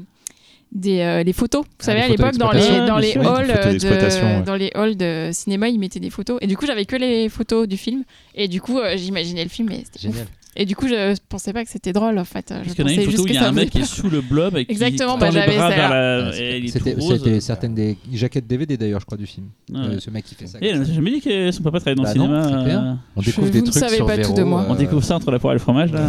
des 0.74 1.00
euh, 1.00 1.22
les 1.22 1.32
photos. 1.32 1.62
Vous 1.64 1.70
Ah, 1.80 1.84
savez, 1.84 1.98
les 2.00 2.04
à 2.04 2.08
photos 2.08 2.32
l'époque, 2.32 2.38
dans 2.38 2.52
les 2.52 2.86
dans 2.86 2.96
Ah, 2.96 3.00
les 3.00 3.12
halls 3.14 3.70
d'exploitation, 3.72 4.26
de 4.30 4.34
ouais. 4.38 4.42
dans 4.42 4.54
les 4.56 4.70
halls 4.74 4.96
de 4.96 5.30
cinéma, 5.32 5.68
ils 5.68 5.78
mettaient 5.78 6.00
des 6.00 6.10
photos. 6.10 6.38
Et 6.40 6.46
du 6.46 6.56
coup, 6.56 6.66
j'avais 6.66 6.84
que 6.84 6.96
les 6.96 7.28
photos 7.28 7.68
du 7.68 7.76
film. 7.76 8.02
Et 8.34 8.48
du 8.48 8.60
coup, 8.60 8.78
euh, 8.78 8.96
j'imaginais 8.96 9.44
le 9.44 9.50
film. 9.50 9.70
Et 9.70 9.84
c'était 9.84 10.08
ouf. 10.08 10.12
Génial. 10.14 10.26
Et 10.56 10.66
du 10.66 10.76
coup, 10.76 10.86
je 10.86 11.16
pensais 11.28 11.52
pas 11.52 11.64
que 11.64 11.70
c'était 11.70 11.92
drôle 11.92 12.16
en 12.16 12.24
fait. 12.24 12.46
Je 12.50 12.54
Parce 12.54 12.74
qu'il 12.74 12.80
y 12.80 12.82
en 12.84 12.86
a 12.86 12.92
une 13.02 13.10
photo 13.10 13.22
où 13.24 13.26
il 13.26 13.34
y 13.34 13.38
a 13.38 13.48
un 13.48 13.50
mec 13.52 13.70
qui 13.70 13.80
est 13.80 13.84
sous 13.84 14.08
le 14.08 14.20
blob 14.20 14.56
et 14.56 14.64
qui 14.64 14.70
Exactement, 14.70 15.14
tend 15.14 15.18
bah, 15.18 15.30
les 15.30 15.32
j'avais 15.32 15.56
la... 15.56 16.28
Est 16.32 16.68
C'était 16.68 16.94
tout 16.94 17.40
certaines 17.40 17.74
des 17.74 17.96
jaquettes 18.12 18.46
DVD 18.46 18.76
d'ailleurs, 18.76 19.00
je 19.00 19.04
crois, 19.06 19.18
du 19.18 19.26
film. 19.26 19.48
Ouais. 19.72 19.80
Euh, 19.80 19.98
ce 19.98 20.10
mec 20.10 20.24
qui 20.24 20.36
fait 20.36 20.46
ça. 20.46 20.58
Et 20.60 20.68
elle 20.68 20.78
m'a 20.78 20.84
jamais 20.84 21.10
dit 21.10 21.20
que 21.20 21.50
son 21.50 21.64
papa 21.64 21.80
travaillait 21.80 21.96
dans 21.96 22.04
Bah 22.04 22.12
le 22.14 22.20
non, 22.20 22.44
cinéma. 22.44 22.62
clair. 22.64 22.80
euh, 22.84 22.94
On 23.16 23.20
Je- 23.20 23.26
découvre 23.30 23.46
vous 23.48 23.52
des 23.52 23.60
ne 23.62 23.64
trucs 23.66 23.74
savez 23.82 23.96
sur 23.96 24.06
pas 24.06 24.14
tout 24.16 24.22
Véro, 24.22 24.34
de 24.36 24.42
moi. 24.44 24.60
euh, 24.62 24.66
On 24.68 24.74
découvre 24.76 25.02
ça 25.02 25.16
entre 25.16 25.32
la 25.32 25.40
poire 25.40 25.54
et 25.54 25.56
le 25.56 25.60
fromage 25.60 25.90
là. 25.90 26.08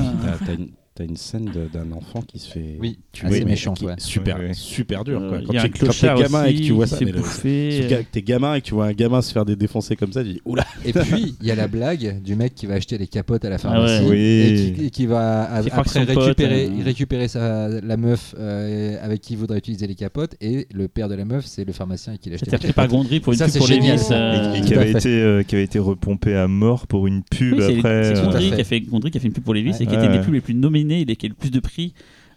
T'as- 0.95 1.03
une, 1.03 1.17
scène 1.17 1.51
d'un 1.73 1.91
enfant 1.91 2.21
qui 2.21 2.39
se 2.39 2.49
fait 2.51 2.77
Oui, 2.79 2.99
qui 3.11 3.25
est 3.25 3.29
ouais. 3.29 3.95
Super, 3.97 4.37
Oui, 4.39 4.45
oui. 4.49 4.55
super 4.55 5.03
dur. 5.03 5.19
Euh, 5.21 5.29
Quoi. 5.29 5.39
Quand 5.59 5.63
tu- 5.67 5.69
clochard 5.71 6.17
gamin 6.19 6.45
et 6.45 6.55
que 6.55 6.61
tu 6.61 6.71
vois 6.71 6.87
ça, 6.87 6.97
tes 6.97 8.21
gamins 8.21 8.55
et 8.55 8.61
que 8.61 8.65
tu 8.67 8.73
vois 8.73 8.85
un 8.87 8.93
gamin 8.93 9.21
se 9.21 9.33
faire 9.33 9.45
des 9.45 9.55
défoncer 9.55 9.95
comme 9.95 10.13
ça, 10.13 10.23
tu 10.23 10.33
dis 10.33 10.41
oula. 10.45 10.65
Et 10.85 10.93
puis, 10.93 11.35
il 11.41 11.47
y 11.47 11.51
a 11.51 11.55
la 11.55 11.67
blague 11.67 12.21
du 12.23 12.35
mec 12.35 12.55
qui 12.55 12.65
va 12.65 12.75
acheter 12.75 12.97
les 12.97 13.07
capotes 13.07 13.43
à 13.45 13.49
la 13.49 13.57
pharmacie 13.57 13.99
Ah 14.01 14.07
ouais. 14.07 14.17
et, 14.17 14.51
Oui. 14.53 14.73
qui, 14.77 14.85
et 14.85 14.89
qui 14.89 15.05
va 15.05 15.61
Qui 15.63 15.69
après 15.71 16.05
pote, 16.05 16.17
récupérer, 16.23 16.65
euh, 16.67 16.83
récupérer 16.83 17.27
sa, 17.27 17.67
la 17.67 17.97
meuf 17.97 18.33
euh, 18.39 18.97
avec 19.01 19.21
qui 19.21 19.33
il 19.33 19.39
voudrait 19.39 19.57
utiliser 19.57 19.87
les 19.87 19.95
capotes 19.95 20.35
et 20.41 20.67
le 20.73 20.87
père 20.87 21.09
de 21.09 21.15
la 21.15 21.25
meuf, 21.25 21.45
c'est 21.45 21.65
le 21.65 21.73
pharmacien 21.73 22.15
qui 22.17 22.29
l'a 22.29 22.37
les 22.37 22.51
repris 22.51 22.71
par 22.73 22.85
capotes. 22.85 22.91
Gondry 22.91 23.19
pour 23.19 23.33
une 23.33 23.39
pub 23.39 23.49
c'est 23.49 23.59
pour 23.59 23.69
euh, 23.69 24.53
Et, 24.53 24.61
qui, 24.61 24.73
avait 24.73 24.91
été, 24.91 25.45
qui 25.47 25.55
avait 25.55 25.63
été 25.65 25.79
repompé 25.79 26.35
à 26.35 26.47
mort 26.47 26.87
pour 26.87 27.05
une 27.07 27.21
pub 27.23 27.55
Oui, 27.57 27.63
c'est 27.67 27.77
après. 27.79 28.15
c'est 28.15 28.21
Gondry 28.21 28.47
qui 28.47 28.53
a 28.53 28.57
fait. 28.57 28.63
fait 28.63 28.81
Gondry 28.81 29.11
qui 29.11 29.17
a 29.17 29.21
fait 29.21 29.27
une 29.27 29.33
pub 29.33 29.43
pour 29.43 29.55
Ouais. 29.55 29.83
et 29.83 29.85
qui 29.87 29.93
était 29.93 30.05
une 30.05 30.11
des 30.13 30.19
pubs 30.19 30.33
les 30.33 30.41
plus 30.41 30.53
a 30.91 30.99
eu 30.99 31.05
le 31.29 31.33
plus 31.35 31.51
de 31.51 31.59
prix 31.59 31.93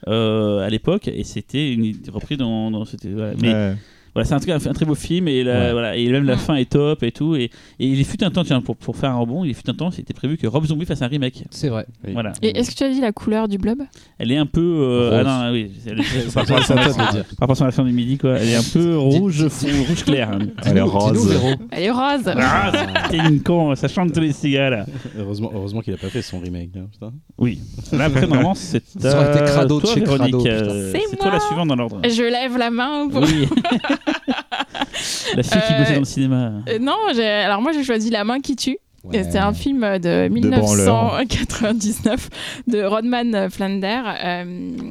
euh, 0.06 0.58
à 0.60 0.70
l'époque 0.70 1.08
et 1.08 1.24
c'était 1.24 1.72
une- 1.72 1.96
repris 2.12 2.36
dans. 2.36 2.70
Voilà 4.18 4.24
c'est 4.24 4.34
un, 4.34 4.38
truc- 4.40 4.66
un 4.66 4.72
très 4.72 4.84
beau 4.84 4.94
film 4.94 5.28
et, 5.28 5.44
la- 5.44 5.58
Ouais. 5.66 5.72
voilà, 5.72 5.96
et 5.96 6.08
même 6.10 6.24
la 6.24 6.36
fin 6.36 6.56
est 6.56 6.68
top 6.70 7.02
et 7.02 7.12
tout 7.12 7.36
et, 7.36 7.44
et 7.78 7.86
il 7.86 8.04
fut 8.04 8.22
un 8.24 8.30
temps 8.30 8.44
tiens 8.44 8.60
pour, 8.60 8.76
pour 8.76 8.96
faire 8.96 9.10
un 9.10 9.16
rebond 9.16 9.44
il 9.44 9.54
fut 9.54 9.68
un 9.70 9.74
temps 9.74 9.90
c'était 9.90 10.14
prévu 10.14 10.36
que 10.36 10.46
Rob 10.46 10.64
Zombie 10.66 10.84
fasse 10.86 11.02
un 11.02 11.06
remake 11.06 11.44
C'est 11.50 11.68
vrai. 11.68 11.86
Oui. 12.06 12.12
voilà 12.12 12.32
Et 12.42 12.58
est-ce 12.58 12.70
que 12.72 12.76
tu 12.76 12.84
as 12.84 12.90
dit 12.90 13.00
la 13.00 13.12
couleur 13.12 13.48
du 13.48 13.58
blob? 13.58 13.78
Elle 14.18 14.32
est 14.32 14.36
un 14.36 14.46
peu 14.46 14.60
euh, 14.60 15.10
Rose. 15.10 15.24
ah 15.26 15.46
non 15.46 15.52
oui 15.52 15.70
par 16.34 16.46
C'est 16.46 16.52
rapport 17.40 17.50
à 17.50 17.54
son 17.54 17.64
accent 17.64 17.84
du 17.84 17.92
midi 17.92 18.18
quoi 18.18 18.38
elle 18.38 18.48
est 18.48 18.56
un 18.56 18.62
peu 18.72 18.96
rouge 18.98 19.48
fou- 19.48 19.66
rouge 19.88 20.04
clair 20.04 20.30
hein. 20.32 20.38
Elle 20.66 20.78
est 20.78 20.80
rose. 20.80 21.36
Elle 21.70 21.82
est 21.84 21.90
rose. 21.90 22.22
ah 22.36 22.72
c'est 23.10 23.16
une 23.18 23.40
con 23.42 23.74
ça 23.76 23.88
chante 23.88 24.12
tous 24.12 24.20
les 24.20 24.32
cigares 24.32 24.70
là 24.70 24.86
Heureusement, 25.18 25.50
heureusement 25.54 25.80
qu'il 25.80 25.94
a 25.94 25.96
pas 25.96 26.08
fait 26.08 26.22
son 26.22 26.40
remake. 26.40 26.70
hein, 26.76 26.86
putain. 26.92 27.12
oui 27.38 27.60
là 27.92 28.04
après 28.06 28.22
normalement 28.26 28.54
c'est 28.54 28.82
Ça 28.98 29.16
aurait 29.20 29.30
été 29.36 29.44
crado 29.44 29.76
de 29.76 29.84
toi 29.84 29.94
chez 29.94 30.02
crado, 30.02 30.46
euh, 30.46 30.92
c'est 30.92 31.16
toi 31.16 31.30
la 31.30 31.40
suivante 31.40 31.68
dans 31.68 31.76
l'ordre 31.76 32.00
Je 32.04 32.22
lève 32.22 32.56
la 32.58 32.70
main 32.70 33.08
pour. 33.08 33.22
Oui. 33.22 33.46
la 35.36 35.42
fille 35.42 35.60
qui 35.66 35.72
Euh, 35.74 35.78
bossait 35.78 35.92
dans 35.94 35.98
le 36.00 36.04
cinéma. 36.04 36.52
Euh, 36.68 36.78
non, 36.78 36.96
j'ai- 37.14 37.24
alors 37.26 37.60
moi 37.62 37.72
j'ai 37.72 37.84
choisi 37.84 38.10
La 38.10 38.24
main 38.24 38.40
qui 38.40 38.56
tue. 38.56 38.78
Ouais. 39.04 39.22
C'est 39.30 39.38
un 39.38 39.52
film 39.54 39.80
de 39.80 40.28
branleur. 40.28 41.18
1999 41.20 42.28
de 42.66 42.82
Rodman 42.82 43.48
Flander 43.48 44.02
euh, 44.06 44.44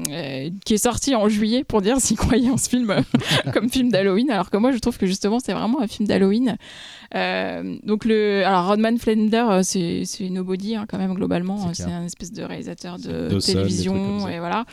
euh, 0.09 0.49
qui 0.65 0.74
est 0.76 0.78
sorti 0.78 1.13
en 1.13 1.28
juillet 1.28 1.65
pour 1.65 1.82
dire 1.82 1.99
s'il 1.99 2.15
croyait 2.15 2.49
en 2.49 2.55
ce 2.57 2.70
film 2.70 2.95
comme 3.53 3.70
film 3.70 3.89
d'Halloween. 3.91 4.32
Alors 4.32 4.49
que 4.49 4.55
moi 4.57 4.72
je 4.72 4.78
trouve 4.80 4.97
que 4.97 5.05
justement 5.05 5.39
c'est 5.43 5.51
vraiment 5.53 5.82
un 5.82 5.88
film 5.88 6.07
d'Halloween. 6.07 6.55
Euh, 7.15 7.76
donc 7.84 8.05
le, 8.05 8.43
alors 8.45 8.68
Rodman 8.68 8.97
Flander 8.97 9.45
euh, 9.49 9.61
c'est 9.61 10.03
c'est 10.05 10.30
nobody 10.30 10.76
hein, 10.78 10.86
quand 10.88 10.97
même 10.97 11.13
globalement. 11.13 11.70
C'est 11.74 11.84
un 11.84 12.05
espèce 12.05 12.32
de 12.32 12.43
réalisateur 12.43 12.97
de 12.99 13.39
télévision 13.39 14.28
et 14.30 14.39
voilà. 14.39 14.63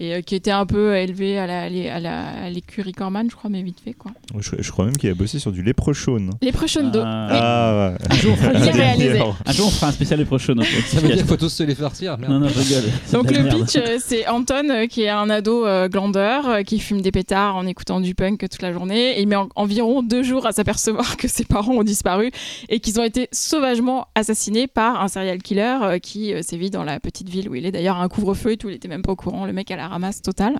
Et 0.00 0.12
euh, 0.14 0.20
qui 0.22 0.34
était 0.34 0.50
un 0.50 0.66
peu 0.66 0.96
élevé 0.96 1.38
à 1.38 1.46
la- 1.46 1.62
à 1.94 2.00
la- 2.00 2.26
à 2.46 2.50
l'écurie 2.50 2.90
Corman, 2.92 3.28
je 3.30 3.36
crois, 3.36 3.48
mais 3.48 3.62
vite 3.62 3.78
fait 3.84 3.92
quoi. 3.92 4.10
Je, 4.40 4.50
je 4.58 4.70
crois 4.72 4.86
même 4.86 4.96
qu'il 4.96 5.08
a 5.08 5.14
bossé 5.14 5.38
sur 5.38 5.52
du 5.52 5.62
Leprechaun. 5.62 6.30
Les 6.42 6.50
prochaines 6.50 6.90
dos. 6.90 7.00
Ah. 7.04 7.28
Oui. 7.30 7.36
Ah, 7.40 7.90
ouais. 8.00 8.06
Un 8.10 8.14
jour, 8.16 8.32
on 8.32 8.36
fera 8.36 8.50
un 9.46 9.52
jour, 9.52 9.66
on 9.68 9.70
fera 9.70 9.86
un 9.88 9.92
spécial 9.92 10.18
les 10.18 10.24
prochains. 10.24 10.54
Ça 10.88 10.98
veut 11.00 11.06
dire 11.08 11.16
qu'il 11.18 11.26
faut 11.26 11.36
tous 11.36 11.48
se 11.48 11.62
les 11.62 11.76
farcir. 11.76 12.18
merde. 12.18 12.32
Non, 12.32 12.40
non, 12.40 12.48
je 12.48 12.58
rigole. 12.58 12.90
Donc 13.12 13.30
le 13.30 13.42
merde. 13.44 13.60
pitch, 13.66 13.76
euh, 13.76 13.98
c'est 14.04 14.26
Anton 14.26 14.68
euh, 14.68 14.86
qui 14.86 15.02
est 15.02 15.10
un 15.10 15.30
ado 15.30 15.64
euh, 15.64 15.88
glandeur 15.88 16.64
qui 16.66 16.80
fume 16.80 17.00
des 17.00 17.12
pétards 17.12 17.54
en 17.54 17.64
écoutant 17.66 18.00
du 18.00 18.16
punk 18.16 18.40
toute 18.40 18.62
la 18.62 18.72
journée. 18.72 19.16
Et 19.18 19.22
il 19.22 19.28
met 19.28 19.36
en- 19.36 19.48
environ 19.54 20.02
deux 20.02 20.24
jours 20.24 20.44
à 20.46 20.50
s'apercevoir 20.50 21.16
que 21.18 21.28
ses 21.28 21.44
parents 21.44 21.72
ont 21.74 21.84
disparu 21.84 22.32
et 22.68 22.80
qu'ils 22.80 22.98
ont 22.98 23.04
été 23.04 23.28
sauvagement 23.30 24.08
assassinés 24.16 24.66
par 24.66 25.00
un 25.00 25.06
serial 25.06 25.40
killer 25.40 25.76
euh, 25.82 25.98
qui 26.00 26.34
euh, 26.34 26.42
sévit 26.42 26.70
dans 26.70 26.82
la 26.82 26.98
petite 26.98 27.28
ville 27.28 27.48
où 27.48 27.54
il 27.54 27.64
est. 27.64 27.70
D'ailleurs, 27.72 27.98
un 27.98 28.08
couvre-feu 28.08 28.52
et 28.52 28.56
tout, 28.56 28.68
il 28.70 28.74
était 28.74 28.88
même 28.88 29.02
pas 29.02 29.12
au 29.12 29.16
courant. 29.16 29.46
Le 29.46 29.52
mec 29.52 29.70
à 29.70 29.76
la 29.76 29.83
ramasse 29.88 30.22
totale. 30.22 30.58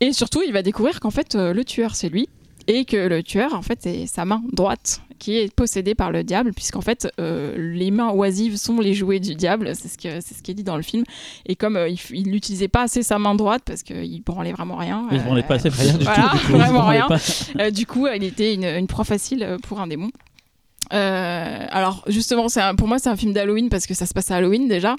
Et 0.00 0.12
surtout, 0.12 0.42
il 0.46 0.52
va 0.52 0.62
découvrir 0.62 1.00
qu'en 1.00 1.10
fait, 1.10 1.34
euh, 1.34 1.52
le 1.52 1.64
tueur, 1.64 1.94
c'est 1.94 2.08
lui. 2.08 2.28
Et 2.70 2.84
que 2.84 2.96
le 2.96 3.22
tueur, 3.22 3.54
en 3.54 3.62
fait, 3.62 3.78
c'est 3.82 4.06
sa 4.06 4.26
main 4.26 4.42
droite 4.52 5.00
qui 5.18 5.36
est 5.38 5.52
possédée 5.52 5.94
par 5.94 6.12
le 6.12 6.22
diable, 6.22 6.52
puisqu'en 6.52 6.82
fait, 6.82 7.08
euh, 7.18 7.54
les 7.56 7.90
mains 7.90 8.10
oisives 8.12 8.56
sont 8.56 8.78
les 8.78 8.92
jouets 8.94 9.20
du 9.20 9.34
diable. 9.34 9.72
C'est 9.74 9.88
ce, 9.88 9.96
que, 9.96 10.20
c'est 10.20 10.34
ce 10.34 10.42
qui 10.42 10.50
est 10.50 10.54
dit 10.54 10.64
dans 10.64 10.76
le 10.76 10.82
film. 10.82 11.02
Et 11.46 11.56
comme 11.56 11.76
euh, 11.76 11.88
il 11.88 11.98
il 12.10 12.30
n'utilisait 12.30 12.68
pas 12.68 12.82
assez 12.82 13.02
sa 13.02 13.18
main 13.18 13.34
droite, 13.34 13.62
parce 13.64 13.82
qu'il 13.82 14.22
branlait 14.22 14.52
vraiment 14.52 14.76
rien. 14.76 15.08
Je 15.10 15.16
m'en 15.16 15.36
ai 15.36 15.42
pas 15.42 15.54
assez. 15.54 15.70
Rien 15.70 15.94
du 15.94 16.04
Voilà, 16.04 16.32
tout. 16.46 16.52
vraiment 16.52 16.86
rien. 16.86 17.06
Pas... 17.08 17.18
Euh, 17.58 17.70
du 17.70 17.86
coup, 17.86 18.06
il 18.06 18.22
était 18.22 18.52
une, 18.54 18.64
une 18.64 18.86
proie 18.86 19.04
facile 19.04 19.42
euh, 19.42 19.56
pour 19.58 19.80
un 19.80 19.86
démon. 19.86 20.10
Euh, 20.92 21.66
alors 21.70 22.02
justement, 22.06 22.48
c'est 22.48 22.60
un- 22.60 22.74
pour 22.74 22.88
moi 22.88 22.98
c'est 22.98 23.08
un 23.08 23.16
film 23.16 23.32
d'Halloween 23.32 23.68
parce 23.68 23.86
que 23.86 23.94
ça 23.94 24.06
se 24.06 24.14
passe 24.14 24.30
à 24.30 24.36
Halloween 24.36 24.68
déjà. 24.68 24.96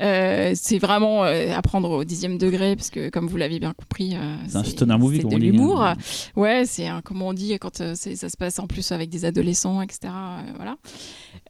Euh, 0.00 0.52
c'est 0.54 0.78
vraiment 0.78 1.24
euh, 1.24 1.54
à 1.54 1.62
prendre 1.62 1.90
au 1.90 2.04
dixième 2.04 2.38
degré 2.38 2.76
parce 2.76 2.90
que 2.90 3.08
comme 3.10 3.26
vous 3.26 3.36
l'avez 3.36 3.58
bien 3.58 3.72
compris, 3.72 4.14
euh, 4.14 4.36
C'est 4.48 4.56
un 4.56 4.64
stoner 4.64 4.96
movie, 4.98 5.16
c'est 5.18 5.22
de 5.24 5.28
l'humour. 5.52 5.80
Ouais, 6.36 6.64
c'est 6.66 6.86
un, 6.88 7.00
comme 7.02 7.22
on 7.22 7.32
dit 7.32 7.58
quand 7.58 7.80
euh, 7.80 7.94
ça 7.94 8.28
se 8.28 8.36
passe 8.36 8.58
en 8.58 8.66
plus 8.66 8.92
avec 8.92 9.08
des 9.10 9.24
adolescents, 9.24 9.80
etc. 9.82 10.00
euh, 10.04 10.52
voilà. 10.56 10.76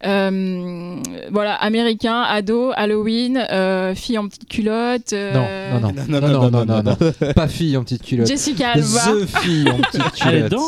Euh, 0.05 0.97
voilà, 1.31 1.55
américain, 1.55 2.21
ado, 2.21 2.71
Halloween, 2.77 3.39
euh, 3.51 3.95
fille 3.95 4.19
en 4.19 4.29
petite 4.29 4.47
culotte. 4.49 5.13
euh, 5.13 5.73
Non, 5.73 5.81
non, 5.81 5.93
non, 5.93 6.21
non, 6.21 6.29
non, 6.29 6.51
non, 6.51 6.65
non, 6.67 6.83
non, 6.83 7.33
pas 7.35 7.49
fille 7.49 7.77
en 7.77 7.83
petite 7.83 8.03
culotte. 8.03 8.27
Jessica 8.27 8.71
Alba. 8.73 8.85
The 8.87 9.27
fille 9.39 9.71
en 9.71 9.77
petite 9.79 10.13
culotte. 10.13 10.23
Elle 10.27 10.35
est 10.35 10.43
dedans 10.43 10.63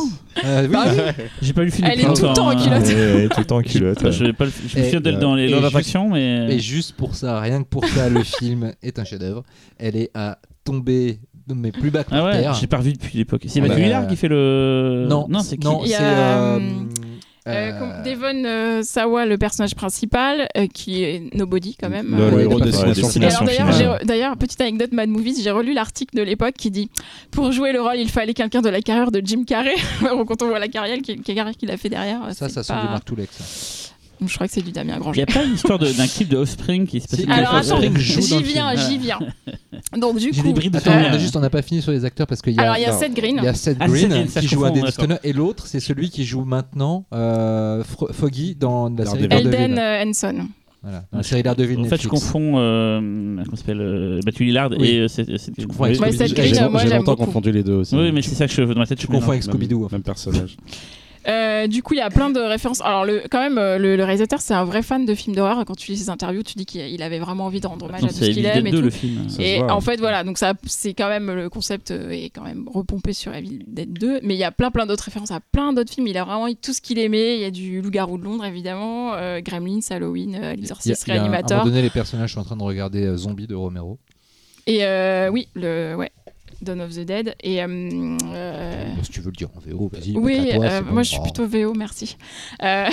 Euh, 0.45 0.63
oui. 0.63 0.69
Bah 0.73 0.85
oui. 0.87 1.25
J'ai 1.43 1.53
pas 1.53 1.61
lu 1.63 1.67
le 1.67 1.73
film. 1.73 1.89
Elle 1.91 2.01
est 2.01 2.05
tout 2.05 2.23
le 2.27 2.33
temps 2.33 2.47
en 2.49 2.57
culotte. 2.57 2.89
Elle 2.89 3.21
est 3.25 3.29
tout 3.29 3.41
le 3.41 3.45
temps 3.47 3.57
en 3.57 3.63
culotte. 3.63 4.03
Bah, 4.03 4.11
Je, 4.11 4.25
l'ai 4.25 4.33
pas 4.33 4.45
le- 4.47 4.51
je 4.69 4.79
me 4.79 4.85
souviens 4.85 5.01
d'elle 5.01 5.19
dans 5.19 5.35
les 5.35 5.51
d'attraction, 5.51 6.09
mais. 6.11 6.55
Et 6.55 6.59
juste 6.61 6.95
pour 6.97 7.15
ça, 7.15 7.41
rien 7.41 7.63
que 7.63 7.69
pour 7.69 7.85
ça, 7.87 8.09
le 8.09 8.23
film 8.23 8.73
est 8.83 8.99
un 8.99 9.05
chef-d'œuvre. 9.05 9.43
Elle 9.79 9.97
est 9.97 10.11
à 10.15 10.39
tomber 10.65 11.19
de 11.47 11.55
mes 11.55 11.73
plus 11.73 11.91
bas 11.91 12.03
Ah 12.07 12.11
par 12.11 12.25
ouais, 12.27 12.41
terre. 12.43 12.55
j'ai 12.55 12.67
pas 12.67 12.77
revu 12.79 12.93
depuis 12.93 13.17
l'époque. 13.19 13.43
C'est 13.47 13.61
Bah, 13.61 13.69
Mathieu 13.69 13.85
Hillard 13.85 14.07
qui 14.07 14.17
fait 14.17 14.29
le. 14.29 15.07
Non, 15.09 15.27
non, 15.29 15.41
c'est 15.41 15.57
qui 15.57 15.67
non, 15.67 15.81
c'est 15.85 15.93
euh, 17.49 17.73
euh, 17.73 17.81
Euh, 17.81 18.03
Devon 18.03 18.45
euh, 18.45 18.83
Sawa, 18.83 19.27
le 19.27 19.39
personnage 19.39 19.75
principal, 19.75 20.49
euh, 20.57 20.67
qui 20.73 21.03
est 21.03 21.35
nobody 21.35 21.77
quand 21.81 21.89
même. 21.91 22.15
Le, 22.17 22.23
Euh, 22.23 22.41
héros 22.41 22.61
de 22.61 22.71
d'ailleurs, 24.05 24.37
petite 24.37 24.61
anecdote 24.61 24.93
Mad 24.93 25.09
Movies, 25.09 25.41
j'ai 25.43 25.51
relu 25.51 25.73
l'article 25.73 26.17
de 26.17 26.23
l'époque 26.23 26.55
qui 26.57 26.71
dit 26.71 26.91
pour 27.31 27.53
jouer 27.53 27.73
le 27.73 27.81
rôle, 27.81 27.97
il 27.97 28.11
fallait 28.11 28.35
quelqu'un 28.35 28.61
de 28.63 28.69
la 28.69 28.81
carrière 28.81 29.11
de 29.11 29.21
Jim 29.25 29.45
Carrey. 29.47 29.75
Quand 30.01 30.43
on 30.43 30.49
voit 30.49 30.59
la 30.59 30.69
carrière 30.69 30.99
qu'il 31.03 31.71
a 31.71 31.77
fait 31.77 31.89
derrière, 31.89 32.21
Ça, 32.35 32.49
ça 32.49 32.63
sent 32.63 32.73
pas- 32.73 32.83
du 32.83 32.89
Mark 32.89 33.05
Toulek. 33.05 33.29
ça. 33.33 33.88
Je 34.27 34.35
crois 34.35 34.47
que 34.47 34.53
c'est 34.53 34.63
du 34.63 34.73
Damien 34.73 34.95
Il 34.95 34.97
n'y 34.97 35.01
Granger. 35.03 35.23
a 35.23 35.27
pas 35.27 35.45
une 35.45 35.55
histoire 35.55 35.79
d'un 35.79 36.07
clip 36.09 36.29
de 36.29 36.37
Offspring 36.37 36.87
qui 36.87 37.01
se 37.01 37.09
passe 37.09 37.21
Alors 37.29 37.55
attends, 37.55 37.77
Offspring 37.77 37.97
joue 37.99 38.21
dans 38.21 38.27
j'y 38.39 38.43
viens, 38.43 38.75
j'y 38.77 38.99
viens. 38.99 39.19
Donc 39.99 40.19
du 40.19 40.31
J'ai 40.33 40.41
coup, 40.43 40.49
des 40.49 40.53
bribes 40.53 40.73
de 40.73 40.79
Attends, 40.79 40.91
on 40.93 41.13
a 41.15 41.19
juste, 41.19 41.37
on 41.37 41.41
n'a 41.41 41.51
pas 41.51 41.63
fini 41.63 41.81
sur 41.83 41.93
les 41.93 42.05
acteurs 42.05 42.27
parce 42.27 42.43
qu'il 42.43 42.55
y 42.55 42.59
a. 42.59 42.63
alors 42.63 42.77
il 42.77 42.83
y 42.83 42.87
a 42.87 42.93
Seth 42.93 43.15
Green. 43.15 43.37
Il 43.39 43.45
y 43.45 43.49
a 43.49 43.55
Seth 43.55 43.77
Ah, 43.81 43.87
Green 43.87 44.27
qui 44.27 44.47
joue. 44.49 44.65
Stoner 44.91 45.17
et 45.25 45.33
l'autre 45.33 45.67
c'est 45.67 45.81
celui 45.81 46.11
qui 46.11 46.25
joue 46.25 46.45
maintenant 46.45 47.07
euh, 47.15 47.83
Foggy 48.13 48.55
dans 48.55 48.89
la 48.91 49.07
série. 49.07 49.29
Elden 49.31 49.79
euh, 49.79 50.05
Henson. 50.05 50.49
Voilà, 50.83 51.05
dans 51.11 51.19
la 51.19 51.25
série 51.25 51.43
Daredevil 51.43 51.81
En 51.81 51.85
fait, 51.85 52.01
je 52.01 52.07
confonds 52.07 52.55
euh, 52.57 53.01
comment 53.45 53.57
s'appelle 53.57 53.81
euh, 53.81 54.21
Matthew 54.25 54.41
Lillard 54.43 54.71
Oui. 54.79 54.89
et 54.89 54.99
euh, 55.01 55.09
c'est 55.09 55.25
c'est- 55.37 55.51
Tu 55.53 55.67
confonds 55.67 55.85
avec 55.85 55.97
oui, 56.01 56.07
Ouais, 56.07 56.13
Scooby-Doo. 56.13 56.37
Seth 56.37 56.55
J'ai 56.89 56.89
longtemps 56.97 57.13
beaucoup. 57.15 57.25
confondu 57.27 57.51
les 57.51 57.65
deux 57.65 57.73
aussi. 57.75 57.97
Oui, 57.97 58.13
mais 58.13 58.23
c'est 58.23 58.37
ça 58.37 58.47
que 58.47 58.53
je 58.53 58.63
dans 58.63 58.75
ma 58.79 58.87
tête. 58.87 59.01
Je 59.01 59.07
Tu 59.07 59.13
confonds 59.13 59.31
avec 59.33 59.45
Même- 59.45 59.55
Scooby-Doo. 59.57 59.85
en 59.85 59.89
fait. 59.89 59.97
Même 59.97 60.03
personnage. 60.05 60.57
Euh, 61.27 61.67
du 61.67 61.83
coup, 61.83 61.95
il 61.95 61.99
y 61.99 62.01
a 62.01 62.11
plein 62.11 62.31
de 62.31 62.39
références. 62.41 62.81
Alors, 62.81 63.05
le, 63.05 63.23
quand 63.31 63.41
même, 63.41 63.59
euh, 63.59 63.77
le, 63.79 63.97
le 63.97 64.05
réalisateur, 64.05 64.41
c'est 64.41 64.55
un 64.55 64.65
vrai 64.65 64.83
fan 64.83 65.05
de 65.05 65.15
films 65.15 65.35
d'horreur. 65.35 65.65
Quand 65.65 65.75
tu 65.77 65.91
lis 65.91 65.99
ses 65.99 66.11
interviews, 66.11 66.43
tu 66.43 66.55
dis 66.55 66.65
qu'il 66.65 66.81
il 66.83 67.03
avait 67.03 67.19
vraiment 67.19 67.47
envie 67.47 67.61
de 67.61 67.67
rendre 67.67 67.87
hommage 67.87 68.05
à 68.05 68.09
tout 68.09 68.15
ce 68.15 68.31
qu'il 68.31 68.47
aime 68.47 68.67
et 68.67 68.71
2 68.71 68.79
tout. 68.79 68.85
le 68.85 68.91
film. 68.91 69.29
Ça 69.29 69.43
Et 69.43 69.61
en 69.63 69.77
ouais. 69.77 69.81
fait, 69.81 69.97
voilà, 69.99 70.25
donc 70.25 70.39
ça, 70.39 70.55
c'est 70.67 70.95
quand 70.95 71.09
même 71.09 71.31
le 71.31 71.49
concept 71.51 71.91
euh, 71.91 72.11
est 72.11 72.31
quand 72.31 72.45
même 72.45 72.69
repompé 72.73 73.13
sur 73.13 73.35
Evil 73.35 73.65
Dead 73.67 73.93
2, 73.93 74.21
mais 74.23 74.35
il 74.35 74.39
y 74.39 74.45
a 74.45 74.53
plein 74.53 74.71
plein 74.71 74.87
d'autres 74.87 75.05
références 75.05 75.31
à 75.31 75.41
plein 75.41 75.73
d'autres 75.73 75.93
films. 75.93 76.07
Il 76.07 76.17
a 76.19 76.25
vraiment 76.25 76.49
eu 76.49 76.57
tout 76.57 76.73
ce 76.73 76.81
qu'il 76.81 76.99
aimait. 76.99 77.35
Il 77.37 77.41
y 77.41 77.45
a 77.45 77.51
du 77.51 77.81
Loup-garou 77.83 78.19
de 78.19 78.25
Londres, 78.25 78.45
évidemment, 78.45 79.15
euh, 79.15 79.41
Gremlins, 79.41 79.81
Halloween, 79.91 80.39
euh, 80.41 80.55
L'Exorciste, 80.55 81.09
un- 81.09 81.13
À 81.13 81.17
un 81.17 81.19
Réanimateur. 81.21 81.59
moment 81.59 81.71
donné, 81.71 81.83
les 81.83 81.91
personnages 81.91 82.35
sont 82.35 82.41
en 82.41 82.45
train 82.45 82.57
de 82.57 82.63
regarder 82.63 83.17
Zombie 83.17 83.47
de 83.47 83.55
Romero. 83.55 83.99
Et 84.67 84.83
oui, 85.31 85.49
le 85.55 85.95
ouais, 85.97 86.11
Dawn 86.63 86.81
of 86.81 86.95
the 86.95 87.01
Dead. 87.01 87.35
Et 87.41 87.63
euh, 87.63 88.17
euh, 88.35 88.95
si 89.03 89.11
tu 89.11 89.21
veux 89.21 89.31
le 89.31 89.37
dire 89.37 89.49
en 89.57 89.61
VO, 89.61 89.89
vas-y. 89.89 90.17
Oui, 90.17 90.51
toi, 90.55 90.65
euh, 90.65 90.81
bon. 90.83 90.95
moi 90.95 91.03
je 91.03 91.11
suis 91.11 91.21
plutôt 91.21 91.47
VO, 91.47 91.73
merci. 91.75 92.17
Euh, 92.63 92.89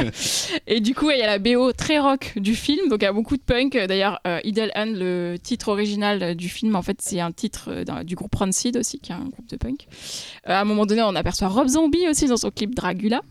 et 0.66 0.80
du 0.80 0.94
coup, 0.94 1.10
il 1.10 1.18
y 1.18 1.22
a 1.22 1.26
la 1.26 1.38
BO 1.38 1.72
très 1.72 1.98
rock 1.98 2.34
du 2.36 2.54
film, 2.54 2.88
donc 2.88 3.00
il 3.02 3.04
y 3.04 3.08
a 3.08 3.12
beaucoup 3.12 3.36
de 3.36 3.42
punk. 3.42 3.76
D'ailleurs, 3.76 4.20
Idle 4.44 4.70
Hand, 4.74 4.94
le 4.96 5.36
titre 5.42 5.68
original 5.68 6.34
du 6.34 6.48
film, 6.48 6.76
en 6.76 6.82
fait, 6.82 7.00
c'est 7.00 7.20
un 7.20 7.32
titre 7.32 7.84
du 8.02 8.14
groupe 8.14 8.34
Rancid 8.34 8.76
aussi, 8.76 8.98
qui 8.98 9.12
est 9.12 9.16
un 9.16 9.28
groupe 9.28 9.48
de 9.48 9.56
punk. 9.56 9.86
À 10.44 10.60
un 10.60 10.64
moment 10.64 10.86
donné, 10.86 11.02
on 11.02 11.14
aperçoit 11.14 11.48
Rob 11.48 11.68
Zombie 11.68 12.08
aussi 12.08 12.26
dans 12.26 12.36
son 12.36 12.50
clip 12.50 12.74
Dragula. 12.74 13.22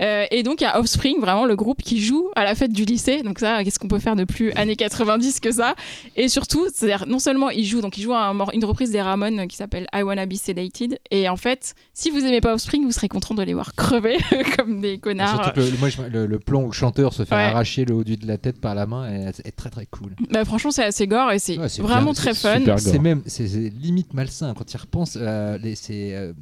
Euh, 0.00 0.26
et 0.30 0.42
donc, 0.42 0.60
il 0.60 0.64
y 0.64 0.66
a 0.66 0.78
Offspring, 0.78 1.20
vraiment 1.20 1.44
le 1.46 1.56
groupe 1.56 1.82
qui 1.82 2.00
joue 2.00 2.28
à 2.36 2.44
la 2.44 2.54
fête 2.54 2.72
du 2.72 2.84
lycée. 2.84 3.22
Donc, 3.22 3.38
ça, 3.38 3.64
qu'est-ce 3.64 3.78
qu'on 3.78 3.88
peut 3.88 3.98
faire 3.98 4.16
de 4.16 4.24
plus 4.24 4.52
années 4.52 4.76
90 4.76 5.40
que 5.40 5.50
ça? 5.52 5.74
Et 6.16 6.28
surtout, 6.28 6.66
c'est-à-dire, 6.72 7.06
non 7.06 7.18
seulement 7.18 7.50
il 7.50 7.64
joue, 7.64 7.80
donc 7.80 7.96
il 7.98 8.02
joue 8.02 8.14
un 8.14 8.32
mor- 8.34 8.50
une 8.54 8.64
reprise 8.64 8.90
des 8.90 9.00
Ramones 9.02 9.46
qui 9.48 9.56
s'appelle 9.56 9.86
I 9.94 10.02
Wanna 10.02 10.26
Be 10.26 10.34
Sedated. 10.34 10.98
Et 11.10 11.28
en 11.28 11.36
fait, 11.36 11.74
si 11.94 12.10
vous 12.10 12.18
aimez 12.24 12.40
pas 12.40 12.54
Offspring, 12.54 12.84
vous 12.84 12.92
serez 12.92 13.08
content 13.08 13.34
de 13.34 13.42
les 13.42 13.54
voir 13.54 13.74
crever 13.74 14.18
comme 14.56 14.80
des 14.80 14.98
connards. 14.98 15.42
Surtout 15.42 15.60
que 15.60 15.60
le, 15.60 15.78
moi, 15.78 15.88
je- 15.88 16.02
le, 16.02 16.26
le 16.26 16.38
plan 16.38 16.62
où 16.62 16.66
le 16.66 16.72
chanteur 16.72 17.12
se 17.14 17.24
fait 17.24 17.34
Ouais. 17.34 17.42
arracher 17.42 17.84
le 17.84 17.94
haut 17.94 18.04
du 18.04 18.16
de 18.16 18.26
la 18.26 18.38
tête 18.38 18.60
par 18.60 18.74
la 18.74 18.86
main 18.86 19.08
est, 19.10 19.40
est 19.46 19.52
très 19.52 19.70
très 19.70 19.86
cool. 19.86 20.14
Bah, 20.30 20.44
franchement, 20.44 20.70
c'est 20.70 20.84
assez 20.84 21.06
gore 21.06 21.30
et 21.32 21.38
c'est 21.38 21.58
Ouais, 21.58 21.68
vraiment 21.78 22.12
bien, 22.12 22.14
très 22.14 22.34
fun. 22.34 22.60
C'est 22.78 22.98
même, 22.98 23.22
c'est 23.26 23.44
limite 23.80 24.12
malsain 24.14 24.54
quand 24.56 24.72
il 24.72 24.76
repense. 24.76 25.16
euh, 25.20 25.56
les, 25.58 25.74
euh, 25.90 26.32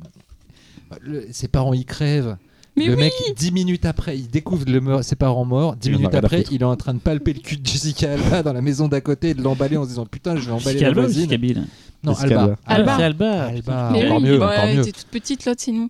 le- 1.01 1.27
ses 1.33 1.49
parents 1.49 1.75
y 1.75 1.85
crèvent. 1.85 2.37
Mais 2.77 2.87
le 2.87 2.95
oui 2.95 3.01
mec, 3.05 3.13
dix 3.37 3.53
minutes 3.53 3.87
après, 3.87 4.19
il 4.19 4.29
découvre 4.29 4.65
le 4.69 4.81
meur- 4.81 5.03
ses 5.03 5.17
parents 5.17 5.45
morts. 5.47 5.77
Dix 5.77 5.89
Il 5.89 5.93
en 5.93 5.95
a 5.95 5.99
minutes 5.99 6.13
rien 6.13 6.21
à 6.21 6.25
après, 6.27 6.45
il 6.51 6.61
est 6.61 6.65
en 6.65 6.77
train 6.77 6.93
de 6.95 6.99
palper 6.99 7.33
le 7.33 7.41
cul 7.41 7.57
de 7.57 7.67
Jessica 7.67 8.13
Alba 8.13 8.43
dans 8.43 8.53
la 8.53 8.61
maison 8.61 8.87
d'à 8.89 9.01
côté 9.01 9.31
et 9.31 9.35
de 9.35 9.43
l'emballer 9.43 9.77
en 9.77 9.85
se 9.85 9.89
disant 9.89 10.05
Putain, 10.07 10.37
je 10.37 10.43
vais 10.47 10.53
emballer 10.53 10.65
Jessica 10.79 10.83
la 10.83 10.89
Alba 10.89 11.01
voisine. 11.03 11.37
Biel 11.37 11.65
Non, 12.05 12.13
Alba. 12.15 12.41
Alba. 12.43 12.57
Alba. 12.67 12.93
Ah, 12.93 12.97
c'est 12.99 13.03
Alba. 13.05 13.45
Alba, 13.47 13.91
Mais 13.93 14.05
encore 14.05 14.19
oui, 14.19 14.25
mieux, 14.25 14.39
bah, 14.39 14.47
encore 14.47 14.59
elle 14.65 14.75
mieux. 14.77 14.83
était 14.83 14.93
toute 14.93 15.07
petite 15.09 15.45
l'autre 15.47 15.61
sinon. 15.63 15.89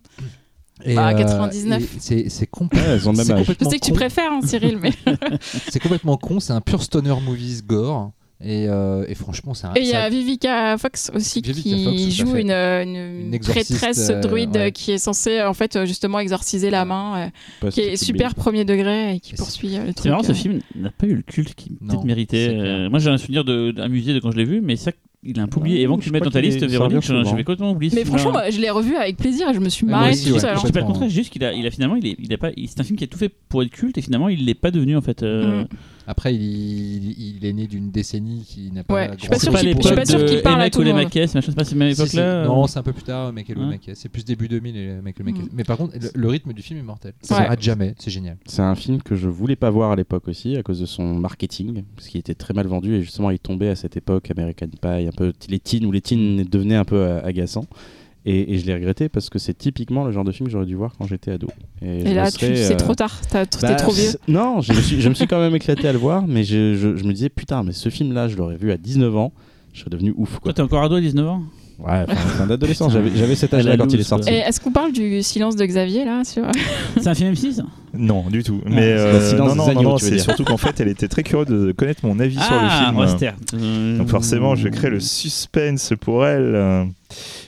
Et, 0.85 0.95
Bah, 0.95 1.09
euh, 1.09 1.15
99. 1.15 1.83
et 1.83 2.29
C'est 2.29 2.49
Ouais, 2.61 2.69
elles 2.87 3.09
ont 3.09 3.13
le 3.13 3.17
même 3.17 3.27
c'est 3.27 3.33
âge. 3.33 3.39
Je 3.41 3.45
complètement 3.47 3.71
sais 3.71 3.79
que 3.79 3.85
tu 3.85 3.91
con. 3.93 3.97
préfères, 3.97 4.31
hein, 4.31 4.41
Cyril, 4.45 4.79
mais. 4.81 4.93
C'est 5.71 5.81
complètement 5.81 6.17
con. 6.19 6.39
C'est 6.39 6.53
un 6.53 6.61
pur 6.61 6.83
stoner 6.83 7.15
movies 7.25 7.63
gore. 7.67 8.13
Et, 8.45 8.67
euh, 8.69 9.07
et 9.09 9.15
franchement, 9.15 9.55
c'est 9.55 9.67
un. 9.67 9.73
Et 9.75 9.81
il 9.81 9.87
y 9.87 9.95
a 9.95 10.11
Vivica 10.11 10.77
Fox 10.77 11.11
aussi 11.15 11.41
Vivica 11.41 11.71
qui 11.71 11.85
Fox, 11.85 12.15
joue 12.17 12.37
une, 12.37 12.51
euh, 12.51 12.83
une, 12.83 13.39
prêtresse 13.41 14.11
euh, 14.11 14.21
druide 14.21 14.55
ouais. 14.57 14.73
qui 14.73 14.93
est 14.93 14.99
censée 14.99 15.43
en 15.43 15.55
fait 15.55 15.75
euh, 15.77 15.87
justement 15.87 16.19
exorciser 16.21 16.69
la 16.69 16.85
main, 16.85 17.31
euh, 17.63 17.71
qui 17.71 17.81
est 17.81 17.97
super 17.97 18.35
premier 18.35 18.67
degré 18.67 19.15
et 19.15 19.21
qui 19.21 19.33
Et 19.33 19.37
poursuit 19.37 19.77
euh, 19.79 19.87
le 19.87 19.95
truc. 19.95 20.03
C'est 20.03 20.11
marrant, 20.11 20.23
ce 20.23 20.33
euh. 20.33 20.35
film 20.35 20.61
n'a 20.75 20.91
pas 20.91 21.07
eu 21.07 21.15
le 21.15 21.23
culte 21.23 21.55
qu'il 21.55 21.73
Non, 21.81 21.95
peut-être 21.95 22.05
méritait. 22.05 22.49
Euh, 22.51 22.91
moi, 22.91 22.99
j'ai 22.99 23.09
un 23.09 23.17
souvenir 23.17 23.43
de- 23.43 23.71
d'un 23.71 23.89
musée 23.89 24.13
de 24.13 24.19
quand 24.19 24.33
je 24.33 24.37
l'ai 24.37 24.45
vu, 24.45 24.61
mais 24.61 24.77
ça, 24.77 24.91
il 25.23 25.41
a 25.41 25.43
un 25.43 25.47
peu 25.49 25.59
oublié. 25.61 25.81
Et 25.81 25.87
avant 25.87 25.97
que 25.97 26.03
tu 26.03 26.11
le 26.11 26.13
mettes 26.13 26.25
dans 26.25 26.31
ta 26.31 26.43
liste, 26.43 26.63
Véronique, 26.63 27.01
je- 27.03 27.25
j'avais 27.25 27.43
complètement 27.43 27.71
oublié. 27.71 27.91
ce 27.91 27.97
Mais 27.97 28.05
franchement, 28.05 28.33
moi, 28.33 28.51
je 28.51 28.61
l'ai 28.61 28.69
revu 28.71 28.97
avec 28.97 29.17
plaisir 29.17 29.49
et 29.49 29.55
je 29.55 29.61
me 29.61 29.71
suis 29.71 29.87
aussi, 29.87 30.27
tout 30.29 30.35
ouais. 30.35 30.41
Je 30.61 30.67
dis 30.67 30.73
pas 30.73 30.81
le 30.81 30.87
contraire, 30.87 31.09
juste 31.09 31.31
qu'il 31.33 31.43
a, 31.43 31.55
il 31.55 31.67
a 31.67 31.71
finalement, 31.71 31.97
il 31.97 32.07
est, 32.07 32.17
il 32.23 32.31
a 32.35 32.37
pas, 32.37 32.51
c'est 32.55 32.81
un 32.81 32.85
film 32.85 32.99
qui 32.99 33.05
est 33.05 33.09
tout 33.09 33.17
fait 33.19 33.31
pour 33.49 33.63
être 33.63 33.71
culte 33.71 33.97
et 33.97 34.03
finalement, 34.03 34.29
il 34.29 34.45
l'est 34.45 34.53
pas 34.55 34.71
devenu 34.71 34.95
en 34.95 35.01
fait. 35.01 35.23
euh, 35.23 35.63
Mm. 35.63 35.69
Après, 36.07 36.35
il, 36.35 37.37
il 37.37 37.45
est 37.45 37.53
né 37.53 37.67
d'une 37.67 37.91
décennie 37.91 38.45
qui 38.47 38.71
n'a 38.71 38.85
pas. 38.85 38.95
Ouais, 38.95 39.11
je 39.17 39.21
suis 39.23 39.29
pas 39.29 39.39
chose 39.39 39.61
qu'il- 39.61 39.73
pour 39.73 39.83
je 39.83 39.89
suis 39.89 39.93
elle. 39.93 39.97
pas 39.97 40.07
sûre 40.07 40.25
qu'il 40.25 40.43
parle 40.43 40.63
à 40.63 40.71
tout 40.71 40.79
le 40.81 40.85
les 40.87 40.93
monde. 40.93 41.05
Machin, 41.13 41.27
c'est 41.27 41.55
pas 41.55 41.65
cette 41.65 41.77
même 41.77 41.91
Si, 41.91 41.97
si. 41.97 42.03
époque-là. 42.03 42.45
Non, 42.47 42.67
c'est 42.67 42.79
un 42.79 42.83
peu 42.83 42.93
plus 42.93 43.03
tard, 43.03 43.33
Michael 43.33 43.59
Hein. 43.59 43.77
C'est 43.95 44.09
plus 44.09 44.25
début 44.25 44.49
2000 44.49 44.77
et 44.77 45.01
Michael 45.03 45.27
Mackay. 45.27 45.43
Mm. 45.43 45.49
Mais 45.53 45.65
par 45.65 45.77
contre, 45.77 45.95
le, 46.01 46.11
le 46.15 46.29
rythme 46.29 46.53
du 46.53 46.63
film 46.63 46.79
est 46.79 46.83
mortel. 46.83 47.13
Ça 47.23 47.35
Ouais. 47.37 47.43
s'arrête 47.43 47.63
jamais, 47.63 47.95
c'est 47.99 48.11
génial. 48.11 48.37
C'est 48.47 48.63
un 48.63 48.75
film 48.75 49.03
que 49.03 49.15
je 49.17 49.29
voulais 49.29 49.57
pas 49.57 49.71
voir 49.71 49.91
à 49.91 49.97
l'époque 49.97 50.29
aussi 50.29 50.57
à 50.57 50.63
cause 50.63 50.81
de 50.81 50.87
son 50.87 51.15
marketing, 51.17 51.83
parce 51.97 52.09
qu'il 52.09 52.21
était 52.21 52.35
très 52.35 52.55
mal 52.55 52.67
vendu 52.67 52.95
et 52.95 53.03
justement 53.03 53.31
il 53.31 53.39
tombait 53.39 53.69
à 53.71 53.75
cette 53.77 53.97
époque 53.97 54.31
American 54.31 54.69
Pie, 54.81 55.07
un 55.09 55.13
peu 55.17 55.33
les 55.49 55.59
teens 55.59 55.85
où 55.85 55.93
les 55.93 56.01
teens 56.01 56.45
devenaient 56.49 56.77
un 56.77 56.85
peu 56.85 56.97
euh, 56.97 57.21
agaçants. 57.25 57.67
Et, 58.29 58.55
et 58.55 58.59
je 58.59 58.67
l'ai 58.67 58.75
regretté 58.75 59.09
parce 59.09 59.31
que 59.31 59.39
c'est 59.39 59.55
typiquement 59.57 60.05
le 60.05 60.11
genre 60.11 60.25
de 60.25 60.33
film 60.33 60.49
que 60.49 60.53
j'aurais 60.53 60.67
dû 60.67 60.75
voir 60.75 60.93
quand 60.99 61.07
j'étais 61.07 61.31
ado. 61.31 61.47
Et 61.81 62.05
je 62.07 62.13
là, 62.13 62.29
tu- 62.31 62.57
c'est 62.57 62.73
euh, 62.75 62.77
trop 62.77 62.95
tard. 62.97 63.21
T'as- 63.31 63.47
T'es 63.47 63.59
bah, 63.63 63.75
trop 63.77 63.93
vieux. 63.93 64.11
Non, 64.27 64.61
je 64.61 64.73
me, 64.73 64.81
suis, 64.81 65.01
je 65.01 65.09
me 65.09 65.15
suis 65.15 65.29
quand 65.29 65.39
même 65.39 65.55
éclaté 65.55 65.87
à 65.87 65.93
le 65.93 65.99
voir, 65.99 66.27
mais 66.27 66.43
je, 66.43 66.75
je- 66.75 66.97
je 66.97 67.05
me 67.05 67.13
disais 67.13 67.29
putain, 67.29 67.63
mais 67.63 67.73
ce 67.73 67.89
film-là, 67.89 68.27
je 68.27 68.37
l'aurais 68.37 68.57
vu 68.57 68.73
à 68.73 68.77
19 68.77 69.17
ans, 69.17 69.33
je 69.73 69.79
serais 69.81 69.91
devenu 69.91 70.13
ouf 70.17 70.31
Toi, 70.33 70.41
quoi. 70.43 70.53
t'es 70.55 70.63
encore 70.63 70.83
ado 70.83 70.97
à 70.97 71.01
19 71.01 71.25
ans? 71.29 71.43
Ouais, 71.79 72.05
enfin, 72.09 72.15
fin 72.15 72.47
d'adolescence, 72.47 72.93
j'avais 72.95 73.11
j'avais 73.15 73.35
cet 73.37 73.53
âge-là 73.55 73.77
quand 73.77 73.93
il 73.93 74.01
est 74.01 74.03
sorti. 74.03 74.31
Et 74.31 74.37
est-ce 74.39 74.61
qu'on 74.61 74.73
parle 74.73 74.93
du 74.93 75.23
silence 75.23 75.55
de 75.57 75.65
Xavier 75.67 76.05
là 76.07 76.25
sur... 76.25 76.45
C'est 76.97 77.07
un 77.07 77.15
film 77.15 77.33
M6 77.35 77.61
Non, 77.95 78.25
du 78.31 78.43
tout. 78.43 78.61
Mais 78.67 78.97
c'est 78.97 79.35
euh, 79.35 79.39
non, 79.39 79.55
non, 79.55 79.83
non, 79.83 79.99
c'est 79.99 80.19
surtout 80.19 80.45
qu'en 80.45 80.57
fait, 80.57 80.79
elle 80.81 80.89
était 80.89 81.09
très 81.09 81.23
curieuse 81.23 81.47
de 81.49 81.73
connaître 81.73 82.05
mon 82.07 82.19
avis 82.21 82.39
sur 82.39 82.55
le 82.55 82.59
Ah, 82.63 82.93
film. 83.19 83.31
Euh, 83.55 83.99
Donc 83.99 84.09
forcément, 84.09 84.55
je 84.55 84.69
crée 84.69 84.91
le 84.91 85.01
suspense 85.01 85.93
pour 86.01 86.27
elle. 86.27 86.87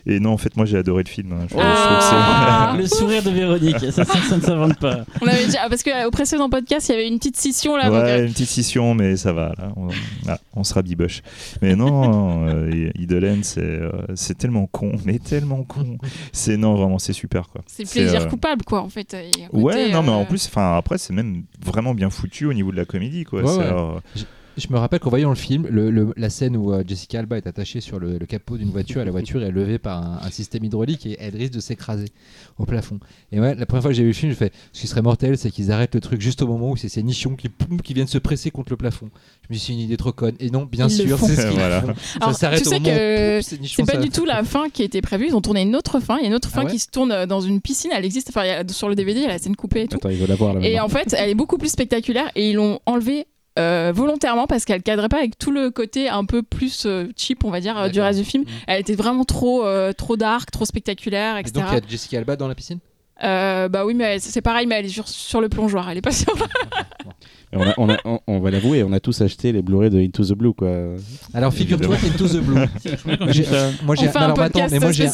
Et 0.06 0.20
non, 0.20 0.30
en 0.30 0.38
fait, 0.38 0.56
moi, 0.56 0.64
j'ai 0.66 0.78
adoré 0.78 1.02
le 1.04 1.08
film. 1.10 1.32
hein. 1.32 1.46
Je, 1.50 1.56
Ah. 1.58 2.74
Le 2.78 2.86
sourire 2.86 3.22
de 3.24 3.30
Véronique, 3.30 3.78
ça, 3.90 4.04
ça, 4.04 4.20
ça 4.28 4.36
ne 4.36 4.40
s'invente 4.40 4.78
pas. 4.78 5.04
On 5.20 5.26
avait 5.26 5.46
déjà 5.46 5.68
parce 5.68 5.82
que 5.82 5.90
euh, 5.90 6.06
au 6.06 6.10
précédent 6.10 6.48
podcast, 6.48 6.88
il 6.88 6.92
y 6.92 6.94
avait 6.94 7.08
une 7.08 7.18
petite 7.18 7.36
scission 7.36 7.76
là. 7.76 7.90
Ouais, 7.90 7.96
euh, 7.98 8.26
une 8.26 8.32
petite 8.32 8.48
scission, 8.48 8.94
mais 8.94 9.16
ça 9.16 9.32
va. 9.32 9.52
Là, 9.58 9.72
on, 9.76 9.88
là, 10.26 10.38
on 10.54 10.62
sera 10.64 10.82
biboche. 10.82 11.22
Mais 11.60 11.74
non, 11.74 12.46
euh, 12.46 12.90
Idolène, 12.98 13.42
c'est 13.42 13.60
euh, 13.60 13.90
c'est 14.14 14.38
tellement 14.38 14.66
con, 14.66 14.92
mais 15.04 15.18
tellement 15.18 15.64
con. 15.64 15.98
C'est 16.32 16.56
non, 16.56 16.74
vraiment, 16.76 16.98
c'est 17.00 17.12
super 17.12 17.48
quoi. 17.48 17.62
c'est 17.66 17.88
plaisir 17.90 18.22
euh, 18.22 18.26
coupable 18.26 18.64
quoi 18.64 18.80
en 18.82 18.88
fait. 18.88 19.08
Côté, 19.10 19.48
Ouais, 19.52 19.90
non, 19.90 20.02
mais 20.02 20.10
en 20.12 20.24
euh, 20.28 20.30
plus, 20.30 20.46
enfin 20.46 20.76
après, 20.76 20.98
c'est 20.98 21.12
même 21.12 21.44
vraiment 21.64 21.94
bien 21.94 22.10
foutu 22.10 22.46
au 22.46 22.52
niveau 22.52 22.70
de 22.70 22.76
la 22.76 22.84
comédie 22.84 23.24
quoi. 23.24 23.42
Ouais, 23.42 23.48
C'est, 23.52 23.58
ouais. 23.58 23.64
euh, 23.66 24.00
Je 24.58 24.72
me 24.72 24.78
rappelle 24.78 24.98
qu'en 25.00 25.10
voyant 25.10 25.28
le 25.30 25.36
film, 25.36 25.66
le- 25.70 25.90
le- 25.90 26.12
la 26.16 26.30
scène 26.30 26.56
où 26.56 26.72
euh, 26.72 26.82
Jessica 26.86 27.20
Alba 27.20 27.36
est 27.38 27.46
attachée 27.46 27.80
sur 27.80 27.98
le, 27.98 28.18
le 28.18 28.26
capot 28.26 28.56
d'une 28.58 28.70
voiture 28.70 29.00
et 29.00 29.04
la 29.04 29.10
voiture 29.10 29.42
est 29.42 29.50
levée 29.50 29.78
par 29.78 30.02
un, 30.02 30.20
un 30.26 30.30
système 30.30 30.64
hydraulique 30.64 31.06
et 31.06 31.16
elle 31.20 31.36
risque 31.36 31.52
de 31.54 31.60
s'écraser 31.60 32.06
au 32.58 32.64
plafond. 32.66 32.98
Et 33.32 33.38
ouais, 33.40 33.54
la 33.54 33.66
première 33.66 33.82
fois 33.82 33.90
que 33.92 33.96
j'ai 33.96 34.02
vu 34.02 34.08
le 34.08 34.14
film, 34.14 34.32
je 34.32 34.36
fais 34.36 34.50
ce 34.72 34.80
qui 34.80 34.86
serait 34.88 35.02
mortel, 35.02 35.38
c'est 35.38 35.50
qu'ils 35.50 35.70
arrêtent 35.70 35.94
le 35.94 36.00
truc 36.00 36.20
juste 36.20 36.42
au 36.42 36.46
moment 36.48 36.70
où 36.72 36.76
c'est 36.76 36.88
ces 36.88 37.02
nichons 37.02 37.36
qui, 37.36 37.48
poum, 37.48 37.80
qui 37.80 37.94
viennent 37.94 38.08
se 38.08 38.18
presser 38.18 38.50
contre 38.50 38.70
le 38.70 38.76
plafond. 38.76 39.08
Je 39.48 39.54
me 39.54 39.58
suis 39.58 39.60
dit, 39.60 39.66
c'est 39.66 39.72
une 39.74 39.78
idée 39.86 39.96
trop 39.96 40.12
conne. 40.12 40.34
Et 40.40 40.50
non, 40.50 40.64
bien 40.64 40.88
Ils 40.88 41.06
sûr, 41.08 41.18
c'est 41.18 41.36
ce 41.36 41.46
qu'ils 41.46 41.50
Voilà. 41.58 41.80
font. 41.82 41.94
Alors, 42.20 42.32
ça 42.32 42.38
s'arrête 42.38 42.62
tu 42.62 42.66
au 42.68 42.70
sais 42.72 42.80
moment 42.80 42.94
que 42.96 43.40
ces 43.42 43.58
nichons 43.58 43.84
C'est 43.86 43.92
pas 43.92 43.98
du 43.98 44.10
tout 44.10 44.24
la 44.24 44.42
fin 44.42 44.68
qui 44.70 44.82
était 44.82 45.00
prévue. 45.02 45.26
Ils 45.28 45.34
ont 45.36 45.40
tourné 45.40 45.62
une 45.62 45.76
autre 45.76 46.00
fin. 46.00 46.16
Il 46.18 46.22
y 46.22 46.24
a 46.24 46.28
une 46.28 46.34
autre 46.34 46.48
fin 46.50 46.62
Ah 46.62 46.64
ouais 46.64 46.70
qui 46.72 46.78
se 46.80 46.88
tourne 46.88 47.12
euh, 47.12 47.26
dans 47.26 47.40
une 47.40 47.60
piscine. 47.60 47.90
Elle 47.94 48.04
existe. 48.04 48.28
Enfin, 48.30 48.44
il 48.44 48.48
y 48.48 48.50
a- 48.50 48.64
sur 48.68 48.88
le 48.88 48.94
DVD, 48.96 49.20
il 49.20 49.22
y 49.22 49.26
a 49.26 49.28
la 49.28 49.38
scène 49.38 49.54
coupée 49.56 49.82
et 49.82 49.88
tout. 49.88 49.96
Attends, 49.98 50.08
il 50.10 50.16
veut 50.18 50.26
la 50.26 50.34
voir 50.34 50.54
là 50.54 50.60
Et 50.66 50.80
en 50.80 50.88
fait, 50.88 51.14
elle 51.16 51.30
est 51.30 51.34
beaucoup 51.34 51.58
plus 51.58 51.68
spectaculaire 51.70 52.30
et 52.34 52.50
ils 52.50 52.54
l'ont 52.56 52.80
enlevée 52.86 53.26
euh, 53.58 53.92
volontairement 53.94 54.46
parce 54.46 54.64
qu'elle 54.64 54.82
cadrait 54.82 55.08
pas 55.08 55.18
avec 55.18 55.38
tout 55.38 55.50
le 55.50 55.70
côté 55.70 56.08
un 56.08 56.24
peu 56.24 56.42
plus 56.42 56.86
euh, 56.86 57.08
cheap, 57.16 57.44
on 57.44 57.50
va 57.50 57.60
dire, 57.60 57.76
euh, 57.76 57.88
du 57.88 58.00
reste 58.00 58.18
du 58.18 58.24
film. 58.24 58.44
Mm. 58.44 58.48
Elle 58.66 58.80
était 58.80 58.94
vraiment 58.94 59.24
trop, 59.24 59.64
trop 59.96 60.16
dark, 60.16 60.50
trop 60.50 60.64
spectaculaire, 60.64 61.36
Et 61.36 61.40
etc. 61.40 61.54
donc 61.54 61.64
il 61.70 61.74
y 61.74 61.78
a 61.78 61.88
Jessica 61.88 62.18
Alba 62.18 62.36
dans 62.36 62.48
la 62.48 62.54
piscine? 62.54 62.78
Euh, 63.24 63.68
bah 63.68 63.84
oui, 63.84 63.94
mais 63.94 64.18
c'est 64.20 64.40
pareil, 64.42 64.66
mais 64.66 64.76
elle 64.76 64.86
est 64.86 64.90
sur, 64.90 65.08
sur 65.08 65.40
le 65.40 65.48
plongeoir, 65.48 65.90
elle 65.90 65.98
est 65.98 66.02
pas 66.02 66.12
sur. 66.12 66.32
On, 67.50 67.62
a- 67.62 67.72
on, 67.78 67.88
a- 67.88 67.96
on- 68.04 68.20
on 68.26 68.40
va 68.40 68.50
l'avouer, 68.50 68.82
on 68.82 68.92
a 68.92 69.00
tous 69.00 69.22
acheté 69.22 69.52
les 69.52 69.62
Blu-ray 69.62 69.88
de 69.88 69.98
Into 69.98 70.22
the 70.22 70.32
Blue, 70.34 70.52
quoi. 70.52 70.68
Alors 71.32 71.50
figure-toi 71.54 71.94
Into 71.94 72.28
the 72.28 72.42
Blue. 72.42 72.60
J'ai- 73.32 73.46
Moi 73.84 73.94
j'ai 73.96 74.08
On 74.08 74.12
fait 74.12 74.18
un 74.18 74.20
alors, 74.20 74.38
attends, 74.38 74.66
mais 74.70 74.78
moi 74.78 74.92
j'ai 74.92 75.06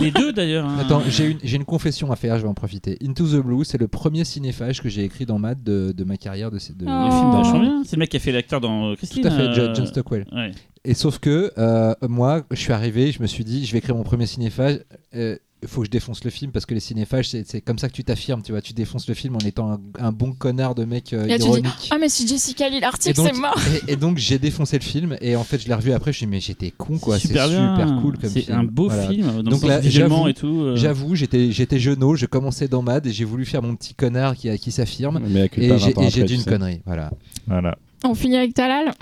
Les 0.00 0.10
deux 0.10 0.32
d'ailleurs. 0.32 0.66
hein. 0.66 0.78
Attends, 0.80 1.00
j'ai 1.08 1.30
une, 1.30 1.38
une 1.44 1.64
confession 1.64 2.10
à 2.10 2.16
faire, 2.16 2.38
je 2.38 2.42
vais 2.42 2.48
en 2.48 2.54
profiter. 2.54 2.98
Into 3.06 3.24
the 3.28 3.36
Blue, 3.40 3.64
c'est 3.64 3.78
le 3.78 3.86
premier 3.86 4.24
cinéphage 4.24 4.82
que 4.82 4.88
j'ai 4.88 5.04
écrit 5.04 5.24
dans 5.24 5.38
Math 5.38 5.62
de, 5.62 5.92
de 5.96 6.02
ma 6.04 6.16
carrière 6.16 6.50
de, 6.50 6.56
de- 6.56 6.62
Oh. 6.84 7.04
Le 7.04 7.10
film 7.10 7.30
dans- 7.30 7.42
vachement 7.42 7.60
bien. 7.60 7.82
C'est 7.86 7.94
le 7.94 8.00
mec 8.00 8.10
qui 8.10 8.16
a 8.16 8.20
fait 8.20 8.32
l'acteur 8.32 8.60
dans 8.60 8.86
euh, 8.88 8.90
Tout 8.94 8.96
Christine. 8.96 9.26
à 9.26 9.30
fait, 9.30 9.42
euh, 9.42 9.54
John- 9.54 9.74
John 9.76 9.86
Stockwell. 9.86 10.26
Ouais. 10.32 10.50
Et 10.84 10.94
sauf 10.94 11.20
que 11.20 11.52
euh, 11.56 11.94
moi, 12.08 12.42
je 12.50 12.56
suis 12.56 12.72
arrivé, 12.72 13.12
je 13.12 13.22
me 13.22 13.28
suis 13.28 13.44
dit, 13.44 13.64
je 13.64 13.70
vais 13.70 13.78
écrire 13.78 13.94
mon 13.94 14.02
premier 14.02 14.26
cinéphage. 14.26 14.80
Il 15.14 15.38
faut 15.66 15.80
que 15.82 15.86
je 15.86 15.90
défonce 15.90 16.24
le 16.24 16.30
film 16.30 16.50
parce 16.52 16.66
que 16.66 16.74
les 16.74 16.80
cinéphages, 16.80 17.28
c'est 17.30 17.60
comme 17.60 17.78
ça 17.78 17.88
que 17.88 17.94
tu 17.94 18.04
t'affirmes, 18.04 18.42
tu 18.42 18.52
vois. 18.52 18.60
Tu 18.60 18.72
défonces 18.72 19.08
le 19.08 19.14
film 19.14 19.36
en 19.36 19.38
étant 19.40 19.70
un, 19.72 19.80
un 19.98 20.12
bon 20.12 20.32
connard 20.32 20.74
de 20.74 20.84
mec 20.84 21.12
euh, 21.12 21.24
Et 21.24 21.28
là, 21.28 21.34
tu 21.36 21.42
dis, 21.42 21.46
ironique. 21.48 21.88
Ah, 21.90 21.98
mais 22.00 22.08
si 22.08 22.26
Jessica 22.26 22.68
lit 22.68 22.76
Et 22.76 22.80
l'article, 22.80 23.20
c'est 23.22 23.32
mort. 23.38 23.56
et, 23.88 23.92
et 23.92 23.96
donc 23.96 24.18
j'ai 24.18 24.38
défoncé 24.38 24.78
le 24.78 24.84
film 24.84 25.16
et 25.20 25.36
en 25.36 25.44
fait 25.44 25.58
je 25.62 25.68
l'ai 25.68 25.74
revu 25.74 25.92
après 25.92 26.12
je 26.12 26.16
me 26.16 26.20
suis 26.20 26.26
dit 26.26 26.30
mais 26.30 26.40
j'étais 26.40 26.70
con 26.76 26.98
quoi 26.98 27.18
c'est 27.18 27.28
super 27.28 27.46
super, 27.46 27.96
cool 28.00 28.18
comme 28.18 28.30
C'est 28.30 28.50
un 28.50 28.64
beau 28.64 28.88
Voilà. 28.88 29.08
film. 29.08 29.42
Dans 29.42 29.50
Donc 29.50 29.62
là, 29.64 29.78
visuellement 29.78 30.16
j'avoue- 30.26 30.28
et 30.28 30.34
tout. 30.34 30.60
euh, 30.62 30.76
J'avoue 30.76 31.14
j'étais 31.14 31.52
j'étais 31.52 31.78
jeuneau 31.78 32.16
je 32.16 32.26
commençais 32.26 32.68
dans 32.68 32.82
Mad 32.82 33.06
et 33.06 33.12
j'ai 33.12 33.24
voulu 33.24 33.44
faire 33.44 33.62
mon 33.62 33.76
petit 33.76 33.94
connard 33.94 34.34
qui, 34.36 34.56
qui 34.58 34.72
s'affirme 34.72 35.20
et 35.56 35.68
20 35.68 35.76
j'ai 35.78 35.96
ans 35.96 36.02
et 36.02 36.10
j'ai 36.10 36.22
après, 36.22 36.24
dit 36.24 36.26
tu 36.26 36.34
une 36.34 36.44
connerie 36.44 36.80
voilà 36.86 37.10
Voilà. 37.46 37.76
On 38.04 38.14
finit 38.16 38.36
avec 38.36 38.52
Talal? 38.54 38.92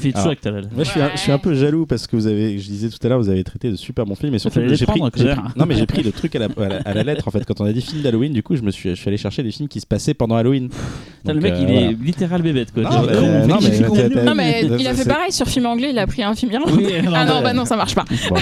Fait 0.00 0.12
toujours. 0.12 0.34
Moi, 0.74 0.84
je 0.84 0.90
suis, 0.90 1.00
un, 1.00 1.10
je 1.14 1.18
suis 1.20 1.32
un 1.32 1.38
peu 1.38 1.54
jaloux 1.54 1.86
parce 1.86 2.06
que 2.06 2.16
vous 2.16 2.26
avez, 2.26 2.58
je 2.58 2.66
disais 2.66 2.88
tout 2.88 2.98
à 3.02 3.08
l'heure, 3.08 3.18
vous 3.20 3.28
avez 3.28 3.44
traité 3.44 3.70
de 3.70 3.76
super 3.76 4.04
bons 4.06 4.14
films, 4.14 4.34
et 4.34 4.38
surtout 4.38 4.60
j'ai 4.68 4.86
pris, 4.86 5.00
non 5.56 5.66
mais 5.66 5.76
j'ai 5.76 5.86
pris 5.86 6.02
le 6.02 6.12
truc 6.12 6.34
à 6.36 6.38
la, 6.40 6.46
à 6.56 6.68
la- 6.68 6.76
à 6.84 6.94
la 6.94 7.02
lettre 7.02 7.28
en 7.28 7.30
fait. 7.30 7.44
Quand 7.44 7.60
on 7.60 7.64
a 7.64 7.72
dit 7.72 7.80
film 7.82 8.02
d'Halloween, 8.02 8.32
du 8.32 8.42
coup, 8.42 8.56
je 8.56 8.62
me 8.62 8.70
suis, 8.70 8.90
je 8.90 8.94
suis 8.94 9.08
allé 9.08 9.16
chercher 9.16 9.42
des 9.42 9.50
films 9.50 9.68
qui 9.68 9.80
se 9.80 9.86
passaient 9.86 10.14
pendant 10.14 10.36
Halloween. 10.36 10.68
Le 11.24 11.34
mec, 11.34 11.52
euh, 11.52 11.56
il 11.60 11.66
voilà. 11.66 11.80
est 11.82 11.92
littéral 12.02 12.42
bébête 12.42 12.72
quoi. 12.72 12.82
Non, 12.82 13.02
mais- 13.06 13.46
non, 13.46 13.58
mais 13.60 13.68
mais- 13.70 14.08
il 14.08 14.24
Non, 14.24 14.34
mais 14.34 14.86
a 14.86 14.94
fait 14.94 15.08
pareil 15.08 15.32
sur 15.32 15.46
film 15.48 15.66
anglais, 15.66 15.90
il 15.92 15.98
a 15.98 16.06
pris 16.06 16.22
un 16.22 16.34
film 16.34 16.52
irlandais. 16.52 16.72
Oui, 16.76 16.92
Ah 17.14 17.24
non, 17.24 17.42
bah 17.42 17.52
non, 17.52 17.64
ça 17.64 17.76
marche 17.76 17.94
pas. 17.94 18.04
Bon, 18.28 18.36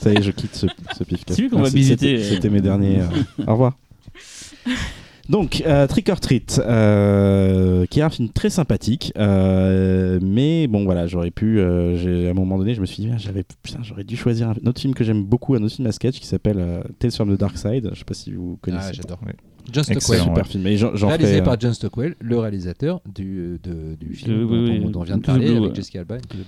ça 0.00 0.12
y 0.12 0.16
est, 0.16 0.22
je 0.22 0.30
quitte 0.32 0.54
ce, 0.54 0.66
ce 0.96 1.04
pif 1.04 1.20
C'est 1.28 1.40
lui 1.42 1.48
qu'on 1.48 1.60
va 1.62 1.68
visiter. 1.68 2.18
C'était 2.18 2.34
c'était 2.34 2.50
mes 2.50 2.60
derniers. 2.60 3.00
euh, 3.00 3.44
Au 3.46 3.52
revoir. 3.52 3.72
Donc, 5.28 5.62
euh, 5.66 5.86
Trick 5.86 6.08
or 6.08 6.20
Treat, 6.20 6.60
euh, 6.64 7.84
qui 7.86 8.00
est 8.00 8.02
un 8.02 8.08
film 8.08 8.30
très 8.30 8.48
sympathique, 8.48 9.12
euh, 9.18 10.18
mais 10.22 10.66
bon 10.68 10.84
voilà, 10.84 11.06
j'aurais 11.06 11.30
pu, 11.30 11.58
euh, 11.60 12.28
à 12.28 12.30
un 12.30 12.34
moment 12.34 12.56
donné, 12.56 12.74
je 12.74 12.80
me 12.80 12.86
suis 12.86 13.02
dit, 13.02 13.10
ah, 13.12 13.18
j'avais, 13.18 13.44
putain, 13.62 13.80
j'aurais 13.82 14.04
dû 14.04 14.16
choisir 14.16 14.48
un 14.50 14.54
autre 14.66 14.80
film 14.80 14.94
que 14.94 15.04
j'aime 15.04 15.24
beaucoup, 15.24 15.54
un 15.54 15.62
autre 15.62 15.74
film 15.74 15.86
à 15.86 15.92
sketch 15.92 16.18
qui 16.18 16.26
s'appelle 16.26 16.58
euh, 16.58 16.80
Tales 16.98 17.12
from 17.12 17.34
the 17.34 17.38
Dark 17.38 17.58
Side. 17.58 17.90
Je 17.92 17.98
sais 17.98 18.04
pas 18.06 18.14
si 18.14 18.32
vous 18.32 18.58
connaissez. 18.62 18.88
ah, 18.90 18.92
j'adore 18.94 19.18
Oui. 19.26 19.32
John 19.70 19.84
Stockwell 19.84 19.98
Excellent. 20.18 20.24
Super 20.24 20.44
ouais. 20.44 20.48
film. 20.48 20.66
Et 20.66 20.76
réalisé 21.06 21.40
euh, 21.40 21.42
par 21.44 21.60
John 21.60 21.74
Stockwell 21.74 22.14
le 22.20 22.38
réalisateur 22.38 23.02
du, 23.14 23.60
de- 23.62 23.96
du 24.00 24.14
film 24.14 24.46
dont, 24.48 24.54
oui, 24.64 24.80
dont- 24.90 25.00
on 25.00 25.04
vient 25.04 25.18
de 25.18 25.22
parler 25.22 25.44
Blue, 25.48 25.56
avec 25.58 25.68
ouais. 25.70 25.74
Jessica 25.74 25.98
Alba. 25.98 26.16
Voilà. 26.30 26.44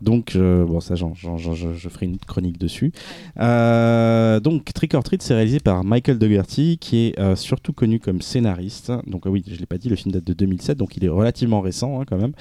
Donc, 0.00 0.36
euh, 0.36 0.64
bon, 0.64 0.78
ça, 0.80 0.94
j'en- 0.94 1.14
j'en- 1.14 1.36
j'en- 1.36 1.54
je, 1.54 1.74
je 1.74 1.88
ferai 1.88 2.06
une 2.06 2.18
chronique 2.18 2.56
dessus. 2.58 2.92
Euh, 3.40 4.40
donc, 4.40 4.72
Trick 4.72 4.94
or 4.94 5.02
Treat, 5.02 5.22
c'est 5.22 5.34
réalisé 5.34 5.58
par 5.60 5.82
Michael 5.84 6.18
Dougherty, 6.18 6.78
qui 6.78 7.06
est 7.06 7.18
euh, 7.18 7.34
surtout 7.36 7.72
connu 7.72 7.98
comme 7.98 8.20
scénariste. 8.22 8.92
Donc, 9.06 9.22
ah 9.26 9.30
oui, 9.30 9.42
je 9.46 9.58
l'ai 9.58 9.66
pas 9.66 9.78
dit, 9.78 9.88
le 9.88 9.96
film 9.96 10.12
date 10.12 10.24
de 10.24 10.32
2007, 10.34 10.78
donc 10.78 10.96
il 10.96 11.04
est 11.04 11.08
relativement 11.08 11.60
récent 11.60 12.00
hein, 12.00 12.04
quand 12.08 12.16
même. 12.18 12.32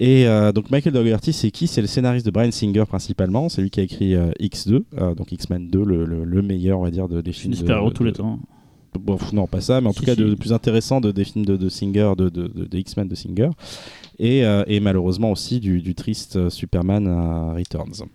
Et 0.00 0.26
euh, 0.26 0.52
donc, 0.52 0.70
Michael 0.70 0.92
Dougherty, 0.94 1.32
c'est 1.32 1.50
qui 1.50 1.66
C'est 1.66 1.80
le 1.82 1.86
scénariste 1.86 2.24
de 2.26 2.30
Brian 2.30 2.50
Singer 2.50 2.84
principalement. 2.88 3.48
C'est 3.48 3.62
lui 3.62 3.70
qui 3.70 3.80
a 3.80 3.82
écrit 3.82 4.14
euh, 4.14 4.30
X2, 4.40 4.82
euh, 4.98 5.14
donc 5.14 5.32
X-Men 5.32 5.68
2, 5.68 5.84
le, 5.84 6.04
le- 6.04 6.24
le 6.24 6.42
meilleur, 6.42 6.78
on 6.80 6.82
va 6.84 6.90
dire, 6.90 7.08
de, 7.08 7.20
des 7.20 7.32
C'est 7.32 7.40
films. 7.40 7.52
une 7.52 7.58
super-héros 7.58 7.90
de, 7.90 7.94
tous 7.94 8.04
les 8.04 8.12
de- 8.12 8.16
temps. 8.16 8.38
Bon, 9.00 9.16
non, 9.32 9.46
pas 9.46 9.62
ça, 9.62 9.80
mais 9.80 9.88
en 9.88 9.92
Si, 9.92 10.00
tout 10.00 10.04
cas, 10.04 10.14
de, 10.14 10.24
si. 10.24 10.30
de 10.30 10.34
plus 10.34 10.52
intéressant 10.52 11.00
de, 11.00 11.12
des 11.12 11.24
films 11.24 11.46
de, 11.46 11.56
de 11.56 11.68
Singer, 11.70 12.12
de, 12.16 12.28
de, 12.28 12.46
de- 12.48 12.66
de 12.66 12.78
X-Men 12.78 13.08
de 13.08 13.14
Singer, 13.14 13.48
et, 14.18 14.44
euh, 14.44 14.64
et 14.66 14.80
malheureusement 14.80 15.30
aussi 15.30 15.60
du, 15.60 15.94
triste 15.94 16.48
Superman 16.48 17.06
Returns. 17.56 18.06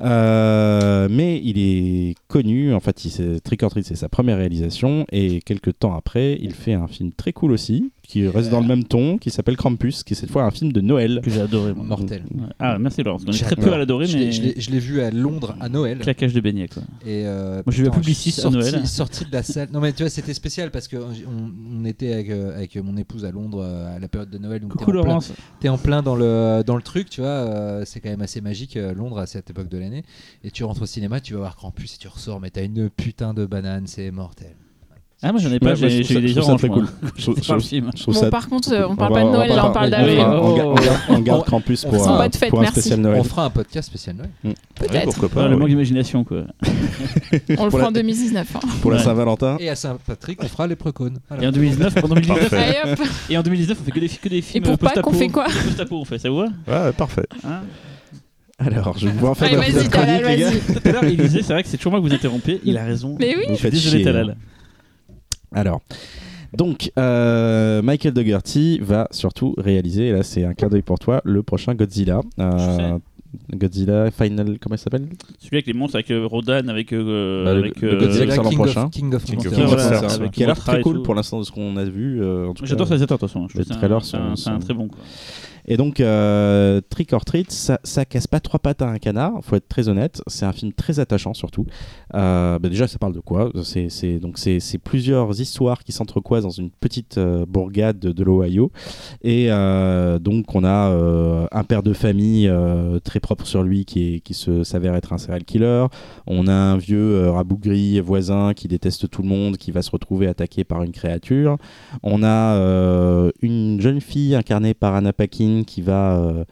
Euh, 0.00 1.08
mais 1.10 1.40
il 1.42 1.58
est 1.58 2.14
connu, 2.28 2.74
en 2.74 2.80
fait, 2.80 3.04
il, 3.04 3.40
Trick 3.40 3.62
or 3.62 3.70
Treat, 3.70 3.86
c'est 3.86 3.96
sa 3.96 4.08
première 4.08 4.38
réalisation, 4.38 5.06
et 5.12 5.40
quelques 5.40 5.78
temps 5.78 5.94
après, 5.94 6.38
il 6.40 6.52
fait 6.52 6.74
un 6.74 6.86
film 6.86 7.12
très 7.12 7.32
cool 7.32 7.52
aussi, 7.52 7.92
qui 8.06 8.28
reste 8.28 8.50
dans 8.50 8.60
le 8.60 8.66
même 8.66 8.84
ton, 8.84 9.18
qui 9.18 9.30
s'appelle 9.30 9.56
Krampus, 9.56 10.02
qui 10.04 10.12
est 10.12 10.16
cette 10.16 10.30
fois 10.30 10.44
un 10.44 10.50
film 10.50 10.72
de 10.72 10.80
Noël. 10.80 11.20
Que 11.24 11.30
j'ai 11.30 11.40
adoré. 11.40 11.72
moi. 11.74 11.84
Mortel. 11.84 12.22
Ouais. 12.34 12.46
Ah, 12.58 12.78
merci 12.78 13.02
Laurence. 13.02 13.22
On 13.26 13.32
est 13.32 13.38
très 13.42 13.56
peu 13.56 13.72
à 13.72 13.78
l'adorer, 13.78 14.06
Je 14.06 14.16
l'ai- 14.18 14.26
mais. 14.26 14.32
je 14.58 14.70
l'ai- 14.70 14.78
vu 14.78 15.00
à 15.00 15.10
Londres 15.10 15.56
à 15.60 15.68
Noël 15.68 15.98
Claquage 16.00 16.34
de 16.34 16.40
beignet 16.40 16.68
quoi. 16.68 16.82
Et 17.06 17.26
euh, 17.26 17.62
Moi, 17.64 17.72
j'ai 17.72 17.78
vu 17.78 17.84
la 17.84 17.90
putain, 17.90 18.00
Publicis 18.00 18.30
à 18.38 18.42
sorti- 18.42 18.56
Noël. 18.58 18.86
Sorti 18.86 19.24
de 19.24 19.32
la 19.32 19.42
salle. 19.42 19.68
Non, 19.72 19.80
mais 19.80 19.92
tu 19.92 20.02
vois, 20.02 20.10
c'était 20.10 20.34
spécial 20.34 20.70
parce 20.70 20.88
que 20.88 20.96
on, 20.96 21.84
était 21.84 22.12
avec, 22.12 22.30
euh, 22.30 22.54
avec 22.56 22.76
mon 22.76 22.96
épouse 22.96 23.24
à 23.24 23.30
Londres 23.30 23.62
euh, 23.62 23.96
à 23.96 23.98
la 23.98 24.08
période 24.08 24.30
de 24.30 24.38
Noël. 24.38 24.60
Donc 24.60 24.72
Coucou 24.72 24.84
plein- 24.90 24.94
Laurence. 25.02 25.32
T'es 25.60 25.68
en 25.68 25.78
plein 25.78 26.02
dans 26.02 26.16
le, 26.16 26.62
dans 26.66 26.76
le 26.76 26.82
truc, 26.82 27.08
tu 27.10 27.20
vois. 27.22 27.30
euh, 27.30 27.82
c'est 27.86 28.00
quand 28.00 28.10
même 28.10 28.20
assez 28.22 28.40
magique, 28.40 28.78
Londres, 28.96 29.18
à 29.18 29.26
cette 29.26 29.48
époque 29.50 29.68
de 29.68 29.78
l'année. 29.78 30.02
Et 30.42 30.50
tu 30.50 30.64
rentres 30.64 30.82
au 30.82 30.86
cinéma, 30.86 31.20
tu 31.20 31.32
vas 31.34 31.40
voir 31.40 31.56
Krampus 31.56 31.94
et 31.94 31.98
tu 31.98 32.08
ressors, 32.08 32.40
mais 32.40 32.50
t'as 32.50 32.64
une 32.64 32.90
putain 32.90 33.32
de 33.32 33.46
banane, 33.46 33.86
c'est 33.86 34.10
mortel. 34.10 34.54
Ah, 35.26 35.32
moi 35.32 35.40
j'en 35.40 35.50
ai 35.50 35.58
pas, 35.58 35.74
je 35.74 35.88
j'ai 35.88 36.00
eu 36.18 36.20
des 36.20 36.28
je 36.28 36.38
oranges. 36.40 36.58
très 36.58 36.68
cool. 36.68 36.86
Je 37.16 37.30
pas 37.30 37.58
je- 37.58 37.80
je 37.80 38.28
par 38.28 38.46
contre, 38.46 38.72
euh, 38.74 38.86
on 38.86 38.94
parle 38.94 39.14
pas 39.14 39.24
de 39.24 39.28
Noël, 39.30 39.48
là, 39.48 39.66
on 39.68 39.72
parle 39.72 39.90
on- 39.94 40.32
on, 40.34 40.50
Oh. 40.50 40.54
garde- 40.56 40.68
on 41.08 41.18
garde- 41.20 41.44
on 41.50 41.56
on 41.56 41.60
pour, 42.50 42.60
un, 42.60 42.64
pas 42.64 42.70
spécial 42.70 42.98
On 42.98 43.02
Noël. 43.02 43.24
fera 43.24 43.44
un 43.46 43.50
podcast 43.50 43.88
spécial 43.88 44.16
Noël. 44.16 44.28
Ouais, 44.44 44.54
Peut-être. 44.74 45.04
pourquoi 45.04 45.28
pas. 45.30 45.48
le 45.48 45.56
manque 45.56 45.68
d'imagination 45.70 46.24
quoi. 46.24 46.42
On 47.58 47.64
le 47.64 47.70
fera 47.70 47.88
en 47.88 47.92
2019. 47.92 48.54
hein. 48.56 48.60
Pour 48.82 48.90
la. 48.90 48.98
Saint-Valentin. 48.98 49.56
Et 49.60 49.70
à 49.70 49.74
Saint-Patrick, 49.76 50.42
on 50.44 50.46
fera 50.48 50.66
les 50.66 50.76
précones. 50.76 51.18
Et 51.40 51.46
en 51.46 51.52
2019, 51.52 51.94
en 52.04 52.08
2019, 52.08 52.50
Parfait. 52.50 52.56
Allez 52.84 52.92
hop. 52.92 52.98
et 53.30 53.38
en 53.38 53.42
2019, 53.42 53.78
on 53.80 53.84
fait 53.84 53.90
que 53.92 54.00
des, 54.00 54.28
des 54.28 54.36
Et 54.36 54.42
films 54.42 54.64
pour 54.64 54.78
post-apo. 54.78 55.00
Pâques, 55.10 55.14
on 55.14 55.18
fait 55.18 55.28
quoi 55.28 55.44
Post-apo, 55.64 55.96
on 56.00 56.04
fait, 56.04 56.18
ça 56.18 56.28
vous 56.28 56.36
va 56.36 56.46
Ouais, 56.86 56.92
parfait. 56.92 57.26
Hein 57.46 57.60
Alors, 58.58 58.96
je 58.98 59.06
vais 59.08 59.12
pouvoir 59.12 59.36
faire 59.36 59.48
Allez, 59.48 59.56
vas-y, 59.72 59.88
Talal, 59.88 60.22
chronique, 60.22 60.38
les 60.38 60.44
gars. 60.44 60.50
vas-y. 60.50 60.80
Tout 60.80 60.88
à 60.88 60.92
l'heure, 60.92 61.04
il 61.04 61.16
disait, 61.16 61.42
c'est 61.42 61.52
vrai 61.52 61.62
que 61.62 61.68
c'est 61.68 61.76
toujours 61.76 61.92
moi 61.92 62.00
que 62.00 62.06
vous 62.06 62.14
interrompez. 62.14 62.60
Il 62.64 62.76
a 62.78 62.84
raison. 62.84 63.16
Mais 63.18 63.34
oui. 63.36 63.44
Vous 63.48 63.56
faites 63.56 63.72
Désolé, 63.72 64.04
Talal. 64.04 64.36
Alors, 65.54 65.80
donc, 66.56 66.92
euh, 66.98 67.82
Michael 67.82 68.12
Dougherty 68.12 68.78
va 68.80 69.08
surtout 69.10 69.54
réaliser, 69.58 70.08
et 70.08 70.12
là 70.12 70.22
c'est 70.22 70.44
un 70.44 70.54
clin 70.54 70.68
d'œil 70.68 70.82
pour 70.82 70.98
toi, 70.98 71.20
le 71.24 71.42
prochain 71.42 71.74
Godzilla. 71.74 72.20
Euh, 72.38 72.98
Godzilla 73.54 74.10
Final, 74.10 74.58
comment 74.60 74.74
il 74.76 74.78
s'appelle? 74.78 75.06
Celui 75.38 75.56
avec 75.56 75.66
les 75.66 75.72
monstres, 75.72 75.96
avec 75.96 76.10
euh, 76.10 76.26
Rodan, 76.26 76.68
avec. 76.68 76.92
euh, 76.92 77.44
Bah, 77.44 77.52
le- 77.54 77.58
avec 77.60 77.80
le 77.80 77.88
euh, 77.94 77.98
Godzilla 78.00 78.26
Godzilla 78.26 78.34
sort 78.34 78.44
l'an 78.44 78.50
King 78.50 78.58
prochain. 78.58 78.84
of, 78.84 78.90
King 78.90 79.14
of 79.14 79.24
King 79.24 79.38
of 79.38 79.44
Monsters. 79.44 79.76
Voilà, 80.00 80.12
avec 80.14 80.30
qui 80.32 80.42
a 80.44 80.46
l'air 80.46 80.58
très 80.58 80.80
cool 80.80 81.02
pour 81.02 81.14
l'instant 81.14 81.38
de 81.38 81.44
ce 81.44 81.52
qu'on 81.52 81.76
a 81.76 81.84
vu. 81.84 82.22
euh, 82.22 82.52
J'adore 82.62 82.86
cas. 82.86 82.90
réalisateur, 82.90 83.18
de 83.18 83.20
toute 83.20 83.30
façon. 83.30 83.46
Les 83.56 83.64
c'est 83.64 83.74
trailers 83.74 83.96
un- 83.98 84.00
sont- 84.00 84.36
C'est 84.36 84.58
très 84.58 84.74
bon. 84.74 84.88
quoi. 84.88 84.98
Et 85.66 85.78
donc, 85.78 85.98
euh, 86.00 86.82
Trick 86.90 87.14
or 87.14 87.24
Treat, 87.24 87.50
ça, 87.50 87.80
ça 87.84 88.04
casse 88.04 88.26
pas 88.26 88.38
trois 88.38 88.60
pattes 88.60 88.82
à 88.82 88.88
un 88.90 88.98
canard, 88.98 89.32
faut 89.42 89.56
être 89.56 89.66
très 89.66 89.88
honnête. 89.88 90.20
C'est 90.26 90.44
un 90.44 90.52
film 90.52 90.74
très 90.74 91.00
attachant 91.00 91.32
surtout. 91.32 91.64
Euh, 92.14 92.58
bah 92.58 92.68
déjà, 92.68 92.86
ça 92.86 92.98
parle 92.98 93.14
de 93.14 93.20
quoi? 93.20 93.50
C'est 93.62 93.88
c'est- 93.88 94.18
donc 94.18 94.36
c'est 94.36 94.60
c'est 94.60 94.76
plusieurs 94.76 95.40
histoires 95.40 95.82
qui 95.82 95.92
s'entrecroisent 95.92 96.42
dans 96.44 96.50
une 96.50 96.68
petite 96.70 97.16
euh, 97.16 97.46
bourgade 97.48 97.98
de, 97.98 98.12
de 98.12 98.22
l'Ohio. 98.24 98.72
Et 99.22 99.46
euh, 99.50 100.18
donc, 100.18 100.54
on 100.54 100.64
a 100.64 100.90
euh, 100.90 101.46
un 101.50 101.64
père 101.64 101.82
de 101.82 101.94
famille 101.94 102.46
euh, 102.46 102.98
très 103.02 103.20
propre 103.24 103.46
sur 103.46 103.62
lui 103.62 103.86
qui, 103.86 104.22
se 104.32 104.64
s'avère 104.64 104.94
être 104.94 105.14
un 105.14 105.18
serial 105.18 105.44
killer. 105.44 105.86
On 106.26 106.46
a 106.46 106.52
un 106.52 106.76
vieux 106.76 107.16
euh, 107.16 107.32
rabougri 107.32 107.98
voisin 108.00 108.52
qui 108.54 108.68
déteste 108.68 109.08
tout 109.08 109.22
le 109.22 109.28
monde, 109.28 109.56
qui 109.56 109.70
va 109.70 109.80
se 109.80 109.90
retrouver 109.90 110.26
attaqué 110.26 110.62
par 110.62 110.82
une 110.82 110.92
créature. 110.92 111.56
On 112.02 112.22
a 112.22 112.54
euh, 112.56 113.30
une 113.40 113.80
jeune 113.80 114.02
fille 114.02 114.34
incarnée 114.34 114.74
par 114.74 114.94
Anna 114.94 115.14
Paquin 115.14 115.62
qui 115.66 115.80
va 115.80 116.18
euh, 116.18 116.44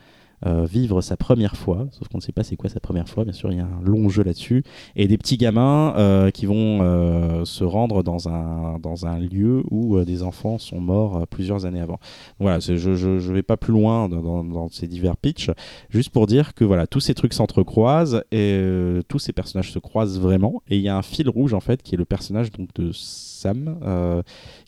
vivre 0.44 1.00
sa 1.02 1.16
première 1.16 1.56
fois, 1.56 1.86
sauf 1.92 2.08
qu'on 2.08 2.18
ne 2.18 2.22
sait 2.22 2.32
pas 2.32 2.42
c'est 2.42 2.56
quoi 2.56 2.68
sa 2.68 2.80
première 2.80 3.08
fois, 3.08 3.24
bien 3.24 3.32
sûr, 3.32 3.52
il 3.52 3.58
y 3.58 3.60
a 3.60 3.64
un 3.64 3.82
long 3.84 4.08
jeu 4.08 4.22
là-dessus, 4.24 4.64
et 4.96 5.06
des 5.08 5.16
petits 5.18 5.36
gamins 5.36 5.94
euh, 5.96 6.30
qui 6.30 6.46
vont 6.46 6.80
euh, 6.82 7.44
se 7.44 7.64
rendre 7.64 8.02
dans 8.02 8.28
un, 8.28 8.78
dans 8.80 9.06
un 9.06 9.18
lieu 9.18 9.62
où 9.70 9.96
euh, 9.96 10.04
des 10.04 10.22
enfants 10.22 10.58
sont 10.58 10.80
morts 10.80 11.16
euh, 11.16 11.24
plusieurs 11.28 11.64
années 11.64 11.80
avant. 11.80 11.98
Voilà, 12.40 12.58
je 12.58 12.72
ne 12.72 13.32
vais 13.32 13.42
pas 13.42 13.56
plus 13.56 13.72
loin 13.72 14.08
dans, 14.08 14.20
dans- 14.20 14.44
dans 14.44 14.68
ces 14.68 14.88
divers 14.88 15.16
pitchs, 15.16 15.50
juste 15.90 16.10
pour 16.10 16.26
dire 16.26 16.54
que 16.54 16.64
voilà, 16.64 16.86
tous 16.86 17.00
ces 17.00 17.14
trucs 17.14 17.34
s'entrecroisent 17.34 18.24
et 18.32 18.54
euh, 18.54 19.02
tous 19.08 19.18
ces 19.18 19.32
personnages 19.32 19.70
se 19.72 19.78
croisent 19.78 20.18
vraiment, 20.20 20.62
et 20.68 20.76
il 20.76 20.82
y 20.82 20.88
a 20.88 20.96
un 20.96 21.02
fil 21.02 21.28
rouge 21.28 21.54
en 21.54 21.60
fait 21.60 21.82
qui 21.82 21.94
est 21.94 21.98
le 21.98 22.04
personnage 22.04 22.50
donc 22.50 22.68
de 22.74 22.90
Sam, 22.92 23.78
euh, 23.84 24.22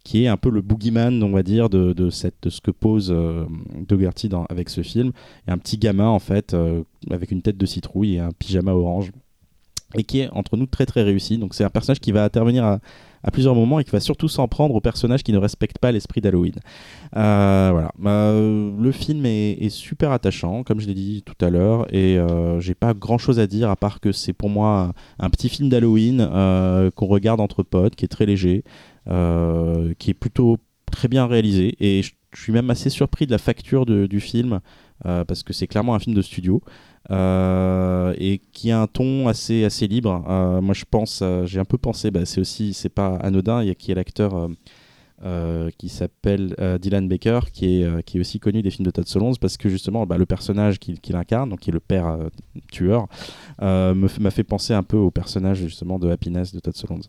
qui 0.05 0.24
est 0.24 0.28
un 0.28 0.36
peu 0.36 0.50
le 0.50 0.61
boogeyman, 0.61 1.22
on 1.22 1.30
va 1.30 1.42
dire, 1.42 1.70
de, 1.70 1.94
de, 1.94 2.11
cette, 2.11 2.36
de 2.42 2.50
ce 2.50 2.61
que 2.61 2.70
pose 2.70 3.11
euh, 3.11 3.46
Dougherty 3.88 4.28
dans, 4.28 4.44
avec 4.44 4.68
ce 4.68 4.82
film. 4.82 5.12
Et 5.48 5.50
un 5.50 5.59
petit 5.59 5.78
gamin, 5.78 6.09
en 6.09 6.18
fait, 6.18 6.52
euh, 6.52 6.82
avec 7.11 7.30
une 7.30 7.42
tête 7.42 7.57
de 7.57 7.66
citrouille 7.66 8.16
et 8.16 8.20
un 8.20 8.30
pyjama 8.38 8.72
orange. 8.72 9.12
Et 9.96 10.05
qui 10.05 10.20
est, 10.20 10.28
entre 10.32 10.57
nous, 10.57 10.66
très 10.66 10.86
très 10.86 11.02
réussi. 11.02 11.38
Donc, 11.38 11.55
c'est 11.55 11.64
un 11.64 11.70
personnage 11.70 12.00
qui 12.00 12.12
va 12.12 12.22
intervenir 12.22 12.64
à, 12.64 12.80
à 13.24 13.30
plusieurs 13.30 13.55
moments 13.55 13.80
et 13.80 13.84
qui 13.84 13.90
va 13.90 14.00
surtout 14.00 14.28
s'en 14.28 14.46
prendre 14.46 14.74
aux 14.74 14.80
personnages 14.80 15.22
qui 15.22 15.32
ne 15.32 15.38
respectent 15.38 15.78
pas 15.78 15.90
l'esprit 15.90 16.20
d'Halloween. 16.20 16.55
Euh, 17.16 17.70
voilà. 17.72 17.90
Bah, 17.98 18.11
euh, 18.11 18.70
le 18.78 18.92
film 18.92 19.24
est, 19.24 19.68
super 19.70 20.12
attachant, 20.12 20.62
comme 20.62 20.78
je 20.78 20.86
l'ai 20.86 20.94
dit 20.94 21.22
tout 21.24 21.42
à 21.44 21.48
l'heure, 21.48 21.86
et 21.92 22.18
euh, 22.18 22.61
j'ai 22.61 22.74
pas 22.74 22.92
grand 22.92 23.16
chose 23.16 23.40
à 23.40 23.46
dire 23.46 23.70
à 23.70 23.76
part 23.76 23.98
que 24.00 24.12
c'est 24.12 24.34
pour 24.34 24.50
moi 24.50 24.92
un, 25.18 25.30
petit 25.30 25.48
film 25.48 25.70
d'Halloween 25.70 26.18
qu'on 26.94 27.07
regarde 27.07 27.40
entre 27.40 27.62
potes, 27.62 27.96
qui 27.96 28.05
est 28.05 28.09
très 28.09 28.26
léger, 28.26 28.62
qui 29.07 30.11
est 30.11 30.14
plutôt 30.18 30.59
très 30.90 31.09
bien 31.09 31.26
réalisé, 31.26 31.74
et 31.81 32.02
je, 32.02 32.12
suis 32.36 32.52
même 32.52 32.68
assez 32.70 32.90
surpris 32.90 33.26
de 33.26 33.31
la 33.31 33.39
facture 33.39 33.86
de- 33.86 34.06
du 34.06 34.18
film 34.20 34.60
euh, 35.06 35.24
parce 35.24 35.43
que 35.44 35.52
c'est 35.52 35.66
clairement 35.68 35.94
un 35.94 35.98
film 36.01 36.16
de 36.16 36.22
studio. 36.22 36.62
euh, 37.10 38.14
et 38.18 38.40
qui 38.52 38.70
a 38.70 38.81
un 38.81 38.86
ton 38.86 39.28
assez 39.28 39.64
assez 39.64 39.86
libre. 39.86 40.24
Euh, 40.28 40.60
moi, 40.62 40.74
je 40.74 40.85
pense, 40.90 41.20
euh, 41.22 41.44
j'ai 41.47 41.60
un 41.60 41.64
peu 41.66 41.76
pensé, 41.78 42.10
bah, 42.10 42.24
c'est 42.24 42.40
aussi, 42.40 42.72
c'est 42.72 42.89
pas 42.89 43.16
anodin. 43.16 43.62
Il 43.62 43.68
y 43.68 43.70
a 43.70 43.74
qui 43.74 43.93
est 43.93 43.94
l'acteur 43.94 44.48
euh, 45.24 45.70
qui 45.78 45.88
s'appelle 45.88 46.55
euh, 46.60 46.76
Dylan 46.76 47.09
Baker, 47.09 47.40
qui 47.51 47.80
est, 47.80 47.84
euh, 47.84 48.02
qui 48.02 48.18
est 48.18 48.20
aussi 48.20 48.38
connu 48.38 48.60
des 48.60 48.70
films 48.70 48.84
de 48.84 48.90
Todd 48.90 49.06
Solondz, 49.06 49.38
parce 49.38 49.56
que 49.56 49.70
justement, 49.70 50.05
bah, 50.05 50.18
le 50.18 50.26
personnage 50.26 50.78
qu'il 50.78 51.16
incarne, 51.16 51.48
donc 51.48 51.60
qui 51.60 51.70
est 51.70 51.72
le 51.72 51.80
père 51.80 52.18
tueur, 52.70 53.06
m'a 53.60 54.30
fait 54.30 54.44
penser 54.44 54.74
un 54.74 54.82
peu 54.82 54.98
au 54.98 55.10
personnage 55.10 55.59
justement 55.59 55.98
de 55.98 56.10
Happiness 56.10 56.55
de 56.55 56.60
Todd 56.60 56.76
Solondz. 56.76 57.06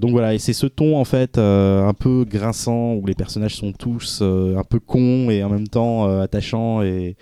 Donc 0.00 0.10
voilà, 0.12 0.32
et 0.32 0.38
c'est 0.38 0.54
ce 0.54 0.66
ton 0.66 0.96
en 0.96 1.04
fait 1.04 1.36
un 1.36 1.92
peu 1.92 2.24
grinçant 2.24 2.94
où 2.94 3.04
les 3.04 3.14
personnages 3.14 3.56
sont 3.56 3.72
tous 3.72 4.22
un 4.22 4.64
peu 4.64 4.80
cons 4.80 5.28
et 5.28 5.44
en 5.44 5.50
même 5.50 5.68
temps 5.68 6.20
attachants 6.20 6.82
et 6.82 7.16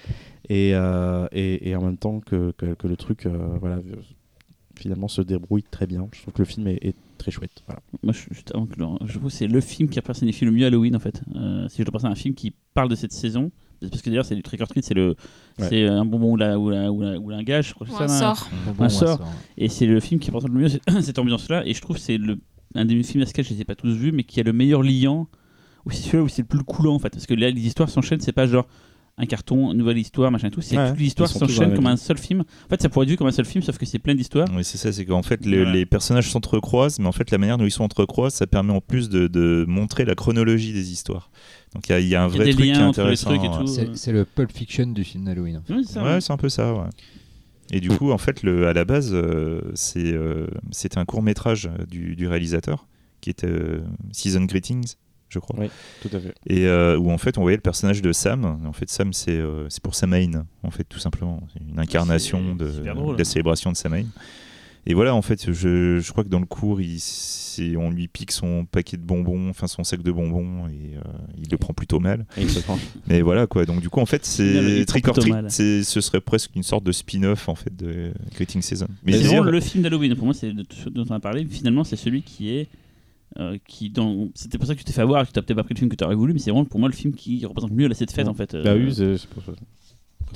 et, 0.48 0.70
et, 0.70 1.76
en 1.76 1.82
même 1.82 1.96
temps 1.96 2.20
que, 2.20 2.52
que, 2.52 2.74
que 2.74 2.86
le 2.86 2.96
truc 2.96 3.26
voilà 3.60 3.80
finalement 4.78 5.08
se 5.08 5.22
débrouille 5.22 5.62
très 5.62 5.86
bien. 5.86 6.06
Je 6.12 6.22
trouve 6.22 6.34
que 6.34 6.42
le 6.42 6.46
film 6.46 6.66
est, 6.68 6.78
est 6.82 6.94
très 7.18 7.30
chouette. 7.30 7.62
Voilà. 7.66 7.80
Moi, 8.02 8.12
je, 8.12 8.34
juste 8.34 8.52
avant 8.54 8.66
que 8.66 8.78
Laurent- 8.78 8.98
je 9.04 9.12
trouve 9.18 9.30
que 9.30 9.36
c'est 9.36 9.46
le 9.46 9.60
film 9.60 9.88
qui 9.88 9.98
représente 9.98 10.40
le 10.40 10.50
mieux 10.50 10.66
Halloween 10.66 10.94
en 10.96 11.00
fait. 11.00 11.22
Euh, 11.34 11.68
si 11.68 11.78
je 11.78 11.82
dois 11.84 11.92
penser 11.92 12.06
à 12.06 12.10
un 12.10 12.14
film 12.14 12.34
qui 12.34 12.52
parle 12.74 12.88
de 12.88 12.94
cette 12.94 13.12
saison, 13.12 13.50
parce 13.80 14.02
que 14.02 14.08
d'ailleurs 14.10 14.24
c'est 14.24 14.34
du 14.34 14.42
trick 14.42 14.60
or 14.60 14.68
treat, 14.68 14.84
c'est 14.84 14.94
le, 14.94 15.16
Ouais. 15.58 15.68
c'est 15.68 15.86
un 15.86 16.04
bonbon 16.04 16.32
ou, 16.32 16.36
la, 16.36 16.58
ou, 16.58 16.70
la, 16.70 16.90
ou, 16.92 17.00
la- 17.02 17.18
ou 17.18 17.30
un 17.30 17.42
gage, 17.42 17.68
je 17.68 17.74
crois 17.74 17.86
que 17.86 17.92
Ou 17.92 17.96
un 17.96 18.08
ça. 18.08 18.28
là. 18.28 18.34
sort. 18.34 18.48
Un 18.78 18.88
sort. 18.88 19.20
Et 19.58 19.68
c'est 19.68 19.86
le 19.86 20.00
film 20.00 20.20
qui 20.20 20.30
représente 20.30 20.52
le 20.52 20.60
mieux 20.60 20.68
cette, 21.02 21.18
ambiance-là. 21.18 21.66
Et 21.66 21.74
je 21.74 21.80
trouve 21.80 21.96
que 21.96 22.02
c'est 22.02 22.18
le 22.18 22.38
un 22.74 22.84
des 22.84 23.02
films 23.02 23.22
à 23.22 23.26
sketch, 23.26 23.48
je 23.48 23.54
les 23.54 23.60
ai 23.62 23.64
pas 23.64 23.74
tous 23.76 23.94
vus, 23.94 24.12
mais 24.12 24.24
qui 24.24 24.38
a 24.40 24.42
le 24.42 24.52
meilleur 24.52 24.82
liant. 24.82 25.28
Ou 25.86 25.90
c'est 25.92 26.02
celui-là 26.02 26.24
où 26.24 26.28
c'est 26.28 26.42
le 26.42 26.48
plus 26.48 26.62
coulant 26.64 26.94
en 26.94 26.98
fait, 26.98 27.10
parce 27.10 27.26
que 27.26 27.34
là 27.34 27.48
les 27.50 27.64
histoires 27.66 27.88
s'enchaînent, 27.88 28.20
c'est 28.20 28.32
pas 28.32 28.46
genre 28.46 28.66
un 29.18 29.24
carton, 29.26 29.72
une 29.72 29.78
nouvelle 29.78 29.96
histoire, 29.98 30.30
machin 30.30 30.48
et 30.48 30.50
tout. 30.50 30.60
C'est 30.60 30.76
Ouais, 30.76 30.92
la 31.18 31.26
s'enchaînent 31.26 31.68
même 31.68 31.76
comme 31.76 31.86
un 31.86 31.96
seul 31.96 32.18
film. 32.18 32.40
En 32.40 32.68
fait, 32.68 32.82
ça 32.82 32.88
pourrait 32.90 33.04
être 33.04 33.10
vu 33.10 33.16
comme 33.16 33.26
un 33.28 33.32
seul 33.32 33.46
film, 33.46 33.62
sauf 33.64 33.78
que 33.78 33.86
c'est 33.86 33.98
plein 33.98 34.14
d'histoires. 34.14 34.46
Oui, 34.54 34.62
c'est 34.62 34.76
ça, 34.76 34.92
c'est 34.92 35.06
qu'en 35.06 35.22
fait, 35.22 35.46
les, 35.46 35.56
Voilà. 35.58 35.72
les 35.72 35.86
personnages 35.86 36.28
s'entrecroisent, 36.30 36.98
mais 36.98 37.06
en 37.06 37.12
fait, 37.12 37.30
la 37.30 37.38
manière 37.38 37.56
dont 37.56 37.64
ils 37.64 37.70
sont 37.70 37.84
entrecroisés, 37.84 38.36
ça 38.36 38.46
permet 38.46 38.72
en 38.72 38.80
plus 38.82 39.08
de, 39.08 39.26
de 39.26 39.64
montrer 39.66 40.04
la 40.04 40.14
chronologie 40.14 40.72
des 40.74 40.92
histoires. 40.92 41.30
Donc 41.74 41.88
il 41.88 41.92
y, 41.92 41.94
a- 41.94 42.00
il 42.00 42.08
y 42.08 42.14
a 42.14 42.24
un 42.24 42.28
Il 42.28 42.32
y 42.32 42.40
a 42.40 42.42
vrai 42.44 42.52
truc 42.52 42.64
qui 42.64 42.70
est 42.70 42.74
intéressant. 42.76 43.30
ouais. 43.30 43.64
tout. 43.64 43.94
C'est 43.94 44.12
le 44.12 44.24
Pulp 44.26 44.52
Fiction 44.52 44.86
du 44.88 45.02
film 45.04 45.24
d'Halloween. 45.24 45.56
en 45.58 45.62
fait. 45.62 45.72
Oui, 45.74 45.84
Ouais, 46.02 46.20
c'est 46.20 46.32
un 46.32 46.36
peu 46.36 46.48
ça, 46.50 46.74
ouais. 46.74 46.84
Et 47.72 47.80
du 47.80 47.88
coup, 47.88 48.12
en 48.12 48.18
fait, 48.18 48.42
le, 48.42 48.68
à 48.68 48.72
la 48.74 48.84
base, 48.84 49.10
euh, 49.12 49.60
c'est, 49.74 50.12
euh, 50.12 50.46
c'était 50.70 50.98
un 50.98 51.04
court 51.04 51.22
métrage 51.22 51.68
du, 51.90 52.14
du 52.16 52.28
réalisateur 52.28 52.86
qui 53.20 53.30
était 53.30 53.48
euh, 53.48 53.80
Season 54.12 54.44
Greetings, 54.44 54.94
je 55.28 55.38
crois. 55.38 55.56
Oui, 55.58 55.68
tout 56.02 56.10
à 56.12 56.20
fait. 56.20 56.34
Et 56.46 56.66
euh, 56.66 56.96
où 56.98 57.10
en 57.10 57.18
fait, 57.18 57.38
on 57.38 57.42
voyait 57.42 57.56
le 57.56 57.62
personnage 57.62 58.02
de 58.02 58.12
Sam. 58.12 58.60
En 58.64 58.72
fait, 58.72 58.88
Sam, 58.88 59.12
c'est, 59.12 59.36
euh, 59.36 59.68
pour 59.82 59.94
Samhain, 59.94 60.46
en 60.62 60.70
fait, 60.70 60.84
tout 60.84 60.98
simplement. 60.98 61.42
C'est 61.52 61.62
une 61.62 61.78
incarnation 61.78 62.56
C'est 62.58 62.64
de, 62.64 62.70
super 62.70 62.94
drôle. 62.94 63.14
de 63.14 63.18
la 63.18 63.24
célébration 63.24 63.72
de 63.72 63.76
Samhain. 63.76 64.06
Et 64.88 64.94
voilà, 64.94 65.14
en 65.14 65.22
fait, 65.22 65.52
je, 65.52 65.98
je 65.98 66.12
crois 66.12 66.22
que 66.22 66.28
dans 66.28 66.38
le 66.38 66.46
cours, 66.46 66.80
il, 66.80 67.00
on 67.76 67.90
lui 67.90 68.06
pique 68.06 68.30
son 68.30 68.64
paquet 68.64 68.96
de 68.96 69.02
bonbons, 69.02 69.50
enfin 69.50 69.66
son 69.66 69.82
sac 69.82 70.00
de 70.00 70.12
bonbons, 70.12 70.68
et 70.68 70.96
euh, 70.96 71.00
il 71.42 71.48
le 71.50 71.56
prend 71.56 71.72
plutôt 71.72 71.98
mal. 71.98 72.24
Et 72.36 72.42
il 72.42 72.50
se 72.50 72.60
tranche. 72.60 72.80
Mais 73.08 73.20
voilà 73.20 73.48
quoi, 73.48 73.64
donc 73.66 73.80
du 73.80 73.88
coup 73.88 73.98
en 73.98 74.06
fait 74.06 74.22
mais 74.38 74.84
c'est 74.84 74.84
prend 74.84 74.84
Trick 74.86 75.08
or 75.08 75.14
Treat, 75.18 75.50
ce 75.50 76.00
serait 76.00 76.20
presque 76.20 76.54
une 76.54 76.62
sorte 76.62 76.84
de 76.84 76.92
spin-off 76.92 77.48
en 77.48 77.56
fait 77.56 77.74
de 77.74 78.12
Greeting 78.34 78.62
Season. 78.62 78.86
Mais 79.04 79.18
dire, 79.18 79.42
le 79.42 79.60
film 79.60 79.82
d'Halloween. 79.82 80.14
Pour 80.14 80.26
moi, 80.26 80.34
c'est 80.34 80.52
de 80.52 80.64
ce 80.70 80.88
dont 80.88 81.04
on 81.08 81.14
a 81.14 81.20
parlé. 81.20 81.44
Finalement, 81.44 81.82
c'est 81.84 81.96
celui 81.96 82.22
qui 82.22 82.50
est. 82.50 82.68
euh, 83.38 83.56
qui 83.66 83.90
dans... 83.90 84.28
C'était 84.34 84.58
pour 84.58 84.66
ça 84.66 84.74
que 84.74 84.78
tu 84.80 84.84
t'es 84.84 84.92
fait 84.92 85.02
avoir, 85.02 85.26
que 85.26 85.32
tu 85.32 85.38
as 85.38 85.42
peut-être 85.42 85.56
pas 85.56 85.64
pris 85.64 85.74
le 85.74 85.78
film 85.78 85.90
que 85.90 85.96
tu 85.96 86.04
aurais 86.04 86.14
voulu, 86.14 86.32
mais 86.32 86.38
c'est 86.38 86.50
vraiment 86.50 86.64
pour 86.66 86.80
moi 86.80 86.88
le 86.88 86.94
film 86.94 87.14
qui 87.14 87.44
représente 87.46 87.72
mieux 87.72 87.88
la 87.88 87.94
cette 87.94 88.10
fête 88.12 88.26
Ouais. 88.26 88.30
en 88.30 88.34
fait. 88.34 88.54
euh, 88.54 88.62
Bah 88.64 88.74
oui, 88.74 88.92
c'est 88.94 89.26
pour 89.28 89.42
ça. 89.44 89.52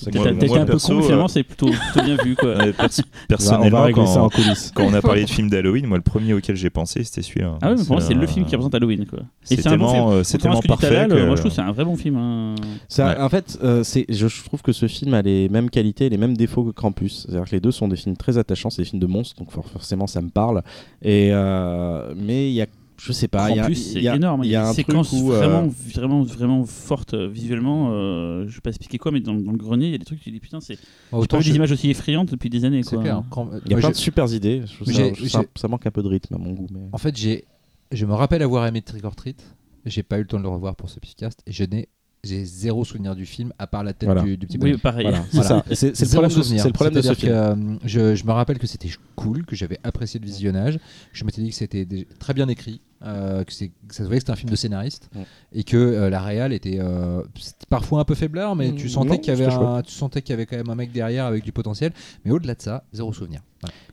T'as 0.03 0.11
été 0.11 0.57
un 0.57 0.65
peu 0.65 0.73
perso, 0.73 0.95
con, 0.95 1.01
euh, 1.01 1.03
finalement, 1.03 1.29
c'est 1.29 1.43
plutôt, 1.43 1.67
plutôt 1.67 2.05
bien 2.07 2.17
vu 2.23 2.35
quoi. 2.37 2.55
pers- 2.79 2.89
personnellement 3.29 3.83
régler 3.83 4.07
ça 4.07 4.23
en 4.23 4.29
quand, 4.31 4.85
on 4.85 4.95
a 4.95 5.03
parlé 5.03 5.25
de 5.25 5.29
film 5.31 5.51
d'Halloween, 5.51 5.85
moi 5.87 5.99
le 5.99 6.03
premier 6.03 6.33
auquel 6.33 6.55
j'ai 6.57 6.71
pensé 6.71 7.03
c'était 7.03 7.23
celui-là. 7.23 7.59
Ah 7.61 7.71
oui, 7.73 7.77
mais 7.79 7.85
pour 7.85 7.97
moi, 7.97 8.01
c'est 8.01 8.15
le 8.15 8.27
film 8.27 8.47
qui 8.47 8.53
représente 8.55 8.75
Halloween 8.77 9.05
quoi. 9.05 9.19
C'est 9.43 9.67
un 9.67 9.77
bon 9.77 9.89
film. 9.89 9.93
tellement, 9.93 10.13
euh, 10.13 10.23
c'est 10.23 10.39
tellement 10.39 10.61
que 10.61 10.69
parfait. 10.69 10.89
Talal, 10.89 11.13
euh, 11.13 11.27
moi 11.27 11.35
je 11.35 11.41
trouve 11.41 11.51
que 11.51 11.57
c'est 11.57 11.61
un 11.63 11.73
vrai 11.73 11.85
bon 11.85 11.97
film. 11.97 12.17
hein. 12.17 12.55
Ça, 12.89 13.09
Ouais. 13.09 13.21
En 13.21 13.29
fait, 13.29 13.59
euh, 13.65 13.83
je, 13.85 14.45
trouve 14.45 14.63
que 14.63 14.73
ce 14.73 14.87
film 14.87 15.13
a 15.13 15.23
les 15.23 15.49
mêmes 15.49 15.69
qualités, 15.69 16.09
les 16.09 16.17
mêmes 16.19 16.37
défauts 16.37 16.63
que 16.65 16.71
Krampus. 16.71 17.27
C'est-à-dire 17.27 17.45
que 17.47 17.57
les 17.57 17.61
deux 17.61 17.73
sont 17.73 17.89
des 17.89 17.97
films 17.97 18.17
très 18.17 18.39
attachants, 18.39 18.71
c'est 18.71 18.83
des 18.83 18.89
films 18.89 19.03
de 19.03 19.07
monstres, 19.09 19.39
donc 19.41 19.51
for- 19.51 19.67
forcément 19.69 20.07
ça 20.07 20.23
me 20.23 20.31
parle. 20.31 20.63
Et 21.03 21.31
euh, 21.33 22.15
mais 22.17 22.49
il 22.49 22.55
y 22.55 22.63
a, 22.63 22.67
je 23.03 23.13
sais 23.13 23.29
pas, 23.29 23.51
il 23.51 23.57
y 23.57 23.59
a, 23.59 23.63
en 23.63 23.67
plus, 23.67 23.79
il 23.79 23.93
c'est 23.95 24.03
y 24.03 24.09
a- 24.09 24.17
énorme. 24.17 24.43
Il 24.45 24.51
y 24.51 24.57
a 24.57 24.67
un 24.67 24.71
des 24.71 24.83
truc 24.83 24.87
séquences 24.87 25.13
où, 25.13 25.33
euh, 25.33 25.39
vraiment, 25.39 25.69
vraiment, 25.95 26.23
vraiment 26.23 26.65
fortes 26.67 27.15
euh, 27.15 27.29
visuellement. 27.29 27.89
euh, 27.93 28.45
je 28.47 28.55
vais 28.57 28.61
pas 28.61 28.71
expliquer 28.71 28.99
quoi, 28.99 29.11
mais 29.13 29.21
dans, 29.21 29.35
dans 29.35 29.53
le 29.53 29.59
grenier, 29.59 29.87
il 29.87 29.93
y 29.93 29.95
a 29.95 29.99
des 29.99 30.05
trucs, 30.05 30.21
tu 30.21 30.31
dis 30.31 30.41
putain, 30.41 30.61
c'est. 30.61 30.75
J'ai 30.75 30.81
Autant 31.13 31.37
pas 31.37 31.39
vu 31.39 31.45
je- 31.45 31.51
des 31.51 31.57
images 31.57 31.73
aussi 31.73 31.89
effrayantes 31.91 32.31
depuis 32.31 32.51
des 32.51 32.65
années. 32.65 32.83
Quand- 32.83 33.01
il 33.03 33.07
y 33.71 33.75
a 33.75 33.77
plein 33.79 33.89
j'ai- 33.89 33.93
de 33.95 33.97
super 33.99 34.33
idées. 34.33 34.63
Je 34.67 34.85
ça, 34.85 34.93
j'ai- 34.93 35.09
je 35.11 35.15
trouve 35.15 35.29
ça- 35.29 35.41
j'ai- 35.41 35.61
ça 35.61 35.69
manque 35.69 35.87
un 35.87 35.91
peu 35.91 36.03
de 36.03 36.09
rythme 36.09 36.35
à 36.35 36.39
mon 36.39 36.53
goût. 36.53 36.67
Mais... 36.73 36.81
En 36.93 36.99
fait, 36.99 37.17
j'ai, 37.17 37.45
je 37.91 38.05
me 38.07 38.13
rappelle 38.13 38.43
avoir 38.43 38.67
aimé 38.67 38.83
Trick 38.83 39.05
or 39.05 39.17
Treat. 39.17 39.43
J'ai 39.87 40.03
pas 40.03 40.17
eu 40.19 40.21
le 40.23 40.27
temps 40.27 40.37
de 40.39 40.43
le 40.43 40.49
revoir 40.51 40.77
pour 40.77 40.91
ce 40.91 41.01
podcast 41.01 41.41
et 41.47 41.53
je 41.53 41.65
n'ai, 41.65 41.89
j'ai 42.23 42.45
zéro 42.45 42.85
souvenir 42.85 43.17
du 43.17 43.25
film 43.25 43.51
à 43.59 43.67
part 43.67 43.83
la 43.83 43.95
tête 43.95 44.07
Voilà. 44.09 44.23
du, 44.23 44.37
du 44.37 44.47
petit 44.47 44.59
Oui, 44.59 44.73
bonhomme. 44.73 44.81
pareil. 44.81 45.05
Voilà, 45.09 45.25
c'est 45.31 45.37
Voilà. 45.39 45.49
ça. 45.49 45.65
Et 45.71 45.75
C'est 45.75 45.97
c'est 45.97 46.05
le 46.05 46.11
problème 46.11 46.29
de, 46.31 46.35
souvenir. 46.43 46.61
c'est 46.63 46.69
le 46.69 46.73
problème 46.75 46.95
de 46.95 47.01
ce 47.01 47.15
film. 47.15 47.33
que, 47.33 47.37
euh, 47.37 47.55
je, 47.87 48.15
je 48.15 48.25
me 48.27 48.33
rappelle 48.33 48.59
que 48.59 48.67
c'était 48.67 48.91
cool, 49.17 49.47
que 49.47 49.57
j'avais 49.57 49.79
apprécié 49.83 50.21
le 50.21 50.27
visionnage. 50.27 50.79
Je 51.15 51.25
m'étais 51.25 51.41
dit 51.41 51.49
que 51.49 51.55
c'était 51.57 51.87
très 52.19 52.35
bien 52.35 52.47
écrit, 52.49 52.83
euh, 53.03 53.45
que, 53.45 53.53
c'est, 53.53 53.69
que 53.69 53.95
ça 53.95 54.03
se 54.03 54.09
voyait 54.09 54.19
que 54.19 54.23
c'était 54.23 54.33
un 54.33 54.37
film 54.37 54.51
de 54.51 54.57
scénariste 54.57 55.09
et 55.53 55.65
que 55.65 55.77
euh, 55.77 56.11
la 56.11 56.21
réal 56.21 56.53
était 56.53 56.79
euh, 56.81 57.23
parfois 57.71 58.01
un 58.01 58.05
peu 58.05 58.15
faiblard, 58.15 58.57
mais 58.57 58.73
tu 58.73 58.87
Mm, 58.87 58.89
sentais 58.91 59.19
qu'il 59.19 59.29
y 59.29 59.43
avait 59.43 59.53
un, 59.53 59.83
tu 59.83 59.93
sentais 59.93 60.21
qu'il 60.21 60.33
y 60.33 60.35
avait 60.35 60.45
quand 60.47 60.57
même 60.57 60.69
un 60.69 60.75
mec 60.75 60.93
derrière 60.93 61.25
avec 61.25 61.45
du 61.45 61.53
potentiel. 61.53 61.93
Mais 62.25 62.31
au-delà 62.31 62.55
de 62.55 62.61
ça, 62.61 62.85
zéro 62.93 63.13
souvenir. 63.13 63.41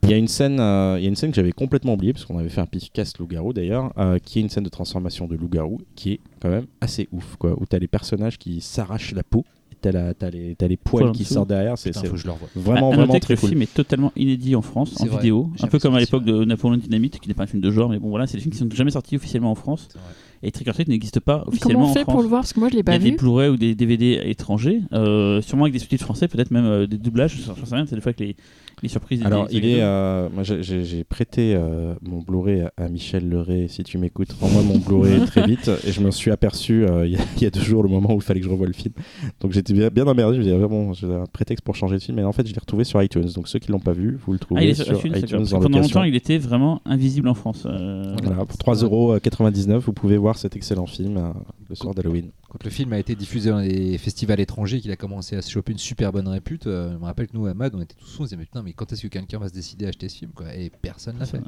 Il 0.04 0.10
y 0.10 0.14
a 0.14 0.18
une 0.18 0.28
scène, 0.28 0.54
il 0.54 1.04
y 1.04 1.06
a 1.06 1.10
une 1.10 1.16
scène 1.16 1.32
que 1.32 1.36
j'avais 1.36 1.52
complètement 1.52 1.94
oubliée 1.94 2.14
parce 2.14 2.26
qu'on 2.26 2.38
avait 2.38 2.50
fait 2.50 2.62
un 2.62 2.66
podcast 2.66 3.18
loup-garou 3.18 3.54
d'ailleurs, 3.54 3.94
qui 4.24 4.40
est 4.40 4.42
une 4.42 4.50
scène 4.50 4.64
de 4.64 4.70
transformation 4.70 5.28
de 5.28 5.36
loup-garou 5.36 5.80
qui 5.96 6.14
est 6.14 6.20
quand 6.42 6.50
même 6.50 6.68
assez 6.80 7.10
ouf, 7.12 7.36
quoi. 7.38 7.54
Où 7.60 7.66
t'as 7.66 7.80
les 7.80 7.88
personnages 7.88 8.38
qui 8.38 8.62
s'arrachent 8.62 9.14
la 9.14 9.24
peau, 9.24 9.44
t'as 9.82 9.92
la, 9.92 10.14
t'as 10.14 10.30
les, 10.30 10.56
t'as 10.56 10.68
les 10.68 10.78
poils 10.78 11.08
en 11.08 11.12
qui 11.12 11.24
dessous. 11.24 11.34
sortent 11.36 11.50
derrière. 11.50 11.78
C'est 11.78 11.90
Putain, 11.92 12.02
c'est 12.02 12.08
faut 12.08 12.14
que 12.16 12.20
je 12.22 12.26
le 12.26 12.32
revoie. 12.34 12.50
vraiment 12.56 12.92
à, 12.92 12.96
vraiment 12.96 13.20
que 13.20 13.20
très 13.20 13.36
le 13.36 13.40
cool. 13.40 13.50
film 13.50 13.62
est 13.62 13.74
totalement 13.74 14.12
inédit 14.16 14.56
en 14.56 14.62
France, 14.62 14.94
en 15.00 15.04
C'est 15.04 15.08
vrai. 15.08 15.18
vidéo, 15.18 15.52
un 15.62 15.68
peu 15.68 15.80
comme 15.80 15.96
à 15.96 16.00
l'époque 16.00 16.24
de 16.26 16.46
Napoléon 16.46 16.78
Dynamite, 16.78 17.20
qui 17.20 17.28
n'est 17.28 17.34
pas 17.36 17.44
un 17.44 17.48
film 17.48 17.62
de 17.62 17.72
genre, 17.72 17.90
mais 17.90 18.00
bon 18.00 18.10
voilà, 18.10 18.28
c'est 18.28 18.38
des 18.38 18.42
films 18.42 18.54
qui 18.54 18.60
sont 18.60 18.70
jamais 18.72 18.92
sortis 18.92 19.16
officiellement 19.16 19.52
en 19.52 19.56
France. 19.56 19.88
C'est 19.92 20.00
vrai. 20.00 20.14
Et 20.44 20.52
Trick 20.52 20.68
or 20.68 20.74
Treat 20.76 20.88
n'existe 20.88 21.20
pas 21.20 21.40
Comment 21.40 21.48
officiellement 21.50 21.90
on 21.90 21.94
fait 21.94 22.00
en 22.02 22.04
France. 22.04 22.14
pour 22.14 22.22
le 22.22 22.28
voir 22.30 22.42
Parce 22.42 22.54
que 22.54 22.60
moi, 22.60 22.70
je 22.70 22.74
l'ai 22.74 22.80
Il 22.80 22.82
y 22.82 22.84
pas 22.84 22.92
a 22.94 23.00
des 23.00 23.12
vu. 23.12 23.18
Blu-ray 23.18 23.50
ou 23.50 23.58
des 23.58 23.74
DVD 23.76 24.22
étrangers, 24.26 24.82
euh, 24.94 25.42
sûrement 25.42 25.64
avec 25.64 25.74
des 25.74 25.80
sous-titres 25.80 26.04
français, 26.06 26.28
peut-être 26.28 26.52
même 26.52 26.66
euh, 26.66 26.86
des 26.88 26.98
doublages, 26.98 27.38
j'en 27.46 27.66
sais 27.66 27.76
rien, 27.76 27.86
c'est 27.88 27.96
des 27.96 28.02
fois 28.02 28.14
que 28.14 28.24
les, 28.24 28.36
les 28.84 28.90
surprises. 28.90 29.24
Alors, 29.26 29.48
des- 29.48 29.56
il 29.58 29.66
est. 29.66 29.82
euh, 29.82 30.30
moi, 30.34 30.44
j'ai- 30.44 31.04
prêté 31.04 31.56
euh, 31.56 31.94
mon 32.04 32.20
Blu-ray 32.22 32.66
à, 32.78 32.90
Michel 32.90 33.28
Leray. 33.28 33.68
Si 33.70 33.84
tu 33.84 33.98
m'écoutes, 33.98 34.32
rends-moi 34.40 34.62
mon 34.62 34.78
Blu-ray 34.78 35.20
très 35.26 35.46
vite. 35.48 35.72
Et 35.88 35.92
je 35.92 36.02
me 36.02 36.12
suis 36.12 36.30
aperçu 36.32 36.86
euh, 36.86 37.06
il 37.08 37.14
y, 37.14 37.16
a- 37.16 37.20
il 37.38 37.44
y 37.44 37.46
a 37.46 37.50
deux 37.50 37.62
jours 37.62 37.82
le 37.82 37.90
moment 37.90 38.14
où 38.14 38.18
il 38.18 38.22
fallait 38.22 38.40
que 38.40 38.46
je 38.46 38.52
revoie 38.52 38.68
le 38.68 38.74
film. 38.74 38.94
Donc 39.42 39.54
j'étais 39.54 39.74
bien, 39.74 39.90
bien 39.90 40.06
emmerdé. 40.06 40.36
Je 40.36 40.40
me 40.40 40.44
disais 40.44 40.58
vraiment, 40.58 40.94
j'ai 40.94 41.08
un 41.08 41.26
prétexte 41.26 41.64
pour 41.66 41.76
changer 41.76 41.96
de 41.98 42.02
film. 42.04 42.18
Mais 42.18 42.24
en 42.24 42.32
fait, 42.32 42.46
je 42.48 42.54
l'ai 42.54 42.60
retrouvé 42.60 42.84
sur 42.84 43.02
iTunes. 43.02 43.28
Donc 43.36 43.48
ceux 43.48 43.58
qui 43.60 43.72
l'ont 43.72 43.80
pas 43.80 43.94
vu, 43.94 44.20
vous 44.26 44.34
le 44.34 44.40
trouvez 44.40 44.62
Ah, 44.62 44.64
il 44.66 44.70
est 44.70 44.74
sur 44.76 44.86
sur 44.86 44.98
iTunes, 44.98 45.14
iTunes, 45.16 45.46
pendant 45.50 45.70
location. 45.70 45.82
longtemps, 45.82 46.04
il 46.04 46.16
était 46.16 46.38
vraiment 46.38 46.82
invisible 46.86 47.28
en 47.30 47.34
France. 47.34 47.64
euh, 47.66 48.16
Voilà, 48.24 48.46
pour 48.46 48.58
3,99€, 48.58 49.78
vous 49.80 49.94
pouvez 49.94 50.18
voir 50.18 50.27
cet 50.36 50.56
excellent 50.56 50.88
film 50.88 51.18
euh, 51.18 51.32
le 51.70 51.76
soir 51.76 51.94
d'Halloween. 51.94 52.32
Quand 52.50 52.64
le 52.64 52.70
film 52.70 52.92
a 52.94 53.00
été 53.00 53.16
diffusé 53.16 53.50
dans 53.50 53.62
des 53.62 53.98
festivals 53.98 54.40
étrangers, 54.40 54.82
qu'il 54.82 54.92
a 54.92 54.96
commencé 54.96 55.36
à 55.36 55.42
se 55.42 55.50
choper 55.50 55.72
une 55.72 55.78
super 55.78 56.12
bonne 56.12 56.28
répute, 56.28 56.68
euh, 56.68 56.92
je 56.94 56.98
me 56.98 57.06
rappelle 57.06 57.28
que 57.28 57.38
nous, 57.38 57.46
à 57.46 57.54
Mad, 57.54 57.74
on 57.76 57.82
était 57.82 57.96
tous 57.96 58.16
fous, 58.16 58.24
on 58.24 58.26
se 58.26 58.30
disait, 58.30 58.38
mais 58.38 58.46
putain, 58.46 58.64
mais 58.64 58.74
quand 58.74 58.92
est-ce 58.92 59.04
que 59.04 59.08
quelqu'un 59.08 59.40
va 59.40 59.48
se 59.48 59.54
décider 59.54 59.86
à 59.86 59.90
acheter 59.90 60.10
ce 60.10 60.18
film 60.18 60.32
quoi 60.36 60.54
Et 60.54 60.70
personne 60.82 61.18
l'a 61.20 61.26
fait. 61.26 61.42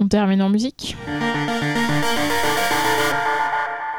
On 0.00 0.08
termine 0.08 0.42
en 0.42 0.50
musique. 0.50 0.96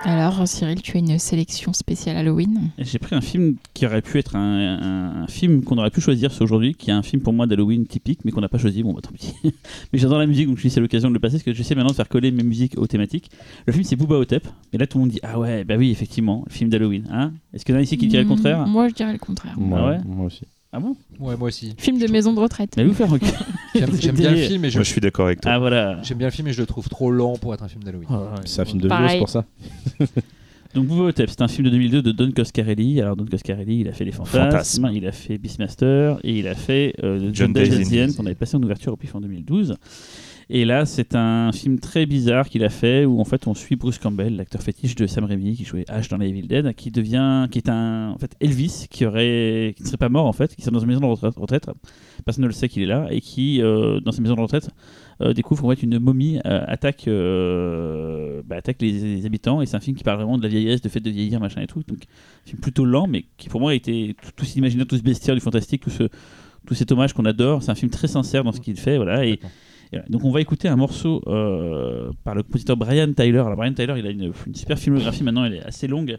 Alors, 0.06 0.48
Cyril, 0.48 0.82
tu 0.82 0.96
as 0.96 1.00
une 1.02 1.20
sélection 1.20 1.74
spéciale 1.74 2.16
Halloween. 2.16 2.70
J'ai 2.78 3.00
pris 3.00 3.16
un 3.16 3.22
film 3.22 3.56
qui 3.74 3.86
aurait 3.86 4.02
pu 4.02 4.18
être 4.18 4.36
un, 4.38 4.40
un- 4.80 5.24
un 5.24 5.28
film 5.28 5.62
qu'on 5.64 5.78
aurait 5.78 5.90
pu 5.92 6.00
choisir 6.00 6.32
sur 6.32 6.44
aujourd'hui, 6.44 6.74
qui 6.74 6.90
est 6.90 6.94
un 6.94 7.02
film 7.04 7.22
pour 7.22 7.34
moi 7.34 7.48
d'Halloween 7.48 7.86
typique, 7.86 8.22
mais 8.24 8.32
qu'on 8.32 8.40
n'a 8.40 8.48
pas 8.48 8.58
choisi. 8.58 8.82
Bon, 8.82 8.94
bah 8.94 9.02
tant 9.04 9.12
pis. 9.12 9.34
mais 9.44 10.00
j'adore 10.00 10.18
la 10.20 10.26
musique, 10.26 10.48
donc 10.48 10.58
je 10.58 10.62
dis 10.64 10.70
c'est 10.70 10.80
l'occasion 10.80 11.10
de 11.10 11.14
le 11.16 11.20
passer, 11.20 11.34
parce 11.36 11.44
que 11.44 11.54
j'essaie 11.54 11.76
maintenant 11.76 11.92
de 11.92 11.96
faire 11.96 12.08
coller 12.08 12.32
mes 12.32 12.44
musiques 12.44 12.78
aux 12.78 12.88
thématiques. 12.88 13.30
Le 13.68 13.74
film 13.74 13.84
c'est 13.84 13.98
Booba 13.98 14.16
Hotep, 14.18 14.48
et 14.72 14.78
là 14.78 14.88
tout 14.88 14.98
le 14.98 15.02
monde 15.04 15.12
dit 15.12 15.20
ah 15.22 15.38
ouais, 15.38 15.66
bah 15.66 15.76
oui, 15.78 15.92
effectivement, 15.92 16.44
le 16.48 16.54
film 16.54 16.70
d'Halloween. 16.70 17.06
Hein 17.12 17.34
Est-ce 17.54 17.66
qu'il 17.66 17.76
y 17.76 17.78
en 17.78 17.80
a 17.80 17.84
ici 17.84 17.98
qui 17.98 18.08
dirait 18.08 18.24
le 18.24 18.30
contraire? 18.30 18.66
Moi, 18.68 18.88
je 18.88 18.94
dirais 18.94 19.12
le 19.12 19.20
contraire. 19.20 19.56
Moi, 19.60 19.86
ouais? 19.86 19.98
moi 20.06 20.28
aussi. 20.28 20.44
Ah 20.72 20.80
bon 20.80 20.96
Ouais, 21.20 21.36
moi 21.36 21.48
aussi. 21.48 21.74
Film 21.78 21.98
de 21.98 22.08
maison 22.08 22.34
de 22.34 22.40
retraite. 22.40 22.74
Mais 22.78 22.84
vous 22.84 22.94
faire 22.94 23.12
un 23.12 23.18
J'aime 24.00 24.16
bien 24.16 24.32
le 24.32 24.38
film, 24.38 24.62
mais 24.62 24.70
je, 24.70 24.78
Moi, 24.78 24.84
je 24.84 24.90
suis 24.92 25.02
d'accord 25.02 25.26
avec 25.26 25.42
toi. 25.42 25.52
Ah 25.54 25.60
voilà. 25.60 26.02
j'aime 26.04 26.18
bien 26.18 26.28
le 26.28 26.32
film, 26.32 26.48
mais 26.48 26.54
je 26.54 26.62
le 26.62 26.68
trouve 26.68 26.88
trop 26.90 27.12
lent 27.12 27.38
pour 27.38 27.54
être 27.54 27.64
un 27.64 27.68
film 27.68 27.84
d'Halloween. 27.84 28.08
C'est 28.46 28.62
un 28.62 28.66
film 28.66 28.82
de 28.82 28.88
vieux, 28.88 29.08
c'est 29.10 29.18
pour 29.18 29.30
ça. 29.30 29.46
Donc 30.76 30.86
Bouba 30.86 31.06
Hotep, 31.06 31.32
c'est 31.32 31.42
un 31.42 31.48
film 31.48 31.66
de 31.66 31.72
2002 31.72 32.04
de 32.04 32.12
Don 32.12 32.32
Coscarelli. 32.32 33.02
Alors 33.02 33.16
Don 33.16 33.26
Coscarelli, 33.26 33.80
il 33.80 33.88
a 33.88 33.92
fait 33.92 34.06
Les 34.06 34.12
Fantasmes, 34.12 34.92
il 34.94 35.08
a 35.08 35.12
fait 35.12 35.40
Beastmaster 35.40 36.20
et 36.24 36.38
il 36.38 36.48
a 36.48 36.54
fait 36.54 36.94
euh, 37.04 37.32
John 37.34 37.52
Days 37.54 38.14
qu'on 38.16 38.26
avait 38.28 38.36
passé 38.36 38.56
en 38.56 38.62
ouverture 38.62 38.94
au 38.94 38.96
PIF 38.96 39.16
en 39.16 39.22
2012. 39.22 39.76
Et 40.52 40.66
là, 40.66 40.88
c'est 40.88 41.16
un 41.16 41.52
film 41.52 41.80
très 41.80 42.08
bizarre 42.08 42.50
qu'il 42.50 42.64
a 42.64 42.70
fait 42.70 43.06
où 43.06 43.20
en 43.20 43.24
fait 43.24 43.46
on 43.46 43.54
suit 43.54 43.76
Bruce 43.76 44.00
Campbell, 44.00 44.36
l'acteur 44.36 44.64
fétiche 44.64 44.96
de 44.96 45.06
Sam 45.06 45.26
Raimi 45.26 45.56
qui 45.56 45.64
jouait 45.64 45.86
Ash 45.88 46.10
dans 46.10 46.18
la 46.18 46.26
Evil 46.26 46.48
Dead, 46.48 46.74
qui 46.74 46.90
devient, 46.90 47.48
qui 47.52 47.60
est 47.60 47.70
un 47.70 48.10
en 48.10 48.18
fait 48.18 48.36
Elvis 48.40 48.88
qui 48.90 49.06
aurait, 49.06 49.76
qui 49.78 49.84
ne 49.84 49.88
serait 49.88 49.98
pas 49.98 50.10
mort 50.10 50.26
en 50.26 50.34
fait, 50.34 50.56
qui 50.56 50.64
serait 50.64 50.72
dans 50.72 50.80
une 50.80 50.88
maison 50.88 51.02
de 51.02 51.06
retraite, 51.06 51.70
personne 52.26 52.42
ne 52.42 52.48
le 52.48 52.54
sait 52.54 52.68
qu'il 52.68 52.82
est 52.82 52.88
là 52.88 53.06
et 53.12 53.22
qui 53.22 53.62
euh, 53.62 54.00
dans 54.00 54.12
sa 54.12 54.24
maison 54.24 54.34
de 54.34 54.42
retraite 54.42 54.72
euh, 55.22 55.34
découvre 55.34 55.66
en 55.66 55.70
fait 55.70 55.84
une 55.84 56.00
momie 56.00 56.40
euh, 56.48 56.64
attaque 56.66 57.08
bah, 58.48 58.56
attaque 58.56 58.82
les, 58.82 59.18
les 59.18 59.26
habitants 59.28 59.62
et 59.62 59.68
c'est 59.68 59.78
un 59.78 59.82
film 59.82 59.96
qui 59.96 60.04
parle 60.04 60.18
vraiment 60.18 60.40
de 60.40 60.44
la 60.44 60.50
vieillesse, 60.50 60.82
de 60.82 60.90
fait 60.90 61.00
de 61.00 61.12
vieillir 61.12 61.40
machin 61.40 61.62
et 61.62 61.68
tout. 61.68 61.84
Donc 61.88 62.00
un 62.46 62.50
film 62.50 62.60
plutôt 62.60 62.86
lent 62.86 63.06
mais 63.06 63.26
qui 63.38 63.50
pour 63.50 63.62
moi 63.62 63.70
a 63.70 63.76
été 63.76 64.16
tout, 64.20 64.32
tout 64.36 64.46
imaginaire, 64.56 64.88
tout 64.88 64.98
ce 64.98 65.04
bestiaire 65.04 65.36
du 65.36 65.42
fantastique, 65.42 65.84
tout 65.84 65.92
ce 65.92 66.10
tout 66.66 66.74
cet 66.74 66.92
hommage 66.92 67.14
qu'on 67.14 67.26
adore. 67.26 67.62
C'est 67.62 67.70
un 67.70 67.76
film 67.76 67.92
très 67.92 68.08
sincère 68.08 68.44
dans 68.44 68.52
ce 68.52 68.60
qu'il 68.60 68.80
fait, 68.80 68.98
voilà. 68.98 69.24
Donc 70.10 70.24
on 70.24 70.32
va 70.32 70.40
écouter 70.42 70.68
un 70.68 70.76
morceau 70.76 71.22
euh, 71.28 72.12
par 72.24 72.36
le 72.36 72.44
compositeur 72.44 72.78
Brian 72.78 73.12
Tyler. 73.14 73.40
Alors 73.40 73.56
Brian 73.56 73.74
Tyler, 73.74 73.96
il 73.98 74.06
a 74.06 74.12
une, 74.12 74.32
une 74.48 74.56
super 74.56 74.78
filmographie 74.78 75.24
maintenant, 75.24 75.46
elle 75.46 75.56
est 75.56 75.64
assez 75.64 75.88
longue. 75.88 76.18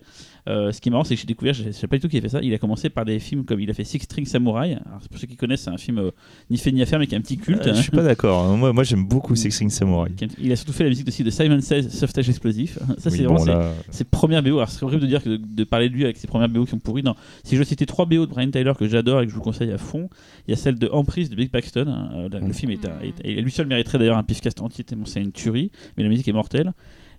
Euh, 0.49 0.73
ce 0.73 0.81
qui 0.81 0.89
est 0.89 0.93
marrant, 0.93 1.05
c'est 1.05 1.15
que 1.15 1.21
j'ai 1.21 1.27
découvert, 1.27 1.53
je 1.55 1.65
ne 1.65 1.71
savais 1.73 1.87
pas 1.87 1.97
du 1.97 2.03
tout 2.03 2.09
qu'il 2.09 2.17
avait 2.19 2.29
fait 2.29 2.37
ça. 2.39 2.43
Il 2.43 2.53
a 2.55 2.59
commencé 2.59 2.89
par 2.89 3.05
des 3.05 3.19
films 3.19 3.45
comme 3.45 3.61
il 3.61 3.71
a 3.71 3.75
fait 3.75 3.85
Six 3.85 3.99
String 4.01 4.25
Samurai. 4.27 4.73
Alors, 4.87 5.01
pour 5.09 5.21
ceux 5.21 5.27
qui 5.27 5.37
connaissent, 5.37 5.61
c'est 5.63 5.71
un 5.71 5.77
film 5.77 5.99
euh, 5.99 6.11
ni 6.51 6.57
fait 6.57 6.73
ni 6.73 6.81
à 6.83 6.87
faire, 6.87 6.99
mais 6.99 7.07
qui 7.07 7.15
a 7.15 7.19
un 7.19 7.21
petit 7.21 7.37
culte. 7.37 7.67
Euh, 7.67 7.75
je 7.75 7.83
suis 7.83 7.91
pas 7.91 8.03
d'accord. 8.03 8.45
hein. 8.45 8.57
Moi, 8.57 8.73
moi 8.73 8.83
j'aime 8.83 9.05
beaucoup 9.07 9.37
Six 9.37 9.57
Ring 9.59 9.71
Samurai. 9.71 10.11
Qui 10.17 10.25
a- 10.25 10.29
Il 10.41 10.51
a 10.51 10.57
surtout 10.57 10.73
fait 10.73 10.85
la 10.85 10.89
musique 10.89 11.07
aussi 11.07 11.23
de 11.23 11.31
Simon 11.31 11.61
Says, 11.61 11.91
Softage 11.91 12.29
Explosif. 12.31 12.79
Ça, 12.99 13.11
Oui, 13.11 13.19
c'est 13.19 13.25
bon, 13.25 13.35
vraiment 13.35 13.39
ses- 13.45 13.51
là, 13.51 13.73
ses 13.91 14.05
premières 14.05 14.43
BO. 14.43 14.57
Alors, 14.57 14.71
c'est 14.71 14.83
horrible 14.83 15.03
de 15.03 15.07
dire 15.07 15.23
que 15.23 15.29
de, 15.29 15.37
de 15.37 15.65
parler 15.65 15.89
de 15.91 15.95
lui 15.95 16.05
avec 16.05 16.17
ses 16.17 16.27
premières 16.27 16.49
BO 16.49 16.65
qui 16.65 16.75
ont 16.75 16.79
pourri. 16.79 17.03
Non. 17.03 17.15
Si 17.45 17.57
je 17.57 17.63
citer 17.63 17.85
trois 17.87 18.07
BO 18.07 18.27
de 18.27 18.31
Brian 18.31 18.51
Tyler 18.51 18.73
que 18.79 18.89
j'adore 18.89 19.21
et 19.21 19.27
que 19.27 19.31
je 19.31 19.37
vous 19.37 19.43
conseille 19.43 19.71
à 19.71 19.79
fond, 19.79 20.09
il 20.49 20.53
y 20.53 20.55
a 20.55 20.57
celle 20.57 20.79
de 20.79 20.89
Emprise 20.91 21.29
de 21.31 21.37
Big 21.37 21.51
Paxton. 21.51 21.87
hein, 21.87 22.29
le 22.33 22.41
Mm. 22.41 22.53
film 22.55 22.73
est, 22.73 22.85
un- 22.87 22.99
est- 23.03 23.21
et 23.25 23.41
lui 23.43 23.51
seul 23.61 23.67
mériterait 23.69 23.99
d'ailleurs 23.99 24.19
un 24.19 24.23
pifcast 24.23 24.61
entier 24.61 24.85
tellement 24.85 25.05
c'est 25.07 25.21
une 25.21 25.33
tuerie, 25.33 25.71
mais 25.97 26.03
la 26.03 26.09
musique 26.09 26.29
est 26.29 26.33
mortelle. 26.33 26.73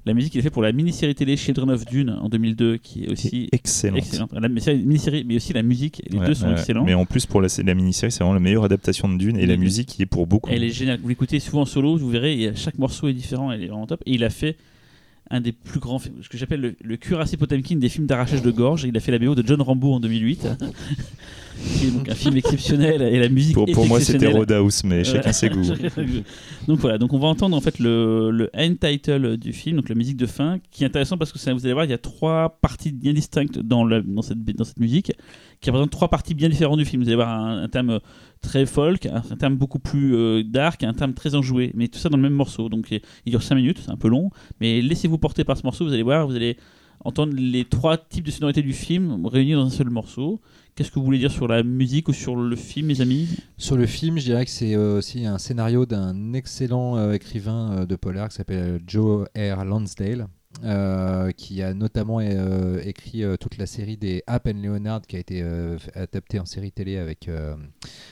La 0.03 0.15
musique 0.15 0.35
a 0.35 0.41
fait 0.41 0.49
pour 0.49 0.63
la 0.63 0.71
mini-série 0.71 1.13
télé 1.13 1.37
Children 1.37 1.69
of 1.69 1.85
Dune 1.85 2.09
en 2.09 2.27
2002, 2.27 2.77
qui 2.77 3.03
est 3.03 3.11
aussi 3.11 3.47
excellent. 3.51 3.97
excellente. 3.97 4.31
La 4.33 4.49
mini-série, 4.49 5.23
mais 5.27 5.35
aussi 5.35 5.53
la 5.53 5.61
musique, 5.61 6.01
les 6.09 6.17
Ouais, 6.17 6.25
deux 6.25 6.33
sont 6.33 6.49
excellents. 6.51 6.83
Mais 6.83 6.95
en 6.95 7.05
plus, 7.05 7.27
pour 7.27 7.39
la, 7.39 7.47
la 7.63 7.73
mini-série, 7.75 8.11
c'est 8.11 8.23
vraiment 8.23 8.33
la 8.33 8.39
meilleure 8.39 8.63
adaptation 8.63 9.07
de 9.09 9.17
Dune 9.19 9.37
et 9.37 9.45
la 9.45 9.57
musique 9.57 9.89
qui 9.89 10.01
est 10.01 10.07
pour 10.07 10.25
beaucoup. 10.25 10.49
Elle 10.51 10.63
est 10.63 10.71
géniale. 10.71 10.99
Vous 11.03 11.07
l'écoutez 11.09 11.39
souvent 11.39 11.61
en 11.61 11.65
solo, 11.65 11.97
vous 11.97 12.09
verrez, 12.09 12.41
et 12.41 12.55
chaque 12.55 12.79
morceau 12.79 13.09
est 13.09 13.13
différent, 13.13 13.51
elle 13.51 13.63
est 13.63 13.67
vraiment 13.67 13.85
top. 13.85 14.01
Et 14.07 14.13
il 14.15 14.23
a 14.23 14.31
fait 14.31 14.57
un 15.31 15.39
des 15.41 15.53
plus 15.53 15.79
grands 15.79 15.97
films, 15.97 16.15
ce 16.21 16.29
que 16.29 16.37
j'appelle 16.37 16.61
le, 16.61 16.75
le 16.83 16.97
cuirassé 16.97 17.37
Potemkin 17.37 17.77
des 17.77 17.89
films 17.89 18.05
d'arrachage 18.05 18.41
de 18.41 18.51
gorge. 18.51 18.83
Il 18.83 18.95
a 18.95 18.99
fait 18.99 19.11
la 19.11 19.19
BO 19.19 19.33
de 19.33 19.47
John 19.47 19.61
Rambo 19.61 19.93
en 19.93 19.99
2008, 20.01 20.47
qui 21.77 21.87
est 21.87 21.91
donc 21.91 22.09
un 22.09 22.15
film 22.15 22.35
exceptionnel, 22.35 23.01
et 23.01 23.17
la 23.17 23.29
musique 23.29 23.53
Pour, 23.53 23.67
est 23.67 23.71
pour 23.71 23.87
moi, 23.87 24.01
c'était. 24.01 24.27
Roadhouse, 24.27 24.83
mais 24.83 25.03
chacun 25.05 25.31
ses 25.31 25.49
goûts. 25.49 25.63
donc 26.67 26.79
voilà, 26.79 26.97
donc 26.97 27.13
on 27.13 27.19
va 27.19 27.29
entendre 27.29 27.55
en 27.55 27.61
fait 27.61 27.79
le, 27.79 28.29
le 28.29 28.49
end 28.53 28.75
title 28.79 29.37
du 29.37 29.53
film, 29.53 29.77
donc 29.77 29.87
la 29.87 29.95
musique 29.95 30.17
de 30.17 30.25
fin, 30.25 30.59
qui 30.69 30.83
est 30.83 30.87
intéressant 30.87 31.17
parce 31.17 31.31
que 31.31 31.39
ça, 31.39 31.53
vous 31.53 31.65
allez 31.65 31.73
voir, 31.73 31.85
il 31.85 31.91
y 31.91 31.95
a 31.95 31.97
trois 31.97 32.59
parties 32.61 32.91
bien 32.91 33.13
distinctes 33.13 33.57
dans, 33.57 33.85
le, 33.85 34.01
dans, 34.01 34.21
cette, 34.21 34.43
dans 34.43 34.65
cette 34.65 34.79
musique, 34.79 35.13
qui 35.61 35.69
représentent 35.69 35.91
trois 35.91 36.09
parties 36.09 36.33
bien 36.33 36.49
différentes 36.49 36.79
du 36.79 36.85
film. 36.85 37.01
Vous 37.01 37.07
allez 37.07 37.15
voir 37.15 37.29
un, 37.29 37.63
un 37.63 37.67
thème 37.69 37.99
très 38.41 38.65
folk, 38.65 39.05
un, 39.05 39.21
thème 39.37 39.55
beaucoup 39.55 39.79
plus 39.79 40.15
euh, 40.15 40.43
dark, 40.43 40.83
un 40.83 40.93
thème 40.93 41.13
très 41.13 41.35
enjoué, 41.35 41.71
mais 41.75 41.87
tout 41.87 41.99
ça 41.99 42.09
dans 42.09 42.17
le 42.17 42.23
même 42.23 42.33
morceau. 42.33 42.67
Donc 42.67 42.91
il 42.91 43.01
dure 43.29 43.43
5 43.43 43.55
minutes, 43.55 43.81
c'est 43.85 43.91
un 43.91 43.97
peu 43.97 44.09
long, 44.09 44.31
mais 44.59 44.81
laissez-vous 44.81 45.17
porter 45.17 45.43
par 45.43 45.57
ce 45.57 45.63
morceau, 45.63 45.85
vous 45.85 45.93
allez 45.93 46.03
voir, 46.03 46.27
vous 46.27 46.35
allez 46.35 46.57
entendre 47.03 47.33
les 47.35 47.65
trois 47.65 47.97
types 47.97 48.25
de 48.25 48.31
sonorités 48.31 48.61
du 48.61 48.73
film 48.73 49.25
réunis 49.25 49.53
dans 49.53 49.65
un 49.65 49.69
seul 49.69 49.89
morceau. 49.89 50.41
Qu'est-ce 50.75 50.89
que 50.91 50.99
vous 50.99 51.05
voulez 51.05 51.17
dire 51.17 51.31
sur 51.31 51.47
la 51.47 51.63
musique 51.63 52.07
ou 52.07 52.13
sur 52.13 52.35
le 52.35 52.55
film, 52.55 52.87
mes 52.87 53.01
amis? 53.01 53.27
Sur 53.57 53.75
le 53.75 53.85
film, 53.85 54.17
je 54.19 54.25
dirais 54.25 54.45
que 54.45 54.51
c'est 54.51 54.75
euh, 54.75 54.99
aussi 54.99 55.25
un 55.25 55.37
scénario 55.37 55.85
d'un 55.85 56.33
excellent 56.33 56.97
euh, 56.97 57.13
écrivain 57.13 57.71
euh, 57.71 57.85
de 57.85 57.95
polar 57.95 58.29
qui 58.29 58.35
s'appelle 58.35 58.57
euh, 58.57 58.79
Joe 58.87 59.27
R. 59.35 59.65
Lansdale. 59.65 60.27
Euh, 60.63 61.31
qui 61.31 61.63
a 61.63 61.73
notamment 61.73 62.19
euh, 62.19 62.79
écrit 62.83 63.23
euh, 63.23 63.35
toute 63.35 63.57
la 63.57 63.65
série 63.65 63.97
des 63.97 64.23
App 64.27 64.47
and 64.47 64.61
Leonard 64.61 65.01
qui 65.01 65.15
a 65.15 65.19
été 65.19 65.43
adaptée 65.95 66.39
en 66.39 66.45
série 66.45 66.71
télé 66.71 66.97
avec 66.97 67.29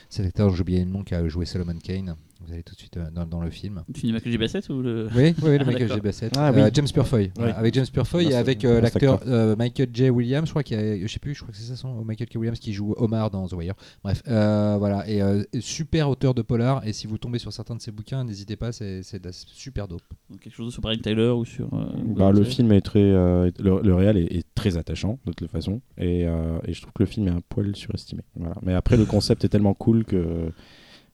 cet 0.08 0.26
acteur, 0.26 0.54
j'ai 0.54 0.60
oublié 0.60 0.84
le 0.84 0.90
nom, 0.90 1.04
qui 1.04 1.14
a 1.14 1.26
joué 1.28 1.44
Solomon 1.46 1.78
Kane. 1.78 2.16
Vous 2.46 2.52
allez 2.52 2.62
tout 2.62 2.74
de 2.74 2.78
suite 2.78 2.96
euh, 2.96 3.10
dans, 3.14 3.26
dans 3.26 3.40
le 3.40 3.50
film. 3.50 3.82
Le 3.88 3.94
film 3.94 4.12
de 4.12 4.14
Michael 4.16 4.32
J. 4.32 4.38
Bassett 4.38 4.68
ou 4.70 4.80
le... 4.82 5.08
Oui, 5.14 5.34
oui, 5.42 5.50
le 5.58 5.60
Ah, 5.60 5.64
Michael. 5.64 5.92
J. 5.92 6.00
Bassett. 6.00 6.32
Ah, 6.36 6.48
Euh, 6.50 6.64
oui. 6.64 6.70
James 6.72 6.86
Purefoy. 6.92 7.30
Voilà, 7.36 7.56
avec 7.58 7.74
James 7.74 7.86
Purefoy 7.92 8.26
Ah, 8.28 8.30
et 8.30 8.34
avec 8.34 8.64
euh, 8.64 8.80
l'acteur 8.80 9.14
acteur. 9.14 9.28
euh, 9.32 9.56
Michael 9.56 9.88
J. 9.92 10.10
Williams, 10.10 10.46
je 10.46 10.50
crois 10.52 10.62
qu'il 10.62 10.78
y 10.78 10.80
a, 10.80 11.06
je 11.06 11.12
sais 11.12 11.18
plus, 11.18 11.34
je 11.34 11.42
crois 11.42 11.52
que 11.52 11.58
c'est 11.58 11.66
ça 11.68 11.76
son 11.76 12.02
Michael 12.04 12.28
K. 12.28 12.36
Williams 12.36 12.58
qui 12.58 12.72
joue 12.72 12.94
Omar 12.96 13.30
dans 13.30 13.46
The 13.46 13.52
Wire. 13.52 13.74
Bref, 14.02 14.22
euh, 14.28 14.76
voilà, 14.78 15.08
et 15.08 15.20
euh, 15.22 15.42
super 15.60 16.08
auteur 16.08 16.34
de 16.34 16.42
polar. 16.42 16.86
Et 16.86 16.92
si 16.92 17.06
vous 17.06 17.18
tombez 17.18 17.38
sur 17.38 17.52
certains 17.52 17.76
de 17.76 17.80
ses 17.82 17.90
bouquins, 17.92 18.24
n'hésitez 18.24 18.56
pas, 18.56 18.72
c'est 18.72 19.02
super 19.46 19.86
dope. 19.86 20.02
quelque 20.40 20.54
chose 20.54 20.72
sur 20.72 20.80
Brian 20.82 20.98
Tyler 21.02 21.28
ou 21.28 21.44
sur. 21.44 21.66
euh, 21.74 21.86
Bah, 22.16 22.32
le 22.32 22.42
film 22.44 22.72
est 22.72 22.80
très, 22.80 23.00
euh, 23.02 23.50
le, 23.58 23.80
le 23.82 23.94
réel 23.94 24.16
est, 24.16 24.32
est 24.34 24.44
très 24.54 24.76
attachant 24.76 25.18
de 25.26 25.32
toute 25.32 25.50
façon, 25.50 25.80
et, 25.98 26.26
euh, 26.26 26.58
et 26.66 26.72
je 26.72 26.80
trouve 26.80 26.92
que 26.94 27.02
le 27.02 27.06
film 27.06 27.28
est 27.28 27.32
un 27.32 27.42
poil 27.48 27.76
surestimé. 27.76 28.22
Voilà. 28.36 28.54
Mais 28.62 28.74
après, 28.74 28.96
le 28.96 29.04
concept 29.04 29.44
est 29.44 29.48
tellement 29.48 29.74
cool 29.74 30.04
que 30.04 30.50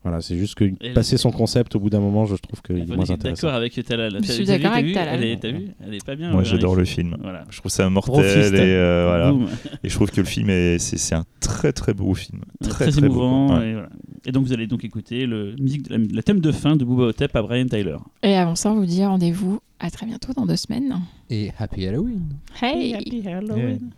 voilà, 0.06 0.22
c'est 0.22 0.36
juste 0.36 0.54
que 0.54 0.64
Et 0.80 0.92
passer 0.94 1.16
son 1.16 1.32
concept 1.32 1.74
au 1.74 1.80
bout 1.80 1.90
d'un 1.90 1.98
moment, 1.98 2.26
je 2.26 2.36
trouve 2.36 2.62
qu'il 2.62 2.78
est 2.78 2.86
moins 2.94 3.10
intéressant. 3.10 3.48
D'accord 3.48 3.54
avec 3.56 3.84
Talal. 3.84 4.20
Je 4.22 4.30
suis 4.30 4.44
d'accord 4.44 4.70
t'as 4.70 4.76
avec 4.76 4.86
vu 4.86 4.92
Talal. 4.92 5.14
Elle 5.16 5.24
est, 5.24 5.36
t'as 5.36 5.50
vu 5.50 5.68
Elle 5.84 5.94
est 5.94 6.04
pas 6.04 6.14
bien. 6.14 6.30
Moi, 6.30 6.42
Véronique 6.42 6.60
j'adore 6.60 6.76
le 6.76 6.84
film. 6.84 7.16
Voilà. 7.20 7.42
Je 7.50 7.58
trouve 7.58 7.72
ça 7.72 7.90
mortel 7.90 8.54
et, 8.54 8.58
euh, 8.60 9.06
voilà. 9.08 9.32
Boum. 9.32 9.48
et 9.82 9.88
je 9.88 9.94
trouve 9.96 10.12
que 10.12 10.20
le 10.20 10.26
film 10.28 10.48
est 10.48 10.78
c'est 10.78 10.96
c'est 10.96 11.16
un 11.16 11.24
très 11.40 11.72
très 11.72 11.92
beau 11.92 12.14
film. 12.14 12.42
Très, 12.60 12.70
Très, 12.70 12.90
très 12.92 13.00
beau, 13.00 13.06
émouvant. 13.06 13.58
Ouais. 13.58 13.68
Et, 13.68 13.72
voilà. 13.72 13.88
et 14.26 14.30
donc 14.30 14.46
vous 14.46 14.52
allez 14.52 14.68
donc 14.68 14.84
écouter 14.84 15.26
le, 15.26 15.56
musique, 15.58 15.90
la, 15.90 15.98
la 15.98 16.22
thème 16.22 16.38
de 16.38 16.52
fin 16.52 16.76
de 16.76 16.84
Booba 16.84 17.06
Hotep 17.06 17.34
à 17.34 17.42
Brian 17.42 17.66
Tyler. 17.66 17.96
Et 18.22 18.36
avant 18.36 18.54
ça, 18.54 18.70
on 18.70 18.76
vous 18.76 18.86
dit 18.86 19.04
rendez-vous 19.04 19.58
à 19.80 19.90
très 19.90 20.06
bientôt 20.06 20.32
dans 20.34 20.46
deux 20.46 20.54
semaines. 20.54 21.00
Et 21.30 21.50
Happy 21.58 21.84
Halloween! 21.84 22.28
Hey 22.62 22.94
Happy 22.94 23.26
Halloween. 23.26 23.90